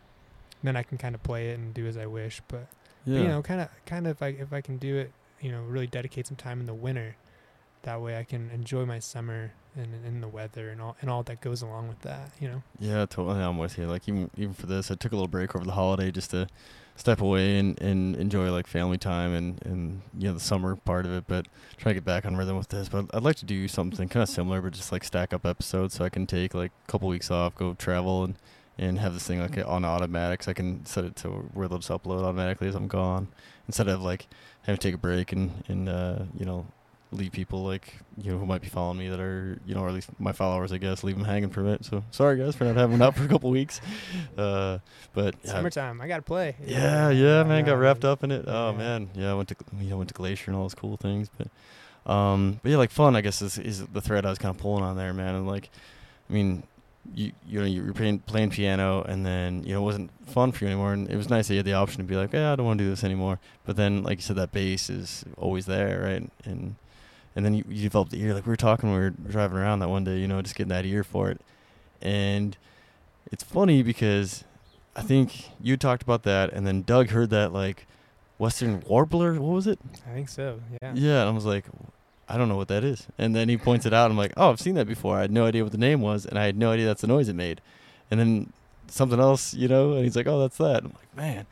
then 0.63 0.77
I 0.77 0.83
can 0.83 0.99
kind 0.99 1.15
of 1.15 1.23
play 1.23 1.51
it 1.51 1.59
and 1.59 1.73
do 1.73 1.87
as 1.87 1.97
I 1.97 2.07
wish. 2.07 2.43
But, 2.49 2.67
but, 3.05 3.13
you 3.13 3.25
know, 3.25 3.43
kind 3.43 3.61
of, 3.61 3.69
kind 3.85 4.07
of, 4.07 4.21
like 4.21 4.41
if 4.41 4.53
I 4.53 4.61
can 4.61 4.79
do 4.79 4.97
it, 4.97 5.13
you 5.41 5.53
know, 5.53 5.63
really 5.63 5.87
dedicate 5.87 6.27
some 6.27 6.37
time 6.37 6.61
in 6.61 6.67
the 6.67 6.75
winter. 6.75 7.17
That 7.83 8.01
way, 8.01 8.19
I 8.19 8.25
can 8.25 8.51
enjoy 8.51 8.85
my 8.85 8.99
summer 8.99 9.53
and, 9.77 9.95
and 10.05 10.23
the 10.23 10.29
weather 10.29 10.71
and 10.71 10.81
all 10.81 10.97
and 11.01 11.11
all 11.11 11.23
that 11.25 11.41
goes 11.41 11.63
along 11.63 11.87
with 11.87 12.01
that. 12.01 12.33
You 12.41 12.49
know. 12.49 12.63
Yeah, 12.81 13.07
totally. 13.07 13.41
I'm 13.41 13.59
with 13.59 13.79
you. 13.79 13.87
Like 13.87 14.09
even 14.09 14.31
even 14.37 14.55
for 14.55 14.67
this, 14.67 14.91
I 14.91 14.97
took 14.97 15.13
a 15.13 15.15
little 15.15 15.29
break 15.29 15.55
over 15.55 15.65
the 15.65 15.73
holiday 15.73 16.11
just 16.11 16.31
to 16.33 16.49
step 16.97 17.21
away 17.21 17.59
and, 17.59 17.81
and 17.81 18.17
enjoy 18.17 18.51
like 18.51 18.67
family 18.67 18.99
time 18.99 19.33
and, 19.33 19.63
and 19.65 20.03
you 20.19 20.29
know 20.29 20.35
the 20.35 20.41
summer 20.41 20.77
part 20.77 21.07
of 21.07 21.13
it. 21.13 21.25
But 21.27 21.47
try 21.77 21.91
to 21.91 21.95
get 21.95 22.05
back 22.05 22.27
on 22.27 22.37
rhythm 22.37 22.57
with 22.57 22.69
this. 22.69 22.89
But 22.89 23.07
I'd 23.15 23.23
like 23.23 23.37
to 23.37 23.45
do 23.45 23.69
something 23.69 24.09
kind 24.09 24.23
of 24.23 24.29
similar, 24.29 24.61
but 24.61 24.73
just 24.73 24.93
like 24.93 25.05
stack 25.05 25.33
up 25.33 25.47
episodes 25.47 25.95
so 25.95 26.05
I 26.05 26.09
can 26.09 26.27
take 26.27 26.55
like 26.55 26.73
a 26.87 26.91
couple 26.91 27.09
weeks 27.09 27.31
off, 27.31 27.55
go 27.55 27.75
travel 27.75 28.25
and 28.25 28.35
and 28.79 28.99
have 28.99 29.15
this 29.15 29.27
thing 29.27 29.41
like 29.41 29.57
on 29.67 29.85
automatic. 29.85 30.43
So 30.43 30.51
I 30.51 30.55
can 30.55 30.85
set 30.85 31.05
it 31.05 31.17
to 31.17 31.29
where 31.29 31.69
they'll 31.69 31.79
just 31.79 31.91
upload 31.91 32.23
automatically 32.23 32.69
as 32.69 32.75
I'm 32.75 32.89
gone 32.89 33.29
instead 33.67 33.89
of 33.89 34.03
like 34.03 34.27
having 34.63 34.79
to 34.79 34.89
take 34.89 34.95
a 34.95 34.99
break 34.99 35.33
and 35.33 35.65
and 35.69 35.89
uh, 35.89 36.19
you 36.39 36.45
know 36.45 36.67
leave 37.13 37.31
people 37.33 37.63
like 37.65 37.95
you 38.21 38.33
know 38.33 38.39
who 38.39 38.45
might 38.47 38.61
be 38.61 38.69
following 38.69 38.99
me 38.99 39.09
that 39.09 39.21
are 39.21 39.59
you 39.65 39.75
know 39.75 39.83
or 39.83 39.89
at 39.89 39.95
least 39.95 40.11
my 40.19 40.33
followers 40.33 40.73
I 40.73 40.79
guess 40.79 41.05
leave 41.05 41.17
them 41.17 41.25
hanging 41.25 41.51
for 41.51 41.65
a 41.65 41.73
it. 41.73 41.85
So 41.85 42.03
sorry 42.11 42.37
guys 42.39 42.57
for 42.57 42.65
not 42.65 42.75
having 42.77 42.99
them 42.99 43.03
out 43.03 43.15
for 43.15 43.25
a 43.25 43.29
couple 43.29 43.51
weeks. 43.51 43.81
Uh, 44.37 44.79
but 45.15 45.35
yeah, 45.45 45.53
Summertime, 45.53 46.01
I 46.01 46.09
gotta 46.09 46.23
play. 46.23 46.57
yeah, 46.67 47.11
yeah, 47.11 47.43
man, 47.45 47.65
got 47.65 47.79
wrapped 47.79 48.05
up 48.05 48.25
in 48.25 48.31
it. 48.33 48.45
Oh 48.47 48.71
Yeah. 48.73 48.77
man, 48.77 49.11
yeah, 49.15 49.31
I 49.31 49.35
went 49.35 49.49
to 49.51 49.57
you 49.81 49.91
know 49.91 49.97
went 49.99 50.09
to 50.09 50.15
Glacier 50.15 50.51
and 50.51 50.57
all 50.57 50.63
those 50.65 50.75
cool 50.75 50.97
things, 50.97 51.29
but 51.37 51.49
um, 52.11 52.61
but 52.63 52.71
yeah, 52.71 52.77
like 52.77 52.91
fun. 52.91 53.17
I 53.17 53.21
guess 53.21 53.41
is 53.43 53.59
is 53.59 53.87
the 53.87 54.01
thread 54.01 54.27
I 54.27 54.31
was 54.31 54.39
kind 54.39 54.55
of 54.55 54.61
pulling 54.61 54.85
on 54.85 54.97
there, 54.97 55.13
man. 55.13 55.35
And 55.35 55.47
like, 55.47 55.71
I 56.29 56.33
mean, 56.33 56.63
you 57.15 57.33
you 57.49 57.61
know 57.61 57.67
you're 57.67 57.93
playing 57.95 58.21
playing 58.21 58.51
piano, 58.51 59.03
and 59.03 59.25
then 59.27 59.65
you 59.65 59.75
know 59.75 59.83
it 59.83 59.85
wasn't 59.85 60.11
fun 60.29 60.53
for 60.53 60.65
you 60.65 60.71
anymore, 60.71 60.93
and 60.93 61.09
it 61.11 61.17
was 61.17 61.29
nice 61.29 61.49
that 61.49 61.55
you 61.55 61.59
had 61.59 61.67
the 61.67 61.73
option 61.75 61.99
to 61.99 62.05
be 62.05 62.17
like, 62.17 62.33
yeah, 62.33 62.53
I 62.53 62.57
don't 62.57 62.67
want 62.67 62.79
to 62.79 62.85
do 62.85 62.91
this 62.91 63.03
anymore. 63.05 63.39
But 63.65 63.77
then, 63.77 64.03
like 64.05 64.19
you 64.19 64.23
said, 64.23 64.37
that 64.37 64.53
bass 64.53 64.89
is 64.91 65.25
always 65.37 65.67
there, 65.67 66.01
right? 66.03 66.31
And 66.45 66.77
and 67.37 67.45
then 67.45 67.55
you, 67.55 67.65
you 67.69 67.83
develop 67.83 68.09
the 68.09 68.21
ear. 68.21 68.35
Like 68.35 68.47
we 68.47 68.51
were 68.51 68.57
talking, 68.57 68.91
when 68.91 68.99
we 68.99 69.05
were 69.05 69.11
driving 69.11 69.59
around 69.59 69.79
that 69.81 69.89
one 69.89 70.03
day, 70.03 70.19
you 70.19 70.27
know, 70.27 70.43
just 70.43 70.57
getting 70.57 70.71
that 70.71 70.85
ear 70.85 71.05
for 71.05 71.31
it, 71.31 71.41
and 72.03 72.57
it's 73.31 73.45
funny 73.45 73.83
because 73.83 74.43
I 74.97 75.03
think 75.03 75.51
you 75.61 75.77
talked 75.77 76.03
about 76.03 76.23
that, 76.25 76.53
and 76.53 76.67
then 76.67 76.83
Doug 76.83 77.11
heard 77.11 77.31
that 77.31 77.53
like 77.53 77.87
Western 78.39 78.81
warbler. 78.81 79.35
What 79.35 79.55
was 79.55 79.67
it? 79.67 79.79
I 80.11 80.15
think 80.15 80.29
so. 80.29 80.61
Yeah. 80.83 80.93
Yeah, 80.95 81.21
and 81.21 81.29
I 81.29 81.33
was 81.33 81.45
like, 81.45 81.67
I 82.29 82.37
don't 82.39 82.49
know 82.49 82.57
what 82.57 82.69
that 82.69 82.83
is. 82.83 83.07
And 83.19 83.37
then 83.37 83.49
he 83.49 83.57
points 83.57 83.87
it 83.87 83.93
out. 83.93 84.11
I'm 84.11 84.17
like, 84.17 84.33
oh, 84.37 84.51
I've 84.51 84.61
seen 84.61 84.75
that 84.75 84.87
before. 84.87 85.19
I 85.19 85.23
had 85.23 85.31
no 85.31 85.45
idea 85.45 85.63
what 85.63 85.73
the 85.73 85.79
name 85.79 86.01
was, 86.01 86.25
and 86.27 86.39
I 86.39 86.47
had 86.47 86.57
no 86.57 86.71
idea 86.73 86.87
that's 86.87 87.03
the 87.03 87.07
noise 87.07 87.29
it 87.29 87.37
made. 87.37 87.61
And 88.11 88.19
then 88.19 88.53
something 88.89 89.21
else, 89.21 89.53
you 89.55 89.69
know, 89.69 89.93
and 89.93 90.05
he's 90.05 90.17
like, 90.17 90.27
oh, 90.27 90.41
that's 90.41 90.57
that. 90.59 90.85
I'm 90.85 90.93
like, 90.95 91.17
man. 91.17 91.47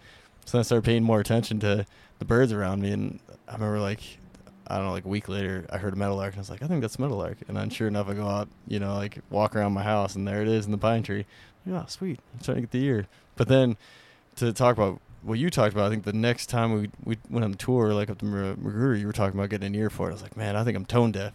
So 0.46 0.52
then 0.52 0.60
I 0.60 0.62
started 0.62 0.84
paying 0.84 1.02
more 1.02 1.20
attention 1.20 1.60
to 1.60 1.86
the 2.18 2.24
birds 2.24 2.52
around 2.52 2.80
me, 2.82 2.92
and 2.92 3.20
I 3.48 3.54
remember 3.54 3.80
like. 3.80 4.18
I 4.66 4.76
don't 4.76 4.86
know, 4.86 4.92
like 4.92 5.04
a 5.04 5.08
week 5.08 5.28
later, 5.28 5.66
I 5.70 5.78
heard 5.78 5.92
a 5.92 5.96
meadowlark, 5.96 6.32
and 6.32 6.38
I 6.38 6.40
was 6.40 6.50
like, 6.50 6.62
I 6.62 6.66
think 6.66 6.80
that's 6.80 6.96
a 6.96 7.00
meadowlark. 7.00 7.38
And 7.48 7.56
then, 7.56 7.70
sure 7.70 7.88
enough, 7.88 8.08
I 8.08 8.14
go 8.14 8.26
out, 8.26 8.48
you 8.66 8.78
know, 8.78 8.94
like 8.94 9.18
walk 9.30 9.54
around 9.54 9.72
my 9.72 9.82
house, 9.82 10.14
and 10.14 10.26
there 10.26 10.42
it 10.42 10.48
is 10.48 10.66
in 10.66 10.72
the 10.72 10.78
pine 10.78 11.02
tree. 11.02 11.26
Yeah, 11.66 11.82
oh, 11.82 11.86
sweet. 11.88 12.20
I'm 12.32 12.40
trying 12.40 12.56
to 12.56 12.60
get 12.62 12.70
the 12.70 12.84
ear. 12.84 13.06
But 13.36 13.48
then, 13.48 13.76
to 14.36 14.52
talk 14.52 14.76
about 14.76 15.00
what 15.22 15.38
you 15.38 15.50
talked 15.50 15.72
about, 15.72 15.86
I 15.86 15.90
think 15.90 16.04
the 16.04 16.12
next 16.12 16.46
time 16.46 16.72
we 16.72 16.90
we 17.04 17.16
went 17.30 17.44
on 17.44 17.50
the 17.50 17.56
tour, 17.56 17.92
like 17.94 18.10
up 18.10 18.18
to 18.18 18.24
Magruder, 18.24 18.96
you 18.96 19.06
were 19.06 19.12
talking 19.12 19.38
about 19.38 19.50
getting 19.50 19.66
an 19.66 19.74
ear 19.74 19.90
for 19.90 20.08
it. 20.08 20.10
I 20.10 20.14
was 20.14 20.22
like, 20.22 20.36
man, 20.36 20.56
I 20.56 20.64
think 20.64 20.76
I'm 20.76 20.84
tone 20.84 21.12
deaf. 21.12 21.32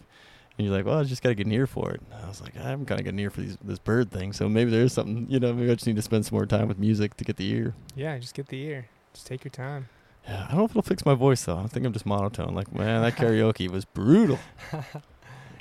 And 0.58 0.66
you're 0.66 0.76
like, 0.76 0.84
well, 0.84 0.98
I 0.98 1.04
just 1.04 1.22
got 1.22 1.30
to 1.30 1.34
get 1.34 1.46
an 1.46 1.52
ear 1.52 1.66
for 1.66 1.90
it. 1.92 2.02
And 2.12 2.22
I 2.22 2.28
was 2.28 2.42
like, 2.42 2.54
I'm 2.56 2.84
kind 2.84 3.00
of 3.00 3.04
getting 3.04 3.18
an 3.18 3.18
ear 3.18 3.30
for 3.30 3.40
these, 3.40 3.56
this 3.64 3.78
bird 3.78 4.10
thing. 4.10 4.34
So 4.34 4.46
maybe 4.46 4.70
there 4.70 4.82
is 4.82 4.92
something, 4.92 5.26
you 5.30 5.40
know, 5.40 5.54
maybe 5.54 5.70
I 5.70 5.74
just 5.74 5.86
need 5.86 5.96
to 5.96 6.02
spend 6.02 6.26
some 6.26 6.36
more 6.36 6.44
time 6.44 6.68
with 6.68 6.78
music 6.78 7.16
to 7.16 7.24
get 7.24 7.38
the 7.38 7.50
ear. 7.50 7.74
Yeah. 7.96 8.18
Just 8.18 8.34
get 8.34 8.48
the 8.48 8.60
ear. 8.60 8.86
Just 9.14 9.26
take 9.26 9.42
your 9.42 9.50
time. 9.52 9.88
Yeah, 10.28 10.44
I 10.44 10.48
don't 10.48 10.58
know 10.58 10.64
if 10.64 10.70
it'll 10.72 10.82
fix 10.82 11.04
my 11.04 11.14
voice 11.14 11.44
though. 11.44 11.58
I 11.58 11.66
think 11.66 11.84
I'm 11.86 11.92
just 11.92 12.06
monotone. 12.06 12.54
Like, 12.54 12.72
man, 12.74 13.02
that 13.02 13.16
karaoke 13.16 13.68
was 13.68 13.84
brutal. 13.84 14.38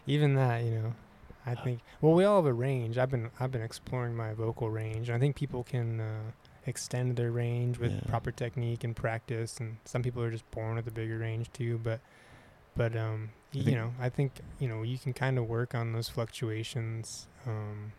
Even 0.08 0.36
that, 0.36 0.64
you 0.64 0.72
know, 0.72 0.94
I 1.46 1.56
think. 1.56 1.80
Well, 2.02 2.14
we 2.14 2.24
all 2.24 2.38
have 2.38 2.46
a 2.46 2.54
range. 2.54 2.98
I've 2.98 3.10
been 3.12 3.30
I've 3.40 3.52
been 3.52 3.62
exploring 3.62 4.16
my 4.16 4.34
vocal 4.34 4.70
range. 4.70 5.10
and 5.10 5.16
I 5.16 5.20
think 5.20 5.36
people 5.36 5.64
can 5.64 6.00
uh, 6.00 6.32
extend 6.66 7.16
their 7.16 7.32
range 7.32 7.78
with 7.80 7.92
Yeah. 7.94 8.02
proper 8.10 8.32
technique 8.32 8.84
and 8.84 8.96
practice. 8.96 9.58
And 9.60 9.78
some 9.86 10.04
people 10.04 10.22
are 10.24 10.32
just 10.32 10.50
born 10.52 10.76
with 10.76 10.88
a 10.88 10.92
bigger 10.92 11.18
range 11.20 11.52
too. 11.54 11.80
But 11.84 12.00
but 12.76 12.96
um, 12.96 13.30
y- 13.54 13.62
you 13.62 13.76
know, 13.76 13.94
I 14.00 14.10
think 14.10 14.34
you 14.60 14.68
know 14.68 14.84
you 14.84 14.98
can 14.98 15.14
kind 15.14 15.38
of 15.38 15.48
work 15.48 15.74
on 15.74 15.94
those 15.94 16.10
fluctuations. 16.10 17.28
Um, 17.48 17.94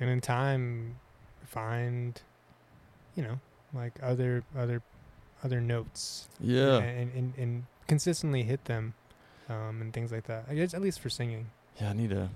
and 0.00 0.08
in 0.08 0.20
time, 0.20 0.96
find, 1.44 2.20
you 3.16 3.22
know, 3.24 3.40
like 3.74 3.92
other 4.02 4.42
other 4.56 4.82
other 5.44 5.60
notes 5.60 6.28
Yeah. 6.40 6.78
and, 6.78 7.12
and, 7.14 7.32
and 7.38 7.64
consistently 7.86 8.42
hit 8.42 8.64
them 8.64 8.94
um, 9.48 9.80
and 9.80 9.92
things 9.92 10.10
like 10.12 10.24
that. 10.26 10.44
I 10.50 10.54
guess 10.54 10.74
at 10.74 10.80
least 10.82 11.00
for 11.00 11.08
singing. 11.10 11.46
Yeah, 11.80 11.90
I 11.90 11.92
need 11.92 12.10
to. 12.10 12.28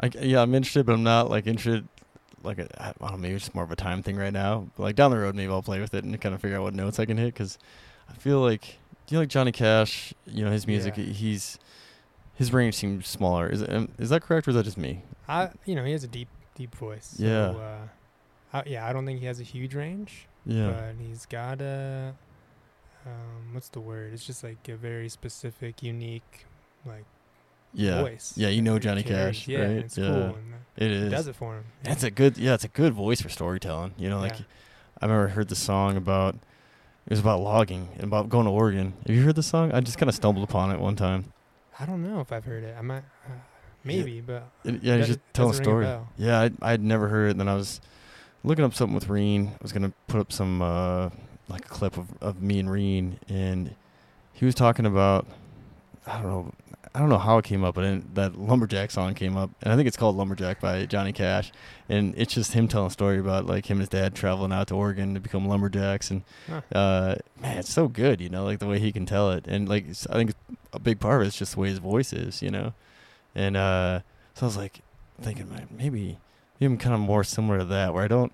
I 0.00 0.10
yeah, 0.20 0.42
I'm 0.42 0.54
interested, 0.54 0.84
but 0.86 0.94
I'm 0.94 1.04
not 1.04 1.30
like 1.30 1.46
interested. 1.46 1.86
Like 2.42 2.58
I 2.58 2.66
I 2.80 2.92
don't 2.98 3.12
know, 3.12 3.16
maybe 3.18 3.34
it's 3.36 3.54
more 3.54 3.62
of 3.64 3.70
a 3.70 3.76
time 3.76 4.02
thing 4.02 4.16
right 4.16 4.32
now. 4.32 4.66
But, 4.76 4.82
like 4.82 4.96
down 4.96 5.10
the 5.12 5.18
road, 5.18 5.34
maybe 5.34 5.52
I'll 5.52 5.62
play 5.62 5.80
with 5.80 5.94
it 5.94 6.02
and 6.04 6.20
kind 6.20 6.34
of 6.34 6.40
figure 6.40 6.56
out 6.56 6.62
what 6.64 6.74
notes 6.74 6.98
I 6.98 7.04
can 7.04 7.16
hit. 7.18 7.26
Because 7.34 7.58
I 8.10 8.14
feel 8.14 8.40
like 8.40 8.78
do 9.06 9.14
you 9.14 9.18
like 9.20 9.28
Johnny 9.28 9.52
Cash? 9.52 10.12
You 10.26 10.44
know 10.44 10.50
his 10.50 10.66
music. 10.66 10.96
Yeah. 10.96 11.04
He's 11.04 11.58
his 12.34 12.52
range 12.52 12.74
seems 12.74 13.06
smaller. 13.06 13.48
Is 13.48 13.62
it, 13.62 13.72
um, 13.72 13.90
is 13.98 14.08
that 14.08 14.22
correct 14.22 14.48
or 14.48 14.50
is 14.50 14.56
that 14.56 14.64
just 14.64 14.78
me? 14.78 15.02
I 15.28 15.50
you 15.66 15.76
know 15.76 15.84
he 15.84 15.92
has 15.92 16.02
a 16.02 16.08
deep 16.08 16.28
deep 16.56 16.74
voice. 16.74 17.14
Yeah. 17.18 17.52
So, 17.52 17.58
uh, 17.60 17.78
I, 18.52 18.62
yeah, 18.66 18.86
I 18.86 18.92
don't 18.92 19.06
think 19.06 19.20
he 19.20 19.26
has 19.26 19.40
a 19.40 19.44
huge 19.44 19.74
range, 19.74 20.26
Yeah. 20.46 20.70
but 20.72 20.94
he's 21.04 21.26
got 21.26 21.60
a 21.60 22.14
um, 23.06 23.52
what's 23.54 23.68
the 23.68 23.80
word? 23.80 24.12
It's 24.12 24.24
just 24.26 24.44
like 24.44 24.68
a 24.68 24.76
very 24.76 25.08
specific, 25.08 25.82
unique 25.82 26.46
like 26.86 27.04
yeah. 27.74 28.00
voice. 28.02 28.34
Yeah, 28.36 28.48
you 28.48 28.62
know 28.62 28.78
Johnny. 28.78 29.02
Cash, 29.02 29.48
Yeah, 29.48 29.60
right? 29.60 29.70
it's 29.70 29.98
Yeah. 29.98 30.08
cool. 30.08 30.36
And 30.76 30.92
It 30.92 31.08
does 31.10 31.26
it 31.26 31.34
for 31.36 31.56
him. 31.56 31.64
It's 31.84 32.02
a 32.04 32.10
good 32.10 32.38
yeah, 32.38 32.54
it's 32.54 32.64
a 32.64 32.68
good 32.68 32.92
voice 32.92 33.20
for 33.20 33.28
storytelling. 33.28 33.94
You 33.98 34.08
know, 34.08 34.20
like 34.20 34.38
Yeah. 34.38 34.44
I 35.00 35.06
remember 35.06 35.28
I 35.28 35.30
heard 35.32 35.48
the 35.48 35.56
song 35.56 35.96
about 35.96 36.34
it 36.34 37.10
was 37.10 37.18
about 37.18 37.40
logging 37.40 37.88
and 37.94 38.04
about 38.04 38.28
going 38.28 38.44
to 38.46 38.52
Oregon. 38.52 38.92
Have 39.06 39.16
you 39.16 39.24
heard 39.24 39.34
the 39.34 39.42
song? 39.42 39.72
I 39.72 39.80
just 39.80 39.98
kind 39.98 40.08
of 40.08 40.14
stumbled 40.14 40.48
upon 40.48 40.70
it 40.70 40.78
one 40.78 40.94
time. 40.94 41.32
I 41.80 41.84
don't 41.86 42.02
know 42.02 42.20
if 42.20 42.30
I've 42.30 42.44
heard 42.44 42.62
it. 42.62 42.76
I 42.78 42.82
might, 42.82 43.02
uh, 43.26 43.30
maybe, 43.82 44.20
but 44.20 44.48
It, 44.62 44.82
yeah, 44.84 44.98
he's 44.98 45.08
just 45.08 45.18
telling 45.32 45.48
a 45.50 45.52
doesn't 45.58 45.62
a 45.62 45.64
story. 45.64 45.98
yeah, 46.18 46.38
I 46.40 46.50
I'd 46.62 46.80
never 46.82 47.08
heard 47.08 47.28
it. 47.28 47.30
And 47.32 47.40
then 47.40 47.48
I 47.48 47.54
was 47.56 47.80
looking 48.44 48.64
up 48.64 48.74
something 48.74 48.94
with 48.94 49.08
Reen. 49.08 49.48
I 49.48 49.58
was 49.62 49.72
gonna 49.72 49.92
put 50.08 50.20
up 50.20 50.32
some 50.32 50.62
uh, 50.62 51.10
like 51.48 51.64
a 51.64 51.68
clip 51.68 51.96
of, 51.96 52.06
of 52.20 52.42
me 52.42 52.58
and 52.58 52.70
Reen, 52.70 53.18
and 53.28 53.74
he 54.32 54.44
was 54.44 54.54
talking 54.54 54.86
about 54.86 55.26
I 56.06 56.14
don't 56.20 56.26
know. 56.30 56.52
I 56.94 56.98
don't 56.98 57.08
know 57.08 57.16
how 57.16 57.38
it 57.38 57.46
came 57.46 57.64
up, 57.64 57.74
but 57.76 58.14
that 58.16 58.38
lumberjack 58.38 58.90
song 58.90 59.14
came 59.14 59.34
up, 59.34 59.48
and 59.62 59.72
I 59.72 59.76
think 59.76 59.88
it's 59.88 59.96
called 59.96 60.14
"Lumberjack" 60.16 60.60
by 60.60 60.84
Johnny 60.84 61.10
Cash, 61.14 61.50
and 61.88 62.12
it's 62.18 62.34
just 62.34 62.52
him 62.52 62.68
telling 62.68 62.88
a 62.88 62.90
story 62.90 63.18
about 63.18 63.46
like 63.46 63.64
him 63.70 63.76
and 63.78 63.80
his 63.80 63.88
dad 63.88 64.14
traveling 64.14 64.52
out 64.52 64.66
to 64.68 64.74
Oregon 64.74 65.14
to 65.14 65.20
become 65.20 65.48
lumberjacks, 65.48 66.10
and 66.10 66.22
Huh. 66.46 66.60
uh, 66.74 67.14
man, 67.40 67.56
it's 67.56 67.72
so 67.72 67.88
good, 67.88 68.20
you 68.20 68.28
know, 68.28 68.44
like 68.44 68.58
the 68.58 68.66
way 68.66 68.78
he 68.78 68.92
can 68.92 69.06
tell 69.06 69.30
it, 69.30 69.46
and 69.48 69.70
like 69.70 69.86
I 70.10 70.12
think 70.14 70.34
a 70.74 70.78
big 70.78 71.00
part 71.00 71.22
of 71.22 71.28
it's 71.28 71.38
just 71.38 71.54
the 71.54 71.60
way 71.60 71.70
his 71.70 71.78
voice 71.78 72.12
is, 72.12 72.42
you 72.42 72.50
know, 72.50 72.74
and 73.34 73.56
uh, 73.56 74.00
so 74.34 74.44
I 74.44 74.48
was 74.48 74.58
like 74.58 74.80
thinking, 75.18 75.48
man, 75.48 75.68
maybe 75.70 76.18
I'm 76.66 76.78
kind 76.78 76.94
of 76.94 77.00
more 77.00 77.24
similar 77.24 77.58
to 77.58 77.64
that, 77.66 77.92
where 77.94 78.04
I 78.04 78.08
don't. 78.08 78.32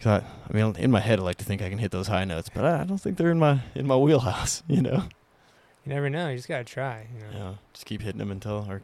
Cause 0.00 0.22
I, 0.22 0.26
I 0.50 0.52
mean, 0.52 0.76
in 0.76 0.90
my 0.90 1.00
head, 1.00 1.18
I 1.20 1.22
like 1.22 1.36
to 1.38 1.44
think 1.44 1.62
I 1.62 1.70
can 1.70 1.78
hit 1.78 1.90
those 1.90 2.08
high 2.08 2.24
notes, 2.24 2.50
but 2.52 2.64
I, 2.64 2.82
I 2.82 2.84
don't 2.84 2.98
think 2.98 3.16
they're 3.16 3.30
in 3.30 3.38
my 3.38 3.60
in 3.74 3.86
my 3.86 3.96
wheelhouse, 3.96 4.62
you 4.68 4.82
know. 4.82 5.04
you 5.84 5.90
never 5.94 6.10
know. 6.10 6.28
You 6.28 6.36
just 6.36 6.48
gotta 6.48 6.64
try. 6.64 7.06
You 7.14 7.20
know, 7.20 7.26
Yeah, 7.38 7.54
just 7.72 7.86
keep 7.86 8.02
hitting 8.02 8.18
them 8.18 8.30
until, 8.30 8.66
or 8.68 8.82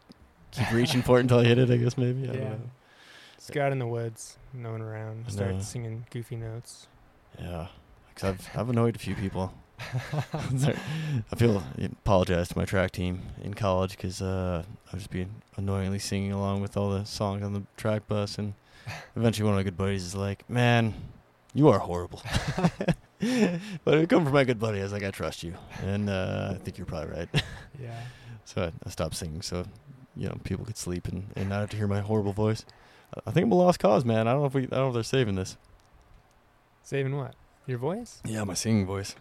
keep 0.51 0.71
reaching 0.71 1.01
for 1.03 1.17
it 1.17 1.21
until 1.21 1.39
I 1.39 1.43
hit 1.45 1.59
it. 1.59 1.69
I 1.69 1.77
guess 1.77 1.97
maybe. 1.97 2.23
I 2.23 2.27
don't 2.33 2.35
Yeah. 2.41 2.49
know. 2.49 2.59
just 3.37 3.51
go 3.51 3.63
out 3.63 3.71
in 3.71 3.77
the 3.79 3.85
woods, 3.87 4.37
no 4.53 4.71
one 4.71 4.81
around, 4.81 5.25
I 5.27 5.31
start 5.31 5.61
singing 5.61 6.05
goofy 6.09 6.35
notes. 6.35 6.87
Yeah, 7.39 7.67
because 8.09 8.29
I've 8.29 8.57
I've 8.57 8.69
annoyed 8.69 8.95
a 8.95 8.99
few 8.99 9.13
people. 9.15 9.53
I 10.33 11.35
feel 11.35 11.63
apologize 12.03 12.47
to 12.49 12.57
my 12.57 12.65
track 12.65 12.91
team 12.91 13.21
in 13.43 13.53
college 13.53 13.91
because 13.97 14.21
uh, 14.21 14.63
I'd 14.91 14.97
just 14.99 15.09
be 15.11 15.27
annoyingly 15.57 15.99
singing 15.99 16.31
along 16.31 16.61
with 16.61 16.77
all 16.77 16.89
the 16.89 17.05
songs 17.05 17.43
on 17.43 17.53
the 17.53 17.63
track 17.77 18.07
bus, 18.07 18.37
and 18.37 18.53
eventually 19.15 19.45
one 19.45 19.53
of 19.53 19.59
my 19.59 19.63
good 19.63 19.77
buddies 19.77 20.03
is 20.03 20.15
like, 20.15 20.49
"Man, 20.49 20.93
you 21.53 21.69
are 21.69 21.79
horrible." 21.79 22.21
but 23.85 23.97
it 23.97 24.09
come 24.09 24.23
from 24.25 24.33
my 24.33 24.43
good 24.43 24.59
buddy. 24.59 24.79
I 24.79 24.83
was 24.83 24.91
like, 24.91 25.03
"I 25.03 25.11
trust 25.11 25.43
you," 25.43 25.53
and 25.81 26.09
uh, 26.09 26.53
I 26.55 26.57
think 26.57 26.77
you're 26.77 26.85
probably 26.85 27.11
right. 27.15 27.29
Yeah. 27.81 27.99
so 28.45 28.63
I, 28.63 28.71
I 28.85 28.89
stopped 28.89 29.15
singing 29.15 29.41
so 29.41 29.65
you 30.15 30.27
know 30.27 30.35
people 30.43 30.65
could 30.65 30.77
sleep 30.77 31.07
and, 31.07 31.27
and 31.35 31.49
not 31.49 31.61
have 31.61 31.69
to 31.71 31.77
hear 31.77 31.87
my 31.87 32.01
horrible 32.01 32.33
voice. 32.33 32.65
I- 33.25 33.31
think 33.31 33.45
I'm 33.45 33.51
a 33.51 33.55
lost 33.55 33.79
cause, 33.79 34.03
man. 34.05 34.27
I 34.27 34.31
don't 34.33 34.41
know 34.41 34.47
if 34.47 34.53
we 34.53 34.63
I 34.63 34.65
don't 34.65 34.71
know 34.79 34.87
if 34.89 34.93
they're 34.95 35.03
saving 35.03 35.35
this. 35.35 35.55
Saving 36.83 37.15
what? 37.15 37.33
Your 37.65 37.77
voice? 37.77 38.21
Yeah, 38.25 38.43
my 38.43 38.55
singing 38.55 38.85
voice. 38.85 39.15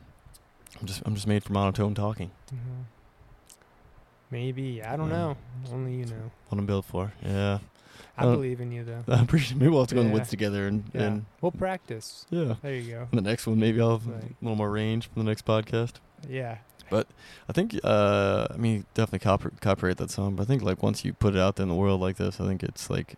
I'm 0.80 0.86
just 0.86 1.02
I'm 1.06 1.14
just 1.14 1.26
made 1.26 1.44
for 1.44 1.52
monotone 1.52 1.94
talking. 1.94 2.30
Mhm. 2.52 2.84
Maybe. 4.30 4.82
I 4.82 4.96
don't 4.96 5.10
Yeah. 5.10 5.16
know. 5.16 5.36
Only 5.72 5.94
you 5.94 6.06
know. 6.06 6.30
What 6.48 6.58
I'm 6.58 6.66
built 6.66 6.86
for. 6.86 7.12
Yeah. 7.22 7.58
I 8.16 8.24
Uh, 8.26 8.32
believe 8.32 8.60
in 8.60 8.70
you 8.72 8.84
though. 8.84 9.04
I 9.08 9.22
appreciate. 9.22 9.58
Maybe 9.58 9.70
we'll 9.70 9.80
have 9.80 9.88
to 9.88 9.94
go 9.94 10.00
in 10.02 10.08
the 10.08 10.12
woods 10.12 10.28
together 10.28 10.66
and 10.66 10.84
Yeah. 10.92 11.02
and 11.02 11.24
We'll 11.40 11.52
practice. 11.52 12.26
yeah. 12.30 12.54
There 12.62 12.74
you 12.74 12.90
go. 12.92 13.08
The 13.12 13.20
next 13.22 13.46
one, 13.46 13.58
maybe 13.58 13.80
I'll 13.80 13.98
have 13.98 14.06
Like- 14.06 14.22
a 14.24 14.34
little 14.42 14.56
more 14.56 14.70
range 14.70 15.08
for 15.08 15.18
the 15.18 15.24
next 15.24 15.44
podcast. 15.46 15.94
Yeah. 16.28 16.58
But 16.90 17.08
I 17.48 17.52
think, 17.54 17.78
uh, 17.82 18.48
I 18.50 18.56
mean, 18.58 18.84
definitely 18.92 19.20
copy, 19.20 19.48
copyright 19.60 19.96
that 19.96 20.10
song, 20.10 20.36
but 20.36 20.42
I 20.42 20.46
think 20.46 20.62
like 20.62 20.82
once 20.82 21.04
you 21.06 21.14
put 21.14 21.34
it 21.34 21.40
out 21.40 21.56
there 21.56 21.64
in 21.64 21.68
the 21.70 21.74
world 21.74 22.00
like 22.02 22.16
this, 22.18 22.38
I 22.38 22.46
think 22.46 22.62
it's 22.62 22.90
like 22.90 23.14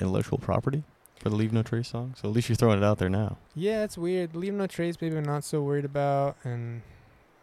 intellectual 0.00 0.38
property 0.38 0.84
for 1.18 1.28
the 1.28 1.34
Leave 1.36 1.52
No 1.52 1.62
Trace 1.64 1.88
song. 1.88 2.14
So 2.16 2.28
at 2.28 2.34
least 2.34 2.48
you're 2.48 2.54
throwing 2.56 2.78
it 2.78 2.84
out 2.84 2.98
there 2.98 3.10
now. 3.10 3.36
Yeah, 3.54 3.82
it's 3.82 3.98
weird. 3.98 4.36
Leave 4.36 4.54
no 4.54 4.68
trace, 4.68 4.96
maybe 5.00 5.16
I'm 5.16 5.24
not 5.24 5.42
so 5.44 5.60
worried 5.60 5.84
about, 5.84 6.36
and 6.44 6.82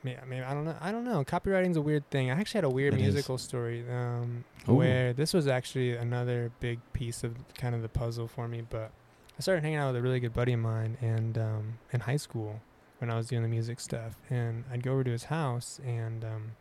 maybe, 0.03 0.17
maybe 0.27 0.43
I 0.43 0.53
don't 0.53 0.65
know. 0.65 0.75
I 0.81 0.91
don't 0.91 1.03
know. 1.03 1.23
Copyrighting's 1.23 1.77
a 1.77 1.81
weird 1.81 2.09
thing. 2.09 2.29
I 2.31 2.39
actually 2.39 2.59
had 2.59 2.65
a 2.65 2.69
weird 2.69 2.93
It 2.93 2.97
is. 3.01 3.03
musical 3.13 3.37
story 3.37 3.83
um, 3.89 4.43
where 4.65 5.13
this 5.13 5.33
was 5.33 5.47
actually 5.47 5.95
another 5.95 6.51
big 6.59 6.79
piece 6.93 7.23
of 7.23 7.35
kind 7.57 7.73
of 7.75 7.81
the 7.81 7.89
puzzle 7.89 8.27
for 8.27 8.47
me. 8.47 8.61
But 8.69 8.91
I 9.37 9.41
started 9.41 9.61
hanging 9.63 9.77
out 9.77 9.87
with 9.87 9.97
a 9.97 10.01
really 10.01 10.19
good 10.19 10.33
buddy 10.33 10.53
of 10.53 10.59
mine, 10.59 10.97
and 11.01 11.37
um, 11.37 11.79
in 11.91 12.01
high 12.01 12.17
school 12.17 12.61
when 12.99 13.11
I 13.11 13.15
was 13.15 13.27
doing 13.27 13.43
the 13.43 13.47
music 13.49 13.79
stuff, 13.79 14.15
and 14.29 14.63
I'd 14.71 14.81
go 14.83 14.93
over 14.93 15.03
to 15.03 15.11
his 15.11 15.25
house, 15.25 15.79
and 15.85 16.23
um, 16.23 16.51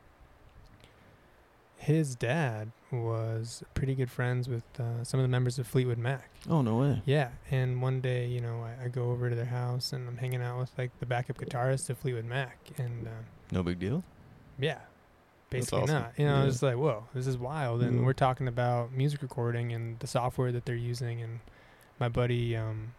his 1.76 2.14
dad 2.16 2.72
was 2.90 3.62
pretty 3.74 3.94
good 3.94 4.10
friends 4.10 4.48
with 4.48 4.64
uh, 4.80 5.04
some 5.04 5.20
of 5.20 5.24
the 5.24 5.28
members 5.28 5.58
of 5.58 5.66
Fleetwood 5.66 5.98
Mac. 5.98 6.30
Oh 6.48 6.62
no 6.62 6.76
way. 6.78 7.02
Yeah, 7.04 7.30
and 7.50 7.82
one 7.82 8.00
day, 8.00 8.26
you 8.26 8.40
know, 8.40 8.62
I, 8.64 8.84
I 8.84 8.88
go 8.88 9.10
over 9.10 9.28
to 9.28 9.36
their 9.36 9.44
house 9.44 9.92
and 9.92 10.08
I'm 10.08 10.16
hanging 10.16 10.40
out 10.42 10.58
with 10.58 10.70
like 10.78 10.90
the 11.00 11.06
backup 11.06 11.38
guitarist 11.38 11.90
of 11.90 11.98
Fleetwood 11.98 12.24
Mac, 12.24 12.58
and 12.78 13.06
uh, 13.06 13.10
No 13.52 13.62
big 13.62 13.78
deal. 13.78 14.02
yeah, 14.58 14.78
basically 15.50 15.82
awesome. 15.82 15.94
not. 16.02 16.12
You 16.16 16.26
know, 16.26 16.42
Yeah. 16.42 16.48
it's 16.48 16.62
like, 16.62 16.76
whoa, 16.76 17.04
this 17.14 17.26
is 17.26 17.36
wild. 17.36 17.82
And 17.82 17.98
Yeah. 18.00 18.04
we're 18.06 18.12
talking 18.14 18.48
about 18.48 18.92
music 18.92 19.20
recording 19.22 19.72
and 19.72 19.98
the 19.98 20.06
software 20.06 20.52
that 20.52 20.64
they're 20.64 20.74
using. 20.76 21.20
And 21.20 21.40
my 22.00 22.08
buddy, 22.08 22.56
um, 22.56 22.94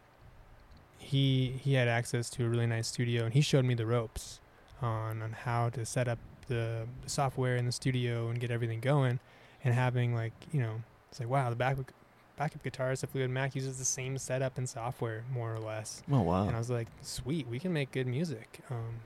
he 0.99 1.59
he 1.63 1.73
had 1.73 1.87
access 1.87 2.29
to 2.31 2.45
a 2.45 2.49
really 2.49 2.67
nice 2.67 2.87
studio, 2.87 3.25
and 3.25 3.33
he 3.33 3.41
showed 3.41 3.65
me 3.65 3.73
the 3.73 3.85
ropes 3.85 4.39
on 4.81 5.21
on 5.21 5.31
how 5.31 5.69
to 5.69 5.85
set 5.85 6.07
up 6.07 6.19
the, 6.47 6.87
software 7.05 7.55
in 7.57 7.65
the 7.65 7.71
studio 7.71 8.29
and 8.29 8.39
get 8.39 8.51
everything 8.51 8.79
going. 8.79 9.19
And 9.63 9.73
having 9.73 10.13
like, 10.13 10.33
you 10.51 10.61
know, 10.61 10.81
it's 11.09 11.19
like, 11.19 11.29
wow, 11.29 11.49
the 11.49 11.55
backup 11.55 11.91
backup 12.37 12.63
guitarist 12.63 13.01
of 13.01 13.09
Fleetwood 13.09 13.31
Mac 13.31 13.55
uses 13.55 13.79
the 13.79 13.85
same 13.85 14.17
setup 14.17 14.57
and 14.57 14.69
software 14.69 15.23
more 15.31 15.53
or 15.53 15.59
less. 15.59 16.03
Oh 16.11 16.21
wow. 16.21 16.47
And 16.47 16.55
I 16.55 16.59
was 16.59 16.69
like, 16.69 16.87
sweet, 17.01 17.47
we 17.47 17.59
can 17.59 17.73
make 17.73 17.91
good 17.91 18.07
music. 18.07 18.59
Um, 18.69 19.01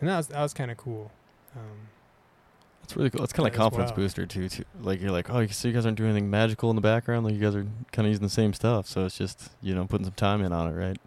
and 0.00 0.08
that 0.08 0.16
was 0.16 0.26
that 0.28 0.40
was 0.40 0.54
kind 0.54 0.70
of 0.70 0.78
cool. 0.78 1.12
Um, 1.54 1.88
That's 2.80 2.96
really 2.96 3.10
cool. 3.10 3.22
It's 3.22 3.32
kind 3.32 3.46
of 3.46 3.52
like 3.52 3.58
confidence 3.58 3.90
well. 3.90 3.96
booster 3.96 4.26
too, 4.26 4.48
too. 4.48 4.64
Like 4.80 5.00
you're 5.00 5.10
like, 5.12 5.30
oh, 5.30 5.46
so 5.48 5.68
you 5.68 5.74
guys 5.74 5.84
aren't 5.84 5.98
doing 5.98 6.10
anything 6.10 6.30
magical 6.30 6.70
in 6.70 6.76
the 6.76 6.82
background. 6.82 7.26
Like 7.26 7.34
you 7.34 7.40
guys 7.40 7.54
are 7.54 7.66
kind 7.92 8.06
of 8.06 8.10
using 8.10 8.24
the 8.24 8.30
same 8.30 8.54
stuff. 8.54 8.86
So 8.86 9.04
it's 9.04 9.18
just 9.18 9.50
you 9.60 9.74
know 9.74 9.84
putting 9.86 10.06
some 10.06 10.14
time 10.14 10.42
in 10.42 10.52
on 10.52 10.72
it, 10.72 10.74
right? 10.74 10.98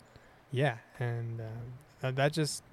yeah, 0.55 0.77
and 0.99 1.41
that, 1.99 2.15
that 2.15 2.31
just, 2.33 2.63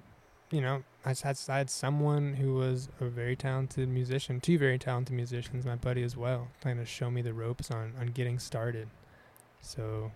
you 0.51 0.61
know, 0.61 0.83
I 1.05 1.09
had, 1.21 1.37
I 1.49 1.57
had 1.57 1.69
someone 1.69 2.35
who 2.35 2.53
was 2.55 2.87
a 3.01 3.05
very 3.05 3.35
talented 3.35 3.89
musician, 3.89 4.39
two 4.39 4.57
very 4.57 4.79
talented 4.79 5.15
musicians, 5.15 5.65
my 5.65 5.75
buddy 5.75 6.01
as 6.03 6.15
well, 6.15 6.47
trying 6.61 6.77
to 6.77 6.85
show 6.85 7.11
me 7.11 7.21
the 7.21 7.33
ropes 7.33 7.69
on 7.71 7.93
on 7.99 8.07
getting 8.07 8.39
started. 8.39 8.87
So, 9.61 10.11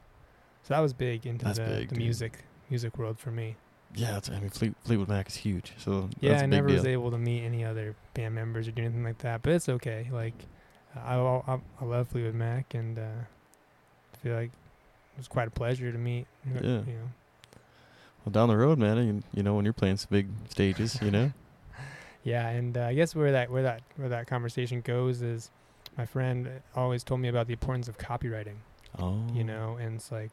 so 0.64 0.74
that 0.74 0.80
was 0.80 0.94
big 0.94 1.26
into 1.26 1.46
That's 1.46 1.60
the, 1.60 1.66
big, 1.66 1.90
the 1.90 1.96
dude. 1.96 2.04
music 2.04 2.40
music 2.70 2.98
world 2.98 3.20
for 3.20 3.32
me. 3.32 3.56
Yeah, 3.96 4.20
I 4.30 4.40
mean 4.40 4.50
Fleet, 4.50 4.74
Fleetwood 4.84 5.08
Mac 5.08 5.28
is 5.30 5.36
huge. 5.36 5.72
So 5.78 6.10
Yeah, 6.20 6.42
I 6.42 6.46
never 6.46 6.68
deal. 6.68 6.78
was 6.78 6.86
able 6.86 7.12
to 7.12 7.18
meet 7.18 7.44
any 7.44 7.64
other 7.64 7.96
band 8.14 8.36
members 8.36 8.68
or 8.68 8.72
do 8.72 8.82
anything 8.84 9.04
like 9.04 9.18
that, 9.20 9.42
but 9.44 9.54
it's 9.54 9.70
okay. 9.70 10.08
Like, 10.12 10.34
I 10.96 11.16
I, 11.16 11.42
I- 11.56 11.62
I 11.82 11.86
love 11.86 12.10
Fleetwood 12.10 12.36
Mac, 12.36 12.74
and 12.74 12.98
uh, 13.00 13.02
I 14.14 14.18
feel 14.18 14.36
like 14.36 14.52
it 14.52 15.18
was 15.18 15.28
quite 15.30 15.48
a 15.48 15.52
pleasure 15.52 15.92
to 15.92 15.98
meet. 15.98 16.28
Yeah. 16.46 16.62
You 16.62 16.84
know. 16.86 17.10
Well, 18.28 18.32
down 18.34 18.49
the 18.49 18.57
road, 18.57 18.78
man. 18.78 18.97
You, 18.97 19.23
you 19.34 19.41
know 19.41 19.55
when 19.55 19.63
you're 19.63 19.73
playing 19.73 19.95
some 19.95 20.09
big 20.11 20.28
stages, 20.49 20.99
you 21.01 21.11
know. 21.11 21.32
Yeah, 22.23 22.49
and 22.49 22.78
uh, 22.78 22.88
I 22.88 22.93
guess 22.93 23.15
where 23.15 23.32
that 23.32 23.49
where 23.49 23.63
that 23.63 23.84
where 23.95 24.09
that 24.09 24.28
conversation 24.28 24.82
goes 24.82 25.21
is, 25.21 25.49
my 25.97 26.05
friend 26.05 26.49
always 26.75 27.01
told 27.05 27.21
me 27.21 27.30
about 27.30 27.47
the 27.47 27.53
importance 27.53 27.88
of 27.88 27.97
copyrighting. 27.97 28.57
Oh. 28.99 29.21
You 29.34 29.45
know, 29.45 29.78
and 29.80 29.95
it's 29.95 30.11
like, 30.11 30.32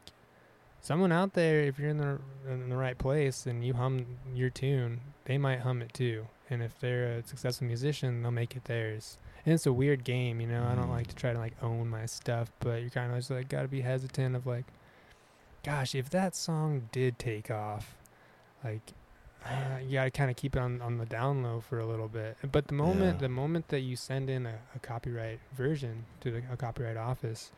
someone 0.81 1.13
out 1.13 1.35
there, 1.35 1.61
if 1.61 1.79
you're 1.79 1.91
in 1.91 1.99
the 1.99 2.19
in 2.51 2.69
the 2.69 2.77
right 2.77 2.99
place 2.99 3.47
and 3.47 3.65
you 3.65 3.75
hum 3.75 4.07
your 4.35 4.51
tune, 4.51 5.03
they 5.27 5.39
might 5.39 5.61
hum 5.61 5.83
it 5.83 5.95
too. 5.95 6.27
And 6.51 6.65
if 6.65 6.81
they're 6.81 7.19
a 7.19 7.23
successful 7.23 7.69
musician, 7.69 8.23
they'll 8.23 8.33
make 8.33 8.57
it 8.57 8.65
theirs. 8.65 9.17
And 9.47 9.55
it's 9.55 9.67
a 9.67 9.73
weird 9.73 10.03
game, 10.03 10.41
you 10.41 10.49
know. 10.49 10.65
I 10.69 10.75
don't 10.75 10.89
Mm. 10.89 10.97
like 10.99 11.07
to 11.09 11.15
try 11.15 11.33
to 11.33 11.39
like 11.39 11.55
own 11.63 11.89
my 11.91 12.07
stuff, 12.07 12.51
but 12.59 12.81
you're 12.81 12.91
kind 12.91 13.13
of 13.13 13.19
just 13.19 13.31
like 13.31 13.49
gotta 13.49 13.69
be 13.69 13.83
hesitant 13.83 14.35
of 14.35 14.47
like, 14.49 14.65
gosh, 15.65 15.95
if 15.95 16.11
that 16.11 16.37
song 16.37 16.89
did 16.93 17.19
take 17.19 17.51
off, 17.51 17.97
like, 18.63 18.93
uh, 19.45 19.79
you 19.85 19.93
gotta 19.95 20.11
kind 20.11 20.31
of 20.31 20.37
keep 20.37 20.57
it 20.57 20.59
on 20.59 20.81
on 20.81 20.99
the 20.99 21.05
down 21.07 21.43
low 21.43 21.61
for 21.61 21.79
a 21.79 21.87
little 21.87 22.09
bit. 22.09 22.37
But 22.51 22.69
the 22.69 22.75
moment 22.75 23.17
Yeah. 23.17 23.21
the 23.23 23.29
moment 23.29 23.69
that 23.69 23.81
you 23.81 23.97
send 23.97 24.31
in 24.31 24.47
a, 24.47 24.59
a 24.75 24.79
copyright 24.79 25.41
version 25.55 26.05
to 26.21 26.31
the, 26.31 26.43
a 26.51 26.57
copyright 26.57 26.97
office, 26.97 27.51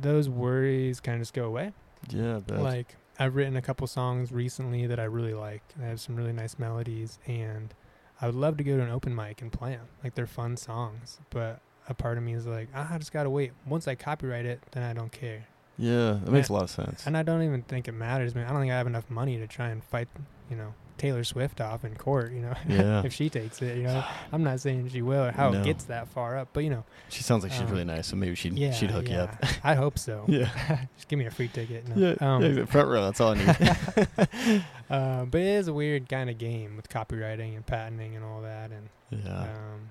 those 0.00 0.28
worries 0.28 1.00
kind 1.00 1.16
of 1.16 1.20
just 1.22 1.34
go 1.34 1.44
away. 1.44 1.72
Yeah. 2.08 2.40
Like 2.48 2.96
I've 3.18 3.36
written 3.36 3.56
a 3.56 3.62
couple 3.62 3.86
songs 3.86 4.32
recently 4.32 4.86
that 4.86 4.98
I 4.98 5.04
really 5.04 5.34
like. 5.34 5.62
I 5.80 5.86
have 5.86 6.00
some 6.00 6.16
really 6.16 6.32
nice 6.32 6.58
melodies, 6.58 7.18
and 7.26 7.72
I 8.20 8.26
would 8.26 8.34
love 8.34 8.56
to 8.56 8.64
go 8.64 8.76
to 8.76 8.82
an 8.82 8.90
open 8.90 9.14
mic 9.14 9.42
and 9.42 9.52
play 9.52 9.72
them. 9.72 9.86
Like 10.02 10.14
they're 10.14 10.26
fun 10.26 10.56
songs, 10.56 11.20
but 11.30 11.60
a 11.88 11.94
part 11.94 12.16
of 12.16 12.24
me 12.24 12.32
is 12.32 12.46
like, 12.46 12.68
ah, 12.74 12.88
I 12.94 12.98
just 12.98 13.12
gotta 13.12 13.28
wait. 13.30 13.52
Once 13.66 13.86
I 13.86 13.94
copyright 13.94 14.46
it, 14.46 14.60
then 14.72 14.82
I 14.82 14.94
don't 14.94 15.12
care. 15.12 15.44
Yeah, 15.78 16.18
that 16.24 16.30
makes 16.30 16.48
a 16.48 16.52
lot 16.52 16.62
of 16.62 16.70
sense. 16.70 17.06
And 17.06 17.16
I 17.16 17.22
don't 17.22 17.42
even 17.42 17.62
think 17.62 17.88
it 17.88 17.92
matters, 17.92 18.34
man. 18.34 18.46
I 18.46 18.50
don't 18.50 18.60
think 18.60 18.72
I 18.72 18.76
have 18.76 18.86
enough 18.86 19.10
money 19.10 19.38
to 19.38 19.46
try 19.46 19.68
and 19.70 19.82
fight, 19.82 20.08
you 20.48 20.56
know, 20.56 20.74
Taylor 20.98 21.24
Swift 21.24 21.60
off 21.60 21.84
in 21.84 21.96
court, 21.96 22.30
you 22.32 22.40
know, 22.40 22.54
Yeah. 22.68 23.02
if 23.04 23.12
she 23.12 23.28
takes 23.28 23.60
it, 23.60 23.76
you 23.76 23.82
know. 23.82 24.04
I'm 24.32 24.44
not 24.44 24.60
saying 24.60 24.88
she 24.90 25.02
will 25.02 25.24
or 25.24 25.32
how 25.32 25.50
No. 25.50 25.60
it 25.60 25.64
gets 25.64 25.84
that 25.86 26.06
far 26.08 26.38
up, 26.38 26.50
but 26.52 26.62
you 26.62 26.70
know, 26.70 26.84
She 27.08 27.24
sounds 27.24 27.42
like 27.42 27.50
she's 27.50 27.62
Um, 27.62 27.70
really 27.70 27.84
nice, 27.84 28.06
so 28.06 28.14
maybe 28.16 28.36
she'd 28.36 28.56
yeah, 28.56 28.70
she'd 28.70 28.92
hook 28.92 29.08
yeah. 29.08 29.14
you 29.14 29.20
up. 29.22 29.44
I 29.64 29.74
hope 29.74 29.98
so. 29.98 30.24
yeah. 30.28 30.48
Just 30.96 31.08
give 31.08 31.18
me 31.18 31.26
a 31.26 31.32
free 31.32 31.48
ticket. 31.48 31.88
No. 31.88 31.96
Yeah, 31.96 32.14
Um, 32.36 32.42
yeah, 32.56 32.64
front 32.66 32.88
row. 32.88 33.02
That's 33.02 33.20
all 33.20 33.34
I 33.36 33.38
need. 33.38 34.64
uh, 34.90 35.24
but 35.24 35.40
it 35.40 35.46
is 35.46 35.66
a 35.66 35.72
weird 35.74 36.08
kind 36.08 36.30
of 36.30 36.38
game 36.38 36.76
with 36.76 36.88
copyrighting 36.88 37.56
and 37.56 37.66
patenting 37.66 38.14
and 38.14 38.24
all 38.24 38.42
that, 38.42 38.70
and 38.70 38.88
yeah, 39.10 39.40
um, 39.42 39.90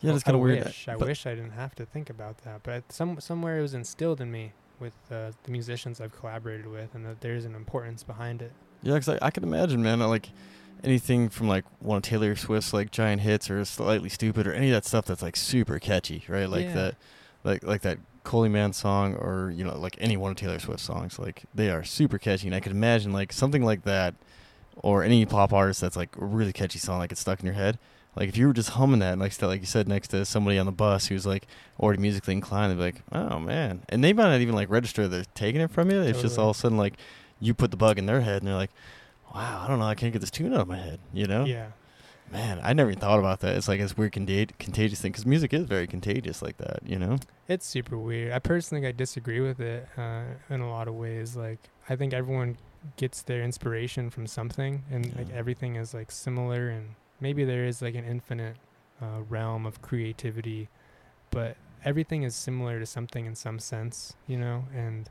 yeah, 0.00 0.12
that's 0.12 0.22
I 0.22 0.26
kind 0.26 0.36
of 0.36 0.42
weird. 0.42 0.72
I 0.86 0.96
wish 0.96 1.26
I 1.26 1.34
didn't 1.34 1.50
have 1.52 1.74
to 1.74 1.84
think 1.84 2.08
about 2.08 2.38
that, 2.44 2.62
but 2.62 2.92
some 2.92 3.18
somewhere 3.20 3.58
it 3.58 3.62
was 3.62 3.74
instilled 3.74 4.20
in 4.20 4.30
me 4.30 4.52
with 4.80 4.94
uh, 5.10 5.32
the 5.44 5.50
musicians 5.50 6.00
I've 6.00 6.16
collaborated 6.18 6.66
with, 6.66 6.94
and 6.94 7.04
that 7.06 7.20
there's 7.20 7.44
an 7.44 7.54
importance 7.54 8.02
behind 8.02 8.42
it. 8.42 8.52
Yeah, 8.82 8.94
because 8.94 9.08
I, 9.08 9.18
I 9.26 9.30
can 9.30 9.42
imagine, 9.42 9.82
man, 9.82 10.00
like 10.00 10.28
anything 10.84 11.28
from 11.28 11.48
like 11.48 11.64
one 11.80 11.96
of 11.98 12.02
Taylor 12.02 12.36
Swift's 12.36 12.72
like 12.72 12.90
giant 12.90 13.22
hits 13.22 13.50
or 13.50 13.64
Slightly 13.64 14.08
Stoopid 14.08 14.46
or 14.46 14.52
any 14.52 14.68
of 14.68 14.72
that 14.74 14.84
stuff 14.84 15.06
that's 15.06 15.22
like 15.22 15.36
super 15.36 15.78
catchy, 15.78 16.24
right? 16.28 16.48
Like 16.48 16.66
Yeah. 16.66 16.74
that, 16.74 16.94
like 17.44 17.62
like 17.64 17.82
that 17.82 17.98
Collie 18.24 18.48
Man 18.48 18.72
song 18.72 19.14
or 19.14 19.50
you 19.50 19.64
know 19.64 19.76
like 19.78 19.96
any 19.98 20.16
one 20.16 20.32
of 20.32 20.36
Taylor 20.36 20.58
Swift 20.58 20.80
songs, 20.80 21.18
like 21.18 21.44
they 21.54 21.70
are 21.70 21.82
super 21.84 22.18
catchy, 22.18 22.46
and 22.46 22.54
I 22.54 22.60
could 22.60 22.72
imagine 22.72 23.12
like 23.12 23.32
something 23.32 23.64
like 23.64 23.82
that, 23.84 24.14
or 24.76 25.02
any 25.02 25.24
pop 25.26 25.52
artist 25.52 25.80
that's 25.80 25.96
like 25.96 26.16
a 26.16 26.24
really 26.24 26.52
catchy 26.52 26.78
song 26.78 26.98
like 26.98 27.10
it's 27.12 27.20
stuck 27.20 27.40
in 27.40 27.46
your 27.46 27.54
head. 27.56 27.78
Like 28.18 28.28
if 28.28 28.36
you 28.36 28.48
were 28.48 28.52
just 28.52 28.70
humming 28.70 28.98
that 28.98 29.16
next 29.16 29.38
to 29.38 29.46
like 29.46 29.60
you 29.60 29.66
said 29.66 29.86
next 29.86 30.08
to 30.08 30.24
somebody 30.24 30.58
on 30.58 30.66
the 30.66 30.72
bus 30.72 31.06
who's 31.06 31.24
like 31.24 31.46
already 31.78 32.02
musically 32.02 32.34
inclined, 32.34 32.72
they'd 32.72 32.76
be 32.76 32.82
like, 32.82 33.02
oh 33.12 33.38
man, 33.38 33.82
and 33.88 34.02
they 34.02 34.12
might 34.12 34.28
not 34.30 34.40
even 34.40 34.56
like 34.56 34.68
register 34.68 35.06
they're 35.06 35.24
taking 35.34 35.60
it 35.60 35.70
from 35.70 35.88
you. 35.90 36.00
It's 36.00 36.20
just 36.20 36.36
all 36.36 36.50
of 36.50 36.56
a 36.56 36.58
sudden 36.58 36.76
like 36.76 36.94
you 37.38 37.54
put 37.54 37.70
the 37.70 37.76
bug 37.76 37.96
in 37.96 38.06
their 38.06 38.20
head 38.20 38.42
and 38.42 38.48
they're 38.48 38.56
like, 38.56 38.72
wow, 39.32 39.62
I 39.64 39.68
don't 39.68 39.78
know, 39.78 39.84
I 39.84 39.94
can't 39.94 40.12
get 40.12 40.18
this 40.18 40.32
tune 40.32 40.52
out 40.52 40.62
of 40.62 40.68
my 40.68 40.78
head. 40.78 40.98
You 41.12 41.26
know, 41.28 41.44
Yeah, 41.44 41.68
man, 42.32 42.60
I 42.60 42.72
never 42.72 42.90
even 42.90 43.00
thought 43.00 43.20
about 43.20 43.38
that. 43.40 43.54
It's 43.54 43.68
like 43.68 43.78
this 43.78 43.96
weird 43.96 44.12
contag- 44.12 44.58
contagious 44.58 45.00
thing 45.00 45.12
because 45.12 45.24
music 45.24 45.54
is 45.54 45.64
very 45.64 45.86
contagious 45.86 46.42
like 46.42 46.56
that. 46.56 46.80
You 46.84 46.98
know, 46.98 47.18
it's 47.46 47.66
super 47.66 47.96
weird. 47.96 48.32
I 48.32 48.40
personally 48.40 48.84
I 48.84 48.90
disagree 48.90 49.40
with 49.40 49.60
it 49.60 49.86
uh, 49.96 50.22
in 50.50 50.60
a 50.60 50.68
lot 50.68 50.88
of 50.88 50.94
ways. 50.94 51.36
Like 51.36 51.60
I 51.88 51.94
think 51.94 52.12
everyone 52.12 52.58
gets 52.96 53.22
their 53.22 53.44
inspiration 53.44 54.10
from 54.10 54.26
something, 54.26 54.82
and 54.90 55.14
like 55.14 55.30
everything 55.32 55.76
is 55.76 55.94
like 55.94 56.10
similar, 56.10 56.68
and 56.68 56.96
maybe 57.20 57.44
there 57.44 57.64
is 57.64 57.82
like 57.82 57.94
an 57.94 58.04
infinite 58.04 58.56
uh, 59.02 59.22
realm 59.28 59.66
of 59.66 59.80
creativity, 59.82 60.68
but 61.30 61.56
everything 61.84 62.22
is 62.22 62.34
similar 62.34 62.78
to 62.80 62.86
something 62.86 63.26
in 63.26 63.34
some 63.34 63.58
sense, 63.58 64.14
you 64.26 64.36
know, 64.36 64.64
and 64.74 65.08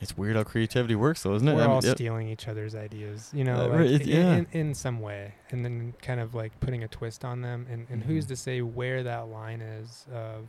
it's 0.00 0.16
weird 0.18 0.36
how 0.36 0.44
creativity 0.44 0.94
works, 0.94 1.22
though, 1.22 1.34
isn't 1.36 1.48
it? 1.48 1.54
we're 1.54 1.62
I 1.62 1.66
mean, 1.66 1.76
all 1.76 1.82
yep. 1.84 1.96
stealing 1.96 2.28
each 2.28 2.48
other's 2.48 2.74
ideas, 2.74 3.30
you 3.32 3.44
know, 3.44 3.62
Uh, 3.62 3.68
like 3.68 3.80
it- 3.86 4.02
in, 4.02 4.08
yeah. 4.08 4.36
in, 4.36 4.46
in 4.52 4.74
some 4.74 5.00
way, 5.00 5.32
and 5.50 5.64
then 5.64 5.94
kind 6.02 6.20
of 6.20 6.34
like 6.34 6.58
putting 6.60 6.82
a 6.84 6.88
twist 6.88 7.24
on 7.24 7.40
them. 7.40 7.66
And, 7.70 7.86
and 7.88 8.02
who's 8.02 8.26
Mhm. 8.26 8.28
to 8.28 8.36
say 8.36 8.60
where 8.60 9.02
that 9.04 9.28
line 9.28 9.62
is 9.62 10.06
of 10.12 10.44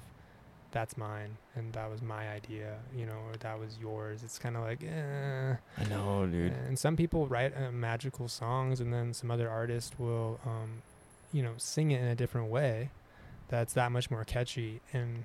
that's 0.72 0.97
mine 0.97 1.38
and 1.55 1.74
that 1.74 1.89
was 1.89 2.01
my 2.01 2.30
idea, 2.30 2.76
you 2.95 3.05
know, 3.05 3.20
or 3.30 3.36
that 3.39 3.57
was 3.59 3.78
yours. 3.80 4.22
It's 4.24 4.38
kind 4.38 4.55
of 4.57 4.63
like, 4.63 4.84
eh. 4.84 5.53
I 5.78 5.84
know, 5.89 6.28
dude. 6.28 6.51
And 6.68 6.78
some 6.78 6.95
people 6.95 7.26
write 7.28 7.53
uh, 7.57 7.72
magical 7.72 8.28
songs, 8.28 8.80
and 8.80 8.93
then 8.93 9.13
some 9.13 9.32
other 9.32 9.49
artist 9.49 9.99
will, 9.99 10.39
um, 10.45 10.82
you 11.34 11.41
know, 11.41 11.53
sing 11.57 11.91
it 11.91 12.01
in 12.01 12.07
a 12.07 12.15
different 12.15 12.49
way. 12.49 12.89
That's 13.49 13.74
that 13.74 13.91
much 13.91 14.11
more 14.11 14.24
catchy, 14.26 14.82
and 14.93 15.24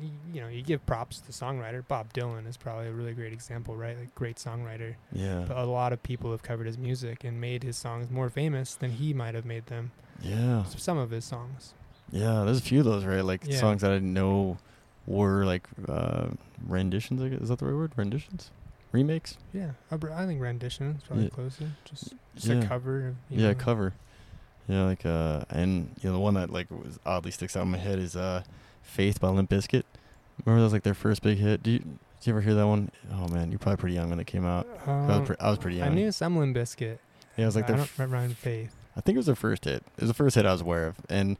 y- 0.00 0.10
you 0.32 0.40
know, 0.42 0.48
you 0.48 0.62
give 0.62 0.84
props 0.86 1.20
to 1.20 1.26
the 1.26 1.32
songwriter. 1.32 1.86
Bob 1.88 2.12
Dylan 2.12 2.46
is 2.46 2.56
probably 2.56 2.86
a 2.88 2.92
really 2.92 3.12
great 3.14 3.32
example, 3.32 3.74
right? 3.76 3.98
Like 3.98 4.14
great 4.14 4.36
songwriter. 4.36 4.94
Yeah, 5.12 5.44
But 5.48 5.56
a 5.56 5.64
lot 5.64 5.92
of 5.94 6.02
people 6.02 6.30
have 6.32 6.42
covered 6.42 6.66
his 6.66 6.76
music 6.78 7.24
and 7.24 7.40
made 7.40 7.62
his 7.62 7.76
songs 7.78 8.10
more 8.10 8.28
famous 8.28 8.74
than 8.74 8.90
he 8.92 9.14
might 9.14 9.34
have 9.34 9.46
made 9.46 9.66
them. 9.66 9.92
yeah, 10.22 10.64
Some 10.64 10.98
of 10.98 11.10
his 11.10 11.24
songs. 11.24 11.72
Yeah. 12.14 12.44
There's 12.44 12.58
a 12.58 12.62
few 12.62 12.78
of 12.80 12.84
those, 12.86 13.04
right? 13.04 13.20
Like 13.24 13.42
Yeah. 13.46 13.58
songs 13.58 13.82
that 13.82 13.90
I 13.90 13.94
didn't 13.94 14.14
know 14.14 14.56
were 15.06 15.44
like 15.44 15.68
uh, 15.88 16.28
renditions. 16.66 17.20
I 17.20 17.28
guess. 17.28 17.40
Is 17.42 17.48
that 17.50 17.58
the 17.58 17.66
right 17.66 17.74
word? 17.74 17.92
Renditions, 17.96 18.50
remakes. 18.92 19.36
Yeah, 19.52 19.72
I, 19.90 19.96
br- 19.96 20.12
I 20.12 20.24
think 20.26 20.40
rendition 20.40 20.96
is 20.98 21.02
probably 21.04 21.24
Yeah. 21.24 21.30
closer. 21.30 21.70
Just, 21.84 22.14
just 22.34 22.46
Yeah. 22.46 22.54
a 22.62 22.66
cover. 22.66 23.08
Of, 23.08 23.14
yeah 23.30 23.48
know. 23.48 23.54
cover 23.54 23.92
yeah 24.66 24.84
like 24.84 25.04
uh 25.04 25.42
and 25.50 25.90
you 26.00 26.08
know 26.08 26.14
the 26.14 26.18
one 26.18 26.32
that 26.32 26.48
like 26.48 26.70
was 26.70 26.98
oddly 27.04 27.30
sticks 27.30 27.54
out 27.54 27.64
in 27.64 27.68
my 27.68 27.76
head 27.76 27.98
is 27.98 28.16
uh 28.16 28.42
faith 28.82 29.20
by 29.20 29.28
limp 29.28 29.50
Bizkit. 29.50 29.82
remember 30.46 30.60
that 30.60 30.64
was 30.64 30.72
like 30.72 30.84
their 30.84 30.94
first 30.94 31.22
big 31.22 31.36
hit 31.36 31.62
do 31.62 31.72
you 31.72 31.78
did 31.80 31.88
you 32.22 32.32
ever 32.32 32.40
hear 32.40 32.54
that 32.54 32.66
one? 32.66 32.90
Oh 33.12 33.28
man 33.28 33.50
you're 33.50 33.58
probably 33.58 33.76
pretty 33.76 33.94
young 33.94 34.08
when 34.08 34.18
it 34.20 34.26
came 34.26 34.46
out 34.46 34.66
I, 34.86 34.90
Um, 34.90 35.06
was 35.08 35.26
pre- 35.26 35.36
I 35.38 35.50
was 35.50 35.58
pretty 35.58 35.76
young 35.76 35.90
I 35.90 35.94
knew 35.94 36.10
some 36.12 36.38
Limp 36.38 36.56
Bizkit. 36.56 36.96
yeah 37.36 37.42
it 37.42 37.44
was 37.44 37.56
like 37.56 37.64
I 37.66 37.68
their 37.68 37.76
don't 37.76 37.82
f- 37.84 37.98
remember 37.98 38.34
Faith. 38.36 38.74
I 38.96 39.02
think 39.02 39.16
it 39.16 39.18
was 39.18 39.26
their 39.26 39.34
first 39.34 39.66
hit 39.66 39.82
it 39.98 40.00
was 40.00 40.08
the 40.08 40.14
first 40.14 40.34
hit 40.34 40.46
I 40.46 40.52
was 40.52 40.62
aware 40.62 40.86
of 40.86 40.96
and 41.10 41.36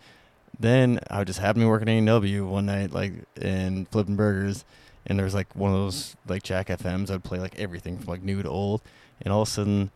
then 0.58 1.00
I 1.10 1.24
just 1.24 1.38
happened 1.38 1.64
to 1.64 1.68
work 1.68 1.82
at 1.82 1.88
A&W 1.88 2.46
one 2.46 2.66
night 2.66 2.92
like 2.92 3.12
and 3.40 3.88
flipping 3.88 4.16
burgers 4.16 4.64
and 5.06 5.18
there 5.18 5.24
was 5.24 5.34
like 5.34 5.54
one 5.54 5.72
of 5.72 5.78
those 5.78 6.16
like 6.26 6.42
Jack 6.42 6.68
FMs 6.68 7.10
I'd 7.10 7.24
play 7.24 7.38
like 7.38 7.58
everything 7.58 7.98
from 7.98 8.06
like 8.06 8.22
new 8.22 8.42
to 8.42 8.48
old 8.48 8.82
and 9.20 9.32
all 9.32 9.42
of 9.42 9.48
a 9.48 9.50
sudden 9.50 9.90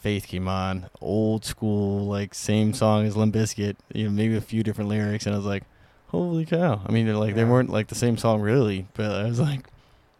Faith 0.00 0.28
came 0.28 0.48
on, 0.48 0.88
old 1.02 1.44
school, 1.44 2.06
like 2.06 2.32
same 2.32 2.72
song 2.72 3.04
as 3.04 3.18
Limp 3.18 3.34
Bizkit, 3.34 3.76
you 3.92 4.04
know, 4.04 4.10
maybe 4.10 4.34
a 4.34 4.40
few 4.40 4.62
different 4.62 4.88
lyrics, 4.88 5.26
and 5.26 5.34
I 5.34 5.38
was 5.38 5.46
like, 5.46 5.64
"Holy 6.06 6.46
cow!" 6.46 6.80
I 6.86 6.90
mean, 6.90 7.04
they're 7.04 7.16
like 7.16 7.34
they 7.34 7.44
weren't 7.44 7.68
like 7.68 7.88
the 7.88 7.94
same 7.94 8.16
song 8.16 8.40
really, 8.40 8.86
but 8.94 9.10
I 9.10 9.24
was 9.24 9.38
like, 9.38 9.66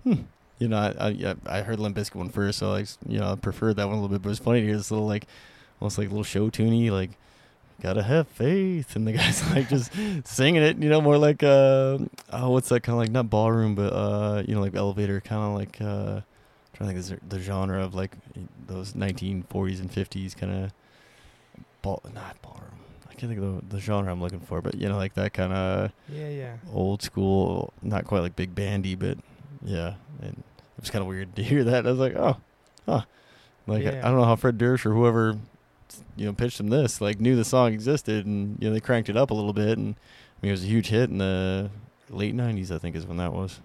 hmm. 0.04 0.24
you 0.58 0.68
know, 0.68 0.76
I 0.76 1.06
I, 1.06 1.08
yeah, 1.08 1.34
I 1.46 1.62
heard 1.62 1.80
Limp 1.80 1.96
Bizkit 1.96 2.14
one 2.14 2.28
first, 2.28 2.58
so 2.58 2.72
like 2.72 2.88
you 3.08 3.20
know, 3.20 3.32
I 3.32 3.36
preferred 3.36 3.76
that 3.76 3.86
one 3.86 3.96
a 3.96 4.00
little 4.02 4.14
bit. 4.14 4.20
But 4.20 4.28
it's 4.28 4.38
funny 4.38 4.60
to 4.60 4.66
hear 4.66 4.76
this 4.76 4.90
little 4.90 5.06
like, 5.06 5.26
almost 5.80 5.96
like 5.96 6.08
a 6.08 6.10
little 6.10 6.24
show 6.24 6.50
tuney, 6.50 6.90
like 6.90 7.12
gotta 7.80 8.02
have 8.02 8.28
faith, 8.28 8.94
and 8.96 9.06
the 9.06 9.12
guy's 9.12 9.48
like 9.54 9.68
just 9.68 9.92
singing 10.24 10.62
it, 10.62 10.78
you 10.78 10.88
know, 10.88 11.00
more 11.00 11.18
like 11.18 11.42
uh, 11.42 11.98
oh, 12.32 12.50
what's 12.50 12.68
that 12.70 12.82
kind 12.82 12.94
of 12.94 12.98
like 13.00 13.10
not 13.10 13.30
ballroom, 13.30 13.74
but 13.74 13.92
uh, 13.92 14.42
you 14.46 14.54
know, 14.54 14.60
like 14.60 14.74
elevator, 14.74 15.20
kind 15.20 15.42
of 15.42 15.54
like 15.58 15.80
uh 15.80 16.20
trying 16.74 16.94
to 16.94 17.02
think 17.02 17.20
of 17.20 17.28
the 17.28 17.36
the 17.36 17.42
genre 17.42 17.82
of 17.84 17.94
like 17.94 18.12
those 18.66 18.92
1940s 18.94 19.80
and 19.80 19.90
50s 19.92 20.36
kind 20.36 20.64
of 20.64 20.72
ball, 21.82 22.02
not 22.14 22.40
ballroom. 22.42 22.66
I 23.10 23.14
can't 23.14 23.32
think 23.32 23.42
of 23.42 23.68
the, 23.68 23.76
the 23.76 23.80
genre 23.80 24.10
I'm 24.10 24.20
looking 24.20 24.40
for, 24.40 24.62
but 24.62 24.74
you 24.76 24.88
know, 24.88 24.96
like 24.96 25.14
that 25.14 25.32
kind 25.34 25.52
of 25.52 25.92
Yeah, 26.08 26.28
yeah. 26.28 26.56
old 26.72 27.02
school, 27.02 27.72
not 27.82 28.04
quite 28.04 28.20
like 28.20 28.36
big 28.36 28.54
bandy, 28.54 28.94
but 28.94 29.18
yeah. 29.62 29.94
And 30.22 30.42
it 30.76 30.80
was 30.80 30.90
kind 30.90 31.02
of 31.02 31.08
weird 31.08 31.34
to 31.36 31.42
hear 31.42 31.64
that. 31.64 31.86
I 31.86 31.90
was 31.90 31.98
like, 31.98 32.14
oh, 32.16 32.36
huh. 32.86 33.02
Like 33.66 33.84
I, 33.84 33.98
I 33.98 34.02
don't 34.02 34.16
know 34.16 34.24
how 34.24 34.36
Fred 34.36 34.56
Durst 34.56 34.86
or 34.86 34.94
whoever, 34.94 35.36
you 36.16 36.26
know, 36.26 36.32
pitched 36.32 36.58
them 36.58 36.68
this, 36.68 37.00
like 37.00 37.20
knew 37.20 37.36
the 37.36 37.44
song 37.44 37.72
existed, 37.72 38.26
and 38.26 38.56
you 38.60 38.68
know 38.68 38.74
they 38.74 38.80
cranked 38.80 39.08
it 39.08 39.16
up 39.16 39.30
a 39.30 39.34
little 39.34 39.52
bit, 39.52 39.78
and 39.78 39.94
I 39.96 40.38
mean 40.42 40.50
it 40.50 40.52
was 40.52 40.64
a 40.64 40.66
huge 40.68 40.88
hit 40.88 41.10
in 41.10 41.18
the 41.18 41.70
late 42.08 42.34
90s, 42.34 42.70
I 42.70 42.78
think, 42.78 42.96
is 42.96 43.06
when 43.06 43.16
that 43.18 43.32
was. 43.32 43.60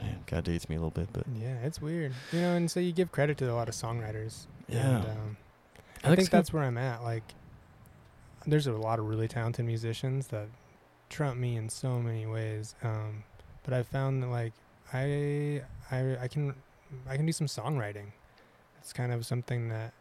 Man, 0.00 0.18
God 0.26 0.44
dates 0.44 0.68
me 0.68 0.76
a 0.76 0.78
little 0.78 0.90
bit, 0.90 1.08
but 1.12 1.24
Yeah, 1.38 1.56
it's 1.62 1.80
weird. 1.80 2.12
You 2.32 2.40
know, 2.40 2.54
and 2.56 2.70
so 2.70 2.80
you 2.80 2.90
give 2.92 3.12
credit 3.12 3.36
to 3.38 3.52
a 3.52 3.54
lot 3.54 3.68
of 3.68 3.74
songwriters. 3.74 4.46
Yeah. 4.68 4.96
And, 5.00 5.06
um, 5.06 5.36
I 6.02 6.06
I 6.06 6.08
think 6.08 6.16
think 6.20 6.30
so. 6.30 6.36
that's 6.38 6.52
where 6.52 6.62
I'm 6.64 6.78
at. 6.78 7.02
Like, 7.02 7.22
there's 8.46 8.66
a 8.66 8.72
lot 8.72 8.98
of 8.98 9.06
really 9.06 9.28
talented 9.28 9.66
musicians 9.66 10.28
that 10.28 10.48
trump 11.10 11.38
me 11.38 11.56
in 11.56 11.68
so 11.68 11.98
many 11.98 12.24
ways. 12.26 12.74
Um, 12.82 13.24
but 13.64 13.74
I 13.74 13.82
found 13.82 14.22
that 14.22 14.28
like 14.28 14.52
I 14.92 15.62
I 15.90 16.16
I 16.22 16.28
can 16.28 16.54
I 17.06 17.16
can 17.16 17.26
do 17.26 17.32
some 17.32 17.46
songwriting. 17.46 18.06
It's 18.80 18.94
kind 18.94 19.12
of 19.12 19.26
something 19.26 19.68
that 19.68 19.92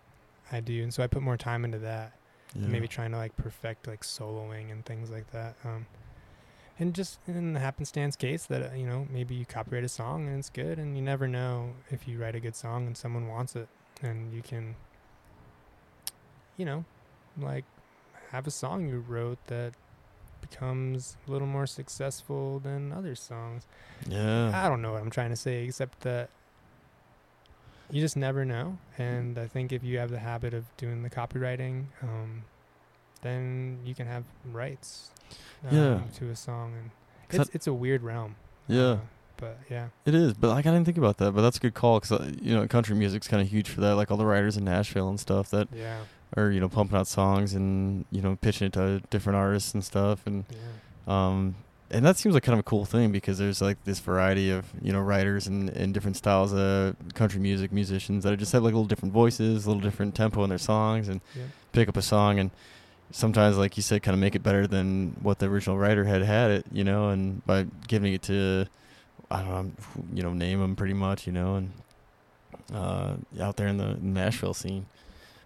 I 0.51 0.59
do, 0.59 0.83
and 0.83 0.93
so 0.93 1.03
I 1.03 1.07
put 1.07 1.21
more 1.21 1.37
time 1.37 1.65
into 1.65 1.79
that. 1.79 2.13
yeah. 2.55 2.67
maybe 2.67 2.87
trying 2.87 3.11
to 3.11 3.17
like 3.17 3.35
perfect 3.37 3.87
like 3.87 4.01
soloing 4.01 4.71
and 4.71 4.85
things 4.85 5.09
like 5.09 5.31
that. 5.31 5.55
Um, 5.63 5.85
and 6.79 6.95
just 6.95 7.19
in 7.27 7.53
the 7.53 7.59
happenstance 7.59 8.15
case 8.15 8.45
that 8.45 8.71
uh, 8.71 8.75
you 8.75 8.85
know 8.85 9.07
maybe 9.11 9.35
you 9.35 9.45
copyright 9.45 9.83
a 9.83 9.89
song 9.89 10.27
and 10.27 10.39
it's 10.39 10.49
good, 10.49 10.79
and 10.79 10.95
you 10.95 11.01
never 11.03 11.27
know 11.27 11.73
if 11.89 12.07
you 12.07 12.19
write 12.19 12.35
a 12.35 12.39
good 12.39 12.55
song 12.55 12.87
and 12.87 12.95
someone 12.97 13.27
wants 13.27 13.55
it, 13.55 13.67
and 14.01 14.33
you 14.33 14.41
can, 14.41 14.75
you 16.57 16.65
know, 16.65 16.85
like 17.37 17.65
have 18.31 18.47
a 18.47 18.51
song 18.51 18.87
you 18.87 18.99
wrote 19.07 19.39
that 19.47 19.73
becomes 20.41 21.17
a 21.27 21.31
little 21.31 21.47
more 21.47 21.67
successful 21.67 22.59
than 22.59 22.93
other 22.93 23.15
songs. 23.15 23.67
yeah. 24.07 24.51
I 24.53 24.69
don't 24.69 24.81
know 24.81 24.93
what 24.93 25.01
I'm 25.01 25.09
trying 25.09 25.31
to 25.31 25.35
say, 25.35 25.65
except 25.65 26.01
that 26.01 26.29
you 27.91 28.01
just 28.01 28.17
never 28.17 28.45
know. 28.45 28.77
And 28.97 29.37
I 29.37 29.47
think 29.47 29.71
if 29.71 29.83
you 29.83 29.97
have 29.99 30.09
the 30.11 30.19
habit 30.19 30.53
of 30.53 30.65
doing 30.77 31.03
the 31.03 31.09
copyrighting, 31.09 31.85
um, 32.03 32.43
then 33.21 33.79
you 33.85 33.93
can 33.95 34.07
have 34.07 34.23
rights 34.51 35.11
um, 35.69 35.75
Yeah. 35.77 35.99
to 36.17 36.29
a 36.29 36.35
song. 36.35 36.73
And 37.31 37.41
it's, 37.41 37.49
it's 37.53 37.67
a 37.67 37.73
weird 37.73 38.01
realm. 38.03 38.35
Yeah. 38.67 38.81
uh, 38.81 38.97
but 39.37 39.57
yeah. 39.69 39.87
It 40.05 40.13
is, 40.15 40.33
but 40.33 40.49
like 40.49 40.65
I 40.65 40.71
didn't 40.71 40.85
think 40.85 40.97
about 40.97 41.17
that. 41.17 41.31
But 41.31 41.41
that's 41.41 41.57
a 41.57 41.59
good 41.61 41.73
call 41.73 41.99
because 41.99 42.11
uh, 42.19 42.31
you 42.41 42.53
know 42.55 42.67
country 42.67 42.95
music's 42.95 43.27
kind 43.27 43.41
of 43.41 43.47
huge 43.49 43.69
for 43.69 43.81
that. 43.81 43.95
Like 43.95 44.11
all 44.11 44.17
the 44.17 44.25
writers 44.25 44.57
in 44.57 44.65
Nashville 44.65 45.07
and 45.09 45.19
stuff 45.19 45.49
that 45.51 45.69
Yeah. 45.73 45.99
are 46.35 46.51
you 46.51 46.59
know 46.59 46.67
pumping 46.69 46.97
out 46.97 47.07
songs 47.07 47.53
and 47.53 48.05
you 48.11 48.21
know 48.21 48.35
pitching 48.35 48.67
it 48.67 48.73
to 48.73 48.99
different 49.09 49.37
artists 49.37 49.73
and 49.73 49.83
stuff. 49.83 50.25
And 50.27 50.43
Yeah. 50.51 51.27
um, 51.27 51.55
and 51.91 52.05
that 52.05 52.17
seems 52.17 52.33
like 52.33 52.43
kind 52.43 52.53
of 52.53 52.59
a 52.59 52.63
cool 52.63 52.85
thing 52.85 53.11
because 53.11 53.37
there's 53.37 53.61
like 53.61 53.83
this 53.83 53.99
variety 53.99 54.51
of 54.51 54.65
you 54.81 54.91
know 54.93 54.99
writers 55.01 55.47
and, 55.47 55.69
and 55.69 55.93
different 55.93 56.17
styles 56.17 56.53
of 56.53 56.95
country 57.15 57.39
music 57.39 57.71
musicians 57.71 58.23
that 58.23 58.37
just 58.37 58.51
have 58.51 58.63
like 58.63 58.73
little 58.73 58.85
different 58.85 59.13
voices, 59.13 59.65
a 59.65 59.69
little 59.69 59.81
different 59.81 60.13
tempo 60.15 60.43
in 60.43 60.49
their 60.49 60.57
songs, 60.57 61.07
and 61.07 61.21
Yeah. 61.35 61.43
pick 61.71 61.89
up 61.89 61.97
a 61.97 62.01
song 62.01 62.39
and 62.39 62.51
sometimes 63.11 63.57
like 63.57 63.75
you 63.75 63.81
said 63.83 64.03
kind 64.03 64.13
of 64.13 64.19
make 64.19 64.35
it 64.35 64.43
better 64.43 64.67
than 64.67 65.15
what 65.21 65.39
the 65.39 65.47
original 65.47 65.77
writer 65.79 66.03
had 66.05 66.21
had 66.21 66.51
it 66.51 66.65
you 66.71 66.83
know 66.83 67.09
and 67.09 67.43
by 67.43 67.65
giving 67.87 68.13
it 68.13 68.21
to 68.21 68.67
i 69.31 69.41
don't 69.41 69.49
know 69.49 69.71
you 70.13 70.21
know 70.21 70.31
name 70.31 70.59
them 70.59 70.75
pretty 70.75 70.93
much 70.93 71.25
you 71.25 71.33
know 71.33 71.55
and 71.55 71.71
uh 72.71 73.15
out 73.41 73.55
there 73.57 73.67
in 73.67 73.77
the 73.77 73.97
nashville 73.99 74.53
scene 74.53 74.85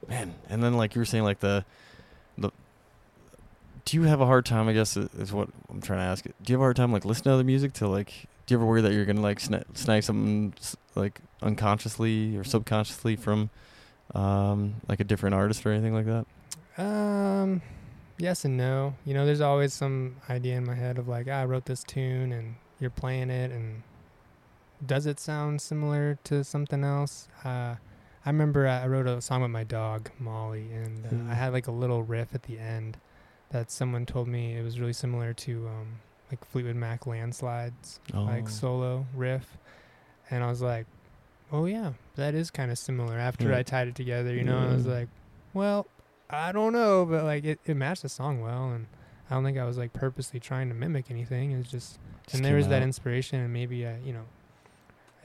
man 0.10 0.34
and 0.50 0.62
then 0.62 0.74
like 0.74 0.94
you 0.94 1.00
were 1.00 1.06
saying 1.06 1.24
like 1.24 1.39
the 1.39 1.64
the 1.64 1.64
do 3.86 3.98
you 3.98 4.04
have 4.04 4.22
a 4.22 4.26
hard 4.26 4.46
time 4.46 4.68
i 4.68 4.74
guess 4.74 4.96
is 4.98 5.32
what 5.34 5.50
i'm 5.70 5.82
trying 5.82 6.00
to 6.00 6.06
ask 6.06 6.24
do 6.26 6.32
you 6.48 6.56
have 6.56 6.62
a 6.62 6.64
hard 6.64 6.76
time 6.76 6.92
like 6.92 7.06
listening 7.06 7.24
to 7.26 7.34
other 7.34 7.44
music 7.44 7.74
to 7.74 7.88
like 7.88 8.28
do 8.46 8.54
you 8.54 8.58
ever 8.58 8.66
worry 8.66 8.82
that 8.82 8.92
you're 8.94 9.06
gonna 9.06 9.22
like 9.22 9.40
sna- 9.40 9.64
snag 9.76 10.04
something 10.04 10.54
like 10.96 11.20
unconsciously 11.42 12.36
or 12.38 12.44
subconsciously 12.44 13.16
from 13.16 13.50
um 14.16 14.76
like 14.88 15.00
a 15.00 15.04
different 15.04 15.34
artist 15.36 15.66
or 15.66 15.72
anything 15.72 15.94
like 15.94 16.06
that 16.06 16.26
Um, 16.78 17.62
yes 18.18 18.46
and 18.46 18.58
no. 18.58 18.96
You 19.06 19.14
know, 19.14 19.26
there's 19.26 19.42
always 19.42 19.74
some 19.74 20.16
idea 20.30 20.56
in 20.58 20.66
my 20.66 20.76
head 20.76 20.98
of 20.98 21.08
like, 21.08 21.28
ah, 21.30 21.42
I 21.42 21.46
wrote 21.46 21.66
this 21.66 21.84
tune 21.84 22.32
and 22.32 22.56
you're 22.80 22.90
playing 22.90 23.30
it, 23.30 23.52
and 23.52 23.84
does 24.86 25.06
it 25.06 25.20
sound 25.20 25.62
similar 25.62 26.18
to 26.26 26.44
something 26.44 26.84
else? 26.84 27.28
Uh, 27.46 27.76
I 28.26 28.30
remember 28.30 28.68
I 28.68 28.84
I 28.84 28.88
wrote 28.88 29.08
a 29.08 29.22
song 29.22 29.42
with 29.42 29.52
my 29.52 29.64
dog 29.64 30.10
Molly, 30.20 30.72
and 30.74 31.06
uh, 31.06 31.10
Hmm. 31.10 31.30
I 31.32 31.36
had 31.36 31.54
like 31.54 31.68
a 31.68 31.72
little 31.72 32.02
riff 32.04 32.34
at 32.34 32.44
the 32.44 32.58
end 32.60 32.98
that 33.54 33.72
someone 33.72 34.06
told 34.06 34.28
me 34.28 34.58
it 34.58 34.64
was 34.64 34.80
really 34.80 34.93
similar 34.93 35.34
to 35.34 35.68
um, 35.68 35.88
like 36.30 36.43
Fleetwood 36.43 36.76
Mac 36.76 37.08
landslides, 37.08 37.99
like 38.14 38.45
Oh. 38.45 38.49
solo 38.49 39.06
riff, 39.16 39.58
and 40.30 40.43
I 40.43 40.47
was 40.47 40.62
like, 40.62 40.86
oh 41.51 41.66
yeah, 41.66 41.93
that 42.16 42.34
is 42.36 42.51
kind 42.51 42.70
of 42.72 42.78
similar. 42.78 43.18
After. 43.18 43.54
I 43.54 43.64
tied 43.64 43.88
it 43.88 43.95
together, 43.95 44.34
you 44.34 44.43
know, 44.43 44.58
I 44.58 44.74
was 44.74 44.86
like, 44.88 45.08
well, 45.54 45.88
I 46.30 46.51
don't 46.51 46.74
know, 46.74 47.06
but 47.06 47.24
like 47.24 47.45
it, 47.45 47.60
it 47.66 47.76
matched 47.78 48.01
the 48.01 48.10
song 48.10 48.41
well, 48.41 48.72
and 48.72 48.88
I 49.30 49.36
don't 49.36 49.43
think 49.45 49.58
I 49.58 49.66
was 49.66 49.78
like 49.78 49.93
purposely 49.93 50.39
trying 50.39 50.68
to 50.70 50.76
mimic 50.76 51.10
anything. 51.12 51.51
It's 51.51 51.70
just, 51.72 51.99
Just 52.26 52.36
and 52.36 52.43
there 52.45 52.56
was 52.58 52.68
that 52.70 52.82
inspiration, 52.82 53.39
and 53.39 53.54
maybe 53.54 53.86
I, 53.88 53.97
you 54.04 54.14
know, 54.14 54.26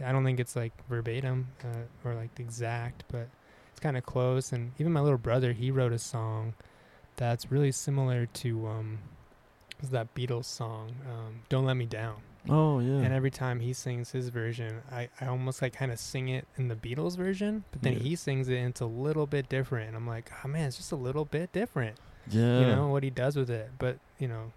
I 0.05 0.13
don't 0.13 0.25
think 0.25 0.39
it's 0.39 0.55
like 0.55 0.73
verbatim 0.89 1.49
uh, 1.65 2.09
or 2.09 2.15
like 2.15 2.39
exact, 2.39 3.05
but 3.11 3.29
it's 3.71 3.81
kind 3.81 3.97
of 3.97 4.05
close. 4.05 4.53
And 4.53 4.73
even 4.79 4.93
my 4.93 5.01
little 5.01 5.19
brother, 5.19 5.53
he 5.53 5.71
wrote 5.71 5.93
a 5.93 5.99
song 5.99 6.53
that's 7.19 7.51
really 7.53 7.73
similar 7.73 8.25
to 8.27 8.67
um, 8.67 8.99
was 9.81 9.91
that 9.91 10.15
Beatles 10.15 10.47
song, 10.47 10.93
um, 11.07 11.41
"Don't 11.51 11.67
Let 11.67 11.77
Me 11.77 11.85
Down." 11.87 12.17
Oh 12.49 12.79
yeah. 12.79 13.01
And 13.01 13.13
every 13.13 13.31
time 13.31 13.61
he 13.61 13.75
sings 13.75 14.13
his 14.13 14.31
version, 14.31 14.81
I, 14.91 15.11
I 15.21 15.27
almost 15.27 15.61
like 15.61 15.75
kind 15.75 15.93
of 15.93 15.99
sing 15.99 16.29
it 16.29 16.47
in 16.57 16.69
the 16.69 16.75
Beatles 16.77 17.17
version, 17.17 17.65
but 17.73 17.83
then 17.83 17.95
Yeah. 17.95 17.99
he 17.99 18.17
sings 18.17 18.49
it 18.49 18.57
and 18.57 18.69
it's 18.71 18.81
a 18.81 18.87
little 18.87 19.27
bit 19.27 19.51
different. 19.51 19.89
And 19.89 19.97
I'm 19.97 20.07
like, 20.07 20.31
oh 20.43 20.49
man, 20.49 20.69
it's 20.69 20.79
just 20.79 20.91
a 20.93 20.97
little 20.97 21.27
bit 21.27 21.53
different, 21.53 21.99
yeah. 22.31 22.61
you 22.61 22.67
know, 22.67 22.89
what 22.89 23.03
he 23.03 23.11
does 23.11 23.37
with 23.37 23.51
it. 23.51 23.71
But, 23.79 23.99
you 24.19 24.29
know, 24.29 24.53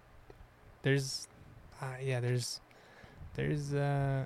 there's, 0.83 1.27
uh, 1.81 1.95
yeah, 2.01 2.21
there's, 2.21 2.61
there's, 3.33 3.73
uh, 3.73 4.25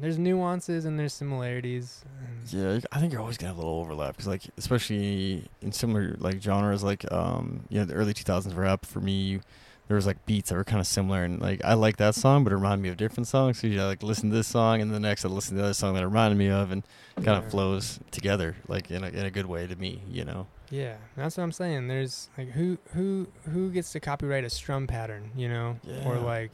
there's 0.00 0.18
nuances 0.18 0.84
and 0.84 0.98
there's 0.98 1.14
similarities. 1.14 2.04
And 2.52 2.52
Yeah, 2.52 2.80
I 2.92 3.00
think 3.00 3.12
you're 3.12 3.20
always 3.20 3.36
gonna 3.36 3.48
have 3.52 3.56
a 3.56 3.60
little 3.60 3.78
overlap 3.80 4.16
because, 4.16 4.26
like, 4.28 4.42
especially 4.58 5.48
in 5.60 5.72
similar 5.72 6.16
like 6.18 6.40
genres, 6.42 6.82
like 6.82 7.10
um, 7.12 7.64
you 7.68 7.78
know, 7.78 7.84
the 7.84 7.94
early 7.94 8.12
2000s 8.14 8.54
rap. 8.54 8.86
For 8.86 9.00
me, 9.00 9.40
there 9.88 9.96
was 9.96 10.06
like 10.06 10.24
beats 10.26 10.50
that 10.50 10.56
were 10.56 10.64
kind 10.64 10.80
of 10.80 10.86
similar, 10.86 11.24
and 11.24 11.40
like 11.40 11.60
I 11.64 11.74
like 11.74 11.96
that 11.96 12.14
song, 12.14 12.44
but 12.44 12.52
it 12.52 12.56
reminded 12.56 12.82
me 12.82 12.88
of 12.90 12.96
different 12.96 13.26
songs. 13.26 13.60
So 13.60 13.66
you 13.66 13.76
know, 13.76 13.86
like 13.86 14.02
listen 14.02 14.30
to 14.30 14.36
this 14.36 14.46
song, 14.48 14.80
and 14.80 14.92
the 14.92 15.00
next 15.00 15.24
I 15.24 15.28
listen 15.28 15.56
to 15.56 15.62
the 15.62 15.64
other 15.66 15.74
song 15.74 15.94
that 15.94 16.02
it 16.02 16.06
reminded 16.06 16.36
me 16.38 16.48
of, 16.48 16.70
and 16.70 16.84
kind 17.16 17.26
Yeah. 17.28 17.38
of 17.38 17.50
flows 17.50 17.98
together, 18.10 18.56
like 18.68 18.90
in 18.90 19.04
a 19.04 19.08
in 19.08 19.26
a 19.26 19.30
good 19.30 19.46
way 19.46 19.66
to 19.66 19.76
me, 19.76 20.02
you 20.08 20.24
know. 20.24 20.46
Yeah, 20.70 20.96
that's 21.16 21.36
what 21.36 21.42
I'm 21.42 21.52
saying. 21.52 21.88
There's 21.88 22.28
like 22.38 22.50
who 22.50 22.78
who 22.94 23.26
who 23.50 23.70
gets 23.70 23.90
to 23.92 24.00
copyright 24.00 24.44
a 24.44 24.50
strum 24.50 24.86
pattern, 24.86 25.32
you 25.34 25.48
know, 25.48 25.76
or 26.04 26.18
like, 26.18 26.52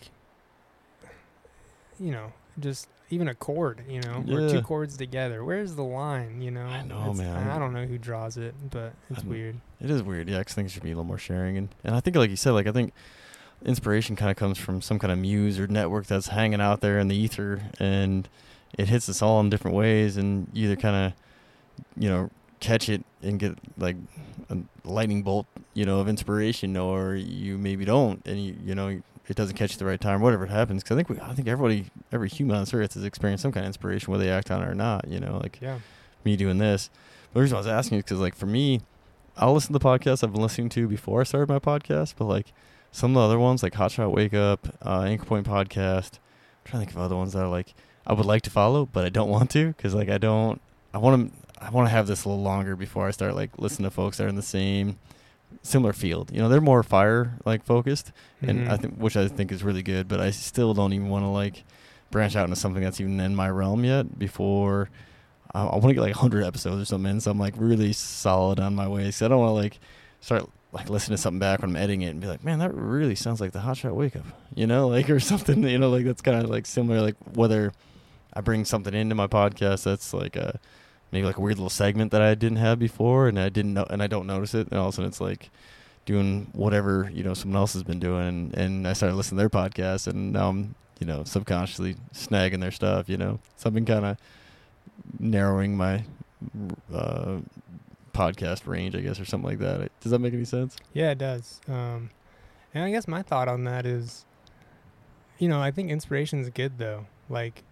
you 1.99 2.11
know, 2.11 2.32
just 2.59 2.89
even 3.11 3.28
a 3.28 3.34
chord, 3.34 3.82
you 3.88 4.00
know, 4.00 4.24
or 4.28 4.40
Yeah. 4.42 4.48
two 4.48 4.62
chords 4.62 4.96
together. 4.96 5.44
Where's 5.44 5.74
the 5.76 5.84
line, 5.84 6.40
you 6.42 6.50
know? 6.50 6.66
I 6.66 6.82
know, 6.82 6.98
It's- 7.12 7.18
man. 7.18 7.48
I 7.50 7.59
don't 7.59 7.72
know 7.72 7.84
who 7.86 7.98
draws 7.98 8.36
it, 8.36 8.54
but 8.70 8.94
it's 9.11 9.22
weird. 9.24 9.57
It 9.80 9.90
is 9.90 10.02
weird, 10.02 10.28
yeah. 10.28 10.42
things 10.42 10.72
should 10.72 10.82
be 10.82 10.90
a 10.90 10.94
little 10.94 11.04
more 11.04 11.18
sharing, 11.18 11.57
and 11.57 11.68
and 11.84 11.94
I 11.94 12.00
think 12.00 12.16
like 12.16 12.30
you 12.30 12.36
said, 12.36 12.50
like 12.52 12.66
I 12.66 12.72
think 12.72 12.92
inspiration 13.64 14.16
kind 14.16 14.30
of 14.30 14.36
comes 14.36 14.59
from 14.59 14.80
some 14.82 14.98
kind 14.98 15.12
of 15.12 15.18
muse 15.18 15.59
or 15.59 15.66
network 15.66 16.07
that's 16.07 16.28
hanging 16.28 16.61
out 16.61 16.80
there 16.80 16.98
in 16.98 17.09
the 17.09 17.16
ether, 17.16 17.62
and 17.78 18.28
it 18.76 18.88
hits 18.88 19.09
us 19.09 19.22
all 19.22 19.40
in 19.40 19.50
different 19.50 19.76
ways, 19.76 20.16
and 20.16 20.48
you 20.52 20.64
either 20.66 20.76
kind 20.76 20.96
of, 21.07 21.12
you 21.96 22.09
know, 22.09 22.30
catch 22.61 22.88
it 22.88 23.04
and 23.22 23.38
get 23.38 23.57
like 23.78 23.96
a 24.50 24.57
lightning 24.84 25.22
bolt, 25.22 25.46
you 25.74 25.84
know, 25.84 26.00
of 26.00 26.09
inspiration, 26.09 26.76
or 26.76 27.14
you 27.14 27.57
maybe 27.59 27.84
don't, 27.84 28.26
and 28.26 28.44
you 28.44 28.57
you 28.64 28.74
know 28.74 29.00
it 29.28 29.36
doesn't 29.36 29.56
catch 29.56 29.72
you 29.72 29.78
the 29.78 29.84
right 29.84 30.00
time, 30.00 30.20
whatever 30.20 30.44
it 30.44 30.50
happens. 30.50 30.82
Because 30.82 30.94
I 30.96 30.98
think 31.02 31.08
we, 31.08 31.20
I 31.20 31.34
think 31.34 31.48
everybody, 31.48 31.86
every 32.12 32.28
human 32.28 32.56
on 32.56 32.62
this 32.62 32.72
earth 32.74 32.94
has 32.94 33.04
experienced 33.04 33.42
some 33.42 33.52
kind 33.52 33.64
of 33.64 33.68
inspiration, 33.68 34.10
whether 34.12 34.24
they 34.24 34.30
act 34.30 34.50
on 34.50 34.62
it 34.62 34.68
or 34.68 34.74
not. 34.74 35.08
You 35.08 35.20
know, 35.20 35.38
like 35.42 35.58
Yeah. 35.60 35.78
me 36.24 36.36
doing 36.36 36.58
this. 36.58 36.90
The 37.34 37.40
reason 37.40 37.56
I 37.56 37.58
was 37.58 37.66
asking 37.66 37.98
is 37.98 38.04
because, 38.04 38.18
like, 38.20 38.34
for 38.34 38.46
me, 38.46 38.80
I'll 39.36 39.52
listen 39.54 39.72
to 39.72 39.78
the 39.78 39.84
podcasts 39.84 40.24
I've 40.24 40.32
been 40.32 40.40
listening 40.42 40.68
to 40.70 40.88
before 40.88 41.20
I 41.20 41.24
started 41.24 41.48
my 41.48 41.58
podcast, 41.58 42.14
but 42.16 42.24
like 42.24 42.52
some 42.92 43.10
of 43.10 43.20
the 43.20 43.26
other 43.26 43.38
ones, 43.38 43.62
like 43.62 43.74
Hot 43.74 43.90
Shot 43.90 44.10
Wake 44.12 44.32
Up, 44.32 44.68
uh, 44.84 45.02
Anchor 45.02 45.26
Point 45.26 45.46
Podcast, 45.46 46.14
I'm 46.14 46.64
trying 46.70 46.80
to 46.82 46.86
think 46.86 46.90
of 46.92 46.98
other 47.02 47.16
ones 47.16 47.34
that 47.34 47.40
are 47.42 47.48
like 47.48 47.74
I 48.06 48.12
would 48.14 48.24
like 48.24 48.42
to 48.42 48.50
follow, 48.50 48.86
but 48.86 49.04
I 49.04 49.08
don't 49.08 49.28
want 49.28 49.50
to 49.50 49.68
because, 49.68 49.94
like, 49.94 50.08
I 50.08 50.16
don't. 50.18 50.60
I 50.94 50.98
want 50.98 51.30
to. 51.32 51.64
I 51.64 51.70
want 51.70 51.86
to 51.86 51.90
have 51.90 52.06
this 52.06 52.24
a 52.24 52.28
little 52.28 52.42
longer 52.44 52.76
before 52.76 53.08
I 53.08 53.10
start 53.10 53.34
like 53.34 53.58
listening 53.58 53.88
to 53.88 53.94
folks 53.94 54.18
that 54.18 54.24
are 54.24 54.28
in 54.28 54.36
the 54.36 54.42
same 54.42 54.98
similar 55.62 55.92
field. 55.92 56.30
You 56.32 56.38
know, 56.40 56.49
they're 56.49 56.61
more 56.61 56.82
fire 56.82 57.38
like 57.44 57.64
focused, 57.64 58.12
and 58.42 58.68
I 58.68 58.76
Mhm. 58.76 58.80
think 58.80 58.94
which 58.99 59.16
I 59.16 59.28
think 59.28 59.51
is 59.53 59.62
really 59.64 59.82
good. 59.82 60.09
But 60.09 60.20
I 60.20 60.30
still 60.30 60.74
don't 60.74 60.92
even 60.92 61.09
want 61.09 61.24
to 61.24 61.28
like 61.28 61.64
branch 62.11 62.36
out 62.36 62.44
into 62.44 62.57
something 62.57 62.82
that's 62.82 63.01
even 63.01 63.18
in 63.20 63.34
my 63.34 63.51
realm 63.51 63.84
yet. 63.84 64.18
Before 64.18 64.88
I, 65.55 65.62
I 65.64 65.72
want 65.76 65.88
to 65.88 65.94
get 65.94 66.01
like 66.03 66.14
100 66.14 66.44
episodes 66.44 66.82
or 66.82 66.84
something, 66.84 67.11
in, 67.12 67.20
so 67.20 67.30
I'm 67.30 67.38
like 67.38 67.55
really 67.57 67.92
solid 67.92 68.61
on 68.61 68.74
my 68.74 68.86
way. 68.88 69.11
So 69.11 69.26
I 69.26 69.28
don't 69.28 69.40
want 69.40 69.51
to 69.51 69.55
like 69.55 69.80
start 70.20 70.49
like 70.72 70.90
listening 70.90 71.16
to 71.16 71.22
something 71.22 71.38
back 71.38 71.62
when 71.62 71.70
I'm 71.70 71.76
editing 71.76 72.03
it 72.03 72.09
and 72.11 72.20
be 72.20 72.26
like, 72.26 72.44
man, 72.44 72.59
that 72.59 72.74
really 72.74 73.14
sounds 73.14 73.40
like 73.40 73.53
the 73.53 73.61
Hot 73.61 73.76
Shot 73.76 73.94
Wake 73.97 74.14
Up, 74.16 74.24
you 74.55 74.66
know, 74.66 74.88
like 74.97 75.09
or 75.11 75.20
something. 75.20 75.62
You 75.64 75.78
know, 75.78 75.90
like 75.90 76.05
that's 76.05 76.22
kind 76.22 76.42
of 76.42 76.51
like 76.51 76.66
similar. 76.66 77.01
Like 77.01 77.16
whether 77.34 77.72
I 78.34 78.40
bring 78.40 78.64
something 78.64 78.92
into 78.94 79.14
my 79.14 79.26
podcast 79.26 79.84
that's 79.84 80.12
like 80.12 80.36
a 80.36 80.61
maybe 81.12 81.26
like 81.26 81.36
a 81.36 81.40
weird 81.40 81.57
little 81.57 81.70
segment 81.70 82.12
that 82.12 82.22
I 82.22 82.34
didn't 82.34 82.59
have 82.59 82.78
before, 82.78 83.28
and 83.28 83.38
I 83.38 83.48
didn't 83.48 83.74
know, 83.74 83.86
and 83.88 84.02
I 84.02 84.07
don't 84.07 84.26
notice 84.26 84.54
it, 84.54 84.68
and 84.68 84.78
all 84.78 84.88
of 84.88 84.94
a 84.94 84.96
sudden 84.96 85.09
it's 85.09 85.20
like 85.20 85.50
doing 86.04 86.48
whatever 86.52 87.11
you 87.12 87.24
know 87.24 87.34
someone 87.34 87.59
else 87.59 87.72
has 87.72 87.82
been 87.82 88.00
doing, 88.00 88.26
and, 88.28 88.54
and 88.54 88.88
I 88.88 88.92
started 88.92 89.16
listening 89.16 89.38
to 89.38 89.49
their 89.49 89.50
podcast, 89.50 90.07
and 90.07 90.33
now 90.33 90.49
I'm 90.49 90.74
you 91.00 91.07
know 91.07 91.24
subconsciously 91.24 91.96
snagging 92.12 92.61
their 92.61 92.70
stuff, 92.70 93.08
you 93.08 93.16
know, 93.16 93.41
so 93.57 93.68
I've 93.68 93.74
been 93.74 93.84
kind 93.84 94.04
of 94.04 94.16
narrowing 95.18 95.76
my 95.76 96.04
uh, 96.92 97.38
podcast 98.12 98.66
range, 98.66 98.95
I 98.96 99.00
guess, 99.00 99.20
or 99.20 99.24
something 99.24 99.49
like 99.49 99.58
that. 99.58 99.91
Does 100.00 100.12
that 100.12 100.18
make 100.18 100.33
any 100.33 100.45
sense? 100.45 100.76
Yeah, 100.92 101.11
it 101.11 101.18
does. 101.18 101.61
Um, 101.68 102.11
and 102.74 102.84
I 102.84 102.91
guess 102.91 103.07
my 103.07 103.22
thought 103.22 103.49
on 103.49 103.64
that 103.64 103.87
is, 103.87 104.24
you 105.38 105.49
know, 105.49 105.61
I 105.61 105.70
think 105.70 105.91
inspiration 105.91 106.41
is 106.41 106.50
good 106.50 106.78
though. 106.78 107.07
Like, 107.28 107.62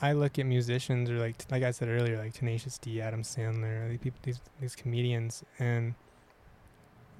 I 0.00 0.12
look 0.12 0.38
at 0.38 0.46
musicians 0.46 1.10
or 1.10 1.18
like 1.18 1.36
like 1.50 1.62
I 1.62 1.70
said 1.70 1.88
earlier, 1.88 2.18
like 2.18 2.34
Tenacious 2.34 2.78
D, 2.78 3.00
Adam 3.00 3.22
Sandler, 3.22 3.88
these 3.88 3.98
people, 3.98 4.18
these 4.22 4.40
these 4.60 4.76
comedians, 4.76 5.44
and 5.58 5.94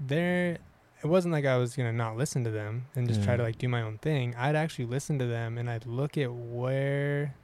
they're. 0.06 0.58
It 1.02 1.08
wasn't 1.08 1.32
like 1.32 1.44
I 1.44 1.58
was 1.58 1.76
gonna 1.76 1.92
not 1.92 2.16
listen 2.16 2.42
to 2.44 2.50
them 2.50 2.86
and 2.94 3.06
just 3.06 3.22
try 3.22 3.36
to 3.36 3.42
like 3.42 3.58
do 3.58 3.68
my 3.68 3.82
own 3.82 3.98
thing. 3.98 4.34
I'd 4.36 4.56
actually 4.56 4.86
listen 4.86 5.18
to 5.18 5.26
them 5.26 5.58
and 5.58 5.68
I'd 5.68 5.84
look 5.84 6.16
at 6.16 6.32
where, 6.32 7.34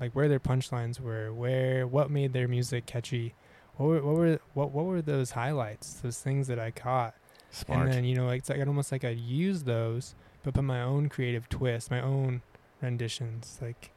like 0.00 0.12
where 0.12 0.26
their 0.26 0.40
punchlines 0.40 0.98
were, 1.00 1.32
where 1.32 1.86
what 1.86 2.10
made 2.10 2.32
their 2.32 2.48
music 2.48 2.86
catchy, 2.86 3.34
what 3.76 3.86
were 3.86 4.02
what 4.02 4.14
were 4.16 4.40
what 4.54 4.70
what 4.70 4.86
were 4.86 5.02
those 5.02 5.32
highlights, 5.32 5.94
those 5.94 6.18
things 6.18 6.46
that 6.46 6.58
I 6.58 6.70
caught. 6.70 7.14
Smart. 7.50 7.84
And 7.84 7.92
then 7.92 8.04
you 8.04 8.16
know, 8.16 8.26
like, 8.26 8.40
it's 8.40 8.48
like 8.48 8.60
I'd 8.60 8.68
almost 8.68 8.90
like 8.90 9.04
I'd 9.04 9.18
use 9.18 9.64
those, 9.64 10.14
but 10.42 10.54
put 10.54 10.64
my 10.64 10.80
own 10.82 11.08
creative 11.08 11.48
twist, 11.48 11.90
my 11.90 12.00
own 12.00 12.42
renditions. 12.80 13.58
Like, 13.62 13.90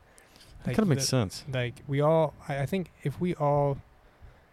that 0.63 0.71
kind 0.75 0.79
of 0.79 0.88
makes 0.88 1.03
the- 1.03 1.07
sense. 1.07 1.45
Like 1.51 1.75
we 1.88 2.01
all, 2.01 2.34
I, 2.47 2.59
I 2.59 2.65
think 2.65 2.91
if 3.03 3.19
we 3.21 3.35
all, 3.35 3.77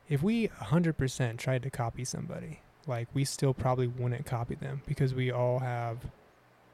if 0.09 0.22
we 0.22 0.47
hundred 0.47 0.97
percent 0.98 1.39
tried 1.40 1.62
to 1.64 1.70
copy 1.70 2.05
somebody, 2.05 2.60
like 2.86 3.09
we 3.14 3.24
still 3.24 3.55
probably 3.55 3.86
wouldn't 3.86 4.26
copy 4.26 4.55
them 4.55 4.82
because 4.86 5.14
we 5.14 5.31
all 5.31 5.60
have 5.60 5.98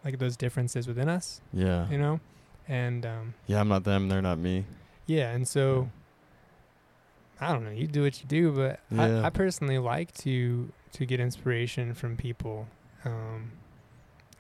like 0.05 0.19
those 0.19 0.37
differences 0.37 0.87
within 0.89 1.09
us, 1.09 1.41
Yeah. 1.53 1.89
you 1.91 1.99
know, 1.99 2.21
and 2.69 3.05
um, 3.07 3.35
Yeah, 3.47 3.61
I'm 3.61 3.69
not 3.69 3.85
them. 3.85 4.09
They're 4.09 4.23
not 4.23 4.39
me. 4.39 4.65
yeah, 5.07 5.31
and 5.31 5.47
so 5.47 5.91
I 7.41 7.53
don't 7.53 7.65
know. 7.65 7.71
You 7.71 7.87
do 7.87 8.03
what 8.03 8.21
you 8.21 8.27
do, 8.27 8.53
but 8.53 8.81
Yeah. 8.91 9.21
I, 9.23 9.27
I 9.27 9.31
personally 9.31 9.79
like 9.79 10.13
to 10.25 10.73
to 10.93 11.07
get 11.07 11.21
inspiration 11.21 11.95
from 11.95 12.17
people, 12.17 12.67
um, 13.05 13.53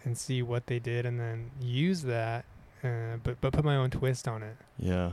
and 0.04 0.18
see 0.18 0.42
what 0.42 0.66
they 0.66 0.78
did, 0.80 1.06
and 1.06 1.20
then 1.20 1.50
use 1.60 2.02
that, 2.02 2.44
uh, 2.84 3.16
but 3.22 3.40
but 3.40 3.52
put 3.52 3.64
my 3.64 3.76
own 3.76 3.90
twist 3.90 4.26
on 4.28 4.42
it. 4.42 4.56
Yeah, 4.78 5.12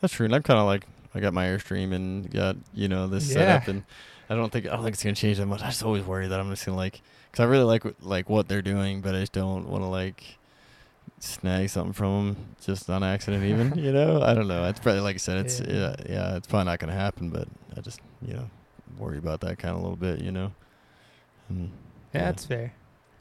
that's 0.00 0.12
true. 0.14 0.24
And 0.26 0.34
I'm 0.34 0.42
kind 0.42 0.58
of 0.58 0.66
like 0.66 0.86
I 1.14 1.20
got 1.20 1.32
my 1.34 1.46
Airstream 1.46 1.92
and 1.94 2.30
got 2.30 2.56
you 2.74 2.88
know 2.88 3.06
this 3.06 3.28
Yeah. 3.28 3.34
setup, 3.60 3.68
and 3.68 3.82
I 4.28 4.34
don't 4.34 4.50
think 4.52 4.66
I 4.66 4.70
don't 4.70 4.82
think 4.82 4.94
it's 4.94 5.02
gonna 5.02 5.14
change 5.14 5.38
that 5.38 5.46
much. 5.46 5.62
I 5.62 5.66
just 5.66 5.82
always 5.82 6.04
worry 6.04 6.26
that 6.28 6.38
I'm 6.40 6.50
just 6.50 6.64
gonna 6.66 6.76
like 6.76 7.00
because 7.30 7.42
I 7.42 7.46
really 7.48 7.64
like 7.64 7.84
what- 7.84 8.02
like 8.02 8.28
what 8.30 8.48
they're 8.48 8.62
doing, 8.62 9.00
but 9.00 9.14
I 9.14 9.20
just 9.20 9.32
don't 9.32 9.68
want 9.68 9.82
to 9.84 9.88
like 9.88 10.36
snag 11.18 11.68
something 11.70 11.92
from 11.92 12.34
them 12.34 12.46
just 12.60 12.90
on 12.90 13.02
accident. 13.02 13.44
Even 13.44 13.76
you 13.84 13.92
know, 13.92 14.20
I 14.22 14.34
don't 14.34 14.48
know. 14.48 14.64
It's 14.64 14.80
probably 14.80 15.00
like 15.00 15.14
I 15.14 15.18
said, 15.18 15.46
it's 15.46 15.60
Yeah. 15.60 15.66
yeah, 15.68 15.96
yeah, 16.08 16.36
it's 16.36 16.46
probably 16.46 16.66
not 16.66 16.78
gonna 16.78 16.92
happen, 16.94 17.30
but 17.30 17.48
I 17.76 17.80
just 17.80 18.00
you 18.26 18.34
know 18.34 18.50
worry 18.98 19.18
about 19.18 19.40
that 19.40 19.58
kind 19.58 19.72
of 19.74 19.78
a 19.80 19.82
little 19.82 19.96
bit, 19.96 20.20
you 20.22 20.32
know. 20.32 20.52
And, 21.48 21.70
Yeah, 22.12 22.20
Yeah. 22.20 22.24
that's 22.26 22.44
fair. 22.46 22.72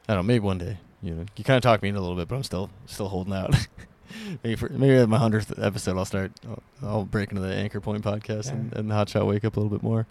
I 0.08 0.14
don't 0.14 0.24
know. 0.26 0.28
Maybe 0.28 0.40
one 0.40 0.58
day. 0.58 0.78
You 1.02 1.14
know, 1.14 1.26
you 1.36 1.44
kind 1.44 1.58
of 1.58 1.64
talked 1.64 1.84
me 1.84 1.90
in 1.90 1.96
a 1.96 2.00
little 2.02 2.16
bit, 2.16 2.28
but 2.28 2.36
I'm 2.36 2.44
still 2.44 2.70
still 2.88 3.10
holding 3.10 3.34
out. 3.34 3.56
maybe 4.44 4.56
for, 4.56 4.70
maybe 4.70 4.96
at 4.96 5.10
my 5.10 5.18
hundredth 5.20 5.58
episode, 5.60 5.98
I'll 5.98 6.06
start. 6.06 6.32
I'll, 6.48 6.64
I'll 6.82 7.04
break 7.06 7.30
into 7.32 7.42
the 7.42 7.54
Anchor 7.54 7.80
Point 7.82 8.04
podcast 8.04 8.52
and, 8.52 8.72
Yeah. 8.72 8.80
and 8.80 8.92
Hot 8.92 9.10
Shot 9.10 9.28
Wake 9.28 9.46
Up 9.46 9.56
a 9.58 9.60
little 9.60 9.76
bit 9.76 9.84
more. 9.84 10.08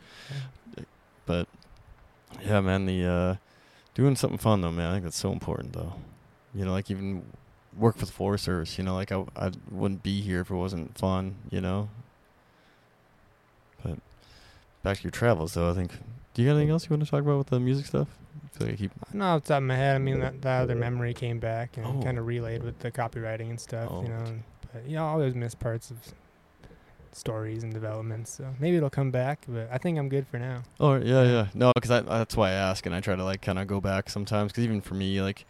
But 1.27 1.49
yeah, 2.45 2.61
man, 2.61 2.87
the 2.87 3.05
uh, 3.05 3.37
doing 3.95 4.15
something 4.17 4.39
fun 4.39 4.61
though, 4.61 4.71
man. 4.73 4.91
I 4.91 4.93
think 4.95 5.05
that's 5.05 5.17
so 5.19 5.33
important 5.33 5.73
though. 5.73 5.95
You 6.55 6.65
know, 6.65 6.73
like 6.73 6.91
even 6.91 7.25
work 7.77 7.97
for 7.97 8.07
the 8.07 8.13
Forest 8.13 8.45
Service. 8.45 8.79
You 8.79 8.85
know, 8.85 8.95
like 8.95 9.11
I 9.11 9.25
I 9.37 9.51
wouldn't 9.71 10.03
be 10.03 10.21
here 10.21 10.41
if 10.43 10.51
it 10.51 10.55
wasn't 10.55 10.97
fun. 10.97 11.37
You 11.51 11.61
know. 11.61 11.89
But 13.83 13.99
back 14.83 14.99
to 14.99 15.03
your 15.03 15.11
travels 15.11 15.55
though, 15.55 15.71
I 15.71 15.75
think. 15.75 15.93
Do 16.35 16.43
you 16.43 16.49
got 16.49 16.57
anything 16.57 16.71
else 16.71 16.85
you 16.85 16.91
want 16.91 17.05
to 17.05 17.11
talk 17.11 17.23
about 17.23 17.39
with 17.39 17.47
the 17.49 17.61
music 17.61 17.87
stuff? 17.87 18.09
Feel 18.57 18.67
like 18.69 18.75
I 18.75 18.77
keep 18.79 18.93
No, 19.13 19.25
off 19.27 19.43
the 19.43 19.49
top 19.49 19.57
of 19.59 19.63
my 19.65 19.77
head, 19.77 19.97
I 19.97 19.99
mean 19.99 20.21
that, 20.21 20.41
that 20.43 20.63
other 20.63 20.75
memory 20.77 21.13
came 21.15 21.39
back 21.41 21.77
and 21.77 21.87
Oh. 21.87 22.03
kind 22.05 22.19
of 22.19 22.27
relayed 22.27 22.63
with 22.63 22.79
the 22.79 22.91
copyrighting 22.91 23.51
and 23.51 23.61
stuff, 23.61 23.89
Oh, 23.93 24.03
you 24.03 24.09
know. 24.09 24.15
okay. 24.17 24.43
But 24.73 24.87
you 24.87 24.97
know, 24.97 25.07
I 25.07 25.11
always 25.11 25.35
miss 25.35 25.55
parts 25.55 25.91
of 25.91 25.99
stories 27.13 27.63
and 27.63 27.73
developments, 27.73 28.33
so 28.33 28.55
maybe 28.59 28.77
it'll 28.77 28.91
come 28.91 29.11
back. 29.11 29.45
But 29.49 29.69
I 29.73 29.79
think 29.79 29.99
I'm 29.99 30.09
good 30.09 30.27
for 30.27 30.39
now. 30.39 30.63
Oh 30.81 30.95
yeah, 30.97 31.23
yeah. 31.23 31.47
No, 31.55 31.73
because 31.75 31.91
that's 32.05 32.37
why 32.37 32.51
I 32.51 32.53
ask, 32.55 32.87
and 32.87 32.95
I 32.95 33.01
try 33.01 33.15
to 33.17 33.25
like 33.25 33.41
kind 33.43 33.59
of 33.59 33.67
go 33.67 33.81
back 33.81 34.11
sometimes. 34.11 34.53
Because 34.53 34.65
even 34.65 34.81
for 34.81 34.95
me, 34.95 35.21
like 35.23 35.47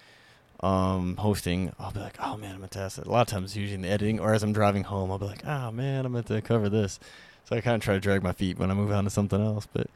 um, 0.60 1.16
hosting, 1.16 1.72
I'll 1.78 1.90
be 1.92 2.00
like, 2.00 2.16
oh 2.20 2.36
man, 2.36 2.52
I'm 2.52 2.58
gonna 2.58 2.68
test 2.68 2.98
it. 2.98 3.06
A 3.06 3.10
lot 3.10 3.22
of 3.22 3.28
times, 3.28 3.56
usually 3.56 3.74
in 3.74 3.82
the 3.82 3.88
editing, 3.90 4.20
or 4.20 4.34
as 4.34 4.42
I'm 4.42 4.52
driving 4.52 4.84
home, 4.84 5.10
I'll 5.10 5.18
be 5.18 5.26
like, 5.26 5.44
oh 5.46 5.70
man, 5.70 6.04
I'm 6.06 6.12
going 6.12 6.24
to 6.24 6.40
cover 6.42 6.68
this. 6.68 6.98
So 7.44 7.56
I 7.56 7.60
kind 7.60 7.76
of 7.76 7.82
try 7.82 7.94
to 7.94 8.00
drag 8.00 8.22
my 8.22 8.32
feet 8.32 8.58
when 8.58 8.70
I 8.70 8.74
move 8.74 8.90
on 8.90 9.04
to 9.04 9.10
something 9.10 9.40
else. 9.40 9.68
But 9.72 9.88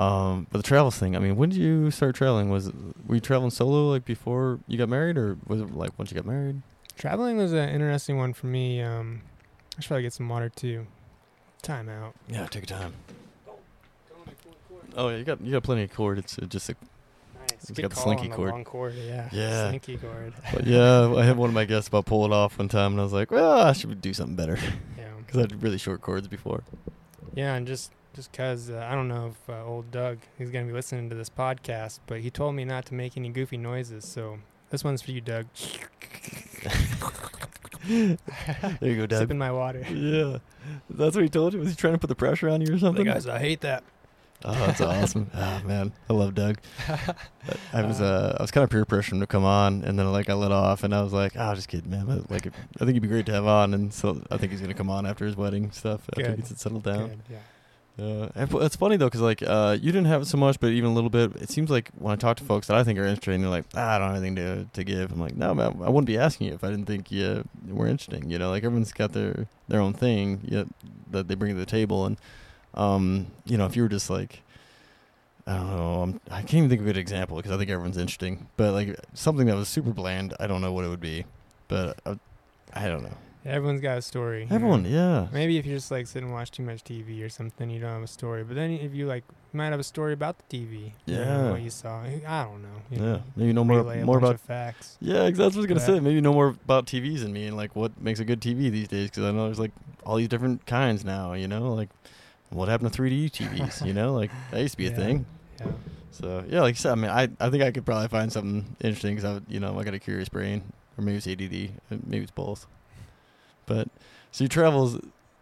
um, 0.00 0.46
but 0.50 0.58
the 0.58 0.64
travels 0.64 0.98
thing. 0.98 1.14
I 1.14 1.18
mean, 1.18 1.36
when 1.36 1.50
did 1.50 1.58
you 1.58 1.90
start 1.90 2.14
traveling? 2.14 2.50
Was 2.50 2.72
were 3.06 3.16
you 3.16 3.20
traveling 3.20 3.50
solo 3.50 3.90
like 3.90 4.04
before 4.04 4.58
you 4.66 4.78
got 4.78 4.88
married, 4.88 5.18
or 5.18 5.36
was 5.46 5.60
it 5.60 5.74
like 5.74 5.90
once 5.98 6.10
you 6.10 6.14
got 6.14 6.26
married? 6.26 6.62
Traveling 6.96 7.36
was 7.36 7.52
an 7.52 7.68
interesting 7.68 8.16
one 8.16 8.32
for 8.32 8.46
me. 8.46 8.80
Um, 8.80 9.22
I 9.76 9.80
should 9.80 9.88
probably 9.88 10.02
get 10.02 10.12
some 10.12 10.28
water 10.28 10.48
too. 10.48 10.86
Time 11.62 11.88
out. 11.88 12.14
Yeah, 12.28 12.46
take 12.46 12.68
your 12.68 12.78
time. 12.78 12.94
Oh 14.96 15.08
yeah, 15.08 15.16
you 15.16 15.24
got 15.24 15.40
you 15.40 15.52
got 15.52 15.62
plenty 15.62 15.84
of 15.84 15.92
cord. 15.92 16.18
It's 16.18 16.38
uh, 16.38 16.46
just 16.46 16.70
a. 16.70 16.76
It's 17.52 17.70
Good 17.70 17.82
got 17.82 17.90
the 17.90 17.96
slinky 17.96 18.28
the 18.28 18.34
cord. 18.34 18.50
Long 18.50 18.64
cord. 18.64 18.94
Yeah. 18.94 19.28
Yeah. 19.32 19.68
Slinky 19.68 19.96
cord. 19.96 20.34
But 20.52 20.66
yeah, 20.66 21.14
I 21.14 21.24
had 21.24 21.36
one 21.36 21.50
of 21.50 21.54
my 21.54 21.64
guests 21.64 21.88
about 21.88 22.06
pulling 22.06 22.32
off 22.32 22.58
one 22.58 22.68
time, 22.68 22.92
and 22.92 23.00
I 23.00 23.04
was 23.04 23.12
like, 23.12 23.30
well, 23.30 23.58
I 23.60 23.72
should 23.72 24.00
do 24.00 24.12
something 24.12 24.36
better. 24.36 24.58
Because 25.34 25.50
I 25.50 25.54
had 25.54 25.62
really 25.62 25.78
short 25.78 26.00
chords 26.00 26.28
before. 26.28 26.62
Yeah, 27.34 27.54
and 27.54 27.66
just 27.66 27.92
just 28.14 28.32
cause 28.32 28.70
uh, 28.70 28.86
I 28.88 28.94
don't 28.94 29.08
know 29.08 29.32
if 29.32 29.50
uh, 29.50 29.64
old 29.64 29.90
Doug 29.90 30.18
he's 30.38 30.50
gonna 30.50 30.66
be 30.66 30.72
listening 30.72 31.10
to 31.10 31.16
this 31.16 31.28
podcast, 31.28 32.00
but 32.06 32.20
he 32.20 32.30
told 32.30 32.54
me 32.54 32.64
not 32.64 32.86
to 32.86 32.94
make 32.94 33.16
any 33.16 33.28
goofy 33.28 33.56
noises. 33.56 34.04
So 34.04 34.38
this 34.70 34.84
one's 34.84 35.02
for 35.02 35.10
you, 35.10 35.20
Doug. 35.20 35.46
There 37.86 38.16
you 38.80 38.96
go, 38.96 39.04
Dad. 39.04 39.18
Sipping 39.18 39.36
my 39.36 39.52
water. 39.52 39.84
Yeah, 39.90 40.38
that's 40.88 41.14
what 41.14 41.22
he 41.22 41.28
told 41.28 41.52
you. 41.52 41.60
Was 41.60 41.68
he 41.68 41.74
trying 41.74 41.92
to 41.92 41.98
put 41.98 42.06
the 42.06 42.14
pressure 42.14 42.48
on 42.48 42.62
you 42.62 42.74
or 42.74 42.78
something? 42.78 43.04
Hey 43.04 43.12
guys, 43.12 43.26
I 43.26 43.38
hate 43.38 43.60
that. 43.60 43.84
Oh, 44.44 44.52
that's 44.52 44.80
awesome. 44.82 45.30
oh 45.34 45.62
man, 45.64 45.92
I 46.08 46.12
love 46.12 46.34
Doug. 46.34 46.58
I 47.72 47.82
was 47.82 48.00
uh, 48.00 48.36
I 48.38 48.42
was 48.42 48.50
kind 48.50 48.64
of 48.64 48.70
peer 48.70 48.84
pressuring 48.84 49.14
him 49.14 49.20
to 49.20 49.26
come 49.26 49.44
on, 49.44 49.84
and 49.84 49.98
then 49.98 50.10
like 50.12 50.28
I 50.28 50.34
let 50.34 50.52
off, 50.52 50.84
and 50.84 50.94
I 50.94 51.02
was 51.02 51.12
like, 51.12 51.32
oh, 51.36 51.54
just 51.54 51.68
kidding, 51.68 51.90
man. 51.90 52.26
Like, 52.28 52.46
I 52.46 52.78
think 52.78 52.92
he'd 52.92 53.00
be 53.00 53.08
great 53.08 53.26
to 53.26 53.32
have 53.32 53.46
on, 53.46 53.74
and 53.74 53.92
so 53.92 54.22
I 54.30 54.36
think 54.36 54.52
he's 54.52 54.60
gonna 54.60 54.74
come 54.74 54.90
on 54.90 55.06
after 55.06 55.24
his 55.24 55.36
wedding 55.36 55.70
stuff 55.70 56.02
after 56.10 56.22
he 56.22 56.28
Good. 56.28 56.36
gets 56.36 56.50
it 56.50 56.58
settled 56.58 56.82
down. 56.84 57.08
Good, 57.08 57.20
yeah. 57.30 57.38
Uh, 57.96 58.28
and 58.34 58.52
it's 58.54 58.74
funny 58.74 58.96
though, 58.96 59.06
because 59.06 59.20
like 59.20 59.40
uh, 59.46 59.76
you 59.80 59.92
didn't 59.92 60.06
have 60.06 60.22
it 60.22 60.24
so 60.26 60.36
much, 60.36 60.58
but 60.58 60.72
even 60.72 60.90
a 60.90 60.92
little 60.94 61.10
bit. 61.10 61.36
It 61.36 61.48
seems 61.48 61.70
like 61.70 61.90
when 61.96 62.12
I 62.12 62.16
talk 62.16 62.36
to 62.38 62.44
folks 62.44 62.66
that 62.66 62.76
I 62.76 62.82
think 62.82 62.98
are 62.98 63.04
interesting, 63.04 63.40
they're 63.40 63.50
like, 63.50 63.66
ah, 63.76 63.94
"I 63.94 63.98
don't 63.98 64.08
have 64.08 64.16
anything 64.16 64.36
to 64.36 64.64
to 64.72 64.82
give." 64.84 65.12
I'm 65.12 65.20
like, 65.20 65.36
"No, 65.36 65.54
man, 65.54 65.78
I 65.80 65.88
wouldn't 65.90 66.06
be 66.06 66.18
asking 66.18 66.48
you 66.48 66.54
if 66.54 66.64
I 66.64 66.70
didn't 66.70 66.86
think 66.86 67.12
you 67.12 67.44
were 67.68 67.86
interesting." 67.86 68.30
You 68.30 68.38
know, 68.38 68.50
like 68.50 68.64
everyone's 68.64 68.92
got 68.92 69.12
their 69.12 69.46
their 69.68 69.80
own 69.80 69.92
thing 69.92 70.40
yet 70.42 70.66
that 71.12 71.28
they 71.28 71.36
bring 71.36 71.52
to 71.52 71.58
the 71.58 71.66
table, 71.66 72.04
and 72.04 72.18
um, 72.74 73.28
you 73.44 73.56
know, 73.56 73.66
if 73.66 73.76
you 73.76 73.82
were 73.82 73.88
just 73.88 74.10
like, 74.10 74.42
I 75.46 75.56
don't 75.56 75.70
know, 75.76 76.02
I'm, 76.02 76.20
I 76.30 76.40
can't 76.40 76.54
even 76.54 76.68
think 76.70 76.80
of 76.80 76.86
a 76.86 76.90
good 76.90 76.98
example 76.98 77.36
because 77.36 77.52
I 77.52 77.58
think 77.58 77.70
everyone's 77.70 77.98
interesting, 77.98 78.48
but 78.56 78.72
like 78.72 78.98
something 79.12 79.46
that 79.46 79.56
was 79.56 79.68
super 79.68 79.92
bland, 79.92 80.34
I 80.40 80.46
don't 80.46 80.60
know 80.62 80.72
what 80.72 80.84
it 80.84 80.88
would 80.88 81.00
be, 81.00 81.24
but 81.68 81.98
uh, 82.06 82.14
I 82.72 82.88
don't 82.88 83.02
know. 83.02 83.16
Everyone's 83.46 83.82
got 83.82 83.98
a 83.98 84.02
story. 84.02 84.44
you 84.44 84.48
know? 84.48 84.54
Everyone, 84.56 84.86
yeah, 84.86 85.26
Maybe 85.30 85.58
if 85.58 85.66
you 85.66 85.74
just 85.74 85.90
like 85.90 86.06
sit 86.06 86.22
and 86.22 86.32
watch 86.32 86.50
too 86.50 86.62
much 86.62 86.82
TV 86.82 87.22
or 87.22 87.28
something, 87.28 87.68
you 87.68 87.78
don't 87.78 87.90
have 87.92 88.02
a 88.02 88.06
story. 88.06 88.42
But 88.42 88.54
then 88.54 88.70
if 88.70 88.94
you 88.94 89.06
like, 89.06 89.22
you 89.52 89.58
might 89.58 89.66
have 89.66 89.78
a 89.80 89.84
story 89.84 90.14
about 90.14 90.36
the 90.48 90.56
TV. 90.58 90.92
you 91.04 91.14
know, 91.16 91.20
Yeah. 91.20 91.50
what 91.50 91.60
you 91.60 91.68
saw. 91.68 92.00
I 92.04 92.44
don't 92.44 92.62
know. 92.62 92.68
you 92.90 92.96
yeah. 92.96 93.02
know, 93.02 93.22
Maybe 93.36 93.52
know 93.52 93.64
more 93.64 93.84
more 94.02 94.16
about 94.16 94.40
facts. 94.40 94.96
Yeah, 94.98 95.28
'cause 95.28 95.36
that's 95.36 95.54
what 95.54 95.56
I 95.56 95.58
was 95.58 95.66
gonna 95.66 95.80
say. 95.80 96.00
Maybe 96.00 96.22
know 96.22 96.32
more 96.32 96.48
about 96.64 96.86
TVs 96.86 97.20
than 97.20 97.34
me 97.34 97.46
and 97.46 97.54
like 97.54 97.76
what 97.76 98.00
makes 98.00 98.18
a 98.18 98.24
good 98.24 98.40
TV 98.40 98.70
these 98.70 98.88
days. 98.88 99.10
Because 99.10 99.24
I 99.24 99.30
know 99.30 99.44
there's 99.44 99.58
like 99.60 99.72
all 100.06 100.16
these 100.16 100.28
different 100.28 100.64
kinds 100.64 101.04
now. 101.04 101.34
You 101.34 101.46
know, 101.46 101.74
like 101.74 101.90
what 102.54 102.68
happened 102.68 102.92
to 102.92 102.96
3D 103.02 103.30
TVs? 103.30 103.84
you 103.84 103.92
know, 103.92 104.14
like 104.14 104.30
that 104.50 104.60
used 104.60 104.72
to 104.74 104.78
be 104.78 104.86
a 104.86 104.90
Yeah. 104.90 104.96
thing. 104.96 105.26
Yeah. 105.60 105.72
So 106.10 106.44
yeah, 106.48 106.60
like 106.62 106.74
I 106.74 106.78
said, 106.78 106.92
I 106.92 106.94
mean, 106.94 107.10
I 107.10 107.28
I 107.40 107.50
think 107.50 107.62
I 107.62 107.70
could 107.72 107.84
probably 107.84 108.08
find 108.08 108.32
something 108.32 108.76
interesting 108.80 109.16
because 109.16 109.38
I 109.38 109.40
you 109.52 109.60
know 109.60 109.78
I 109.78 109.84
got 109.84 109.94
a 109.94 109.98
curious 109.98 110.28
brain, 110.28 110.72
or 110.96 111.04
maybe 111.04 111.16
it's 111.18 111.26
ADD, 111.26 111.72
uh, 111.90 111.96
maybe 112.06 112.22
it's 112.22 112.30
both. 112.30 112.66
But 113.66 113.88
so 114.30 114.44
your 114.44 114.48
travels, 114.48 114.98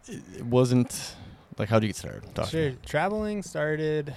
it 0.07 0.45
wasn't 0.45 1.15
like 1.57 1.69
how 1.69 1.75
would 1.77 1.83
you 1.83 1.89
get 1.89 1.95
started? 1.97 2.33
Talk 2.35 2.45
to 2.45 2.51
Sure. 2.51 2.71
Traveling 2.85 3.43
started 3.43 4.15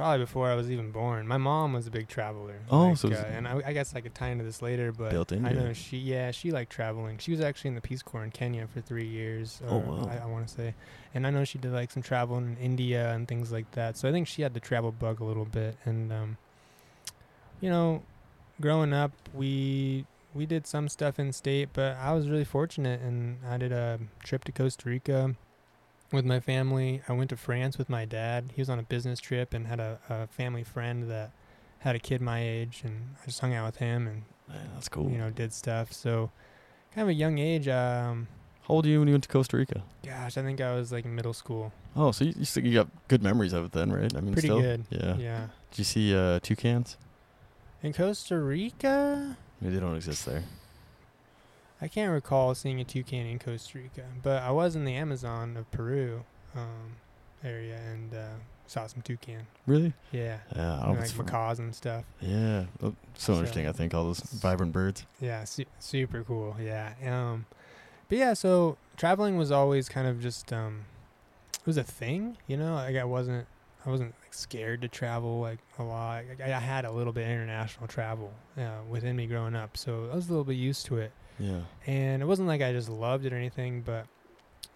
probably 0.00 0.24
before 0.24 0.50
I 0.50 0.54
was 0.54 0.70
even 0.70 0.92
born. 0.92 1.28
My 1.28 1.36
mom 1.36 1.74
was 1.74 1.86
a 1.86 1.90
big 1.90 2.08
traveler. 2.08 2.58
Oh, 2.70 2.88
like, 2.88 2.96
so 2.96 3.08
uh, 3.10 3.22
and 3.30 3.46
I, 3.46 3.60
I 3.66 3.72
guess 3.74 3.94
I 3.94 4.00
could 4.00 4.14
tie 4.14 4.28
into 4.28 4.44
this 4.44 4.62
later, 4.62 4.92
but 4.92 5.10
Built 5.10 5.30
into 5.30 5.46
I 5.46 5.52
know 5.52 5.74
she, 5.74 5.98
yeah, 5.98 6.30
she 6.30 6.50
liked 6.52 6.72
traveling. 6.72 7.18
She 7.18 7.30
was 7.30 7.42
actually 7.42 7.68
in 7.68 7.74
the 7.74 7.82
Peace 7.82 8.00
Corps 8.00 8.24
in 8.24 8.30
Kenya 8.30 8.66
for 8.66 8.80
three 8.80 9.06
years. 9.06 9.60
Oh, 9.68 9.76
wow. 9.76 10.08
I, 10.10 10.24
I 10.24 10.26
want 10.26 10.48
to 10.48 10.54
say, 10.54 10.74
and 11.14 11.26
I 11.26 11.30
know 11.30 11.44
she 11.44 11.58
did 11.58 11.72
like 11.72 11.90
some 11.90 12.02
travel 12.02 12.38
in 12.38 12.56
India 12.56 13.12
and 13.12 13.28
things 13.28 13.52
like 13.52 13.70
that. 13.72 13.98
So 13.98 14.08
I 14.08 14.12
think 14.12 14.26
she 14.26 14.40
had 14.40 14.54
the 14.54 14.60
travel 14.60 14.90
bug 14.90 15.20
a 15.20 15.24
little 15.24 15.44
bit, 15.44 15.76
and 15.84 16.10
um, 16.10 16.38
you 17.60 17.68
know, 17.68 18.02
growing 18.58 18.94
up, 18.94 19.12
we 19.34 20.06
we 20.32 20.46
did 20.46 20.66
some 20.66 20.88
stuff 20.88 21.18
in 21.18 21.30
state, 21.34 21.68
but 21.74 21.96
I 21.96 22.14
was 22.14 22.30
really 22.30 22.46
fortunate, 22.46 23.02
and 23.02 23.36
I 23.46 23.58
did 23.58 23.72
a 23.72 24.00
trip 24.24 24.44
to 24.44 24.52
Costa 24.52 24.88
Rica 24.88 25.34
with 26.12 26.24
my 26.24 26.40
family. 26.40 27.02
I 27.08 27.12
went 27.12 27.30
to 27.30 27.36
France 27.36 27.78
with 27.78 27.88
my 27.88 28.04
dad. 28.04 28.52
He 28.54 28.60
was 28.60 28.68
on 28.70 28.78
a 28.78 28.82
business 28.82 29.20
trip 29.20 29.54
and 29.54 29.66
had 29.66 29.80
a, 29.80 29.98
a 30.08 30.26
family 30.26 30.64
friend 30.64 31.10
that 31.10 31.30
had 31.80 31.96
a 31.96 31.98
kid 31.98 32.20
my 32.20 32.42
age, 32.42 32.82
and 32.84 33.14
I 33.22 33.26
just 33.26 33.40
hung 33.40 33.54
out 33.54 33.66
with 33.66 33.76
him 33.76 34.06
and 34.06 34.22
Man, 34.48 34.68
that's 34.74 34.88
cool. 34.88 35.10
you 35.10 35.18
know 35.18 35.30
did 35.30 35.52
stuff. 35.52 35.92
So, 35.92 36.30
kind 36.94 37.02
of 37.04 37.08
a 37.08 37.14
young 37.14 37.38
age. 37.38 37.68
Um, 37.68 38.26
how 38.62 38.74
old 38.74 38.84
were 38.84 38.90
you 38.90 38.98
when 38.98 39.08
you 39.08 39.14
went 39.14 39.24
to 39.24 39.28
Costa 39.30 39.56
Rica? 39.56 39.82
gosh, 40.04 40.36
I 40.36 40.42
think 40.42 40.60
I 40.60 40.74
was 40.74 40.92
like 40.92 41.04
in 41.04 41.14
middle 41.14 41.32
school. 41.32 41.72
Oh, 41.96 42.10
so 42.12 42.24
you 42.24 42.34
you, 42.36 42.44
still, 42.44 42.64
you 42.64 42.74
got 42.74 42.88
good 43.08 43.22
memories 43.22 43.52
of 43.52 43.64
it 43.64 43.72
then, 43.72 43.92
right? 43.92 44.14
I 44.14 44.20
mean, 44.20 44.32
Pretty 44.32 44.48
still? 44.48 44.60
good. 44.60 44.84
Yeah. 44.90 45.16
Yeah. 45.16 45.46
Did 45.70 45.78
you 45.78 45.84
see 45.84 46.14
uh, 46.16 46.40
toucans? 46.40 46.96
In 47.82 47.92
Costa 47.94 48.38
Rica, 48.38 49.36
Maybe 49.60 49.74
they 49.74 49.80
don't 49.80 49.96
exist 49.96 50.26
there. 50.26 50.44
I 51.82 51.88
can't 51.88 52.12
recall 52.12 52.54
seeing 52.54 52.80
a 52.80 52.84
toucan 52.84 53.26
in 53.26 53.38
Costa 53.38 53.78
Rica, 53.78 54.04
but 54.22 54.42
I 54.42 54.50
was 54.50 54.76
in 54.76 54.84
the 54.84 54.94
Amazon 54.94 55.56
of 55.56 55.70
Peru 55.70 56.24
um, 56.54 56.96
area 57.42 57.76
and 57.90 58.12
uh, 58.14 58.26
saw 58.66 58.86
some 58.86 59.02
toucan. 59.02 59.46
Really? 59.66 59.92
Yeah. 60.12 60.38
Yeah, 60.54 60.78
I 60.80 60.90
And, 60.90 61.00
like 61.00 61.16
macaws 61.16 61.58
and 61.58 61.74
stuff. 61.74 62.04
Yeah, 62.20 62.64
oh, 62.82 62.94
so 63.14 63.32
So- 63.32 63.32
interesting. 63.34 63.66
I 63.66 63.72
think 63.72 63.94
all 63.94 64.04
those 64.04 64.20
vibrant 64.20 64.72
birds. 64.72 65.06
Yeah, 65.20 65.44
su- 65.44 65.64
super 65.78 66.22
cool. 66.22 66.56
Yeah. 66.62 66.92
Um, 67.06 67.46
but 68.08 68.18
yeah, 68.18 68.34
so 68.34 68.76
traveling 68.96 69.36
was 69.38 69.50
always 69.50 69.88
kind 69.88 70.06
of 70.06 70.20
just 70.20 70.52
um, 70.52 70.84
it 71.54 71.66
was 71.66 71.76
a 71.78 71.84
thing, 71.84 72.36
you 72.46 72.56
know. 72.56 72.74
Like 72.74 72.96
I 72.96 73.04
wasn't, 73.04 73.46
I 73.86 73.90
wasn't 73.90 74.14
like 74.22 74.34
scared 74.34 74.82
to 74.82 74.88
travel 74.88 75.40
like 75.40 75.58
a 75.78 75.82
lot. 75.82 76.24
Like, 76.28 76.40
I, 76.40 76.52
I 76.54 76.58
had 76.58 76.84
a 76.84 76.90
little 76.92 77.12
bit 77.12 77.22
of 77.24 77.30
international 77.30 77.86
travel 77.86 78.32
uh, 78.58 78.80
within 78.88 79.16
me 79.16 79.26
growing 79.26 79.54
up, 79.54 79.76
so 79.78 80.08
I 80.12 80.16
was 80.16 80.26
a 80.28 80.30
little 80.30 80.44
bit 80.44 80.56
used 80.56 80.84
to 80.86 80.98
it. 80.98 81.12
Yeah. 81.40 81.60
And 81.86 82.22
it 82.22 82.26
wasn't 82.26 82.48
like 82.48 82.62
I 82.62 82.72
just 82.72 82.88
loved 82.88 83.24
it 83.24 83.32
or 83.32 83.36
anything, 83.36 83.80
but 83.80 84.06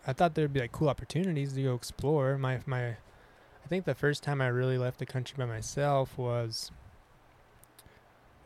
I 0.06 0.12
thought 0.12 0.34
there'd 0.34 0.52
be 0.52 0.60
like 0.60 0.72
cool 0.72 0.88
opportunities 0.88 1.52
to 1.52 1.62
go 1.62 1.74
explore. 1.74 2.38
My 2.38 2.60
my, 2.66 2.88
I 2.88 3.68
think 3.68 3.84
the 3.84 3.94
first 3.94 4.22
time 4.22 4.40
I 4.40 4.48
really 4.48 4.78
left 4.78 4.98
the 4.98 5.06
country 5.06 5.36
by 5.38 5.44
myself 5.44 6.16
was 6.18 6.70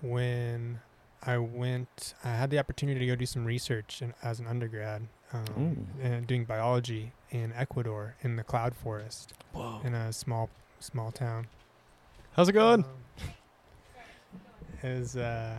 when 0.01 0.81
I 1.23 1.39
went, 1.39 2.15
I 2.25 2.31
had 2.31 2.51
the 2.51 2.59
opportunity 2.59 3.01
to 3.01 3.07
go 3.07 3.17
do 3.17 3.27
some 3.27 3.45
research 3.45 4.03
in, 4.03 4.15
as 4.23 4.39
an 4.41 4.47
undergrad, 4.47 5.03
um, 5.33 5.87
and 6.01 6.27
doing 6.27 6.45
biology 6.45 7.13
in 7.31 7.53
Ecuador 7.55 8.15
in 8.23 8.37
the 8.37 8.45
cloud 8.45 8.75
forest 8.75 9.33
Whoa. 9.53 9.81
in 9.85 9.95
a 9.95 10.13
small 10.13 10.51
small 10.81 11.11
town. 11.11 11.49
How's 12.33 12.49
it 12.49 12.53
going? 12.53 12.85
Um, 12.85 13.29
it 14.83 14.99
was 14.99 15.17
uh, 15.17 15.59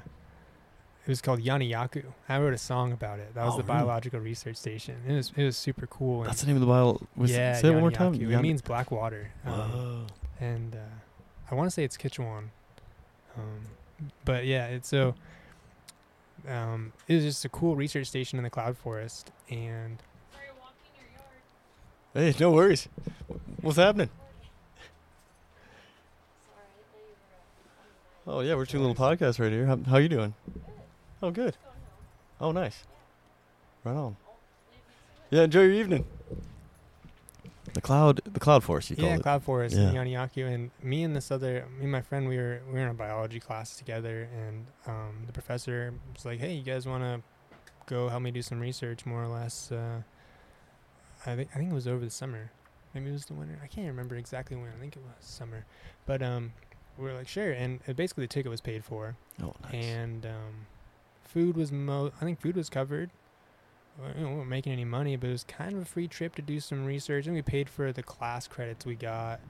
it 1.05 1.09
was 1.09 1.21
called 1.21 1.39
Yanayacu. 1.41 2.03
I 2.27 2.39
wrote 2.39 2.53
a 2.53 2.57
song 2.57 2.91
about 2.91 3.19
it. 3.19 3.33
That 3.33 3.45
was 3.45 3.55
Oh, 3.55 3.57
the 3.57 3.63
really? 3.63 3.79
biological 3.79 4.19
research 4.19 4.57
station. 4.57 4.95
It 5.07 5.13
was 5.13 5.31
it 5.35 5.43
was 5.43 5.57
super 5.57 5.87
cool. 5.87 6.21
and 6.21 6.29
That's 6.29 6.41
the 6.41 6.47
name 6.47 6.55
of 6.57 6.61
the 6.61 6.67
bio. 6.67 7.01
Was, 7.15 7.31
yeah, 7.31 7.55
say 7.57 7.69
it 7.69 7.71
one 7.71 7.81
more 7.81 7.91
time. 7.91 8.13
Yanayacu. 8.13 8.21
It 8.27 8.29
Yan- 8.31 8.41
means 8.41 8.61
black 8.61 8.91
water. 8.91 9.29
Um, 9.45 10.07
and 10.39 10.75
uh, 10.75 10.79
I 11.51 11.55
want 11.55 11.67
to 11.67 11.71
say 11.71 11.83
it's 11.83 11.97
Kichwan. 11.97 12.49
Um, 13.37 13.61
but 14.25 14.45
yeah, 14.45 14.67
it's 14.67 14.87
so. 14.89 15.15
Um, 16.47 16.93
it 17.07 17.15
was 17.15 17.23
just 17.25 17.43
a 17.45 17.49
cool 17.49 17.75
research 17.75 18.07
station 18.07 18.37
in 18.39 18.43
the 18.43 18.49
cloud 18.49 18.77
forest, 18.77 19.31
and 19.49 19.97
Hey, 22.13 22.33
no 22.39 22.51
worries. 22.51 22.87
What's 23.61 23.77
happening? 23.77 24.09
Oh 28.27 28.41
yeah, 28.41 28.55
we're 28.55 28.65
doing 28.65 28.83
a 28.83 28.87
little 28.87 29.03
podcast 29.05 29.39
right 29.39 29.51
here. 29.51 29.65
How, 29.65 29.77
how 29.87 29.97
you 29.97 30.09
doing? 30.09 30.33
Oh 31.21 31.31
good. 31.31 31.57
Oh 32.39 32.51
nice. 32.51 32.83
Right 33.83 33.95
on. 33.95 34.15
Yeah, 35.29 35.43
enjoy 35.43 35.61
your 35.63 35.73
evening. 35.73 36.05
The 37.73 37.81
cloud, 37.81 38.21
the 38.25 38.39
cloud 38.39 38.63
forest. 38.63 38.89
You 38.89 38.95
yeah, 38.97 39.01
called 39.03 39.13
it. 39.13 39.17
Yeah, 39.17 39.21
Cloud 39.23 39.43
forest 39.43 39.75
in 39.75 39.93
Yeah. 39.93 40.03
Yanayacu, 40.03 40.51
and 40.51 40.71
me 40.81 41.03
and 41.03 41.15
this 41.15 41.29
other, 41.29 41.65
me 41.77 41.83
and 41.83 41.91
my 41.91 42.01
friend, 42.01 42.27
we 42.27 42.37
were 42.37 42.61
we 42.67 42.73
were 42.73 42.79
in 42.79 42.87
a 42.89 42.93
biology 42.95 43.39
class 43.39 43.77
together, 43.77 44.27
and 44.35 44.65
um, 44.87 45.23
the 45.27 45.33
professor 45.33 45.93
was 46.15 46.25
like, 46.25 46.39
"Hey, 46.39 46.53
you 46.55 46.63
guys 46.63 46.87
want 46.87 47.03
to 47.03 47.21
go 47.85 48.09
help 48.09 48.23
me 48.23 48.31
do 48.31 48.41
some 48.41 48.59
research, 48.59 49.05
more 49.05 49.23
or 49.23 49.27
less?" 49.27 49.71
Uh, 49.71 50.01
I 51.27 51.35
think 51.35 51.49
I 51.53 51.59
think 51.59 51.69
it 51.71 51.75
was 51.75 51.87
over 51.87 52.03
the 52.03 52.09
summer, 52.11 52.49
maybe 52.95 53.09
it 53.09 53.13
was 53.13 53.25
the 53.25 53.33
winter. 53.35 53.59
I 53.63 53.67
can't 53.67 53.87
remember 53.87 54.15
exactly 54.15 54.57
when. 54.57 54.69
I 54.75 54.79
think 54.79 54.95
it 54.95 55.03
was 55.03 55.13
summer, 55.25 55.65
but 56.07 56.23
um, 56.23 56.53
we 56.97 57.03
were 57.05 57.13
like, 57.13 57.27
"Sure," 57.27 57.51
and 57.51 57.81
uh, 57.87 57.93
basically 57.93 58.23
the 58.23 58.29
ticket 58.29 58.49
was 58.49 58.61
paid 58.61 58.83
for, 58.83 59.15
Oh 59.43 59.53
nice. 59.63 59.73
and 59.75 60.25
um, 60.25 60.65
food 61.29 61.55
was 61.55 61.71
mo. 61.71 62.11
I 62.19 62.25
think 62.25 62.41
food 62.41 62.55
was 62.55 62.69
covered. 62.69 63.11
We 64.17 64.23
weren't 64.23 64.47
making 64.47 64.71
any 64.71 64.85
money, 64.85 65.15
but 65.17 65.27
it 65.27 65.31
was 65.31 65.43
kind 65.43 65.73
of 65.73 65.81
a 65.81 65.85
free 65.85 66.07
trip 66.07 66.35
to 66.35 66.41
do 66.41 66.59
some 66.59 66.85
research, 66.85 67.25
and 67.25 67.35
we 67.35 67.41
paid 67.41 67.69
for 67.69 67.91
the 67.91 68.01
class 68.03 68.47
credits 68.47 68.85
we 68.85 68.95
got. 68.95 69.41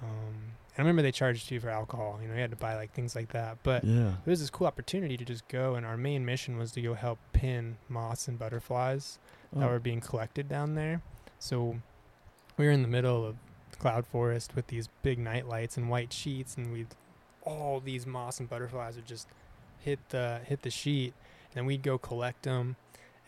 Um, 0.00 0.52
and 0.76 0.78
I 0.78 0.82
remember 0.82 1.02
they 1.02 1.10
charged 1.12 1.50
you 1.50 1.58
for 1.58 1.70
alcohol. 1.70 2.18
You 2.22 2.28
know, 2.28 2.34
you 2.34 2.40
had 2.40 2.50
to 2.50 2.56
buy 2.56 2.76
like 2.76 2.92
things 2.92 3.16
like 3.16 3.30
that. 3.32 3.58
But 3.64 3.84
yeah. 3.84 4.10
it 4.24 4.30
was 4.30 4.40
this 4.40 4.50
cool 4.50 4.66
opportunity 4.66 5.16
to 5.16 5.24
just 5.24 5.46
go, 5.48 5.74
and 5.74 5.84
our 5.84 5.96
main 5.96 6.24
mission 6.24 6.56
was 6.56 6.72
to 6.72 6.82
go 6.82 6.94
help 6.94 7.18
pin 7.32 7.76
moths 7.88 8.28
and 8.28 8.38
butterflies 8.38 9.18
that 9.52 9.64
Oh, 9.64 9.68
were 9.68 9.80
being 9.80 10.00
collected 10.00 10.48
down 10.48 10.74
there. 10.74 11.02
So 11.38 11.76
we 12.56 12.66
were 12.66 12.72
in 12.72 12.82
the 12.82 12.88
middle 12.88 13.24
of 13.24 13.36
the 13.70 13.76
cloud 13.76 14.06
forest 14.06 14.54
with 14.54 14.68
these 14.68 14.88
big 15.02 15.18
night 15.18 15.48
lights 15.48 15.76
and 15.76 15.90
white 15.90 16.12
sheets, 16.12 16.56
and 16.56 16.72
we 16.72 16.86
all 17.42 17.80
these 17.80 18.06
moths 18.06 18.40
and 18.40 18.48
butterflies 18.48 18.96
are 18.96 19.02
just 19.02 19.28
hit 19.84 19.98
the 20.10 20.40
hit 20.46 20.62
the 20.62 20.70
sheet, 20.70 21.12
and 21.48 21.54
then 21.54 21.66
we'd 21.66 21.82
go 21.82 21.98
collect 21.98 22.42
them 22.44 22.76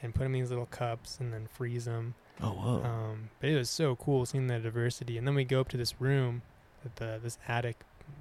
and 0.02 0.14
put 0.14 0.24
them 0.24 0.34
in 0.34 0.40
these 0.40 0.50
little 0.50 0.66
cups 0.66 1.18
and 1.20 1.32
then 1.32 1.46
freeze 1.46 1.84
them. 1.86 2.14
oh 2.42 2.50
whoa. 2.50 2.82
Um, 2.84 3.30
but 3.40 3.50
it 3.50 3.56
was 3.56 3.70
so 3.70 3.96
cool 3.96 4.26
seeing 4.26 4.46
the 4.46 4.58
diversity. 4.58 5.16
And 5.18 5.26
then 5.26 5.34
we 5.34 5.44
go 5.44 5.60
up 5.60 5.68
to 5.70 5.76
this 5.76 6.00
room 6.00 6.42
at 6.84 6.96
the 6.96 7.20
this 7.22 7.38
attic 7.48 7.76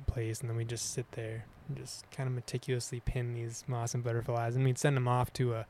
place, 0.08 0.42
and 0.42 0.50
then 0.50 0.58
we 0.58 0.66
just 0.66 0.94
sit 0.94 1.12
there 1.14 1.46
and 1.68 1.78
just 1.78 2.10
kind 2.12 2.28
of 2.28 2.34
meticulously 2.36 3.00
pin 3.00 3.34
these 3.34 3.64
moths 3.68 3.94
and 3.94 4.04
butterflies, 4.04 4.56
and 4.56 4.64
we'd 4.66 4.78
send 4.78 4.96
them 4.96 5.08
off 5.08 5.32
to 5.34 5.54
a, 5.54 5.66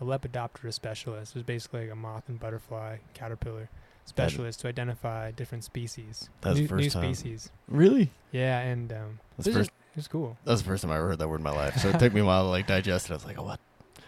a 0.00 0.04
Lepidoptera 0.04 0.72
specialist. 0.72 1.32
It 1.32 1.38
was 1.40 1.44
basically 1.44 1.82
like 1.82 1.90
a 1.92 1.96
moth 1.96 2.28
and 2.28 2.38
butterfly 2.40 2.98
caterpillar 3.14 3.68
specialist 4.06 4.60
to 4.60 4.68
identify 4.68 5.30
different 5.30 5.62
species, 5.62 6.30
That's 6.40 6.58
new, 6.58 6.66
first 6.66 6.82
new 6.82 6.90
time. 6.90 7.14
species. 7.14 7.50
really? 7.68 8.10
Yeah, 8.32 8.58
and 8.60 8.92
um, 8.92 9.20
That's 9.36 9.48
it, 9.56 9.70
was 9.96 10.04
the 10.06 10.08
just, 10.08 10.14
was 10.14 10.22
cool. 10.22 10.38
That's 10.44 10.60
the 10.62 10.66
first 10.68 10.82
time 10.82 10.90
I 10.92 10.96
ever 10.96 11.08
heard 11.08 11.18
that 11.18 11.28
word 11.28 11.40
in 11.40 11.44
my 11.44 11.50
life. 11.50 11.76
So 11.78 11.88
it 11.88 11.98
took 11.98 12.12
me 12.12 12.20
a 12.20 12.24
while 12.24 12.44
to 12.44 12.48
like 12.48 12.66
digest 12.66 13.06
it. 13.06 13.12
I 13.12 13.14
was 13.14 13.24
like, 13.24 13.38
oh 13.38 13.44
what? 13.44 13.60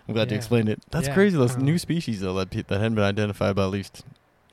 I'm 0.09 0.15
glad 0.15 0.31
you 0.31 0.35
Yeah. 0.35 0.39
explained 0.39 0.69
it. 0.69 0.81
That's 0.91 1.09
Yeah, 1.09 1.15
crazy. 1.15 1.37
Those 1.37 1.57
um, 1.57 1.65
new 1.65 1.79
species 1.79 2.21
though 2.21 2.35
that 2.35 2.51
pe- 2.51 2.63
that 2.63 2.79
hadn't 2.81 2.95
been 2.97 3.05
identified 3.05 3.55
by 3.57 3.65
at 3.65 3.71
least 3.71 4.05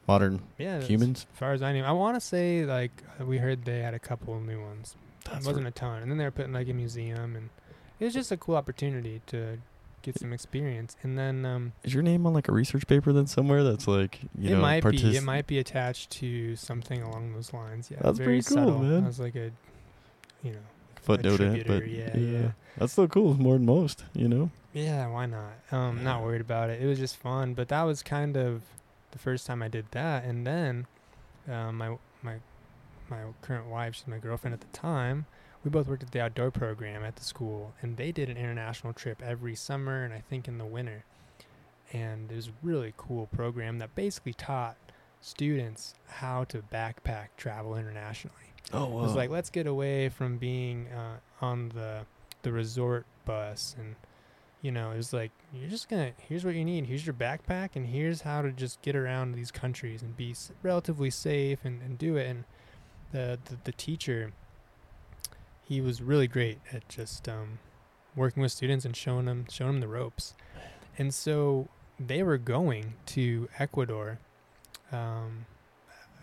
modern 0.07 0.41
Yeah, 0.57 0.81
humans. 0.81 1.25
As 1.33 1.39
far 1.39 1.53
as 1.53 1.61
I 1.61 1.73
knew, 1.73 1.83
I 1.83 1.91
want 1.91 2.15
to 2.15 2.21
say 2.21 2.65
like 2.65 2.91
we 3.19 3.37
heard 3.39 3.65
they 3.65 3.79
had 3.79 3.93
a 3.93 3.99
couple 3.99 4.35
of 4.35 4.43
new 4.43 4.61
ones. 4.61 4.95
That's 5.25 5.45
it 5.45 5.47
wasn't 5.47 5.67
a 5.67 5.71
ton. 5.71 6.01
And 6.01 6.11
then 6.11 6.17
they 6.17 6.23
were 6.23 6.31
putting 6.31 6.53
like 6.53 6.69
a 6.69 6.73
museum, 6.73 7.35
and 7.35 7.49
it 7.99 8.05
was 8.05 8.13
just 8.13 8.31
a 8.31 8.37
cool 8.37 8.55
opportunity 8.55 9.21
to 9.27 9.57
get 10.01 10.17
some 10.17 10.31
experience. 10.33 10.95
And 11.03 11.17
then 11.17 11.45
um, 11.45 11.73
Is 11.83 11.93
your 11.93 12.03
name 12.03 12.25
on 12.25 12.33
like 12.33 12.47
a 12.47 12.51
research 12.51 12.87
paper 12.87 13.11
then 13.11 13.27
somewhere 13.27 13.63
that's 13.63 13.87
like 13.87 14.19
you 14.37 14.49
it 14.51 14.55
know 14.55 14.61
might 14.61 14.87
be 14.89 15.15
it 15.17 15.23
might 15.23 15.45
be 15.45 15.59
attached 15.59 16.09
to 16.11 16.55
something 16.55 17.01
along 17.03 17.33
those 17.33 17.53
lines. 17.53 17.89
Yeah, 17.91 17.97
That's 18.01 18.17
very 18.17 18.37
pretty 18.41 18.55
cool, 18.55 18.65
subtle. 18.65 18.79
man. 18.79 19.03
It 19.03 19.07
was 19.07 19.19
like 19.19 19.35
a, 19.35 19.51
you 20.41 20.51
know, 20.53 20.59
footnote 21.01 21.39
it, 21.39 21.67
but 21.67 21.87
yeah, 21.87 22.17
yeah. 22.17 22.51
that's 22.77 22.93
still 22.93 23.07
cool. 23.07 23.33
More 23.35 23.55
than 23.55 23.65
most, 23.65 24.03
you 24.13 24.27
know. 24.27 24.51
yeah. 24.73 25.07
Why 25.07 25.25
not? 25.25 25.53
Um, 25.71 26.03
not 26.03 26.23
worried 26.23 26.41
about 26.41 26.69
it. 26.69 26.81
It 26.81 26.87
was 26.87 26.99
just 26.99 27.17
fun. 27.17 27.53
But 27.53 27.69
that 27.69 27.83
was 27.83 28.03
kind 28.03 28.37
of 28.37 28.61
the 29.11 29.19
first 29.19 29.45
time 29.45 29.61
I 29.61 29.67
did 29.67 29.85
that. 29.91 30.23
And 30.23 30.45
then, 30.45 30.87
um, 31.47 31.77
my 31.77 31.97
my 32.21 32.35
my 33.09 33.21
current 33.41 33.67
wife, 33.67 33.95
she's 33.95 34.07
my 34.07 34.17
girlfriend 34.17 34.53
at 34.53 34.61
the 34.61 34.77
time. 34.77 35.25
We 35.63 35.69
both 35.69 35.87
worked 35.87 36.03
at 36.03 36.11
the 36.11 36.21
outdoor 36.21 36.51
program 36.51 37.03
at 37.03 37.17
the 37.17 37.23
school, 37.23 37.73
and 37.81 37.97
they 37.97 38.11
did 38.13 38.29
an 38.29 38.37
international 38.37 38.93
trip 38.93 39.21
every 39.21 39.55
summer 39.55 40.03
and 40.05 40.13
I 40.13 40.21
think 40.29 40.47
in 40.47 40.57
the 40.57 40.65
winter. 40.65 41.03
And 41.91 42.31
it 42.31 42.35
was 42.35 42.47
a 42.47 42.51
really 42.61 42.93
cool 42.95 43.27
program 43.27 43.79
that 43.79 43.95
basically 43.95 44.33
taught 44.33 44.77
students 45.21 45.95
how 46.07 46.43
to 46.45 46.59
backpack 46.59 47.29
travel 47.35 47.75
internationally. 47.75 48.48
Oh 48.73 48.85
It 48.85 49.01
was 49.01 49.15
like 49.15 49.29
let's 49.29 49.49
get 49.49 49.67
away 49.67 50.09
from 50.09 50.37
being 50.37 50.87
uh, 50.87 51.17
on 51.41 51.69
the 51.69 52.05
the 52.41 52.51
resort 52.51 53.05
bus 53.25 53.75
and 53.77 53.95
you 54.61 54.71
know 54.71 54.91
it 54.91 54.97
was 54.97 55.11
like 55.13 55.31
you're 55.53 55.69
just 55.69 55.89
gonna 55.89 56.11
here's 56.17 56.45
what 56.45 56.55
you 56.55 56.63
need. 56.65 56.85
Here's 56.85 57.05
your 57.05 57.13
backpack 57.13 57.71
and 57.75 57.87
here's 57.87 58.21
how 58.21 58.41
to 58.41 58.51
just 58.51 58.81
get 58.81 58.95
around 58.95 59.31
these 59.33 59.51
countries 59.51 60.01
and 60.01 60.15
be 60.15 60.31
s- 60.31 60.51
relatively 60.63 61.09
safe 61.09 61.59
and, 61.63 61.81
and 61.81 61.97
do 61.97 62.15
it. 62.17 62.27
And 62.27 62.43
the, 63.11 63.39
the 63.45 63.57
the 63.63 63.71
teacher 63.71 64.31
he 65.63 65.81
was 65.81 66.01
really 66.01 66.27
great 66.27 66.59
at 66.71 66.87
just 66.89 67.29
um, 67.29 67.59
working 68.15 68.41
with 68.41 68.51
students 68.51 68.85
and 68.85 68.95
showing 68.95 69.25
them 69.25 69.45
showing 69.49 69.73
them 69.73 69.81
the 69.81 69.87
ropes. 69.87 70.33
And 70.97 71.13
so 71.13 71.67
they 71.99 72.23
were 72.23 72.37
going 72.37 72.93
to 73.07 73.47
Ecuador 73.59 74.19
um, 74.91 75.45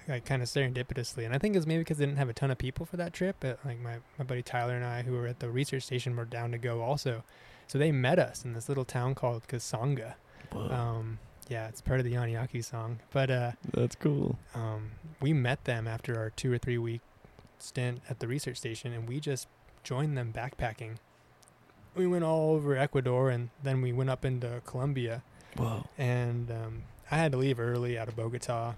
like 0.08 0.24
kind 0.24 0.42
of 0.42 0.48
serendipitously. 0.48 1.24
And 1.24 1.34
I 1.34 1.38
think 1.38 1.56
it's 1.56 1.66
maybe 1.66 1.80
because 1.80 1.98
they 1.98 2.06
didn't 2.06 2.18
have 2.18 2.28
a 2.28 2.32
ton 2.34 2.50
of 2.50 2.58
people 2.58 2.86
for 2.86 2.96
that 2.96 3.12
trip. 3.12 3.36
But 3.40 3.58
like 3.64 3.80
my, 3.80 3.96
my 4.18 4.24
buddy 4.24 4.42
Tyler 4.42 4.74
and 4.74 4.84
I, 4.84 5.02
who 5.02 5.12
were 5.12 5.26
at 5.26 5.40
the 5.40 5.50
research 5.50 5.82
station, 5.84 6.16
were 6.16 6.24
down 6.24 6.52
to 6.52 6.58
go 6.58 6.82
also. 6.82 7.24
So 7.66 7.78
they 7.78 7.90
met 7.92 8.18
us 8.18 8.44
in 8.44 8.52
this 8.52 8.68
little 8.68 8.84
town 8.84 9.14
called 9.14 9.48
Cosanga. 9.48 10.14
Um, 10.54 11.18
yeah, 11.48 11.68
it's 11.68 11.80
part 11.80 11.98
of 12.00 12.06
the 12.06 12.12
Yanayacu 12.14 12.64
song. 12.64 13.00
But 13.12 13.30
uh, 13.30 13.52
that's 13.72 13.96
cool. 13.96 14.38
um, 14.54 14.92
we 15.20 15.32
met 15.32 15.64
them 15.64 15.86
after 15.88 16.16
our 16.18 16.30
two 16.30 16.52
or 16.52 16.58
three 16.58 16.78
week 16.78 17.00
stint 17.58 18.02
at 18.08 18.20
the 18.20 18.28
research 18.28 18.56
station, 18.58 18.92
and 18.92 19.08
we 19.08 19.18
just 19.20 19.48
joined 19.82 20.16
them 20.16 20.32
backpacking. 20.32 20.96
We 21.94 22.06
went 22.06 22.24
all 22.24 22.52
over 22.52 22.76
Ecuador, 22.76 23.30
and 23.30 23.50
then 23.62 23.80
we 23.80 23.92
went 23.92 24.10
up 24.10 24.24
into 24.24 24.60
Colombia 24.66 25.22
Whoa. 25.56 25.84
and 25.96 26.50
um, 26.50 26.82
I 27.10 27.16
had 27.16 27.32
to 27.32 27.38
leave 27.38 27.58
early 27.58 27.98
out 27.98 28.08
of 28.08 28.16
Bogota, 28.16 28.74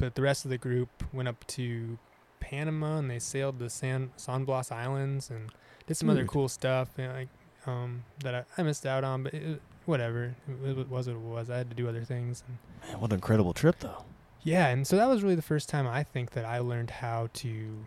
but 0.00 0.14
the 0.16 0.22
rest 0.22 0.44
of 0.44 0.50
the 0.50 0.58
group 0.58 0.88
went 1.12 1.28
up 1.28 1.46
to 1.46 1.98
Panama 2.40 2.98
and 2.98 3.08
they 3.10 3.18
sailed 3.20 3.58
the 3.58 3.70
San 3.70 4.10
San 4.16 4.44
Blas 4.44 4.72
Islands 4.72 5.30
and 5.30 5.50
did 5.86 5.96
some 5.96 6.10
other 6.10 6.24
cool 6.24 6.48
stuff 6.48 6.88
know, 6.98 7.12
like 7.12 7.28
um, 7.66 8.02
that 8.24 8.34
I, 8.34 8.44
I 8.58 8.62
missed 8.62 8.86
out 8.86 9.04
on, 9.04 9.22
but 9.22 9.34
it, 9.34 9.60
whatever 9.86 10.34
it, 10.64 10.78
it 10.78 10.88
was 10.88 11.06
what 11.06 11.14
it 11.16 11.20
was. 11.20 11.50
I 11.50 11.58
had 11.58 11.68
to 11.70 11.76
do 11.76 11.88
other 11.88 12.04
things. 12.04 12.42
And 12.48 12.90
Man, 12.90 13.00
what 13.00 13.10
an 13.12 13.16
incredible 13.16 13.52
trip 13.52 13.76
though. 13.80 14.04
yeah, 14.42 14.68
and 14.68 14.86
so 14.86 14.96
that 14.96 15.06
was 15.08 15.22
really 15.22 15.34
the 15.36 15.42
first 15.42 15.68
time 15.68 15.86
I 15.86 16.02
think 16.02 16.30
that 16.30 16.44
I 16.44 16.58
learned 16.58 16.90
how 16.90 17.28
to 17.34 17.86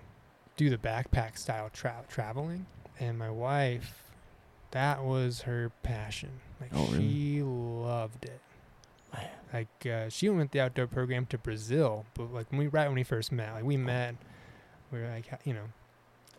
do 0.56 0.70
the 0.70 0.78
backpack 0.78 1.38
style 1.38 1.70
tra- 1.74 2.06
traveling, 2.08 2.68
and 3.00 3.18
my 3.18 3.32
wife, 3.32 4.04
that 4.72 5.04
was 5.04 5.42
her 5.42 5.72
passion. 5.82 6.30
Like 6.62 6.70
Oh, 6.76 6.86
really? 6.92 7.10
she 7.10 7.42
loved 7.44 8.26
it. 8.26 8.40
Like 9.54 9.86
uh, 9.86 10.10
she 10.10 10.28
went 10.30 10.40
with 10.42 10.52
the 10.52 10.62
outdoor 10.62 10.88
program 10.88 11.28
to 11.28 11.38
Brazil, 11.38 12.06
but 12.16 12.34
like 12.34 12.52
when 12.52 12.60
we 12.60 12.68
right 12.68 12.88
when 12.88 12.96
we 12.96 13.04
first 13.04 13.32
met, 13.32 13.54
like 13.54 13.64
we 13.64 13.78
met, 13.78 14.16
we 14.92 15.00
were 15.00 15.08
like, 15.08 15.26
you 15.46 15.54
know, 15.54 15.62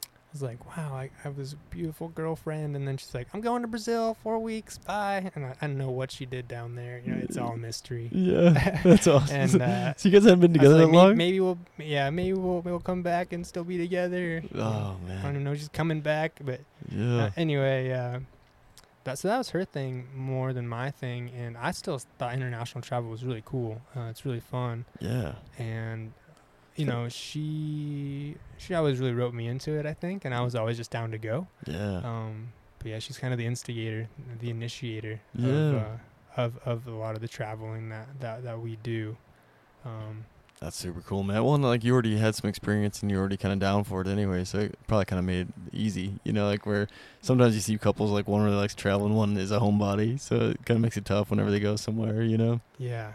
I 0.02 0.08
was 0.32 0.42
like, 0.42 0.76
wow, 0.76 0.94
I, 0.94 1.02
I 1.04 1.10
have 1.22 1.36
this 1.36 1.54
beautiful 1.70 2.08
girlfriend, 2.08 2.74
and 2.74 2.88
then 2.88 2.96
she's 2.96 3.14
like, 3.14 3.28
I'm 3.32 3.40
going 3.40 3.62
to 3.62 3.68
Brazil 3.68 4.16
four 4.24 4.40
weeks, 4.40 4.78
bye, 4.78 5.30
and 5.36 5.46
I, 5.46 5.54
I 5.62 5.66
don't 5.68 5.78
know 5.78 5.90
what 5.90 6.10
she 6.10 6.26
did 6.26 6.48
down 6.48 6.74
there. 6.74 7.00
You 7.06 7.12
know, 7.12 7.20
it's 7.22 7.38
all 7.38 7.52
a 7.52 7.56
mystery. 7.56 8.08
Yeah, 8.10 8.80
that's 8.84 9.06
awesome. 9.06 9.36
And, 9.36 9.62
uh, 9.62 9.94
so 9.96 10.08
you 10.08 10.12
guys 10.12 10.24
haven't 10.24 10.40
been 10.40 10.52
together 10.52 10.74
like, 10.74 10.86
that 10.86 10.90
"May- 10.90 10.98
long? 10.98 11.16
Maybe 11.16 11.38
we'll, 11.38 11.58
yeah, 11.78 12.10
maybe 12.10 12.32
we'll 12.32 12.62
we'll 12.62 12.80
come 12.80 13.02
back 13.04 13.32
and 13.32 13.46
still 13.46 13.62
be 13.62 13.78
together. 13.78 14.42
Oh 14.56 14.96
man, 15.06 15.24
I 15.24 15.30
don't 15.30 15.44
know. 15.44 15.54
She's 15.54 15.68
coming 15.68 16.00
back, 16.00 16.40
but 16.44 16.62
Yeah. 16.90 17.26
Uh, 17.26 17.30
anyway, 17.36 17.92
uh, 17.92 18.18
that 19.04 19.18
so 19.18 19.28
that 19.28 19.38
was 19.38 19.50
her 19.50 19.64
thing 19.64 20.08
more 20.14 20.52
than 20.52 20.66
my 20.68 20.90
thing, 20.90 21.30
and 21.30 21.56
I 21.56 21.70
still 21.72 21.98
thought 22.18 22.34
international 22.34 22.82
travel 22.82 23.10
was 23.10 23.24
really 23.24 23.42
cool. 23.44 23.80
Uh, 23.96 24.08
it's 24.10 24.24
really 24.26 24.40
fun, 24.40 24.84
yeah. 25.00 25.34
and 25.58 26.12
you 26.76 26.86
know 26.86 27.08
she 27.08 28.36
she 28.58 28.74
always 28.74 28.98
really 28.98 29.12
wrote 29.12 29.34
me 29.34 29.46
into 29.46 29.72
it. 29.78 29.86
I 29.86 29.94
think, 29.94 30.24
and 30.24 30.34
I 30.34 30.40
was 30.40 30.54
always 30.54 30.76
just 30.76 30.90
down 30.90 31.10
to 31.12 31.18
go. 31.18 31.46
Yeah. 31.66 31.98
Um, 31.98 32.52
but 32.78 32.88
yeah, 32.88 32.98
she's 32.98 33.16
kind 33.18 33.32
of 33.32 33.38
the 33.38 33.46
instigator, 33.46 34.08
the 34.40 34.50
initiator 34.50 35.20
of, 35.38 35.44
Yeah. 35.44 35.84
uh, 36.36 36.40
of 36.40 36.58
of 36.64 36.86
a 36.86 36.90
lot 36.90 37.14
of 37.14 37.20
the 37.20 37.28
traveling 37.28 37.88
that 37.90 38.08
that 38.20 38.42
that 38.44 38.60
we 38.60 38.76
do. 38.82 39.16
Um, 39.84 40.24
That's 40.60 40.76
super 40.76 41.00
cool, 41.02 41.22
man. 41.22 41.44
Well, 41.44 41.54
and, 41.54 41.64
like 41.64 41.84
you 41.84 41.92
already 41.92 42.16
had 42.16 42.34
some 42.34 42.48
experience 42.48 43.02
and 43.02 43.10
you're 43.10 43.20
already 43.20 43.36
kind 43.36 43.52
of 43.52 43.58
down 43.58 43.84
for 43.84 44.00
it 44.00 44.06
anyway, 44.06 44.44
so 44.44 44.60
it 44.60 44.78
probably 44.86 45.04
kind 45.04 45.18
of 45.18 45.24
made 45.24 45.48
it 45.48 45.54
easy. 45.72 46.14
You 46.24 46.32
know, 46.32 46.46
like 46.46 46.64
where 46.64 46.88
sometimes 47.20 47.54
you 47.54 47.60
see 47.60 47.76
couples 47.76 48.10
like 48.10 48.28
one 48.28 48.42
really 48.42 48.56
likes 48.56 48.74
traveling, 48.74 49.14
one 49.14 49.36
is 49.36 49.50
a 49.50 49.58
homebody, 49.58 50.18
so 50.18 50.36
it 50.36 50.64
kind 50.64 50.76
of 50.76 50.80
makes 50.80 50.96
it 50.96 51.04
tough 51.04 51.30
whenever 51.30 51.50
they 51.50 51.60
go 51.60 51.76
somewhere. 51.76 52.22
You 52.22 52.38
know. 52.38 52.60
yeah, 52.78 53.12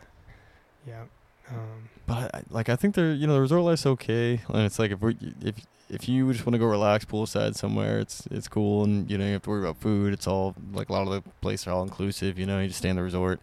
yeah. 0.87 1.03
Um, 1.49 1.89
But 2.05 2.35
I, 2.35 2.41
like 2.51 2.69
I 2.69 2.75
think 2.75 2.93
they're 2.93 3.13
you 3.13 3.25
know 3.25 3.33
the 3.33 3.41
resort 3.41 3.63
life's 3.63 3.85
okay, 3.85 4.41
and 4.49 4.63
it's 4.63 4.77
like 4.77 4.91
if 4.91 5.01
we 5.01 5.17
if 5.41 5.55
if 5.89 6.07
you 6.07 6.31
just 6.31 6.45
want 6.45 6.53
to 6.53 6.59
go 6.59 6.65
relax 6.65 7.03
poolside 7.05 7.55
somewhere, 7.55 7.99
it's 7.99 8.27
it's 8.27 8.47
cool, 8.47 8.83
and 8.83 9.09
you 9.09 9.17
know 9.17 9.25
you 9.25 9.33
have 9.33 9.41
to 9.43 9.49
worry 9.49 9.61
about 9.61 9.77
food. 9.77 10.13
It's 10.13 10.27
all 10.27 10.55
like 10.73 10.89
a 10.89 10.93
lot 10.93 11.07
of 11.07 11.09
the 11.09 11.29
places 11.41 11.67
are 11.67 11.71
all 11.71 11.83
inclusive. 11.83 12.37
You 12.37 12.45
know, 12.45 12.59
you 12.59 12.67
just 12.67 12.79
stay 12.79 12.89
in 12.89 12.95
the 12.95 13.03
resort. 13.03 13.39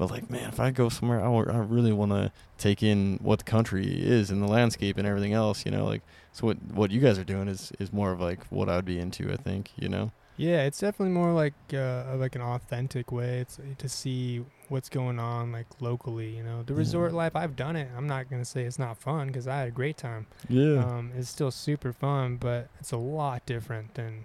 But 0.00 0.10
like 0.10 0.30
man, 0.30 0.48
if 0.48 0.58
I 0.58 0.70
go 0.70 0.88
somewhere, 0.88 1.20
I, 1.22 1.26
I 1.30 1.58
really 1.58 1.92
want 1.92 2.12
to 2.12 2.32
take 2.56 2.82
in 2.82 3.18
what 3.22 3.40
the 3.40 3.44
country 3.44 3.84
is 3.86 4.30
and 4.30 4.42
the 4.42 4.46
landscape 4.46 4.96
and 4.96 5.06
everything 5.06 5.34
else. 5.34 5.66
You 5.66 5.72
know, 5.72 5.84
like 5.84 6.00
so 6.32 6.46
what 6.46 6.56
what 6.72 6.90
you 6.90 7.00
guys 7.02 7.18
are 7.18 7.24
doing 7.24 7.48
is 7.48 7.70
is 7.78 7.92
more 7.92 8.10
of 8.10 8.18
like 8.18 8.46
what 8.46 8.70
I 8.70 8.76
would 8.76 8.86
be 8.86 8.98
into. 8.98 9.30
I 9.30 9.36
think 9.36 9.72
you 9.76 9.90
know. 9.90 10.10
Yeah, 10.38 10.62
it's 10.62 10.78
definitely 10.80 11.12
more 11.12 11.32
like 11.34 11.52
uh, 11.74 12.16
like 12.16 12.34
an 12.34 12.40
authentic 12.40 13.12
way. 13.12 13.40
It's 13.40 13.58
to 13.76 13.88
see 13.90 14.42
what's 14.70 14.88
going 14.88 15.18
on 15.18 15.52
like 15.52 15.66
locally. 15.80 16.34
You 16.34 16.44
know, 16.44 16.62
the 16.62 16.72
Yeah. 16.72 16.78
resort 16.78 17.12
life. 17.12 17.36
I've 17.36 17.54
done 17.54 17.76
it. 17.76 17.88
I'm 17.94 18.06
not 18.06 18.30
gonna 18.30 18.46
say 18.46 18.62
it's 18.64 18.78
not 18.78 18.96
fun 18.96 19.26
because 19.26 19.46
I 19.46 19.58
had 19.58 19.68
a 19.68 19.70
great 19.70 19.98
time. 19.98 20.28
Yeah. 20.48 20.78
Um, 20.82 21.12
it's 21.14 21.28
still 21.28 21.50
super 21.50 21.92
fun, 21.92 22.36
but 22.38 22.68
it's 22.80 22.90
a 22.92 22.96
lot 22.96 23.44
different 23.44 23.96
than 23.96 24.24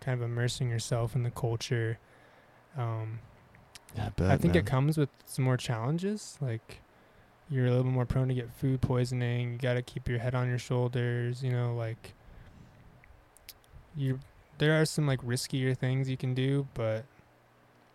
kind 0.00 0.20
of 0.22 0.24
immersing 0.24 0.70
yourself 0.70 1.16
in 1.16 1.24
the 1.24 1.32
culture. 1.32 1.98
Um, 2.78 3.18
yeah 3.18 3.35
I, 3.98 4.08
bet, 4.10 4.30
I 4.30 4.36
think 4.36 4.54
man. 4.54 4.62
it 4.62 4.66
comes 4.66 4.96
with 4.98 5.08
some 5.24 5.44
more 5.44 5.56
challenges. 5.56 6.36
Like 6.40 6.80
you're 7.48 7.66
a 7.66 7.68
little 7.68 7.84
bit 7.84 7.92
more 7.92 8.06
prone 8.06 8.28
to 8.28 8.34
get 8.34 8.50
food 8.52 8.80
poisoning. 8.80 9.52
You 9.52 9.58
got 9.58 9.74
to 9.74 9.82
keep 9.82 10.08
your 10.08 10.18
head 10.18 10.34
on 10.34 10.48
your 10.48 10.58
shoulders. 10.58 11.42
You 11.42 11.52
know, 11.52 11.74
like 11.74 12.12
you. 13.96 14.20
There 14.58 14.80
are 14.80 14.86
some 14.86 15.06
like 15.06 15.20
riskier 15.22 15.76
things 15.76 16.08
you 16.08 16.16
can 16.16 16.34
do, 16.34 16.66
but 16.74 17.04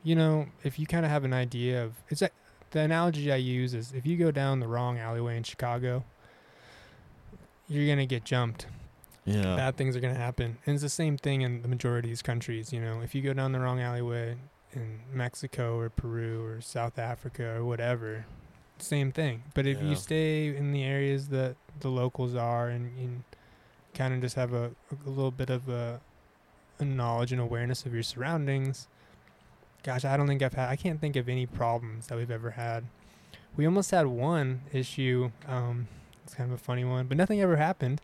you 0.04 0.16
know, 0.16 0.46
if 0.64 0.78
you 0.78 0.86
kind 0.86 1.06
of 1.06 1.12
have 1.12 1.24
an 1.24 1.34
idea 1.34 1.84
of 1.84 1.94
it's 2.10 2.22
like 2.22 2.34
the 2.72 2.82
analogy 2.82 3.32
I 3.32 3.38
use 3.38 3.74
is 3.74 3.92
if 3.94 4.06
you 4.06 4.16
go 4.18 4.30
down 4.32 4.60
the 4.60 4.68
wrong 4.68 5.00
alleyway 5.00 5.38
in 5.38 5.44
Chicago, 5.44 6.04
you're 7.68 7.88
gonna 7.88 8.06
get 8.06 8.24
jumped 8.24 8.68
Yeah. 9.26 9.56
bad 9.56 9.76
things 9.76 9.96
are 9.96 10.00
going 10.00 10.14
to 10.14 10.20
happen. 10.20 10.58
And 10.66 10.74
it's 10.76 10.84
the 10.84 10.90
same 10.90 11.18
thing 11.18 11.42
in 11.42 11.62
the 11.62 11.68
majority 11.68 12.08
of 12.08 12.12
these 12.12 12.22
countries. 12.22 12.72
You 12.74 12.80
know, 12.82 13.02
if 13.02 13.14
you 13.16 13.22
go 13.22 13.34
down 13.34 13.52
the 13.52 13.60
wrong 13.60 13.80
alleyway 13.80 14.36
in 14.74 15.00
Mexico 15.14 15.78
or 15.78 15.90
Peru 15.90 16.44
or 16.46 16.62
South 16.62 16.98
Africa 17.00 17.56
or 17.58 17.66
whatever, 17.66 18.26
same 18.78 19.12
thing. 19.12 19.44
But 19.54 19.66
if 19.68 19.82
Yeah. 19.82 19.90
you 19.90 19.96
stay 19.96 20.48
in 20.56 20.72
the 20.72 20.84
areas 20.84 21.30
that 21.30 21.56
the 21.80 21.90
locals 21.90 22.36
are 22.36 22.70
and, 22.70 22.98
and 22.98 23.24
kind 23.94 24.14
of 24.14 24.22
just 24.22 24.36
have 24.36 24.54
a, 24.54 24.72
a 25.06 25.10
little 25.10 25.32
bit 25.32 25.50
of 25.50 25.68
a, 25.70 26.00
a 26.80 26.86
knowledge 26.86 27.32
and 27.32 27.42
awareness 27.42 27.86
of 27.86 27.94
your 27.94 28.04
surroundings, 28.04 28.88
gosh, 29.84 30.06
I 30.06 30.18
don't 30.18 30.28
think 30.28 30.42
I've 30.42 30.54
had, 30.54 30.70
I 30.70 30.76
can't 30.76 31.00
think 31.02 31.16
of 31.16 31.28
any 31.30 31.46
problems 31.46 32.08
that 32.08 32.18
we've 32.18 32.32
ever 32.32 32.52
had. 32.52 32.86
We 33.58 33.66
almost 33.66 33.92
had 33.92 34.08
one 34.08 34.62
issue. 34.72 35.32
Um, 35.48 35.88
it's 36.24 36.34
kind 36.34 36.50
of 36.52 36.56
a 36.56 36.64
funny 36.64 36.86
one, 36.86 37.08
but 37.08 37.18
nothing 37.18 37.42
ever 37.42 37.58
happened 37.58 38.00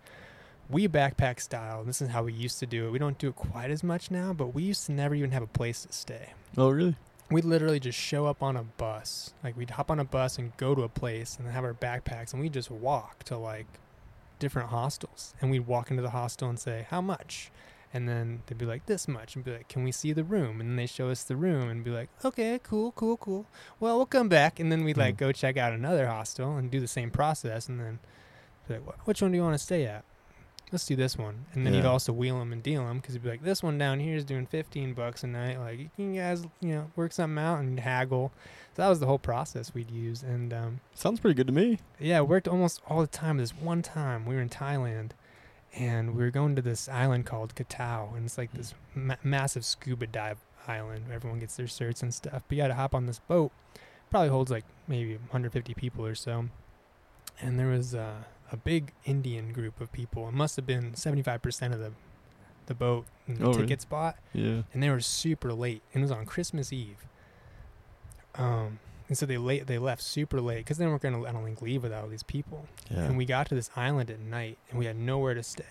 we 0.70 0.88
backpack 0.88 1.40
style. 1.40 1.80
and 1.80 1.88
This 1.90 2.02
is 2.02 2.10
how 2.10 2.24
we 2.24 2.34
used 2.34 2.60
to 2.60 2.66
do 2.66 2.88
it. 2.88 2.92
We 2.92 3.00
don't 3.00 3.18
do 3.18 3.30
it 3.30 3.36
quite 3.36 3.72
as 3.72 3.84
much 3.84 4.12
now, 4.12 4.34
but 4.34 4.54
we 4.54 4.64
used 4.64 4.86
to 4.88 4.92
never 4.92 5.16
even 5.16 5.32
have 5.32 5.44
a 5.44 5.48
place 5.48 5.84
to 5.84 5.94
stay. 5.94 6.34
oh 6.58 6.70
really? 6.70 6.96
We'd 7.30 7.44
literally 7.44 7.80
just 7.82 8.00
show 8.00 8.26
up 8.26 8.42
on 8.42 8.56
a 8.56 8.64
bus. 8.64 9.34
Like 9.44 9.58
we'd 9.58 9.72
hop 9.72 9.92
on 9.92 10.00
a 10.00 10.06
bus 10.06 10.38
and 10.38 10.56
go 10.58 10.74
to 10.76 10.84
a 10.84 10.90
place 10.90 11.36
and 11.38 11.48
have 11.50 11.66
our 11.66 11.74
backpacks 11.74 12.32
and 12.34 12.42
we'd 12.42 12.54
just 12.54 12.72
walk 12.72 13.24
to 13.26 13.38
like 13.38 13.68
different 14.40 14.70
hostels. 14.70 15.34
And 15.42 15.52
we'd 15.52 15.68
walk 15.68 15.92
into 15.92 16.02
the 16.04 16.12
hostel 16.12 16.48
and 16.48 16.58
say, 16.58 16.86
How 16.90 17.02
much? 17.02 17.52
And 17.94 18.08
then 18.08 18.44
they'd 18.46 18.58
be 18.58 18.66
like, 18.66 18.86
This 18.86 19.10
much. 19.10 19.36
And 19.36 19.44
be 19.44 19.52
like, 19.52 19.68
Can 19.68 19.84
we 19.84 19.92
see 19.92 20.14
the 20.14 20.24
room? 20.24 20.62
And 20.62 20.70
then 20.70 20.76
they 20.78 20.86
show 20.86 21.10
us 21.10 21.24
the 21.24 21.36
room 21.36 21.70
and 21.70 21.84
be 21.84 21.92
like, 21.92 22.10
Okay, 22.24 22.62
cool, 22.64 22.94
cool, 22.94 23.18
cool. 23.18 23.46
Well, 23.82 23.98
we'll 23.98 24.06
come 24.06 24.30
back. 24.30 24.58
And 24.60 24.72
then 24.72 24.86
we'd 24.86 24.96
like 24.98 25.16
Mm. 25.16 25.20
go 25.20 25.32
check 25.34 25.58
out 25.58 25.74
another 25.74 26.08
hostel 26.08 26.56
and 26.56 26.72
do 26.72 26.80
the 26.80 26.88
same 26.88 27.12
process. 27.12 27.68
And 27.68 27.78
then 27.80 28.00
be 28.70 28.76
like, 28.76 29.06
Which 29.06 29.22
one 29.22 29.32
do 29.32 29.38
you 29.38 29.44
want 29.44 29.56
to 29.56 29.64
stay 29.64 29.86
at? 29.86 30.06
Let's 30.72 30.86
do 30.86 30.96
this 30.98 31.18
one. 31.18 31.46
And 31.54 31.66
then 31.66 31.74
he'd 31.74 31.86
also 31.86 32.12
wheel 32.12 32.40
them 32.40 32.52
and 32.52 32.62
deal 32.62 32.86
them 32.86 32.98
because 32.98 33.14
he'd 33.14 33.24
be 33.24 33.30
like, 33.30 33.44
this 33.44 33.64
one 33.64 33.78
down 33.78 34.00
here 34.02 34.16
is 34.18 34.26
doing 34.26 34.46
15 34.46 34.94
bucks 34.94 35.24
a 35.24 35.28
night. 35.28 35.60
Like, 35.60 35.80
you 35.80 35.90
can 35.96 36.14
guys, 36.16 36.44
you 36.60 36.70
know, 36.76 36.92
work 36.98 37.14
something 37.14 37.42
out 37.42 37.60
and 37.60 37.80
haggle. 37.80 38.32
So 38.76 38.82
that 38.82 38.90
was 38.90 39.00
the 39.00 39.06
whole 39.06 39.18
process 39.20 39.74
we'd 39.74 39.90
use. 39.90 40.24
And 40.24 40.52
um, 40.54 40.80
Sounds 40.94 41.20
pretty 41.22 41.36
good 41.36 41.48
to 41.48 41.54
me. 41.54 41.80
yeah, 42.00 42.18
it 42.18 42.28
worked 42.28 42.48
almost 42.50 42.82
all 42.88 43.00
the 43.00 43.08
time. 43.08 43.38
This 43.38 43.52
one 43.52 43.82
time 43.82 44.26
we 44.26 44.36
were 44.36 44.42
in 44.42 44.50
Thailand 44.50 45.12
and 45.74 46.16
we 46.16 46.24
were 46.24 46.32
going 46.32 46.56
to 46.58 46.62
this 46.62 46.90
island 46.90 47.26
called 47.26 47.56
Koh 47.56 47.66
Tao. 47.70 48.12
And 48.16 48.26
it's 48.26 48.38
like 48.38 48.52
this 48.54 48.74
ma- 48.94 49.16
massive 49.24 49.64
scuba 49.64 50.06
dive 50.08 50.40
island. 50.68 51.06
where 51.08 51.16
Everyone 51.16 51.40
gets 51.40 51.56
their 51.56 51.68
certs 51.68 52.02
and 52.04 52.14
stuff. 52.14 52.44
But 52.48 52.56
you 52.58 52.62
got 52.64 52.68
to 52.68 52.74
hop 52.74 52.94
on 52.94 53.06
this 53.06 53.20
boat. 53.20 53.52
Probably 54.10 54.30
holds 54.30 54.52
like 54.52 54.66
maybe 54.88 55.14
150 55.16 55.74
people 55.76 56.06
or 56.06 56.16
so. 56.16 56.50
And 57.40 57.58
there 57.60 57.68
was 57.68 57.96
uh, 57.96 58.24
a 58.52 58.58
big 58.58 58.94
Indian 59.06 59.52
group 59.54 59.82
of 59.82 59.92
people. 59.92 60.28
It 60.28 60.34
must 60.34 60.56
have 60.56 60.66
been 60.66 60.94
75% 60.94 61.74
of 61.74 61.80
the 61.80 61.92
the 62.68 62.74
boat 62.76 63.06
and 63.28 63.38
the 63.38 63.46
Oh, 63.46 63.54
ticket 63.54 63.70
really? 63.70 63.80
spot 63.80 64.18
Yeah. 64.34 64.64
and 64.74 64.84
they 64.84 64.90
were 64.90 65.00
super 65.00 65.54
late. 65.54 65.82
And 65.94 66.02
it 66.02 66.06
was 66.06 66.12
on 66.12 66.26
Christmas 66.26 66.74
Eve. 66.74 67.06
Um, 68.36 68.80
and 69.08 69.18
so 69.18 69.26
they 69.26 69.38
late 69.38 69.68
they 69.68 69.78
left 69.78 70.02
super 70.02 70.42
late 70.42 70.58
because 70.60 70.78
they 70.78 70.86
weren't 70.86 71.02
gonna 71.02 71.24
I 71.24 71.32
don't 71.32 71.46
think 71.46 71.62
leave 71.62 71.84
without 71.84 72.04
all 72.04 72.10
these 72.10 72.24
people. 72.24 72.68
Yeah. 72.92 73.04
And 73.06 73.18
we 73.18 73.26
got 73.26 73.48
to 73.50 73.56
this 73.56 73.70
island 73.76 74.10
at 74.12 74.20
night 74.20 74.58
and 74.70 74.78
we 74.80 74.86
had 74.86 74.98
nowhere 74.98 75.34
to 75.34 75.44
stay. 75.44 75.64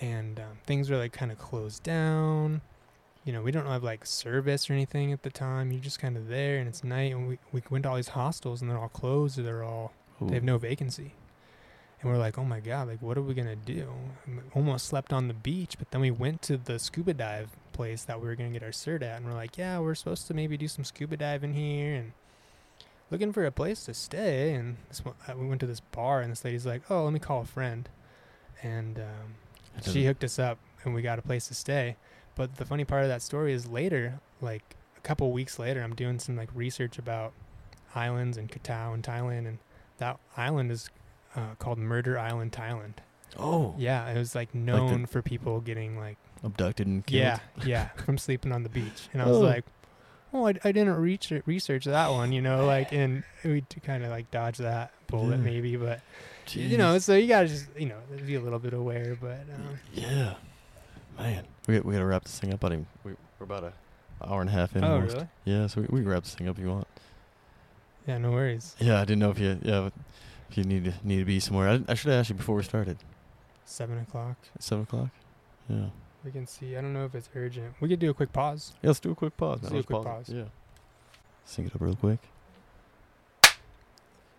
And 0.00 0.38
um, 0.38 0.58
things 0.66 0.90
were 0.90 0.98
like 0.98 1.12
kind 1.12 1.32
of 1.32 1.38
closed 1.38 1.82
down. 1.82 2.60
You 3.24 3.32
know, 3.32 3.42
we 3.42 3.50
don't 3.50 3.66
have 3.66 3.82
like 3.82 4.04
service 4.06 4.68
or 4.68 4.74
anything 4.74 5.12
at 5.12 5.22
the 5.22 5.30
time. 5.30 5.72
You're 5.72 5.80
just 5.80 5.98
kind 5.98 6.16
of 6.16 6.28
there 6.28 6.58
and 6.58 6.68
it's 6.68 6.84
night. 6.84 7.12
And 7.12 7.26
we, 7.26 7.38
we 7.52 7.62
went 7.70 7.84
to 7.84 7.88
all 7.88 7.96
these 7.96 8.08
hostels 8.08 8.60
and 8.60 8.70
they're 8.70 8.78
all 8.78 8.88
closed 8.90 9.38
or 9.38 9.42
they're 9.42 9.64
all 9.64 9.92
Ooh. 10.22 10.28
they 10.28 10.34
have 10.34 10.44
no 10.44 10.58
vacancy. 10.58 11.14
And 12.00 12.10
we're 12.10 12.18
like, 12.18 12.38
oh 12.38 12.44
my 12.44 12.60
God, 12.60 12.88
like, 12.88 13.00
what 13.00 13.16
are 13.16 13.22
we 13.22 13.32
going 13.34 13.48
to 13.48 13.56
do? 13.56 13.88
And 14.26 14.42
almost 14.54 14.86
slept 14.86 15.12
on 15.12 15.28
the 15.28 15.34
beach, 15.34 15.76
but 15.78 15.90
then 15.90 16.00
we 16.02 16.10
went 16.10 16.42
to 16.42 16.56
the 16.56 16.78
scuba 16.78 17.14
dive 17.14 17.50
place 17.72 18.04
that 18.04 18.20
we 18.20 18.28
were 18.28 18.34
going 18.34 18.52
to 18.52 18.58
get 18.58 18.64
our 18.64 18.72
cert 18.72 19.02
at. 19.02 19.16
And 19.16 19.26
we're 19.26 19.34
like, 19.34 19.56
yeah, 19.56 19.78
we're 19.78 19.94
supposed 19.94 20.26
to 20.26 20.34
maybe 20.34 20.56
do 20.56 20.68
some 20.68 20.84
scuba 20.84 21.16
diving 21.16 21.54
here 21.54 21.94
and 21.94 22.12
looking 23.10 23.32
for 23.32 23.46
a 23.46 23.52
place 23.52 23.84
to 23.86 23.94
stay. 23.94 24.52
And 24.52 24.76
this 24.88 25.04
one, 25.04 25.14
uh, 25.26 25.34
we 25.36 25.46
went 25.46 25.60
to 25.60 25.66
this 25.66 25.80
bar, 25.80 26.20
and 26.20 26.30
this 26.30 26.44
lady's 26.44 26.66
like, 26.66 26.82
oh, 26.90 27.04
let 27.04 27.12
me 27.12 27.18
call 27.18 27.42
a 27.42 27.46
friend. 27.46 27.88
And 28.62 28.98
um, 28.98 29.82
she 29.82 30.04
hooked 30.04 30.24
us 30.24 30.38
up, 30.38 30.58
and 30.84 30.94
we 30.94 31.02
got 31.02 31.18
a 31.18 31.22
place 31.22 31.48
to 31.48 31.54
stay. 31.54 31.96
But 32.34 32.56
the 32.56 32.66
funny 32.66 32.84
part 32.84 33.02
of 33.02 33.08
that 33.08 33.22
story 33.22 33.52
is 33.54 33.66
later, 33.66 34.20
like 34.42 34.76
a 34.96 35.00
couple 35.00 35.32
weeks 35.32 35.58
later, 35.58 35.82
I'm 35.82 35.94
doing 35.94 36.18
some 36.18 36.36
like 36.36 36.50
research 36.54 36.98
about 36.98 37.32
islands 37.94 38.36
and 38.36 38.50
Koh 38.50 38.60
Tao 38.62 38.92
in 38.92 39.00
Thailand, 39.02 39.46
and 39.46 39.58
that 39.98 40.18
island 40.36 40.70
is 40.70 40.90
uh, 41.36 41.54
called 41.58 41.78
Murder 41.78 42.18
Island, 42.18 42.52
Thailand. 42.52 42.94
Oh. 43.38 43.74
Yeah, 43.78 44.08
it 44.10 44.16
was 44.18 44.34
like 44.34 44.54
known 44.54 45.06
for 45.06 45.20
people 45.22 45.60
getting 45.60 45.98
like 45.98 46.16
Abducted 46.42 46.86
and 46.86 47.04
killed. 47.06 47.20
yeah, 47.22 47.38
yeah, 47.64 47.88
from 48.04 48.18
sleeping 48.18 48.52
on 48.52 48.62
the 48.62 48.68
beach. 48.68 49.08
And 49.12 49.20
I 49.22 49.26
was 49.26 49.36
Oh. 49.38 49.40
like, 49.40 49.64
oh, 50.32 50.46
I, 50.46 50.50
I 50.64 50.72
didn't 50.72 50.94
reach 50.96 51.32
research 51.44 51.84
that 51.84 52.10
one, 52.10 52.32
you 52.32 52.40
know, 52.40 52.64
like, 52.66 52.92
and 52.92 53.24
we 53.44 53.62
kind 53.84 54.04
of 54.04 54.10
like 54.10 54.30
dodge 54.30 54.58
that 54.58 54.92
bullet 55.08 55.36
Yeah. 55.38 55.44
maybe, 55.44 55.76
but 55.76 56.00
you 56.50 56.78
know, 56.78 56.98
so 56.98 57.14
you 57.14 57.26
gotta 57.26 57.48
just 57.48 57.66
you 57.76 57.86
know 57.86 57.98
be 58.24 58.36
a 58.36 58.40
little 58.40 58.58
bit 58.60 58.72
aware, 58.72 59.16
but 59.20 59.40
um, 59.54 59.78
Yeah. 59.92 60.34
Man, 61.18 61.44
we 61.66 61.80
we 61.80 61.92
gotta 61.94 62.06
wrap 62.06 62.24
this 62.24 62.38
thing 62.38 62.52
up. 62.52 62.64
I 62.64 62.68
mean, 62.70 62.86
we, 63.04 63.12
we're 63.38 63.44
about 63.44 63.64
a 63.64 63.72
hour 64.26 64.40
and 64.40 64.48
a 64.50 64.52
half 64.52 64.76
in. 64.76 64.84
oh 64.84 64.94
almost. 64.94 65.14
really? 65.14 65.28
Yeah, 65.44 65.66
so 65.66 65.80
we, 65.82 65.86
we 65.90 66.00
can 66.00 66.08
wrap 66.08 66.22
this 66.24 66.34
thing 66.34 66.48
up 66.48 66.56
if 66.58 66.62
you 66.64 66.70
want. 66.70 66.86
Yeah, 68.06 68.18
no 68.18 68.30
worries. 68.30 68.76
Yeah, 68.78 69.00
I 69.00 69.04
didn't 69.04 69.18
know 69.18 69.30
if 69.30 69.38
you 69.38 69.58
yeah 69.62 69.90
if 70.50 70.56
you 70.58 70.64
need 70.64 70.84
to 70.84 70.94
need 71.02 71.18
to 71.18 71.24
be 71.24 71.40
somewhere. 71.40 71.68
I, 71.68 71.82
I 71.88 71.94
should 71.94 72.10
have 72.10 72.20
asked 72.20 72.30
you 72.30 72.36
before 72.36 72.56
we 72.56 72.62
started. 72.62 72.98
Seven 73.64 73.98
o'clock. 73.98 74.36
At 74.54 74.62
seven 74.62 74.84
o'clock. 74.84 75.08
Yeah. 75.68 75.86
We 76.24 76.30
can 76.32 76.46
see. 76.46 76.76
I 76.76 76.80
don't 76.80 76.92
know 76.92 77.04
if 77.04 77.14
it's 77.14 77.28
urgent. 77.34 77.74
We 77.80 77.88
could 77.88 77.98
do 78.00 78.10
a 78.10 78.14
quick 78.14 78.32
pause. 78.32 78.72
Yeah, 78.82 78.88
let's 78.90 79.00
do 79.00 79.12
a 79.12 79.14
quick 79.14 79.36
pause. 79.36 79.60
Let's 79.62 79.72
man. 79.72 79.82
do 79.82 79.84
a 79.84 79.84
quick 79.84 80.04
pause. 80.04 80.26
pause. 80.26 80.34
Yeah. 80.34 80.44
Sync 81.44 81.68
it 81.68 81.74
up 81.74 81.80
real 81.80 81.94
quick. 81.96 82.18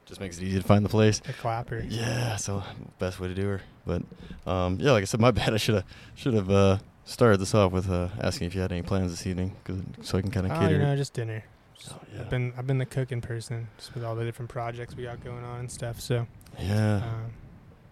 Just 0.06 0.22
makes 0.22 0.38
it 0.38 0.44
easy 0.44 0.62
to 0.62 0.66
find 0.66 0.86
the 0.86 0.90
place. 0.90 1.22
A 1.28 1.34
clapper. 1.34 1.84
Yeah, 1.88 2.38
so 2.38 2.64
best 2.98 3.20
way 3.20 3.28
to 3.28 3.34
do 3.36 3.46
her. 3.48 3.62
But 3.86 4.04
um, 4.46 4.78
yeah, 4.80 4.92
like 4.92 5.02
I 5.02 5.06
said, 5.06 5.20
my 5.20 5.32
bad. 5.40 5.54
I 5.54 5.58
should 5.58 5.76
have 5.76 5.86
should 6.16 6.34
have 6.34 6.50
uh, 6.50 6.78
started 7.04 7.40
this 7.42 7.54
off 7.54 7.74
with 7.74 7.90
uh, 7.90 8.08
asking 8.22 8.48
if 8.48 8.56
you 8.56 8.62
had 8.62 8.72
any 8.72 8.84
plans 8.84 9.12
this 9.12 9.28
evening, 9.28 9.56
so 10.02 10.18
I 10.18 10.22
can 10.22 10.32
kind 10.32 10.46
of 10.46 10.54
Oh, 10.54 10.60
cater. 10.60 10.76
you 10.76 10.80
know, 10.82 10.96
just 10.96 11.14
dinner. 11.14 11.44
Oh, 11.92 12.00
yeah. 12.14 12.22
I've 12.22 12.30
been 12.30 12.54
I've 12.58 12.68
been 12.68 12.78
the 12.80 12.86
cooking 12.86 13.22
person 13.22 13.68
just 13.78 13.94
with 13.94 14.04
all 14.04 14.16
the 14.16 14.26
different 14.26 14.50
projects 14.50 14.96
we 14.96 15.04
got 15.04 15.24
going 15.24 15.44
on 15.44 15.60
and 15.62 15.72
stuff. 15.72 16.00
So 16.02 16.28
yeah, 16.60 16.96
um, 16.98 17.32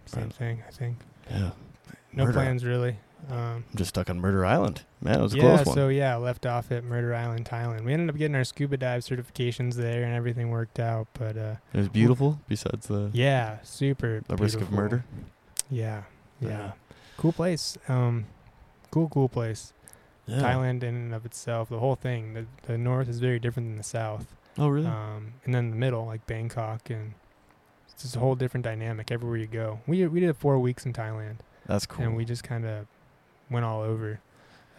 same 0.06 0.24
Right. 0.24 0.34
thing, 0.34 0.64
I 0.68 0.72
think. 0.72 0.98
yeah. 1.30 1.52
No 2.14 2.24
Murder. 2.26 2.34
plans 2.34 2.64
really. 2.66 2.98
Um, 3.30 3.38
I'm 3.72 3.76
just 3.76 3.90
stuck 3.90 4.10
on 4.10 4.20
Murder 4.20 4.46
Island. 4.46 4.84
Man, 5.02 5.20
it 5.20 5.22
was 5.24 5.34
a 5.34 5.38
yeah, 5.38 5.42
close 5.56 5.66
one. 5.66 5.76
so 5.76 5.88
yeah, 5.88 6.16
left 6.16 6.46
off 6.46 6.72
at 6.72 6.84
Murder 6.84 7.14
Island, 7.16 7.46
Thailand. 7.46 7.84
We 7.84 7.92
ended 7.94 8.10
up 8.10 8.18
getting 8.18 8.36
our 8.36 8.44
scuba 8.44 8.78
dive 8.78 9.02
certifications 9.02 9.74
there, 9.76 10.04
and 10.04 10.14
everything 10.14 10.50
worked 10.52 10.80
out. 10.80 11.08
But 11.14 11.36
uh, 11.38 11.56
it 11.74 11.78
was 11.78 11.90
beautiful. 11.90 12.40
Besides 12.48 12.88
the 12.88 13.10
yeah, 13.14 13.58
super. 13.64 14.22
the 14.28 14.36
risk 14.36 14.62
of 14.62 14.72
murder. 14.72 15.04
Yeah, 15.72 16.04
yeah, 16.40 16.50
Yeah. 16.50 16.72
cool 17.18 17.34
place. 17.34 17.78
Um, 17.88 18.26
cool, 18.92 19.10
cool 19.10 19.28
place. 19.30 19.74
Yeah. 20.28 20.42
Thailand 20.42 20.82
in 20.84 20.96
and 20.96 21.14
of 21.14 21.26
itself, 21.26 21.70
the 21.70 21.80
whole 21.80 21.96
thing. 21.96 22.34
The 22.34 22.46
the 22.66 22.78
north 22.78 23.08
is 23.10 23.20
very 23.20 23.40
different 23.40 23.70
than 23.70 23.78
the 23.78 23.84
south. 23.84 24.36
Oh 24.58 24.68
really? 24.70 24.88
Um, 24.88 25.34
and 25.44 25.54
then 25.54 25.70
the 25.70 25.76
middle, 25.76 26.06
like 26.06 26.26
Bangkok, 26.26 26.90
and 26.90 27.14
it's 27.92 28.02
just 28.02 28.16
a 28.16 28.20
whole 28.20 28.36
different 28.36 28.64
dynamic 28.64 29.12
everywhere 29.12 29.38
you 29.38 29.48
go. 29.48 29.82
We 29.86 30.06
we 30.08 30.20
did 30.20 30.36
four 30.38 30.58
weeks 30.60 30.86
in 30.86 30.94
Thailand, 30.94 31.38
That's 31.68 31.86
cool. 31.86 32.06
and 32.06 32.16
we 32.16 32.26
just 32.26 32.44
kind 32.44 32.66
of 32.66 32.88
went 33.52 33.66
all 33.66 33.82
over, 33.82 34.20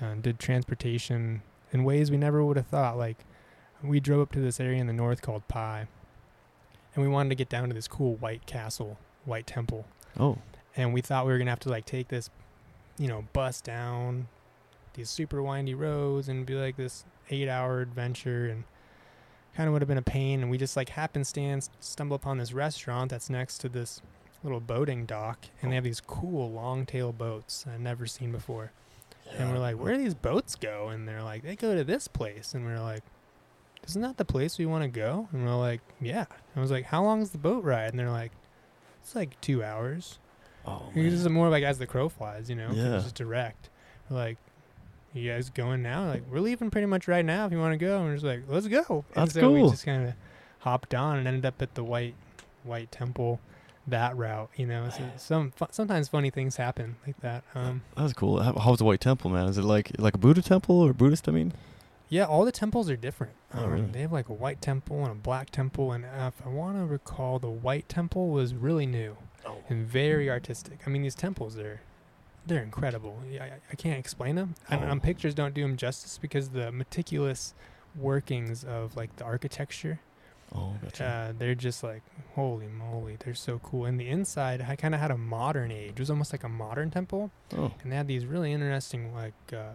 and 0.00 0.22
did 0.22 0.38
transportation 0.40 1.42
in 1.72 1.84
ways 1.84 2.10
we 2.10 2.16
never 2.16 2.44
would 2.44 2.56
have 2.56 2.66
thought. 2.66 2.98
Like 2.98 3.18
we 3.84 4.00
drove 4.00 4.20
up 4.22 4.32
to 4.32 4.40
this 4.40 4.58
area 4.58 4.80
in 4.80 4.86
the 4.88 4.92
north 4.92 5.22
called 5.22 5.46
Pai, 5.46 5.86
and 6.94 7.04
we 7.04 7.08
wanted 7.08 7.28
to 7.28 7.34
get 7.36 7.48
down 7.48 7.68
to 7.68 7.74
this 7.74 7.86
cool 7.86 8.14
white 8.16 8.46
castle, 8.46 8.98
white 9.24 9.46
temple, 9.46 9.84
oh, 10.18 10.38
and 10.76 10.92
we 10.92 11.00
thought 11.02 11.24
we 11.26 11.32
were 11.32 11.38
gonna 11.38 11.50
have 11.50 11.60
to 11.60 11.68
like 11.68 11.84
take 11.84 12.08
this, 12.08 12.30
you 12.98 13.06
know, 13.06 13.26
bus 13.32 13.60
down 13.60 14.26
these 14.96 15.10
super 15.10 15.42
windy 15.42 15.74
roads 15.74 16.28
and 16.28 16.44
be 16.44 16.54
like 16.54 16.76
this 16.76 17.04
eight-hour 17.30 17.80
adventure, 17.80 18.46
and 18.46 18.64
kind 19.56 19.68
of 19.68 19.72
would 19.72 19.82
have 19.82 19.88
been 19.88 19.98
a 19.98 20.02
pain. 20.02 20.42
And 20.42 20.50
we 20.50 20.58
just 20.58 20.76
like 20.76 20.90
happenstance 20.90 21.70
stumble 21.80 22.16
upon 22.16 22.38
this 22.38 22.52
restaurant 22.52 23.10
that's 23.10 23.30
next 23.30 23.58
to 23.58 23.68
this 23.68 24.02
little 24.42 24.60
boating 24.60 25.06
dock, 25.06 25.46
and 25.62 25.70
they 25.70 25.76
have 25.76 25.84
these 25.84 26.00
cool 26.00 26.50
long-tail 26.50 27.12
boats 27.12 27.64
I've 27.72 27.80
never 27.80 28.06
seen 28.06 28.32
before. 28.32 28.72
And 29.38 29.50
we're 29.50 29.58
like, 29.58 29.76
where 29.76 29.92
do 29.92 29.98
these 29.98 30.14
boats 30.14 30.54
go? 30.54 30.88
And 30.88 31.08
they're 31.08 31.22
like, 31.22 31.42
they 31.42 31.56
go 31.56 31.74
to 31.74 31.82
this 31.82 32.06
place. 32.06 32.54
And 32.54 32.64
we're 32.64 32.78
like, 32.78 33.02
isn't 33.84 34.00
that 34.00 34.18
the 34.18 34.24
place 34.24 34.56
we 34.56 34.66
want 34.66 34.84
to 34.84 34.88
go? 34.88 35.28
And 35.32 35.44
we're 35.44 35.56
like, 35.56 35.80
yeah. 36.00 36.26
And 36.28 36.56
I 36.56 36.60
was 36.60 36.70
like, 36.70 36.84
how 36.84 37.02
long 37.02 37.20
is 37.20 37.30
the 37.30 37.38
boat 37.38 37.64
ride? 37.64 37.90
And 37.90 37.98
they're 37.98 38.10
like, 38.10 38.30
it's 39.02 39.16
like 39.16 39.40
two 39.40 39.64
hours. 39.64 40.20
Oh, 40.64 40.90
This 40.94 41.12
is 41.12 41.28
more 41.28 41.48
like 41.48 41.64
as 41.64 41.78
the 41.78 41.88
crow 41.88 42.08
flies, 42.08 42.48
you 42.48 42.54
know? 42.54 42.70
Yeah. 42.72 42.94
It's 42.94 43.04
just 43.04 43.14
direct. 43.16 43.68
We're 44.08 44.16
like, 44.16 44.38
you 45.16 45.30
guys 45.32 45.50
going 45.50 45.82
now? 45.82 46.06
Like, 46.06 46.22
we're 46.30 46.40
leaving 46.40 46.70
pretty 46.70 46.86
much 46.86 47.08
right 47.08 47.24
now 47.24 47.46
if 47.46 47.52
you 47.52 47.58
want 47.58 47.72
to 47.72 47.78
go. 47.78 47.96
And 47.98 48.06
we're 48.06 48.14
just 48.14 48.24
like, 48.24 48.42
let's 48.48 48.68
go. 48.68 49.04
And 49.14 49.26
That's 49.26 49.34
so 49.34 49.50
we 49.52 49.62
just 49.62 49.84
kind 49.84 50.08
of 50.08 50.14
hopped 50.60 50.94
on 50.94 51.18
and 51.18 51.26
ended 51.28 51.46
up 51.46 51.60
at 51.62 51.74
the 51.74 51.84
white, 51.84 52.14
white 52.64 52.90
temple, 52.92 53.40
that 53.86 54.16
route, 54.16 54.50
you 54.56 54.66
know? 54.66 54.88
So 54.90 55.02
some, 55.16 55.52
fu- 55.52 55.66
sometimes 55.70 56.08
funny 56.08 56.30
things 56.30 56.56
happen 56.56 56.96
like 57.06 57.20
that. 57.20 57.44
Um, 57.54 57.82
That's 57.96 58.12
cool. 58.12 58.40
How, 58.40 58.52
how's 58.54 58.78
the 58.78 58.84
White 58.84 59.00
Temple, 59.00 59.30
man? 59.30 59.48
Is 59.48 59.58
it 59.58 59.62
like 59.64 59.92
like 59.98 60.14
a 60.14 60.18
Buddha 60.18 60.42
temple 60.42 60.80
or 60.80 60.92
Buddhist? 60.92 61.28
I 61.28 61.32
mean, 61.32 61.52
Yeah, 62.08 62.24
all 62.24 62.44
the 62.44 62.52
temples 62.52 62.90
are 62.90 62.96
different. 62.96 63.32
Oh, 63.54 63.64
Um, 63.64 63.70
really? 63.70 63.86
They 63.86 64.00
have 64.00 64.12
like 64.12 64.28
a 64.28 64.32
white 64.34 64.60
temple 64.60 65.02
and 65.02 65.12
a 65.12 65.14
black 65.14 65.50
temple, 65.50 65.92
and 65.92 66.04
uh, 66.04 66.30
if 66.36 66.44
I 66.44 66.48
want 66.50 66.76
to 66.78 66.84
recall, 66.84 67.38
the 67.38 67.50
white 67.50 67.88
temple 67.88 68.28
was 68.30 68.54
really 68.54 68.86
new 68.86 69.16
oh, 69.46 69.58
and 69.68 69.86
very 69.86 70.28
artistic. 70.28 70.80
I 70.86 70.90
mean, 70.90 71.02
these 71.02 71.14
temples 71.14 71.54
they're 71.54 71.80
they're 72.46 72.62
incredible. 72.62 73.18
I, 73.40 73.52
I 73.70 73.74
can't 73.76 73.98
explain 73.98 74.36
them. 74.36 74.54
And 74.70 74.84
Oh. 74.84 74.88
um, 74.90 75.00
pictures 75.00 75.34
don't 75.34 75.52
do 75.54 75.62
them 75.62 75.76
justice 75.76 76.18
because 76.18 76.50
the 76.50 76.70
meticulous 76.72 77.54
workings 77.96 78.62
of 78.64 78.94
like 78.96 79.14
the 79.16 79.24
architecture, 79.24 80.00
oh, 80.54 80.74
gotcha. 80.82 81.04
uh, 81.04 81.32
they're 81.38 81.54
just 81.54 81.82
like 81.82 82.02
holy 82.34 82.68
moly, 82.68 83.16
they're 83.24 83.34
so 83.34 83.58
cool. 83.62 83.84
And 83.86 83.98
the 83.98 84.08
inside, 84.08 84.64
I 84.68 84.76
kind 84.76 84.94
of 84.94 85.00
had 85.00 85.10
a 85.10 85.16
modern 85.18 85.70
age. 85.72 85.90
It 85.92 85.98
was 85.98 86.10
almost 86.10 86.32
like 86.32 86.44
a 86.44 86.48
modern 86.48 86.90
temple 86.90 87.30
oh, 87.56 87.72
and 87.82 87.90
they 87.90 87.96
had 87.96 88.06
these 88.06 88.26
really 88.26 88.52
interesting 88.52 89.14
like 89.14 89.34
uh, 89.52 89.72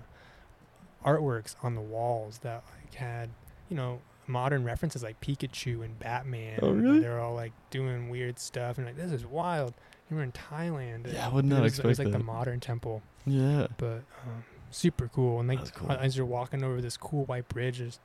artworks 1.05 1.55
on 1.63 1.75
the 1.75 1.81
walls 1.81 2.39
that 2.43 2.63
like 2.83 2.93
had 2.95 3.29
you 3.69 3.75
know 3.75 3.99
modern 4.27 4.63
references 4.63 5.03
like 5.03 5.19
Pikachu 5.19 5.83
and 5.83 5.97
Batman. 5.99 6.59
Oh, 6.61 6.69
and 6.69 6.81
really? 6.83 6.99
They're 6.99 7.19
all 7.19 7.33
like 7.35 7.51
doing 7.69 8.09
weird 8.09 8.39
stuff 8.39 8.77
and 8.77 8.85
like 8.87 8.95
this 8.95 9.11
is 9.11 9.25
wild. 9.25 9.73
You 10.11 10.17
were 10.17 10.23
in 10.23 10.33
Thailand. 10.33 11.11
Yeah, 11.11 11.25
I 11.25 11.29
would 11.29 11.45
not 11.45 11.59
it 11.59 11.63
was, 11.63 11.79
It 11.79 11.85
was 11.85 11.97
like 11.97 12.11
the 12.11 12.19
modern 12.19 12.59
temple, 12.59 13.01
yeah. 13.25 13.67
but 13.77 14.03
um, 14.27 14.43
super 14.69 15.07
cool. 15.07 15.39
And 15.39 15.47
like 15.47 15.73
cool. 15.73 15.89
as 15.91 16.17
you're 16.17 16.25
walking 16.25 16.63
over 16.63 16.81
this 16.81 16.97
cool 16.97 17.23
white 17.25 17.47
bridge, 17.47 17.77
there's 17.79 17.99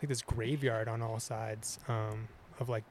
like 0.00 0.08
this 0.08 0.22
graveyard 0.22 0.86
on 0.88 1.02
all 1.02 1.18
sides 1.18 1.80
um, 1.88 2.28
of 2.60 2.68
like 2.68 2.84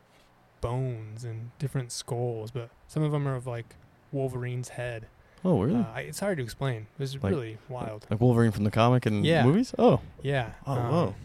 bones 0.60 1.24
and 1.24 1.52
different 1.60 1.92
skulls, 1.94 2.52
but 2.52 2.70
some 2.88 3.04
of 3.04 3.12
them 3.14 3.28
are 3.28 3.36
of 3.36 3.48
like 3.48 3.76
Wolverine's 4.12 4.70
head. 4.70 5.08
Oh, 5.46 5.62
really? 5.62 5.80
Uh, 5.80 5.86
I- 5.94 6.02
it's 6.02 6.20
hard 6.20 6.38
to 6.40 6.44
explain. 6.44 6.88
It 6.98 7.00
was 7.00 7.16
Like- 7.24 7.32
really 7.32 7.58
wild. 7.70 8.06
like 8.10 8.20
Wolverine 8.20 8.52
from 8.52 8.64
the 8.66 8.72
comic 8.72 9.06
and 9.06 9.26
Yeah. 9.26 9.46
movies? 9.46 9.74
Oh, 9.80 10.02
Yeah. 10.22 10.52
Oh, 10.66 10.74
um, 10.74 10.92
whoa. 10.92 11.16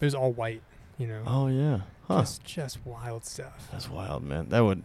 It 0.00 0.04
was 0.04 0.14
all 0.14 0.32
white, 0.32 0.62
you 0.98 1.06
know. 1.06 1.22
oh 1.26 1.46
yeah. 1.46 1.80
Huh. 2.08 2.20
Just 2.20 2.44
just 2.44 2.84
wild 2.84 3.24
stuff. 3.24 3.68
That's 3.70 3.88
wild, 3.88 4.22
man. 4.24 4.48
That 4.48 4.60
would 4.64 4.82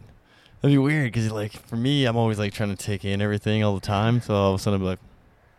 that'd 0.61 0.73
be 0.73 0.77
weird 0.77 1.11
because 1.11 1.31
like 1.31 1.51
for 1.51 1.75
me, 1.75 2.05
I'm 2.05 2.15
always 2.17 2.39
like 2.39 2.53
trying 2.53 2.75
to 2.75 2.81
take 2.81 3.05
in 3.05 3.21
everything 3.21 3.63
all 3.63 3.75
the 3.75 3.81
time. 3.85 4.21
So 4.21 4.33
all 4.33 4.53
of 4.53 4.59
a 4.59 4.63
sudden, 4.63 4.81
I'm 4.81 4.85
like, 4.85 4.99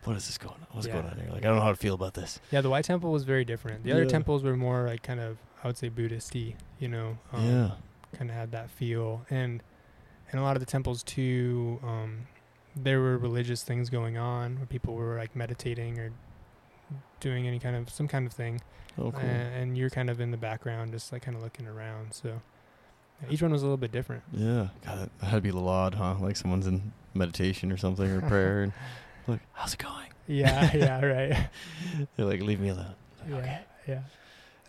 what 0.05 0.17
is 0.17 0.27
this 0.27 0.39
going 0.39 0.55
on? 0.55 0.67
What's 0.73 0.87
going 0.87 1.05
on 1.07 1.17
here? 1.19 1.29
Like 1.31 1.45
I 1.45 1.49
don't 1.49 1.57
know 1.57 1.63
how 1.63 1.71
to 1.71 1.77
feel 1.77 1.95
about 1.95 2.15
this. 2.15 2.39
Yeah, 2.51 2.61
the 2.61 2.71
White 2.71 2.85
Temple 2.85 3.11
was 3.13 3.25
very 3.25 3.45
different. 3.45 3.83
The 3.85 3.93
other 3.93 4.07
temples 4.07 4.43
were 4.43 4.57
more 4.57 4.87
like 4.87 5.03
kind 5.03 5.21
of 5.21 5.39
I 5.65 5.67
would 5.69 5.77
say 5.79 5.89
Buddhisty, 5.91 6.55
you 6.79 6.89
know. 6.89 7.19
Um, 7.33 7.45
yeah. 7.47 7.71
Kind 8.17 8.31
of 8.31 8.37
had 8.37 8.53
that 8.53 8.71
feel, 8.71 9.25
and 9.31 9.63
and 10.31 10.41
a 10.41 10.45
lot 10.45 10.57
of 10.57 10.61
the 10.61 10.67
temples 10.67 11.03
too. 11.03 11.81
Um, 11.83 12.27
there 12.77 13.01
were 13.01 13.17
religious 13.19 13.63
things 13.63 13.89
going 13.91 14.17
on 14.19 14.57
where 14.59 14.67
people 14.67 14.95
were 14.95 15.17
like 15.17 15.35
meditating 15.35 15.99
or 15.99 16.13
doing 17.21 17.47
any 17.47 17.59
kind 17.59 17.75
of 17.75 17.89
some 17.91 18.07
kind 18.07 18.27
of 18.27 18.33
thing, 18.33 18.61
Oh, 18.99 19.11
cool. 19.11 19.21
a- 19.21 19.25
and, 19.25 19.77
you're 19.77 19.89
kind 19.91 20.11
of 20.11 20.21
in 20.21 20.31
the 20.31 20.37
background, 20.37 20.93
just 20.93 21.11
like 21.11 21.23
kind 21.23 21.37
of 21.37 21.43
looking 21.43 21.67
around. 21.67 22.13
So 22.13 22.29
yeah, 22.29 22.35
each 23.31 23.43
one 23.43 23.51
was 23.53 23.63
a 23.63 23.65
little 23.65 23.77
bit 23.77 23.93
different. 23.93 24.23
yeah. 24.33 24.69
God, 24.85 25.09
that 25.21 25.27
had 25.27 25.37
to 25.37 25.41
be 25.41 25.49
a 25.49 25.53
little 25.53 25.69
odd, 25.69 25.95
huh? 25.95 26.17
Like 26.21 26.37
someone's 26.37 26.67
in 26.67 26.93
meditation 27.15 27.73
or 27.73 27.77
something 27.77 28.07
or 28.11 28.21
prayer, 28.23 28.63
and 28.63 28.73
like, 29.27 29.41
how's 29.53 29.75
it 29.75 29.79
going? 29.79 30.07
Yeah, 30.27 30.71
yeah, 30.77 31.05
right. 31.05 31.49
They're 32.17 32.27
like, 32.27 32.41
leave 32.43 32.61
me 32.61 32.69
alone. 32.71 32.95
yeah, 33.29 33.61
yeah. 33.87 34.01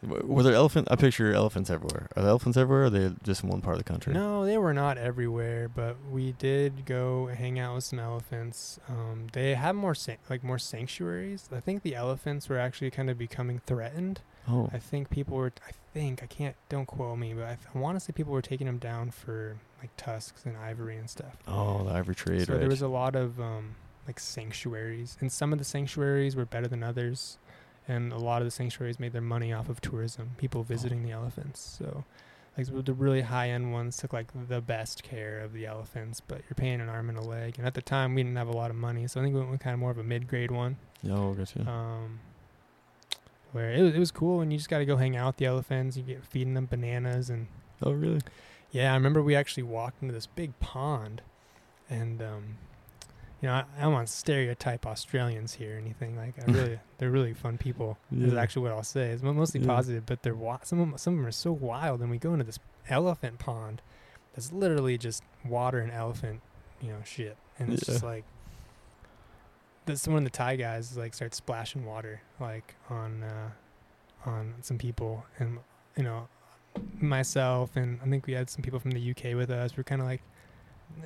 W- 0.05 0.25
Were 0.31 0.43
there 0.43 0.53
elephant? 0.53 0.87
I 0.91 0.95
picture 0.95 1.33
elephants 1.33 1.71
everywhere. 1.71 2.07
Are 2.15 2.21
there 2.21 2.29
elephants 2.29 2.55
everywhere? 2.57 2.83
Or 2.83 2.85
are 2.85 2.89
they 2.91 3.11
just 3.23 3.43
in 3.43 3.49
one 3.49 3.61
part 3.61 3.75
of 3.77 3.83
the 3.83 3.91
country? 3.91 4.13
No, 4.13 4.45
they 4.45 4.57
were 4.59 4.73
not 4.73 4.99
everywhere, 4.99 5.67
but 5.67 5.95
we 6.11 6.33
did 6.33 6.85
go 6.85 7.25
hang 7.27 7.57
out 7.57 7.73
with 7.75 7.83
some 7.83 7.97
elephants. 7.99 8.79
Um, 8.87 9.27
they 9.33 9.55
have 9.55 9.75
more 9.75 9.95
san- 9.95 10.17
like 10.29 10.43
more 10.43 10.59
sanctuaries. 10.59 11.49
I 11.51 11.59
think 11.59 11.81
the 11.81 11.95
elephants 11.95 12.47
were 12.47 12.59
actually 12.59 12.91
kind 12.91 13.09
of 13.09 13.17
becoming 13.17 13.59
threatened. 13.65 14.21
Oh, 14.47 14.69
I 14.71 14.77
think 14.77 15.09
people 15.09 15.35
were. 15.37 15.51
I 15.67 15.71
think 15.97 16.21
I 16.21 16.27
can't. 16.27 16.55
Don't 16.69 16.85
quote 16.85 17.17
me, 17.17 17.33
but 17.33 17.43
I, 17.43 17.57
I 17.73 17.77
want 17.79 17.95
to 17.95 17.99
say 17.99 18.13
people 18.13 18.31
were 18.33 18.41
taking 18.41 18.67
them 18.67 18.77
down 18.77 19.11
for 19.11 19.57
like 19.81 19.89
tusks 19.97 20.45
and 20.45 20.55
ivory 20.55 20.97
and 20.97 21.09
stuff. 21.09 21.37
oh, 21.47 21.83
the 21.83 21.91
ivory 21.91 22.15
trade, 22.15 22.45
so 22.45 22.53
right? 22.53 22.59
there 22.59 22.69
was 22.69 22.81
a 22.81 22.87
lot 22.87 23.15
of 23.15 23.39
um, 23.39 23.75
like 24.05 24.19
sanctuaries, 24.19 25.17
and 25.19 25.31
some 25.31 25.51
of 25.51 25.59
the 25.59 25.65
sanctuaries 25.65 26.35
were 26.35 26.45
better 26.45 26.67
than 26.67 26.83
others, 26.83 27.37
and 27.87 28.13
a 28.13 28.17
lot 28.17 28.41
of 28.41 28.45
the 28.45 28.51
sanctuaries 28.51 28.99
made 28.99 29.13
their 29.13 29.21
money 29.21 29.51
off 29.51 29.69
of 29.69 29.81
tourism, 29.81 30.31
people 30.37 30.63
visiting 30.63 31.03
the 31.03 31.11
elephants. 31.11 31.59
So, 31.59 32.03
like 32.57 32.67
the 32.85 32.93
really 32.93 33.21
high 33.21 33.49
end 33.49 33.71
ones 33.73 33.97
took 33.97 34.13
like 34.13 34.27
the 34.47 34.61
best 34.61 35.03
care 35.03 35.39
of 35.39 35.53
the 35.53 35.65
elephants, 35.65 36.21
but 36.21 36.41
you're 36.47 36.55
paying 36.55 36.79
an 36.79 36.89
arm 36.89 37.09
and 37.09 37.17
a 37.17 37.23
leg. 37.23 37.55
And 37.57 37.65
at 37.65 37.73
the 37.73 37.81
time, 37.81 38.13
we 38.15 38.23
didn't 38.23 38.37
have 38.37 38.49
a 38.49 38.57
lot 38.57 38.69
of 38.69 38.75
money, 38.75 39.07
so 39.07 39.19
I 39.19 39.23
think 39.23 39.33
we 39.33 39.39
went 39.39 39.51
with 39.51 39.61
kind 39.61 39.73
of 39.73 39.79
more 39.79 39.91
of 39.91 39.97
a 39.97 40.03
mid 40.03 40.27
grade 40.27 40.51
one. 40.51 40.77
oh, 41.09 41.33
gotcha. 41.33 41.67
Um, 41.67 42.19
where 43.51 43.71
it 43.71 43.81
was, 43.81 43.95
it 43.95 43.99
was 43.99 44.11
cool, 44.11 44.41
and 44.41 44.51
you 44.51 44.57
just 44.59 44.69
got 44.69 44.79
to 44.79 44.85
go 44.85 44.97
hang 44.97 45.15
out 45.15 45.27
with 45.27 45.37
the 45.37 45.45
elephants. 45.45 45.97
You 45.97 46.03
get 46.03 46.25
feeding 46.25 46.53
them 46.53 46.65
bananas 46.65 47.29
and 47.29 47.47
oh, 47.83 47.91
really? 47.91 48.21
yeah, 48.71 48.91
I 48.91 48.95
remember 48.95 49.21
we 49.21 49.35
actually 49.35 49.63
walked 49.63 50.01
into 50.01 50.13
this 50.13 50.27
big 50.27 50.57
pond, 50.59 51.21
and 51.89 52.21
um, 52.21 52.43
you 53.41 53.47
know, 53.47 53.53
I, 53.55 53.63
I 53.77 53.81
don't 53.83 53.93
want 53.93 54.07
to 54.07 54.13
stereotype 54.13 54.85
Australians 54.85 55.53
here 55.53 55.75
or 55.75 55.77
anything. 55.79 56.15
Like, 56.17 56.33
I 56.41 56.51
really, 56.51 56.79
they're 56.97 57.11
really 57.11 57.33
fun 57.33 57.57
people. 57.57 57.97
Is 58.15 58.33
actually 58.33 58.63
what 58.63 58.71
I'll 58.71 58.83
say. 58.83 59.09
It's 59.11 59.21
mostly 59.23 59.61
Yeah. 59.61 59.67
positive, 59.67 60.05
but 60.05 60.23
they're 60.23 60.33
wi- 60.33 60.59
some 60.63 60.79
of 60.79 60.89
them, 60.89 60.97
some 60.97 61.13
of 61.13 61.19
them 61.19 61.25
are 61.27 61.31
so 61.31 61.51
wild. 61.51 62.01
And 62.01 62.09
we 62.09 62.17
go 62.17 62.33
into 62.33 62.45
this 62.45 62.59
elephant 62.89 63.37
pond, 63.39 63.81
that's 64.33 64.51
literally 64.51 64.97
just 64.97 65.21
water 65.45 65.79
and 65.79 65.91
elephant, 65.91 66.41
you 66.81 66.89
know, 66.89 66.99
shit, 67.05 67.37
and 67.59 67.71
it's 67.73 67.85
just 67.85 68.03
like. 68.03 68.23
This 69.87 70.07
one 70.07 70.17
of 70.17 70.23
the 70.25 70.29
Thai 70.29 70.57
guys 70.57 70.95
like 70.97 71.13
starts 71.13 71.37
splashing 71.37 71.85
water 71.85 72.21
like 72.39 72.75
on 72.89 73.23
uh, 73.23 73.49
on 74.29 74.53
some 74.61 74.77
people, 74.77 75.25
and 75.39 75.59
you 75.95 76.03
know, 76.03 76.27
myself 76.99 77.75
and 77.75 77.99
I 78.05 78.09
think 78.09 78.27
we 78.27 78.33
had 78.33 78.49
some 78.49 78.61
people 78.61 78.79
from 78.79 78.91
the 78.91 79.11
UK 79.11 79.35
with 79.35 79.49
us. 79.49 79.75
We're 79.77 79.83
kind 79.83 80.01
of 80.01 80.07
like, 80.07 80.21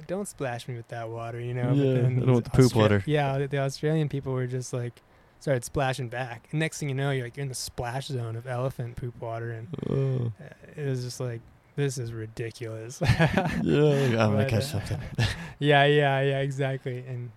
don't 0.07 0.27
splash 0.27 0.67
me 0.67 0.75
with 0.75 0.87
that 0.89 1.09
water, 1.09 1.39
you 1.39 1.53
know. 1.53 1.71
Yeah, 1.73 1.91
I 1.99 2.01
don't 2.01 2.25
want 2.33 2.43
the 2.45 2.49
poop 2.49 2.75
water. 2.75 3.03
Yeah, 3.05 3.37
the, 3.37 3.47
the 3.47 3.59
Australian 3.59 4.09
people 4.09 4.33
were 4.33 4.47
just 4.47 4.73
like, 4.73 5.01
started 5.39 5.63
splashing 5.63 6.09
back. 6.09 6.47
And 6.51 6.59
next 6.59 6.79
thing 6.79 6.89
you 6.89 6.95
know, 6.95 7.11
you're 7.11 7.25
like 7.25 7.37
you're 7.37 7.43
in 7.43 7.49
the 7.49 7.55
splash 7.55 8.07
zone 8.07 8.35
of 8.35 8.47
elephant 8.47 8.95
poop 8.97 9.19
water, 9.21 9.51
and 9.51 9.67
Oh. 9.89 10.31
it 10.75 10.85
was 10.87 11.03
just 11.03 11.19
like 11.19 11.41
this 11.75 11.97
is 11.97 12.11
ridiculous. 12.11 12.99
yeah, 13.01 13.47
I'm 13.63 14.11
gonna 14.15 14.45
catch 14.49 14.63
uh, 14.63 14.79
something. 14.81 14.99
yeah, 15.59 15.85
yeah, 15.85 16.21
yeah, 16.21 16.39
exactly. 16.39 17.03
And 17.07 17.31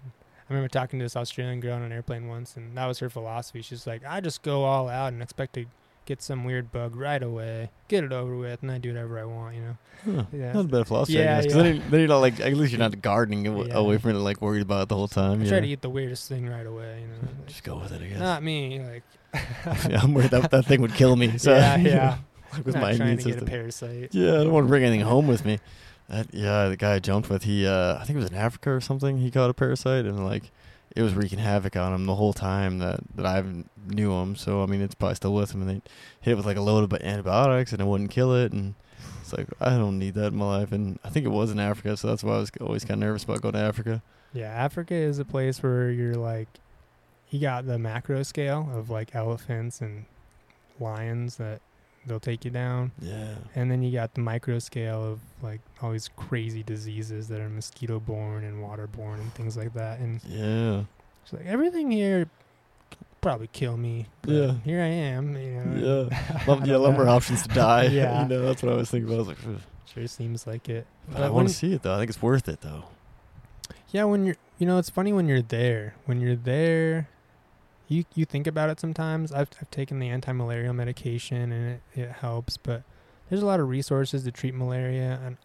I 0.48 0.52
remember 0.52 0.68
talking 0.68 0.98
to 0.98 1.04
this 1.04 1.16
Australian 1.16 1.60
girl 1.60 1.74
on 1.74 1.82
an 1.82 1.92
airplane 1.92 2.28
once, 2.28 2.56
and 2.56 2.76
that 2.76 2.86
was 2.86 2.98
her 2.98 3.08
philosophy. 3.08 3.62
She's 3.62 3.86
like, 3.86 4.02
I 4.06 4.20
just 4.20 4.42
go 4.42 4.64
all 4.64 4.88
out 4.88 5.12
and 5.12 5.22
expect 5.22 5.54
to 5.54 5.64
get 6.06 6.20
some 6.20 6.44
weird 6.44 6.70
bug 6.70 6.94
right 6.96 7.22
away, 7.22 7.70
get 7.88 8.04
it 8.04 8.12
over 8.12 8.36
with, 8.36 8.60
and 8.60 8.70
I 8.70 8.76
do 8.76 8.90
whatever 8.90 9.18
I 9.18 9.24
want, 9.24 9.54
you 9.56 9.62
know. 9.62 9.76
Huh. 10.04 10.24
Yeah. 10.34 10.52
That's 10.52 10.64
a 10.66 10.68
better 10.68 10.84
philosophy, 10.84 11.14
Yeah, 11.14 11.38
I 11.38 11.42
guess. 11.42 11.54
'cause 11.54 11.56
yeah. 11.64 11.72
then, 11.72 11.82
then 11.90 12.00
you're 12.00 12.08
not 12.10 12.18
like 12.18 12.40
at 12.40 12.52
least 12.52 12.72
you're 12.72 12.78
not 12.78 13.00
gardening 13.00 13.46
Yeah. 13.46 13.74
away 13.74 13.96
from 13.96 14.10
it, 14.10 14.14
like 14.18 14.42
worried 14.42 14.60
about 14.60 14.82
it 14.82 14.88
the 14.90 14.96
whole 14.96 15.08
time. 15.08 15.40
I 15.40 15.44
yeah. 15.44 15.48
try 15.50 15.60
to 15.60 15.66
eat 15.66 15.80
the 15.80 15.88
weirdest 15.88 16.28
thing 16.28 16.46
right 16.46 16.66
away, 16.66 17.00
you 17.00 17.06
know. 17.06 17.28
Just 17.46 17.64
go 17.64 17.78
with 17.78 17.92
it, 17.92 18.02
I 18.02 18.06
guess. 18.08 18.18
Not 18.18 18.42
me, 18.42 18.80
like. 18.80 19.02
yeah, 19.88 20.00
I'm 20.02 20.12
worried 20.12 20.30
that 20.30 20.50
that 20.50 20.66
thing 20.66 20.82
would 20.82 20.92
kill 20.94 21.16
me. 21.16 21.38
So 21.38 21.54
yeah, 21.54 21.76
yeah. 21.78 22.18
like 22.52 22.66
with 22.66 22.74
Not 22.74 22.82
my 22.82 22.96
trying 22.96 23.08
immune 23.12 23.18
to 23.24 23.32
get 23.32 23.42
a 23.42 23.46
parasite. 23.46 24.10
Yeah, 24.14 24.32
I 24.40 24.44
don't 24.44 24.52
want 24.52 24.64
to 24.66 24.68
bring 24.68 24.84
anything 24.84 25.00
home 25.06 25.26
with 25.26 25.44
me. 25.46 25.58
That, 26.08 26.26
yeah, 26.34 26.68
the 26.68 26.76
guy 26.76 26.94
I 26.94 26.98
jumped 26.98 27.30
with, 27.30 27.44
he 27.44 27.66
uh, 27.66 27.96
I 27.96 28.04
think 28.04 28.16
it 28.16 28.22
was 28.22 28.30
in 28.30 28.36
Africa 28.36 28.70
or 28.70 28.80
something. 28.80 29.18
He 29.18 29.30
caught 29.30 29.50
a 29.50 29.54
parasite 29.54 30.04
and 30.04 30.24
like 30.24 30.50
it 30.94 31.02
was 31.02 31.14
wreaking 31.14 31.38
havoc 31.38 31.76
on 31.76 31.92
him 31.92 32.06
the 32.06 32.14
whole 32.14 32.32
time 32.32 32.78
that 32.78 33.00
that 33.14 33.26
I 33.26 33.42
knew 33.86 34.12
him. 34.12 34.36
So 34.36 34.62
I 34.62 34.66
mean, 34.66 34.80
it's 34.80 34.94
probably 34.94 35.16
still 35.16 35.34
with 35.34 35.52
him. 35.52 35.62
And 35.62 35.70
they 35.70 35.82
hit 36.20 36.32
it 36.32 36.36
with 36.36 36.46
like 36.46 36.56
a 36.56 36.62
load 36.62 36.84
of 36.84 37.00
antibiotics 37.02 37.72
and 37.72 37.80
it 37.80 37.86
wouldn't 37.86 38.10
kill 38.10 38.34
it. 38.34 38.52
And 38.52 38.74
it's 39.20 39.32
like 39.32 39.48
I 39.60 39.70
don't 39.70 39.98
need 39.98 40.14
that 40.14 40.32
in 40.32 40.36
my 40.36 40.58
life. 40.58 40.72
And 40.72 40.98
I 41.04 41.08
think 41.08 41.24
it 41.24 41.30
was 41.30 41.50
in 41.50 41.58
Africa, 41.58 41.96
so 41.96 42.08
that's 42.08 42.22
why 42.22 42.34
I 42.34 42.38
was 42.40 42.52
always 42.60 42.84
kind 42.84 43.02
of 43.02 43.06
nervous 43.06 43.24
about 43.24 43.40
going 43.40 43.54
to 43.54 43.60
Africa. 43.60 44.02
Yeah, 44.32 44.50
Africa 44.50 44.94
is 44.94 45.18
a 45.18 45.24
place 45.24 45.62
where 45.62 45.90
you're 45.90 46.16
like, 46.16 46.48
you 47.30 47.40
got 47.40 47.66
the 47.66 47.78
macro 47.78 48.22
scale 48.22 48.68
of 48.74 48.90
like 48.90 49.14
elephants 49.14 49.80
and 49.80 50.04
lions 50.78 51.36
that 51.36 51.60
they'll 52.06 52.20
take 52.20 52.44
you 52.44 52.50
down. 52.50 52.92
Yeah. 53.00 53.34
And 53.54 53.70
then 53.70 53.82
you 53.82 53.92
got 53.92 54.14
the 54.14 54.20
micro 54.20 54.58
scale 54.58 55.02
of 55.04 55.20
like 55.42 55.60
all 55.82 55.92
these 55.92 56.08
crazy 56.16 56.62
diseases 56.62 57.28
that 57.28 57.40
are 57.40 57.48
mosquito 57.48 58.00
borne 58.00 58.44
and 58.44 58.62
water 58.62 58.86
borne 58.86 59.20
and 59.20 59.32
things 59.34 59.56
like 59.56 59.72
that. 59.74 60.00
And 60.00 60.20
Yeah. 60.28 60.84
it's 61.22 61.32
like 61.32 61.46
everything 61.46 61.90
here 61.90 62.28
could 62.90 62.98
probably 63.20 63.48
kill 63.48 63.76
me. 63.76 64.06
Yeah. 64.26 64.52
Here 64.64 64.80
I 64.82 64.86
am, 64.86 65.36
you 65.36 65.60
know. 65.64 66.08
Yeah. 66.10 66.42
Lum- 66.46 66.60
yeah, 66.64 66.74
don't 66.74 66.82
lumber 66.82 67.08
options 67.08 67.42
to 67.42 67.48
die. 67.48 67.84
Yeah. 67.90 68.22
you 68.22 68.28
know, 68.28 68.42
that's 68.42 68.62
what 68.62 68.72
I 68.72 68.76
was 68.76 68.90
thinking 68.90 69.08
about. 69.08 69.16
I 69.16 69.18
was 69.18 69.28
like, 69.28 69.38
"Ugh." 69.46 69.60
Sure 69.92 70.06
seems 70.08 70.46
like 70.46 70.68
it. 70.68 70.86
But 71.12 71.22
I 71.22 71.30
want 71.30 71.46
to 71.48 71.54
see 71.54 71.72
it 71.72 71.82
though. 71.82 71.94
I 71.94 71.98
think 71.98 72.10
it's 72.10 72.20
worth 72.22 72.48
it 72.48 72.60
though. 72.62 72.84
Yeah, 73.90 74.04
when 74.04 74.26
you're, 74.26 74.36
you 74.58 74.66
know, 74.66 74.78
it's 74.78 74.90
funny 74.90 75.12
when 75.12 75.28
you're 75.28 75.40
there. 75.42 75.94
When 76.06 76.20
you're 76.20 76.34
there, 76.34 77.08
you 77.88 78.04
you 78.14 78.24
think 78.24 78.46
about 78.46 78.70
it 78.70 78.80
sometimes. 78.80 79.32
I've 79.32 79.48
I've 79.60 79.70
taken 79.70 79.98
the 79.98 80.08
anti-malarial 80.08 80.72
medication 80.74 81.52
and 81.52 81.70
it, 81.94 82.00
it 82.00 82.10
helps, 82.12 82.56
but 82.56 82.82
there's 83.28 83.42
a 83.42 83.46
lot 83.46 83.60
of 83.60 83.68
resources 83.68 84.24
to 84.24 84.30
treat 84.32 84.54
malaria, 84.54 85.18
and 85.24 85.36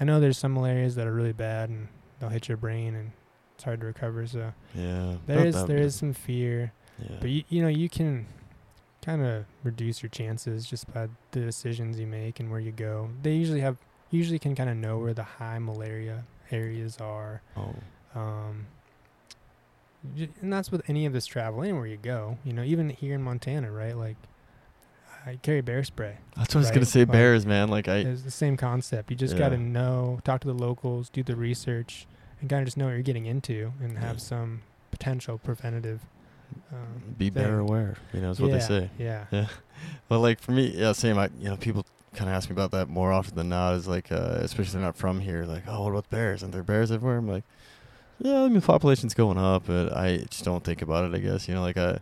I 0.00 0.04
know 0.04 0.20
there's 0.20 0.38
some 0.38 0.54
malarias 0.54 0.94
that 0.96 1.06
are 1.06 1.12
really 1.12 1.32
bad 1.32 1.68
and 1.70 1.88
they'll 2.20 2.30
hit 2.30 2.48
your 2.48 2.56
brain 2.56 2.94
and 2.94 3.12
it's 3.54 3.64
hard 3.64 3.80
to 3.80 3.86
recover. 3.86 4.26
So 4.26 4.52
Yeah. 4.74 5.16
there 5.26 5.44
is 5.46 5.64
there 5.66 5.78
is 5.78 5.94
some 5.94 6.12
fear, 6.12 6.72
Yeah. 6.98 7.16
but 7.20 7.30
you 7.30 7.44
you 7.48 7.62
know 7.62 7.68
you 7.68 7.88
can 7.88 8.26
kind 9.02 9.22
of 9.24 9.44
reduce 9.62 10.02
your 10.02 10.10
chances 10.10 10.66
just 10.66 10.92
by 10.92 11.08
the 11.30 11.40
decisions 11.40 11.98
you 11.98 12.06
make 12.06 12.40
and 12.40 12.50
where 12.50 12.60
you 12.60 12.72
go. 12.72 13.10
They 13.22 13.34
usually 13.34 13.60
have 13.60 13.76
usually 14.10 14.38
can 14.38 14.54
kind 14.54 14.70
of 14.70 14.76
know 14.76 14.98
where 14.98 15.14
the 15.14 15.22
high 15.22 15.58
malaria 15.58 16.24
areas 16.50 16.98
are. 16.98 17.42
oh. 17.56 17.74
Um, 18.14 18.66
and 20.40 20.52
that's 20.52 20.70
with 20.70 20.82
any 20.88 21.06
of 21.06 21.12
this 21.12 21.26
travel, 21.26 21.62
anywhere 21.62 21.86
you 21.86 21.96
go. 21.96 22.38
You 22.44 22.52
know, 22.52 22.62
even 22.62 22.90
here 22.90 23.14
in 23.14 23.22
Montana, 23.22 23.70
right? 23.70 23.96
Like, 23.96 24.16
I 25.26 25.36
carry 25.42 25.60
bear 25.60 25.84
spray. 25.84 26.18
That's 26.36 26.54
what 26.54 26.60
I 26.60 26.62
was 26.62 26.70
gonna 26.70 26.86
say. 26.86 27.00
like, 27.00 27.12
Bears, 27.12 27.44
man. 27.46 27.68
Like 27.68 27.88
I. 27.88 27.98
It's 27.98 28.22
the 28.22 28.30
same 28.30 28.56
concept. 28.56 29.10
You 29.10 29.16
just 29.16 29.36
got 29.36 29.50
to 29.50 29.58
know, 29.58 30.20
talk 30.24 30.40
to 30.42 30.46
the 30.46 30.54
locals, 30.54 31.08
do 31.10 31.22
the 31.22 31.36
research, 31.36 32.06
and 32.40 32.48
kind 32.48 32.60
of 32.62 32.66
just 32.66 32.76
know 32.76 32.86
what 32.86 32.92
you're 32.92 33.02
getting 33.02 33.26
into, 33.26 33.72
and 33.80 33.94
Yeah. 33.94 34.00
have 34.00 34.20
some 34.20 34.62
potential 34.90 35.38
preventative. 35.38 36.00
Um, 36.72 37.14
be 37.18 37.28
thing. 37.30 37.44
aware. 37.44 37.96
You 38.12 38.20
know, 38.22 38.30
is 38.30 38.40
what 38.40 38.50
yeah, 38.50 38.58
they 38.58 38.64
say. 38.64 38.90
Yeah. 38.98 39.24
Yeah. 39.30 39.46
Well, 40.08 40.20
like 40.20 40.40
for 40.40 40.52
me, 40.52 40.68
yeah, 40.74 40.92
same. 40.92 41.18
I, 41.18 41.28
you 41.38 41.50
know, 41.50 41.56
people 41.56 41.84
kind 42.14 42.30
of 42.30 42.34
ask 42.34 42.48
me 42.48 42.54
about 42.54 42.70
that 42.70 42.88
more 42.88 43.12
often 43.12 43.36
than 43.36 43.48
not. 43.50 43.74
Is 43.74 43.86
like, 43.86 44.10
uh, 44.10 44.38
especially 44.40 44.68
if 44.68 44.72
they're 44.72 44.82
not 44.82 44.96
from 44.96 45.20
here. 45.20 45.44
Like, 45.44 45.64
oh, 45.68 45.84
what 45.84 45.90
about 45.90 46.10
bears? 46.10 46.42
Aren't 46.42 46.54
there 46.54 46.62
bears 46.62 46.90
everywhere? 46.90 47.18
I'm 47.18 47.28
like, 47.28 47.44
yeah, 48.20 48.42
I 48.42 48.48
mean, 48.48 48.60
population's 48.60 49.14
going 49.14 49.38
up, 49.38 49.64
but 49.66 49.92
I 49.96 50.18
just 50.30 50.44
don't 50.44 50.64
think 50.64 50.82
about 50.82 51.04
it. 51.04 51.16
I 51.16 51.18
guess 51.20 51.48
you 51.48 51.54
know, 51.54 51.62
like 51.62 51.76
uh, 51.76 51.98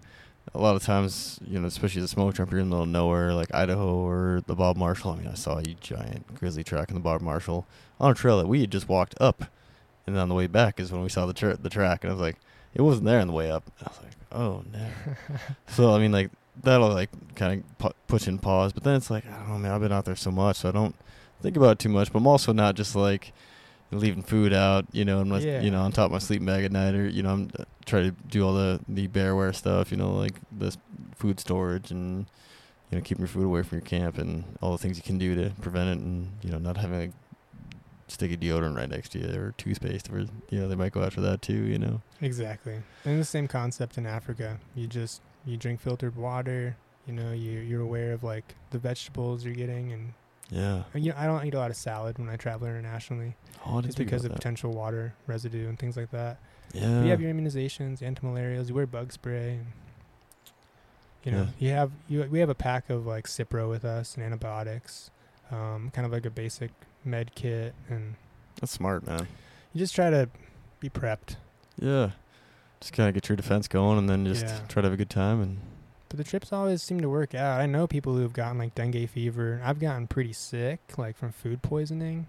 a 0.55 0.59
lot 0.59 0.77
of 0.77 0.83
times, 0.83 1.39
you 1.47 1.59
know, 1.59 1.67
especially 1.67 2.01
the 2.01 2.09
smoke 2.09 2.35
jump, 2.35 2.51
you're 2.51 2.61
in 2.61 2.71
the 2.71 2.77
middle 2.77 2.85
of 2.85 2.89
nowhere, 2.89 3.35
like 3.35 3.55
Idaho 3.55 3.95
or 3.97 4.43
the 4.47 4.55
Bob 4.55 4.77
Marshall. 4.77 5.13
I 5.13 5.17
mean, 5.17 5.29
I 5.29 5.35
saw 5.35 5.59
a 5.59 5.63
giant 5.63 6.35
grizzly 6.35 6.65
track 6.65 6.89
in 6.89 6.95
the 6.95 7.01
Bob 7.01 7.21
Marshall 7.21 7.67
on 8.01 8.13
a 8.13 8.15
trail 8.15 8.39
that 8.39 8.47
we 8.49 8.61
had 8.61 8.71
just 8.71 8.89
walked 8.89 9.15
up, 9.21 9.45
and 10.07 10.15
then 10.15 10.23
on 10.23 10.29
the 10.29 10.35
way 10.35 10.47
back 10.47 10.81
is 10.81 10.93
when 10.93 11.03
we 11.03 11.09
saw 11.09 11.27
the 11.27 11.35
tra- 11.35 11.57
the 11.57 11.71
track, 11.71 12.05
and 12.05 12.11
I 12.11 12.15
was 12.15 12.21
like, 12.21 12.37
it 12.75 12.83
wasn't 12.83 13.07
there 13.07 13.21
on 13.21 13.27
the 13.27 13.33
way 13.33 13.51
up. 13.51 13.71
I 13.81 13.89
was 13.89 14.01
like, 14.03 14.13
oh 14.33 14.65
no. 14.73 14.87
So 15.69 15.95
I 15.95 15.99
mean, 15.99 16.13
like 16.13 16.31
that'll 16.63 16.89
like 16.89 17.11
kind 17.35 17.63
of 17.63 17.79
pu- 17.79 17.97
push 18.07 18.27
in 18.29 18.39
pause. 18.39 18.73
But 18.73 18.85
then 18.85 18.95
it's 18.95 19.11
like 19.11 19.27
I 19.27 19.39
don't 19.41 19.49
know, 19.49 19.59
man. 19.59 19.73
I've 19.73 19.81
been 19.81 19.93
out 19.93 20.05
there 20.05 20.17
so 20.17 20.31
much, 20.31 20.57
so 20.57 20.69
I 20.69 20.73
don't 20.73 20.95
think 21.43 21.57
about 21.57 21.73
it 21.73 21.79
too 21.81 21.89
much. 21.89 22.13
But 22.13 22.21
I'm 22.21 22.27
also 22.27 22.53
not 22.53 22.75
just 22.75 22.97
like 22.97 23.33
leaving 23.91 24.23
food 24.23 24.53
out. 24.53 24.87
You 24.93 25.05
know, 25.05 25.21
I'm 25.21 25.29
not, 25.29 25.43
Yeah. 25.43 25.61
you 25.63 25.71
know 25.71 25.81
on 25.83 25.93
top 25.93 26.07
of 26.07 26.13
my 26.13 26.19
sleeping 26.19 26.47
bag 26.47 26.65
at 26.65 26.73
night, 26.73 26.95
or 26.95 27.09
you 27.09 27.23
know, 27.23 27.31
I'm 27.31 27.51
uh, 27.59 27.65
trying 27.85 28.11
to 28.11 28.17
do 28.29 28.47
all 28.47 28.53
the 28.55 28.81
the 28.89 29.09
bearware 29.09 29.55
stuff. 29.55 29.91
You 29.91 29.97
know, 29.97 30.13
like 30.15 30.35
this 30.53 30.77
food 31.17 31.39
storage 31.41 31.91
and 31.91 32.27
you 32.91 32.99
know 32.99 33.03
keeping 33.03 33.23
your 33.23 33.29
food 33.29 33.45
away 33.45 33.63
from 33.63 33.79
your 33.79 33.85
camp 33.87 34.19
and 34.19 34.45
all 34.61 34.73
the 34.73 34.79
things 34.79 34.97
you 34.97 35.03
can 35.03 35.19
do 35.19 35.35
to 35.35 35.51
prevent 35.61 35.89
it, 35.91 35.99
and 36.05 36.31
you 36.43 36.51
know 36.51 36.59
not 36.59 36.77
having 36.77 37.01
a 37.13 37.13
sticky 38.09 38.37
deodorant 38.37 38.77
right 38.77 38.89
next 38.89 39.11
to 39.11 39.19
you 39.19 39.29
or 39.41 39.53
toothpaste, 39.59 40.11
or 40.13 40.21
you 40.51 40.59
know 40.61 40.69
they 40.69 40.75
might 40.77 40.93
go 40.93 41.03
after 41.03 41.21
that 41.21 41.43
too. 41.43 41.65
You 41.65 41.79
know. 41.79 42.03
Exactly. 42.21 42.83
And 43.05 43.21
the 43.21 43.25
same 43.25 43.49
concept 43.49 43.99
in 43.99 44.07
Africa. 44.07 44.59
You 44.75 44.87
just 44.87 45.23
you 45.45 45.57
drink 45.57 45.81
filtered 45.81 46.17
water. 46.17 46.77
You 47.07 47.13
know, 47.13 47.33
you 47.33 47.61
you're 47.61 47.83
aware 47.83 48.13
of 48.13 48.25
like 48.25 48.55
the 48.71 48.79
vegetables 48.79 49.45
you're 49.45 49.55
getting, 49.55 49.93
and 49.93 50.13
Yeah. 50.51 50.85
you 50.95 51.11
know, 51.11 51.17
I 51.19 51.27
don't 51.27 51.45
eat 51.45 51.55
a 51.55 51.59
lot 51.59 51.71
of 51.71 51.77
salad 51.77 52.19
when 52.19 52.29
I 52.29 52.37
travel 52.37 52.69
internationally, 52.69 53.35
Oh, 53.67 53.81
just 53.83 53.99
because 53.99 54.25
of 54.25 54.31
that. 54.31 54.37
potential 54.37 54.71
water 54.73 55.15
residue 55.27 55.69
and 55.69 55.79
things 55.79 55.97
like 55.97 56.11
that. 56.13 56.39
Yeah. 56.73 56.99
But 56.99 57.05
you 57.05 57.11
have 57.11 57.21
your 57.21 57.33
immunizations, 57.33 58.01
anti-malarials. 58.03 58.69
You 58.69 58.75
wear 58.75 58.87
bug 58.87 59.13
spray. 59.13 59.55
And, 59.55 59.67
you 61.25 61.33
know, 61.33 61.49
you 61.59 61.71
have 61.71 61.91
you. 62.09 62.23
We 62.31 62.39
have 62.39 62.49
a 62.49 62.55
pack 62.55 62.89
of 62.91 63.07
like 63.07 63.27
Cipro 63.27 63.69
with 63.69 63.85
us 63.85 64.15
and 64.15 64.23
antibiotics, 64.25 65.11
um, 65.51 65.91
kind 65.93 66.07
of 66.07 66.13
like 66.13 66.25
a 66.27 66.31
basic 66.31 66.71
med 67.05 67.35
kit, 67.35 67.75
and 67.89 68.15
That's 68.61 68.71
smart, 68.73 69.05
man. 69.07 69.27
you 69.73 69.79
just 69.81 69.95
try 69.95 70.11
to 70.11 70.29
be 70.79 70.89
prepped. 70.89 71.37
Yeah. 71.81 72.11
Just 72.81 72.93
kind 72.93 73.09
of 73.09 73.15
get 73.15 73.29
your 73.29 73.35
defense 73.37 73.67
going 73.69 73.99
and 73.99 74.09
then 74.09 74.25
just 74.25 74.47
Yeah. 74.47 74.61
try 74.69 74.83
to 74.83 74.87
have 74.87 74.93
a 74.93 74.97
good 74.97 75.11
time. 75.11 75.41
And 75.41 75.59
But 76.17 76.25
the 76.25 76.31
trips 76.31 76.51
always 76.51 76.83
seem 76.83 77.03
to 77.03 77.11
work 77.11 77.35
out. 77.35 77.61
I 77.61 77.67
know 77.67 77.87
people 77.87 78.15
who 78.15 78.23
have 78.23 78.33
gotten 78.33 78.57
like 78.57 78.75
dengue 78.75 79.07
fever. 79.11 79.61
I've 79.63 79.79
gotten 79.79 80.07
pretty 80.07 80.33
sick, 80.33 80.81
like 80.97 81.15
from 81.15 81.31
food 81.31 81.61
poisoning. 81.61 82.27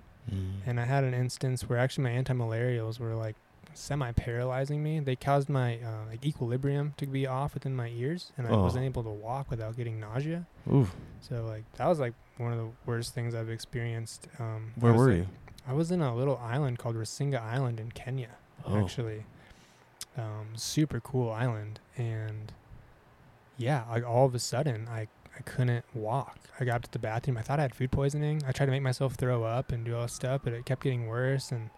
And 0.65 0.77
I 0.77 0.84
had 0.84 1.05
an 1.05 1.14
instance 1.14 1.69
where 1.69 1.80
actually 1.80 2.03
my 2.03 2.09
anti-malarials 2.09 2.99
were 2.99 3.15
like 3.15 3.38
semi-paralyzing 3.73 4.84
me. 4.84 4.99
They 4.99 5.15
caused 5.15 5.47
my 5.47 5.76
uh, 5.77 6.05
like 6.09 6.26
equilibrium 6.26 6.95
to 6.97 7.05
be 7.05 7.26
off 7.26 7.53
within 7.53 7.73
my 7.77 7.88
ears, 7.88 8.34
and 8.38 8.45
I 8.45 8.49
Oh. 8.51 8.61
wasn't 8.64 8.84
able 8.84 9.03
to 9.03 9.09
walk 9.09 9.49
without 9.49 9.77
getting 9.77 10.01
nausea. 10.01 10.45
Ooh, 10.69 10.89
So 11.22 11.45
like 11.45 11.64
that 11.77 11.88
was 11.88 11.99
like 11.99 12.14
one 12.35 12.51
of 12.51 12.57
the 12.57 12.68
worst 12.85 13.14
things 13.14 13.34
I've 13.34 13.49
experienced. 13.49 14.27
Um, 14.38 14.73
where 14.76 14.91
was, 14.91 14.99
were 14.99 15.07
like- 15.11 15.18
you? 15.19 15.27
I 15.65 15.72
was 15.72 15.91
in 15.91 16.01
a 16.01 16.14
little 16.14 16.38
island 16.39 16.77
called 16.77 16.97
Rusinga 16.97 17.41
Island 17.41 17.80
in 17.80 17.91
Kenya. 17.91 18.31
Oh. 18.65 18.77
Actually, 18.81 19.23
um, 20.18 20.47
super 20.55 20.99
cool 20.99 21.31
island, 21.31 21.80
and 21.95 22.51
yeah, 23.57 23.84
like 23.89 24.05
all 24.05 24.25
of 24.25 24.35
a 24.35 24.39
sudden 24.39 24.88
I 24.89 25.07
I 25.38 25.41
couldn't 25.41 25.85
walk. 25.93 26.39
I 26.59 26.65
got 26.65 26.77
up 26.77 26.81
to 26.84 26.91
the 26.91 26.97
bathroom. 26.99 27.38
I 27.38 27.43
thought 27.43 27.59
I 27.59 27.61
had 27.63 27.75
food 27.75 27.91
poisoning. 27.91 28.41
I 28.47 28.51
tried 28.51 28.65
to 28.67 28.71
make 28.71 28.81
myself 28.81 29.13
throw 29.15 29.43
up 29.43 29.71
and 29.71 29.85
do 29.85 29.95
all 29.95 30.01
this 30.01 30.13
stuff, 30.13 30.41
but 30.43 30.51
it 30.53 30.65
kept 30.65 30.81
getting 30.81 31.05
worse. 31.05 31.51
And 31.51 31.69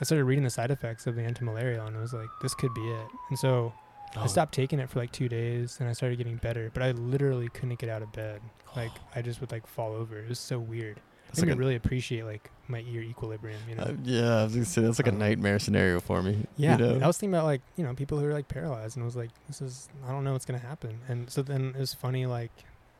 I 0.00 0.04
started 0.04 0.24
reading 0.26 0.44
the 0.44 0.50
side 0.50 0.70
effects 0.70 1.08
of 1.08 1.16
the 1.16 1.22
antimalarial, 1.22 1.86
and 1.88 1.96
it 1.96 1.98
was 2.00 2.12
like 2.12 2.28
this 2.40 2.54
could 2.54 2.72
be 2.74 2.88
it. 2.88 3.06
And 3.30 3.38
so 3.38 3.72
I 4.16 4.22
Oh. 4.24 4.26
stopped 4.28 4.54
taking 4.54 4.78
it 4.78 4.88
for 4.88 5.00
like 5.00 5.10
two 5.10 5.28
days, 5.28 5.78
and 5.80 5.88
I 5.88 5.92
started 5.92 6.18
getting 6.18 6.36
better. 6.36 6.70
But 6.72 6.84
I 6.84 6.92
literally 6.92 7.48
couldn't 7.48 7.80
get 7.80 7.88
out 7.90 8.02
of 8.02 8.12
bed. 8.12 8.40
Like 8.76 8.92
I 9.16 9.22
just 9.22 9.40
would 9.40 9.50
like 9.50 9.66
fall 9.66 9.92
over. 9.92 10.16
It 10.18 10.28
was 10.28 10.38
so 10.38 10.60
weird. 10.60 11.00
That's 11.28 11.40
like 11.40 11.50
a- 11.50 11.56
really 11.56 11.74
appreciate 11.76 12.24
like 12.24 12.50
my 12.68 12.80
ear 12.90 13.00
equilibrium. 13.02 13.60
You 13.68 13.74
know. 13.76 13.82
uh, 13.84 13.92
yeah, 14.04 14.40
I 14.40 14.44
was 14.44 14.54
gonna 14.54 14.64
say 14.64 14.82
that's 14.82 14.98
like 14.98 15.06
a 15.06 15.10
Um, 15.12 15.18
nightmare 15.18 15.58
scenario 15.58 16.00
for 16.00 16.22
me. 16.22 16.46
Yeah, 16.56 16.78
you 16.78 16.84
know? 16.98 17.04
I 17.04 17.06
was 17.06 17.16
thinking 17.18 17.34
about 17.34 17.44
like 17.46 17.60
you 17.76 17.84
know 17.84 17.94
people 17.94 18.18
who 18.18 18.26
are 18.26 18.32
like 18.32 18.48
paralyzed, 18.48 18.96
and 18.96 19.04
I 19.04 19.06
was 19.06 19.16
like, 19.16 19.30
this 19.46 19.60
is 19.62 19.88
I 20.06 20.10
don't 20.10 20.24
know 20.24 20.32
what's 20.32 20.44
gonna 20.46 20.58
happen. 20.58 21.00
And 21.08 21.30
so 21.30 21.42
then 21.42 21.72
it 21.76 21.80
was 21.80 21.94
funny. 21.94 22.26
Like 22.26 22.50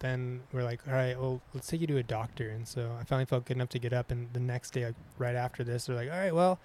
then 0.01 0.41
we're 0.53 0.63
like, 0.63 0.81
all 0.87 0.95
right, 0.95 1.19
well 1.21 1.41
let's 1.55 1.67
take 1.67 1.81
you 1.81 1.87
to 1.89 1.97
a 1.99 2.03
doctor. 2.03 2.49
And 2.51 2.69
so 2.69 2.97
I 3.01 3.05
finally 3.05 3.25
felt 3.27 3.45
good 3.47 3.57
enough 3.57 3.71
to 3.71 3.79
get 3.79 3.93
up. 3.93 4.11
And 4.11 4.29
the 4.33 4.41
next 4.41 4.71
day, 4.71 4.87
like 4.87 4.95
right 5.19 5.35
after 5.35 5.65
this, 5.65 5.87
they're 5.87 5.97
like, 5.97 6.11
all 6.11 6.17
right, 6.19 6.35
well, 6.35 6.59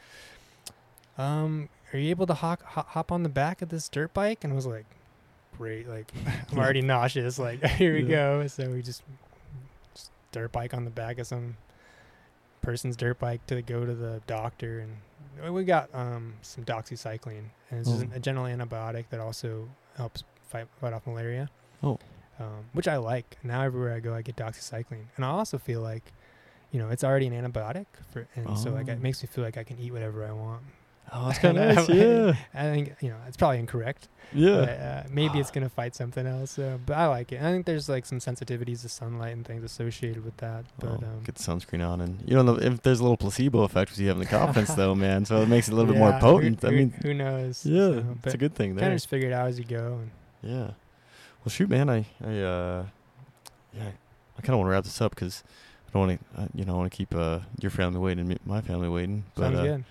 um, 1.18 1.70
are 1.94 2.00
you 2.00 2.10
able 2.10 2.26
to 2.28 2.34
hop 2.34 2.62
hop 2.64 3.12
on 3.12 3.24
the 3.24 3.30
back 3.30 3.62
of 3.62 3.70
this 3.70 3.88
dirt 3.90 4.14
bike? 4.14 4.44
And 4.44 4.52
I 4.54 4.56
was 4.56 4.66
like, 4.66 4.86
great. 5.58 5.88
Like 5.88 6.12
I'm 6.52 6.58
already 6.60 6.82
nauseous. 6.82 7.38
Like 7.40 7.64
here 7.66 7.94
we 7.94 8.02
Yeah. 8.04 8.08
go. 8.40 8.48
So 8.48 8.70
we 8.70 8.82
just 8.82 9.04
dirt 10.34 10.52
bike 10.52 10.74
on 10.74 10.84
the 10.84 10.92
back 10.92 11.18
of 11.20 11.28
some 11.28 11.56
person's 12.62 12.98
dirt 12.98 13.20
bike 13.20 13.46
to 13.48 13.62
go 13.62 13.86
to 13.86 13.94
the 13.94 14.22
doctor, 14.28 14.80
and 15.42 15.54
we 15.54 15.64
got 15.64 15.90
um 15.96 16.34
some 16.42 16.66
doxycycline, 16.66 17.46
and 17.70 17.80
it's 17.80 17.90
just 17.90 18.06
Oh. 18.06 18.16
a 18.16 18.20
general 18.20 18.46
antibiotic 18.46 19.06
that 19.12 19.22
also 19.22 19.70
helps 19.96 20.24
fight 20.50 20.68
fight 20.82 20.92
off 20.94 21.08
malaria. 21.08 21.50
Oh. 21.82 21.98
Um, 22.40 22.66
which 22.74 22.88
I 22.88 22.98
like. 22.98 23.38
Now 23.44 23.62
everywhere 23.62 23.94
I 23.94 24.00
go, 24.00 24.14
I 24.14 24.22
get 24.24 24.36
doxycycline, 24.36 25.06
and 25.16 25.24
I 25.24 25.30
also 25.30 25.58
feel 25.60 25.82
like, 25.82 26.12
you 26.72 26.80
know, 26.80 26.90
it's 26.90 27.04
already 27.04 27.28
an 27.28 27.34
antibiotic 27.34 27.86
for, 28.12 28.28
and 28.36 28.58
so 28.58 28.72
like 28.72 28.90
Oh. 28.90 28.94
it 28.94 29.02
makes 29.02 29.22
me 29.22 29.28
feel 29.32 29.44
like 29.44 29.58
I 29.58 29.64
can 29.64 29.78
eat 29.80 29.92
whatever 29.94 30.26
I 30.26 30.32
want. 30.32 30.64
Oh, 31.14 31.26
that's 31.28 31.40
kind 31.40 31.58
of 31.58 31.76
nice. 31.76 31.90
I- 31.90 31.94
Yeah. 31.94 32.36
I 32.54 32.64
think 32.64 32.96
you 33.02 33.10
know 33.10 33.18
it's 33.28 33.38
probably 33.38 33.60
incorrect. 33.60 34.08
Yeah. 34.36 34.62
But, 34.62 34.70
uh, 34.70 35.04
maybe 35.12 35.40
it's 35.40 35.52
gonna 35.56 35.70
fight 35.70 35.96
something 35.96 36.26
else. 36.26 36.52
So, 36.52 36.80
but 36.86 36.98
I 36.98 37.08
like 37.08 37.32
it. 37.32 37.40
I 37.42 37.52
think 37.52 37.66
there's 37.66 37.88
like 37.88 38.06
some 38.06 38.20
sensitivities 38.20 38.82
to 38.82 38.90
sunlight 38.90 39.34
and 39.34 39.46
things 39.46 39.64
associated 39.64 40.26
with 40.26 40.38
that. 40.38 40.66
But 40.80 40.90
Oh, 40.90 40.94
um, 40.96 41.24
get 41.24 41.36
the 41.36 41.44
sunscreen 41.44 41.88
on, 41.88 42.02
and 42.02 42.20
you 42.26 42.36
don't 42.36 42.46
know 42.46 42.58
if 42.60 42.82
there's 42.82 43.00
a 43.00 43.04
little 43.04 43.18
placebo 43.18 43.62
effect 43.62 43.92
with 43.92 44.00
you 44.00 44.08
having 44.08 44.24
the 44.24 44.30
confidence, 44.30 44.74
though, 44.76 44.96
man. 44.96 45.26
So 45.26 45.42
it 45.42 45.50
makes 45.50 45.68
it 45.68 45.74
a 45.74 45.76
little 45.76 45.92
bit 45.94 46.00
more 46.00 46.14
potent. 46.20 46.62
Who, 46.62 46.68
I 46.68 46.72
mean, 46.72 46.90
who 47.04 47.14
knows? 47.14 47.66
yeah, 47.66 47.90
So, 48.02 48.18
it's 48.24 48.34
a 48.34 48.38
good 48.38 48.56
thing 48.56 48.76
Kind 48.76 48.88
of 48.88 48.96
just 48.96 49.10
figure 49.10 49.30
it 49.30 49.34
out 49.34 49.48
as 49.48 49.60
you 49.60 49.66
go. 49.66 50.00
And 50.02 50.12
Yeah. 50.42 50.72
Well, 51.44 51.50
shoot, 51.50 51.70
man. 51.70 51.90
I, 51.90 52.06
I, 52.26 52.40
uh, 52.40 52.86
yeah, 53.74 53.92
I 54.38 54.42
kind 54.42 54.52
of 54.54 54.60
want 54.60 54.68
to 54.68 54.72
wrap 54.72 54.84
this 54.86 55.02
up 55.02 55.14
because 55.14 55.44
I 55.88 55.92
don't 55.92 56.08
want 56.08 56.20
to, 56.36 56.42
uh, 56.42 56.48
you 56.56 56.66
know, 56.66 56.74
I 56.74 56.78
want 56.78 56.92
to 56.92 56.98
keep 56.98 57.14
uh, 57.14 57.40
your 57.62 57.72
family 57.72 58.00
waiting, 58.00 58.32
and 58.32 58.40
my 58.46 58.62
family 58.62 58.90
waiting. 58.90 59.26
But 59.36 59.42
sounds 59.42 59.58
uh, 59.58 59.64
good. 59.64 59.84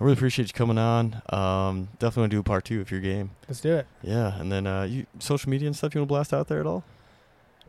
I 0.00 0.04
really 0.04 0.14
appreciate 0.14 0.46
you 0.48 0.52
coming 0.54 0.78
on. 0.78 1.22
Um, 1.30 1.88
definitely 1.98 2.20
want 2.22 2.30
to 2.30 2.36
do 2.36 2.40
a 2.40 2.44
part 2.44 2.64
two 2.64 2.80
if 2.80 2.90
you're 2.90 3.00
game. 3.00 3.30
Let's 3.48 3.60
do 3.60 3.74
it. 3.74 3.86
Yeah, 4.02 4.38
and 4.38 4.50
then 4.52 4.66
uh, 4.66 4.82
you 4.84 5.06
social 5.18 5.50
media 5.50 5.66
and 5.66 5.76
stuff. 5.76 5.94
You 5.94 6.00
want 6.00 6.08
to 6.08 6.12
blast 6.12 6.32
out 6.32 6.46
there 6.46 6.60
at 6.60 6.66
all? 6.66 6.84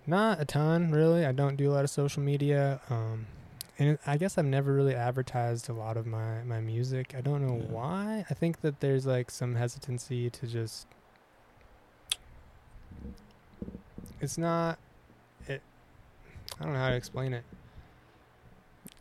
Not 0.06 0.40
a 0.40 0.46
ton, 0.46 0.92
really. 0.92 1.26
I 1.26 1.32
don't 1.32 1.56
do 1.56 1.72
a 1.72 1.74
lot 1.74 1.84
of 1.84 1.90
social 1.90 2.22
media. 2.22 2.82
Um, 2.90 3.26
and 3.80 3.98
I 4.06 4.18
guess 4.18 4.38
I've 4.38 4.46
never 4.46 4.74
really 4.74 4.94
advertised 4.94 5.70
a 5.70 5.74
lot 5.74 5.98
of 5.98 6.06
my, 6.06 6.44
my 6.44 6.60
music. 6.60 7.16
I 7.18 7.22
don't 7.22 7.46
know 7.48 7.56
Yeah. 7.58 7.72
why. 7.72 8.26
I 8.30 8.34
think 8.36 8.62
that 8.62 8.80
there's 8.80 9.06
like 9.08 9.32
some 9.32 9.56
hesitancy 9.56 10.30
to 10.30 10.46
just. 10.48 10.86
It's 14.22 14.38
not. 14.38 14.78
It. 15.48 15.62
I 16.60 16.64
don't 16.64 16.74
know 16.74 16.80
how 16.80 16.90
to 16.90 16.96
explain 16.96 17.34
it. 17.34 17.44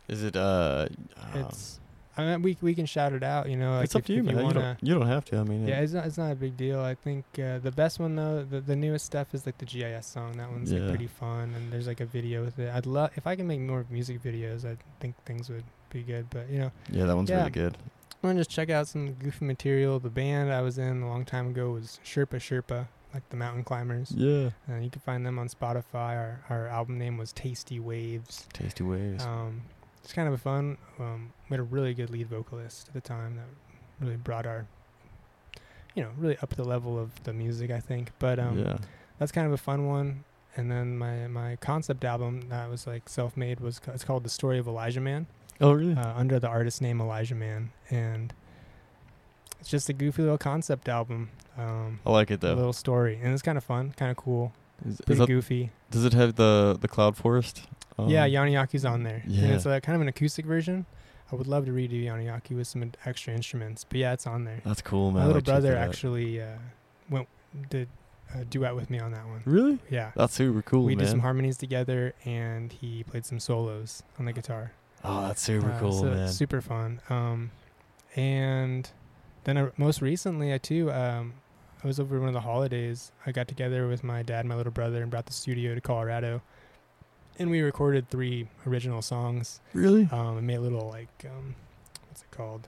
Is 0.07 0.23
it? 0.23 0.35
Uh, 0.35 0.87
um, 1.17 1.41
It's. 1.45 1.79
I 2.19 2.25
mean, 2.35 2.41
we 2.41 2.57
we 2.61 2.75
can 2.75 2.85
shout 2.85 3.13
it 3.13 3.23
out. 3.23 3.49
You 3.49 3.55
know, 3.57 3.75
like 3.75 3.85
it's 3.85 3.95
up 3.95 4.05
to 4.05 4.13
you, 4.13 4.23
man. 4.23 4.37
You, 4.37 4.43
wanna, 4.43 4.61
don't, 4.61 4.83
you 4.87 4.93
don't 4.97 5.07
have 5.07 5.25
to. 5.25 5.37
I 5.37 5.43
mean, 5.43 5.67
yeah, 5.67 5.79
it's 5.81 5.93
not, 5.93 6.05
it's 6.05 6.17
not 6.17 6.31
a 6.31 6.35
big 6.35 6.55
deal. 6.57 6.79
I 6.81 6.95
think 6.95 7.25
uh, 7.37 7.59
the 7.59 7.71
best 7.71 7.99
one 7.99 8.15
though, 8.15 8.43
the, 8.43 8.61
the 8.61 8.75
newest 8.75 9.05
stuff 9.05 9.33
is 9.33 9.45
like 9.45 9.57
the 9.57 9.65
GIS 9.65 10.05
song. 10.05 10.33
That 10.37 10.51
one's 10.51 10.71
Yeah. 10.71 10.79
like 10.81 10.89
pretty 10.89 11.07
fun, 11.07 11.53
and 11.55 11.71
there's 11.71 11.87
like 11.87 12.01
a 12.01 12.05
video 12.05 12.43
with 12.43 12.59
it. 12.59 12.73
I'd 12.73 12.85
love 12.85 13.11
if 13.15 13.25
I 13.27 13.35
can 13.35 13.47
make 13.47 13.59
more 13.61 13.85
music 13.89 14.21
videos. 14.23 14.65
I 14.65 14.77
think 14.99 15.15
things 15.25 15.49
would 15.49 15.63
be 15.91 16.03
good. 16.03 16.29
But 16.29 16.49
you 16.49 16.59
know, 16.59 16.71
yeah, 16.91 17.05
that 17.05 17.15
one's 17.15 17.29
Yeah. 17.29 17.37
really 17.39 17.51
good. 17.51 17.77
I'm 18.21 18.29
gonna 18.31 18.39
just 18.41 18.49
check 18.49 18.69
out 18.69 18.87
some 18.87 19.13
goofy 19.13 19.45
material. 19.45 19.99
The 19.99 20.09
band 20.09 20.51
I 20.51 20.61
was 20.61 20.77
in 20.77 21.01
a 21.03 21.07
long 21.07 21.23
time 21.25 21.47
ago 21.47 21.71
was 21.71 21.99
Sherpa 22.03 22.35
Sherpa, 22.37 22.87
like 23.13 23.27
the 23.29 23.37
mountain 23.37 23.63
climbers. 23.63 24.11
Yeah, 24.11 24.49
Uh, 24.69 24.75
you 24.75 24.89
can 24.89 24.99
find 25.01 25.25
them 25.25 25.39
on 25.39 25.47
Spotify. 25.47 26.17
Our 26.17 26.41
our 26.49 26.67
album 26.67 26.97
name 26.97 27.17
was 27.17 27.31
Tasty 27.31 27.79
Waves. 27.79 28.45
tasty 28.51 28.83
waves. 28.83 29.23
Um, 29.23 29.61
it's 30.03 30.11
kind 30.11 30.27
of 30.27 30.33
a 30.33 30.37
fun. 30.37 30.77
Um, 30.99 31.31
we 31.49 31.55
had 31.55 31.59
a 31.59 31.63
really 31.63 31.93
good 31.93 32.09
lead 32.09 32.27
vocalist 32.29 32.87
at 32.89 32.93
the 32.93 33.01
time 33.01 33.35
that 33.35 33.45
really 34.05 34.15
brought 34.17 34.45
our, 34.45 34.65
you 35.95 36.03
know, 36.03 36.09
really 36.17 36.37
up 36.41 36.51
the 36.51 36.63
level 36.63 36.97
of 36.99 37.23
the 37.23 37.33
music. 37.33 37.71
I 37.71 37.79
think, 37.79 38.11
but 38.19 38.39
um, 38.39 38.59
yeah. 38.59 38.77
that's 39.17 39.31
kind 39.31 39.47
of 39.47 39.53
a 39.53 39.57
fun 39.57 39.87
one. 39.87 40.23
And 40.55 40.71
then 40.71 40.97
my 40.97 41.27
my 41.27 41.55
concept 41.57 42.03
album 42.03 42.49
that 42.49 42.69
was 42.69 42.85
like 42.87 43.07
self 43.09 43.37
made 43.37 43.59
was 43.59 43.79
it's 43.87 44.03
called 44.03 44.23
The 44.23 44.29
Story 44.29 44.57
of 44.59 44.67
Elijah 44.67 44.99
Man 45.01 45.27
Oh, 45.61 45.71
really? 45.73 45.93
uh, 45.93 46.13
under 46.15 46.39
the 46.39 46.47
artist 46.47 46.81
name 46.81 46.99
Elijah 47.01 47.35
Man, 47.35 47.71
and 47.89 48.33
it's 49.59 49.69
just 49.69 49.89
a 49.89 49.93
goofy 49.93 50.21
little 50.23 50.37
concept 50.37 50.87
album. 50.89 51.29
Um, 51.57 51.99
I 52.05 52.11
like 52.11 52.31
it 52.31 52.35
a 52.35 52.37
though. 52.37 52.53
little 52.55 52.73
story, 52.73 53.19
and 53.21 53.33
it's 53.33 53.41
kind 53.41 53.57
of 53.57 53.63
fun, 53.63 53.93
kind 53.97 54.09
of 54.09 54.17
cool, 54.17 54.53
Is, 54.85 54.93
is 54.95 55.01
pretty 55.01 55.19
that, 55.19 55.27
goofy. 55.27 55.71
does 55.91 56.05
it 56.05 56.13
have 56.13 56.35
the 56.35 56.77
the 56.79 56.87
cloud 56.87 57.15
forest? 57.17 57.63
yeah, 58.07 58.23
Um, 58.23 58.29
Yanayacu's 58.31 58.85
on 58.85 59.03
there. 59.03 59.21
And 59.25 59.31
yeah. 59.35 59.47
it's 59.55 59.65
uh, 59.65 59.79
kind 59.81 59.95
of 59.97 60.01
an 60.01 60.07
acoustic 60.07 60.45
version. 60.45 60.85
I 61.31 61.35
would 61.35 61.47
love 61.47 61.65
to 61.65 61.71
redo 61.71 62.03
Yanayacu 62.03 62.51
with 62.57 62.67
some 62.67 62.91
extra 63.05 63.33
instruments, 63.33 63.85
but 63.87 63.97
yeah, 63.99 64.13
it's 64.13 64.25
on 64.27 64.45
there. 64.45 64.61
That's 64.65 64.81
cool, 64.81 65.11
man. 65.11 65.21
My 65.21 65.27
little 65.27 65.41
brother 65.41 65.75
actually 65.77 66.41
uh, 66.41 66.47
went 67.09 67.27
did 67.69 67.87
a 68.35 68.45
duet 68.45 68.75
with 68.75 68.89
me 68.89 68.99
on 68.99 69.11
that 69.11 69.25
one. 69.27 69.41
Really? 69.45 69.79
Yeah, 69.89 70.11
That's 70.15 70.33
super 70.33 70.61
cool, 70.61 70.83
we 70.85 70.95
man. 70.95 71.05
did 71.05 71.11
some 71.11 71.19
harmonies 71.21 71.57
together, 71.57 72.13
and 72.25 72.71
he 72.71 73.03
played 73.03 73.25
some 73.25 73.39
solos 73.39 74.03
on 74.19 74.25
the 74.25 74.33
guitar. 74.33 74.71
oh, 75.03 75.27
that's 75.27 75.41
super 75.41 75.71
Uh, 75.71 75.79
cool, 75.79 75.91
so 75.93 76.05
man. 76.05 76.27
Super 76.29 76.61
fun. 76.61 77.01
Um, 77.09 77.51
and 78.15 78.89
then 79.45 79.57
I, 79.57 79.69
most 79.77 80.01
recently, 80.01 80.53
I 80.53 80.57
too, 80.57 80.91
um, 80.91 81.33
I 81.83 81.87
was 81.87 81.99
over 81.99 82.19
one 82.19 82.27
of 82.27 82.33
the 82.33 82.41
holidays. 82.41 83.11
I 83.25 83.31
got 83.31 83.47
together 83.47 83.87
with 83.87 84.03
my 84.03 84.21
dad, 84.23 84.45
my 84.45 84.55
little 84.55 84.71
brother, 84.71 85.01
and 85.01 85.09
brought 85.09 85.25
the 85.25 85.33
studio 85.33 85.73
to 85.75 85.81
Colorado, 85.81 86.41
and 87.39 87.49
we 87.49 87.61
recorded 87.61 88.09
three 88.09 88.47
original 88.67 89.01
songs. 89.01 89.59
really? 89.73 90.07
Um, 90.11 90.37
and 90.37 90.45
made 90.47 90.55
a 90.57 90.61
little 90.61 90.87
like, 90.89 91.25
um, 91.25 91.55
what's 92.07 92.21
it 92.21 92.31
called? 92.31 92.67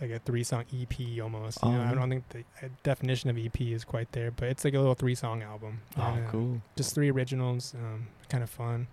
Like 0.00 0.10
a 0.10 0.18
three-song 0.20 0.64
EP 0.72 1.20
almost. 1.20 1.58
You 1.62 1.70
know, 1.72 1.80
I 1.82 1.90
Oh. 1.90 1.94
don't 1.96 2.08
think 2.08 2.28
the 2.28 2.44
uh, 2.64 2.68
definition 2.84 3.30
of 3.30 3.36
EP 3.38 3.60
is 3.60 3.84
quite 3.84 4.12
there, 4.12 4.30
but 4.30 4.48
it's 4.48 4.64
like 4.64 4.74
a 4.74 4.78
little 4.78 4.94
three-song 4.94 5.42
album. 5.42 5.80
oh, 5.96 6.18
cool. 6.30 6.62
Just 6.76 6.94
three 6.94 7.10
originals. 7.10 7.74
Um, 7.74 8.06
kind 8.28 8.44
of 8.44 8.50
fun. 8.50 8.86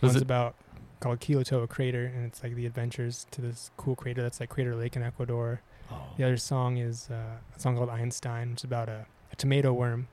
Was 0.00 0.10
One's 0.10 0.16
it? 0.16 0.22
about 0.22 0.54
called 1.00 1.18
Quilotoa 1.20 1.66
Crater, 1.68 2.04
and 2.06 2.24
it's 2.24 2.42
like 2.42 2.54
the 2.54 2.66
adventures 2.66 3.26
to 3.32 3.40
this 3.40 3.70
cool 3.76 3.96
crater 3.96 4.22
that's 4.22 4.38
like 4.40 4.48
Crater 4.48 4.76
Lake 4.76 4.94
in 4.94 5.02
Ecuador. 5.02 5.60
Oh, 5.90 6.02
The 6.16 6.24
other 6.24 6.36
song 6.36 6.76
is 6.76 7.08
uh, 7.10 7.38
a 7.56 7.60
song 7.60 7.76
called 7.76 7.90
Einstein, 7.90 8.50
which 8.50 8.60
is 8.60 8.64
about 8.64 8.88
a, 8.88 9.06
a 9.32 9.36
tomato 9.36 9.72
worm 9.72 10.06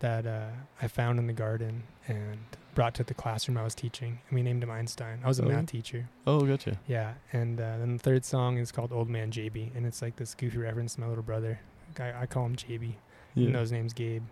that 0.00 0.26
uh, 0.26 0.48
I 0.82 0.88
found 0.88 1.18
in 1.20 1.26
the 1.28 1.32
garden 1.32 1.84
and 2.08 2.38
brought 2.74 2.94
to 2.94 3.04
the 3.04 3.14
classroom 3.14 3.56
I 3.58 3.62
was 3.64 3.74
teaching, 3.74 4.18
and 4.28 4.34
we 4.34 4.42
named 4.42 4.62
him 4.62 4.70
Einstein. 4.70 5.20
I 5.24 5.28
was 5.28 5.38
a 5.38 5.44
Oh. 5.44 5.48
math 5.48 5.66
teacher. 5.66 6.08
oh, 6.26 6.40
gotcha. 6.46 6.78
Yeah, 6.86 7.14
and 7.32 7.60
uh, 7.60 7.78
then 7.78 7.92
the 7.96 8.02
third 8.02 8.24
song 8.24 8.58
is 8.58 8.72
called 8.72 8.92
Old 8.92 9.08
Man 9.08 9.30
JB, 9.30 9.74
and 9.76 9.86
it's 9.86 10.02
like 10.02 10.16
this 10.16 10.34
goofy 10.34 10.58
reference 10.58 10.94
to 10.94 11.00
my 11.00 11.06
little 11.08 11.22
brother. 11.22 11.60
I, 11.98 12.22
I 12.22 12.26
call 12.26 12.46
him 12.46 12.56
JB, 12.56 12.94
Yeah. 13.34 13.42
even 13.42 13.52
though 13.52 13.60
his 13.60 13.72
name's 13.72 13.92
Gabe. 13.92 14.22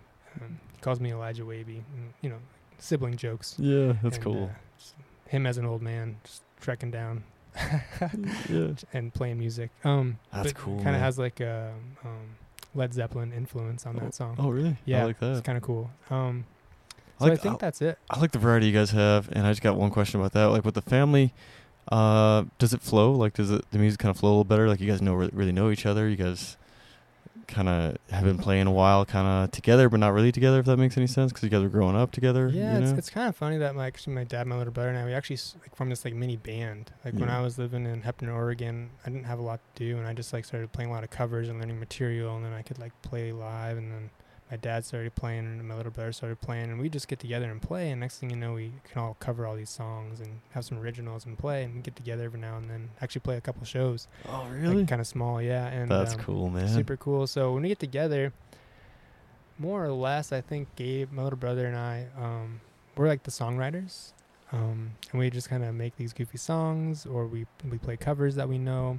Um, 0.40 0.59
he 0.73 0.78
calls 0.81 0.98
me 1.01 1.12
Elijah 1.12 1.44
Waby, 1.44 1.85
and, 1.94 2.12
you 2.23 2.31
know, 2.31 2.39
sibling 2.78 3.16
jokes. 3.16 3.55
yeah, 3.59 3.94
that's 4.02 4.16
And, 4.16 4.24
cool. 4.24 4.44
uh, 4.44 5.28
him 5.28 5.47
as 5.47 5.59
an 5.59 5.64
old 5.66 5.82
man, 5.82 6.16
just 6.24 6.43
trekking 6.60 6.90
down 6.90 7.24
yeah. 8.48 8.69
and 8.93 9.12
playing 9.14 9.39
music. 9.39 9.70
Um, 9.85 10.19
That's 10.32 10.52
cool, 10.52 10.82
Kind 10.82 10.97
of 10.97 11.02
has 11.02 11.19
like 11.19 11.40
a 11.40 11.73
um, 12.05 12.36
Led 12.74 12.93
Zeppelin 12.94 13.32
influence 13.32 13.86
on 13.86 13.97
that 13.97 14.14
song. 14.14 14.36
Oh, 14.39 14.48
really? 14.51 14.77
yeah, 14.85 15.02
I 15.02 15.05
like 15.06 15.23
it's 15.23 15.40
kind 15.43 15.56
of 15.59 15.62
cool. 15.64 15.90
Um, 16.10 16.44
so 17.22 17.28
like, 17.30 17.38
I 17.38 17.42
think 17.42 17.54
I, 17.54 17.58
that's 17.58 17.82
it. 17.82 17.98
I 18.10 18.20
like 18.20 18.32
the 18.32 18.38
variety 18.38 18.66
you 18.66 18.72
guys 18.72 18.90
have, 18.90 19.28
and 19.32 19.46
I 19.46 19.50
just 19.50 19.62
got 19.62 19.76
one 19.76 19.90
question 19.90 20.20
about 20.20 20.32
that. 20.32 20.44
Like 20.46 20.64
with 20.64 20.74
the 20.74 20.82
family, 20.82 21.32
uh, 21.90 22.44
does 22.58 22.72
it 22.72 22.80
flow? 22.80 23.12
Like, 23.12 23.34
does 23.34 23.50
it 23.50 23.70
the 23.70 23.78
music 23.78 24.00
kind 24.00 24.10
of 24.10 24.18
flow 24.18 24.30
a 24.30 24.32
little 24.32 24.44
better? 24.44 24.68
Like, 24.68 24.80
you 24.80 24.90
guys 24.90 25.02
know 25.02 25.14
really 25.14 25.52
know 25.52 25.70
each 25.70 25.86
other. 25.86 26.08
You 26.08 26.16
guys 26.16 26.56
kind 27.48 27.68
of 27.68 27.98
have 28.10 28.24
been 28.24 28.38
playing 28.38 28.66
a 28.66 28.72
while, 28.72 29.04
kind 29.04 29.26
of 29.26 29.50
together, 29.50 29.88
but 29.88 30.00
not 30.00 30.12
really 30.12 30.32
together. 30.32 30.60
If 30.60 30.66
that 30.66 30.76
makes 30.78 30.96
any 30.96 31.06
sense, 31.06 31.32
because 31.32 31.44
you 31.44 31.50
guys 31.50 31.62
were 31.62 31.68
growing 31.68 31.96
up 31.96 32.10
together. 32.10 32.48
Yeah, 32.48 32.78
it's, 32.78 32.92
know? 32.92 32.98
it's 32.98 33.10
kind 33.10 33.28
of 33.28 33.36
funny 33.36 33.58
that 33.58 33.74
my 33.74 33.86
actually 33.86 34.14
my 34.14 34.24
dad, 34.24 34.46
my 34.46 34.56
little 34.56 34.72
brother, 34.72 34.90
and 34.90 34.98
I 34.98 35.04
we 35.04 35.12
actually 35.12 35.38
like 35.60 35.74
formed 35.74 35.92
this 35.92 36.04
like 36.04 36.14
mini 36.14 36.36
band. 36.36 36.90
Like 37.04 37.14
when 37.14 37.28
I 37.28 37.40
was 37.40 37.58
living 37.58 37.84
in 37.86 38.02
Heppner, 38.02 38.34
Oregon, 38.34 38.90
I 39.04 39.10
didn't 39.10 39.24
have 39.24 39.38
a 39.38 39.42
lot 39.42 39.60
to 39.74 39.84
do, 39.84 39.98
and 39.98 40.06
I 40.06 40.14
just 40.14 40.32
like 40.32 40.44
started 40.44 40.72
playing 40.72 40.90
a 40.90 40.92
lot 40.92 41.04
of 41.04 41.10
covers 41.10 41.48
and 41.48 41.60
learning 41.60 41.78
material, 41.78 42.36
and 42.36 42.44
then 42.44 42.52
I 42.52 42.62
could 42.62 42.78
like 42.78 42.92
play 43.02 43.32
live, 43.32 43.76
and 43.76 43.92
then 43.92 44.10
my 44.52 44.58
dad 44.58 44.84
started 44.84 45.14
playing, 45.14 45.46
and 45.46 45.66
my 45.66 45.74
little 45.74 45.90
brother 45.90 46.12
started 46.12 46.38
playing, 46.42 46.64
and 46.64 46.78
we 46.78 46.90
just 46.90 47.08
get 47.08 47.18
together 47.18 47.50
and 47.50 47.62
play, 47.62 47.90
and 47.90 48.00
next 48.00 48.18
thing 48.18 48.28
you 48.28 48.36
know, 48.36 48.52
we 48.52 48.70
can 48.84 49.00
all 49.00 49.16
cover 49.18 49.46
all 49.46 49.56
these 49.56 49.70
songs 49.70 50.20
and 50.20 50.40
have 50.50 50.62
some 50.62 50.78
originals 50.78 51.24
and 51.24 51.38
play, 51.38 51.64
and 51.64 51.82
get 51.82 51.96
together 51.96 52.24
every 52.24 52.38
now 52.38 52.58
and 52.58 52.68
then, 52.68 52.90
actually 53.00 53.22
play 53.22 53.38
a 53.38 53.40
couple 53.40 53.64
shows, 53.64 54.08
oh, 54.28 54.46
really? 54.48 54.84
kind 54.84 55.00
of 55.00 55.06
small, 55.06 55.40
yeah, 55.40 55.68
and 55.68 55.90
That's 55.90 56.12
um, 56.12 56.20
cool, 56.20 56.50
man. 56.50 56.68
super 56.68 56.98
cool. 56.98 57.26
So 57.26 57.54
when 57.54 57.62
we 57.62 57.70
get 57.70 57.78
together, 57.78 58.34
more 59.58 59.86
or 59.86 59.92
less, 59.92 60.32
I 60.32 60.42
think 60.42 60.68
Gabe, 60.76 61.10
my 61.10 61.22
little 61.22 61.38
brother, 61.38 61.66
and 61.66 61.74
I, 61.74 62.08
um, 62.20 62.60
we're 62.94 63.08
like 63.08 63.22
the 63.22 63.30
songwriters, 63.30 64.12
um, 64.52 64.90
and 65.12 65.18
we 65.18 65.30
just 65.30 65.48
kind 65.48 65.64
of 65.64 65.74
make 65.74 65.96
these 65.96 66.12
goofy 66.12 66.36
songs, 66.36 67.06
or 67.06 67.26
we 67.26 67.46
we 67.70 67.78
play 67.78 67.96
covers 67.96 68.34
that 68.34 68.50
we 68.50 68.58
know, 68.58 68.98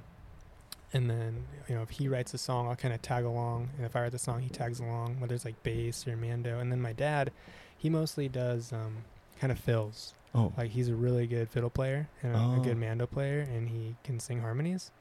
and 0.94 1.10
then 1.10 1.44
you 1.68 1.76
know 1.76 1.82
if 1.82 1.90
he 1.92 2.08
writes 2.08 2.34
a 2.34 2.38
song, 2.38 2.68
I'll 2.68 2.76
kind 2.76 2.94
of 2.94 3.02
tag 3.02 3.26
along, 3.26 3.70
and 3.78 3.86
if 3.86 3.96
I 3.96 4.02
write 4.04 4.12
the 4.12 4.20
song, 4.20 4.42
he 4.42 4.50
tags 4.50 4.80
along, 4.80 5.20
whether 5.20 5.34
it's 5.36 5.46
like 5.46 5.62
bass 5.64 6.08
or 6.08 6.16
mando, 6.16 6.60
and 6.60 6.72
then 6.72 6.82
my 6.82 6.94
dad, 6.94 7.32
he 7.78 7.90
mostly 7.90 8.28
does 8.30 8.72
um, 8.74 9.04
kind 9.40 9.52
of 9.52 9.60
fills. 9.60 10.14
Oh, 10.36 10.52
Like 10.58 10.72
he's 10.72 10.90
a 10.90 10.96
really 10.96 11.28
good 11.28 11.48
fiddle 11.50 11.70
player 11.70 12.08
and 12.24 12.36
a, 12.36 12.40
a 12.40 12.56
Oh. 12.58 12.64
good 12.64 12.78
mando 12.78 13.06
player, 13.06 13.42
and 13.42 13.70
he 13.70 13.96
can 14.04 14.20
sing 14.20 14.42
harmonies. 14.42 14.92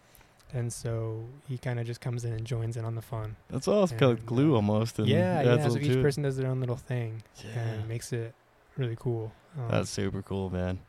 and 0.54 0.70
so 0.70 1.24
he 1.48 1.56
kind 1.56 1.80
of 1.80 1.86
just 1.86 2.02
comes 2.02 2.26
in 2.26 2.32
and 2.34 2.44
joins 2.44 2.76
in 2.76 2.84
on 2.84 2.94
the 2.94 3.00
fun. 3.00 3.36
That's 3.48 3.66
awesome. 3.66 3.96
Kind 3.98 4.12
of 4.12 4.26
glue 4.26 4.52
uh, 4.52 4.56
almost. 4.56 4.98
And 4.98 5.08
yeah, 5.08 5.40
yeah. 5.40 5.66
So 5.66 5.78
each 5.78 6.02
person 6.02 6.22
does 6.24 6.36
their 6.36 6.48
own 6.48 6.60
little 6.60 6.76
thing, 6.76 7.22
Yeah. 7.42 7.58
and 7.58 7.88
makes 7.88 8.12
it 8.12 8.34
really 8.76 8.96
cool. 9.00 9.32
Um, 9.58 9.68
That's 9.70 9.88
super 9.88 10.20
cool, 10.20 10.50
man. 10.50 10.80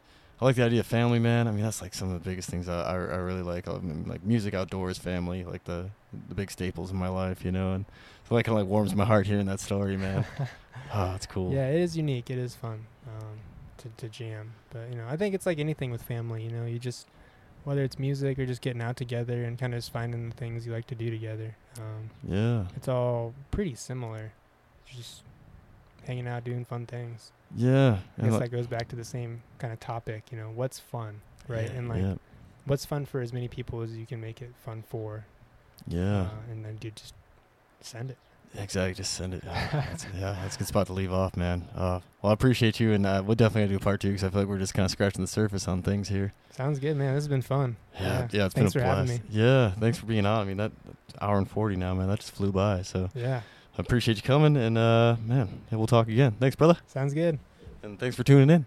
I 0.44 0.46
like 0.48 0.58
the 0.58 0.64
idea 0.64 0.82
of 0.82 0.86
family, 0.86 1.20
man. 1.20 1.48
I 1.48 1.52
mean, 1.52 1.64
that's 1.64 1.82
like 1.82 1.94
some 1.94 2.12
of 2.12 2.22
the 2.22 2.30
biggest 2.30 2.50
things 2.50 2.68
I, 2.68 2.82
I, 2.82 2.94
I 2.96 2.96
really 2.96 3.44
like. 3.44 3.66
I 3.70 3.78
mean, 3.78 4.04
like 4.08 4.26
music, 4.26 4.54
outdoors, 4.54 4.98
family, 4.98 5.46
like 5.46 5.64
the 5.64 5.90
the 6.28 6.36
big 6.36 6.52
staples 6.52 6.92
in 6.92 6.98
my 6.98 7.08
life, 7.08 7.46
you 7.46 7.52
know. 7.54 7.72
And 7.72 7.86
so 8.28 8.36
that 8.36 8.44
kind 8.44 8.58
of 8.58 8.64
like 8.66 8.70
warms 8.70 8.94
my 8.94 9.06
heart 9.06 9.26
hearing 9.26 9.46
that 9.46 9.62
story, 9.62 9.96
man. 9.96 10.26
oh, 10.94 11.12
that's 11.14 11.26
cool. 11.28 11.54
Yeah, 11.54 11.70
it 11.70 11.80
is 11.80 11.96
unique. 11.96 12.30
It 12.30 12.38
is 12.38 12.56
fun 12.56 12.86
um, 13.08 13.38
to 13.78 13.90
to 13.96 14.10
jam. 14.10 14.52
But 14.70 14.90
you 14.92 14.98
know, 14.98 15.08
I 15.08 15.16
think 15.16 15.34
it's 15.34 15.46
like 15.46 15.60
anything 15.60 15.92
with 15.92 16.04
family. 16.04 16.44
You 16.44 16.52
know, 16.52 16.66
you 16.66 16.78
just 16.78 17.08
whether 17.64 17.82
it's 17.82 17.98
music 17.98 18.38
or 18.38 18.46
just 18.46 18.62
getting 18.62 18.82
out 18.82 18.98
together 18.98 19.46
and 19.46 19.58
kind 19.58 19.74
of 19.74 19.78
just 19.78 19.94
finding 19.94 20.28
the 20.30 20.36
things 20.36 20.68
you 20.68 20.74
like 20.74 20.88
to 20.88 20.96
do 20.96 21.10
together. 21.10 21.56
Um, 21.78 22.10
Yeah. 22.28 22.66
it's 22.76 22.90
all 22.90 23.34
pretty 23.50 23.76
similar. 23.76 24.34
Just 24.86 25.24
hanging 26.06 26.28
out, 26.28 26.44
doing 26.44 26.66
fun 26.66 26.86
things. 26.86 27.32
Yeah. 27.56 27.98
I 28.18 28.22
guess 28.24 28.32
like- 28.32 28.42
that 28.42 28.52
goes 28.52 28.68
back 28.68 28.88
to 28.90 28.96
the 28.96 29.04
same 29.06 29.42
kind 29.60 29.74
of 29.74 29.80
topic. 29.80 30.24
You 30.32 30.38
know, 30.38 30.52
what's 30.54 30.80
fun, 30.80 31.22
right? 31.48 31.70
yeah, 31.72 31.78
and 31.78 31.90
like, 31.90 32.02
yeah. 32.02 32.16
what's 32.66 32.86
fun 32.86 33.06
for 33.06 33.22
as 33.22 33.32
many 33.34 33.48
people 33.48 33.82
as 33.82 33.96
you 33.96 34.06
can 34.06 34.22
make 34.22 34.42
it 34.42 34.52
fun 34.66 34.84
for. 34.88 35.26
Yeah. 35.88 36.22
Uh, 36.22 36.30
and 36.52 36.64
then 36.66 36.78
you 36.82 36.92
just 36.92 37.14
send 37.82 38.10
it. 38.12 38.18
Exactly. 38.56 38.94
Just 38.94 39.14
send 39.14 39.34
it. 39.34 39.44
Yeah, 39.44 39.70
that's, 39.90 40.06
yeah, 40.16 40.38
that's 40.42 40.56
a 40.56 40.60
good 40.60 40.68
spot 40.68 40.86
to 40.88 40.94
leave 40.94 41.12
off, 41.12 41.36
man. 41.36 41.68
Uh, 41.76 42.00
well, 42.22 42.30
I 42.30 42.34
appreciate 42.34 42.80
you, 42.80 42.92
and 42.94 43.04
uh, 43.06 43.24
we'll 43.26 43.36
definitely 43.36 43.70
do 43.70 43.78
a 43.78 43.80
part 43.80 44.00
two 44.00 44.10
because 44.10 44.24
I 44.24 44.30
feel 44.30 44.42
like 44.42 44.48
we're 44.48 44.60
just 44.60 44.76
kind 44.76 44.86
of 44.86 44.92
scratching 44.92 45.22
the 45.24 45.28
surface 45.28 45.68
on 45.68 45.82
things 45.82 46.10
here. 46.10 46.34
Sounds 46.52 46.78
good, 46.78 46.96
man. 46.96 47.16
This 47.16 47.24
has 47.24 47.28
been 47.28 47.42
fun. 47.42 47.78
Yeah, 48.00 48.28
yeah, 48.32 48.46
it's 48.46 48.54
Thanks 48.54 48.74
been 48.74 48.82
for 48.82 48.86
a 48.86 48.90
having 48.90 49.06
blast. 49.08 49.24
me. 49.24 49.30
Yeah, 49.32 49.72
thanks 49.72 49.98
for 49.98 50.06
being 50.06 50.28
on. 50.28 50.42
I 50.42 50.44
mean, 50.44 50.58
that, 50.58 50.72
that 50.86 51.24
hour 51.24 51.40
and 51.40 51.50
forty 51.50 51.76
now, 51.76 51.96
man. 51.96 52.08
That 52.08 52.20
just 52.20 52.36
flew 52.36 52.52
by. 52.52 52.84
So 52.84 53.10
Yeah, 53.16 53.42
I 53.78 53.82
appreciate 53.82 54.18
you 54.18 54.24
coming, 54.24 54.56
and 54.56 54.78
uh, 54.78 55.16
man, 55.26 55.62
we'll 55.72 55.88
talk 55.88 56.08
again. 56.08 56.36
Thanks, 56.40 56.56
brother, 56.56 56.78
sounds 56.88 57.14
good. 57.14 57.40
and 57.82 58.00
thanks 58.00 58.16
for 58.16 58.24
tuning 58.24 58.50
in. 58.50 58.66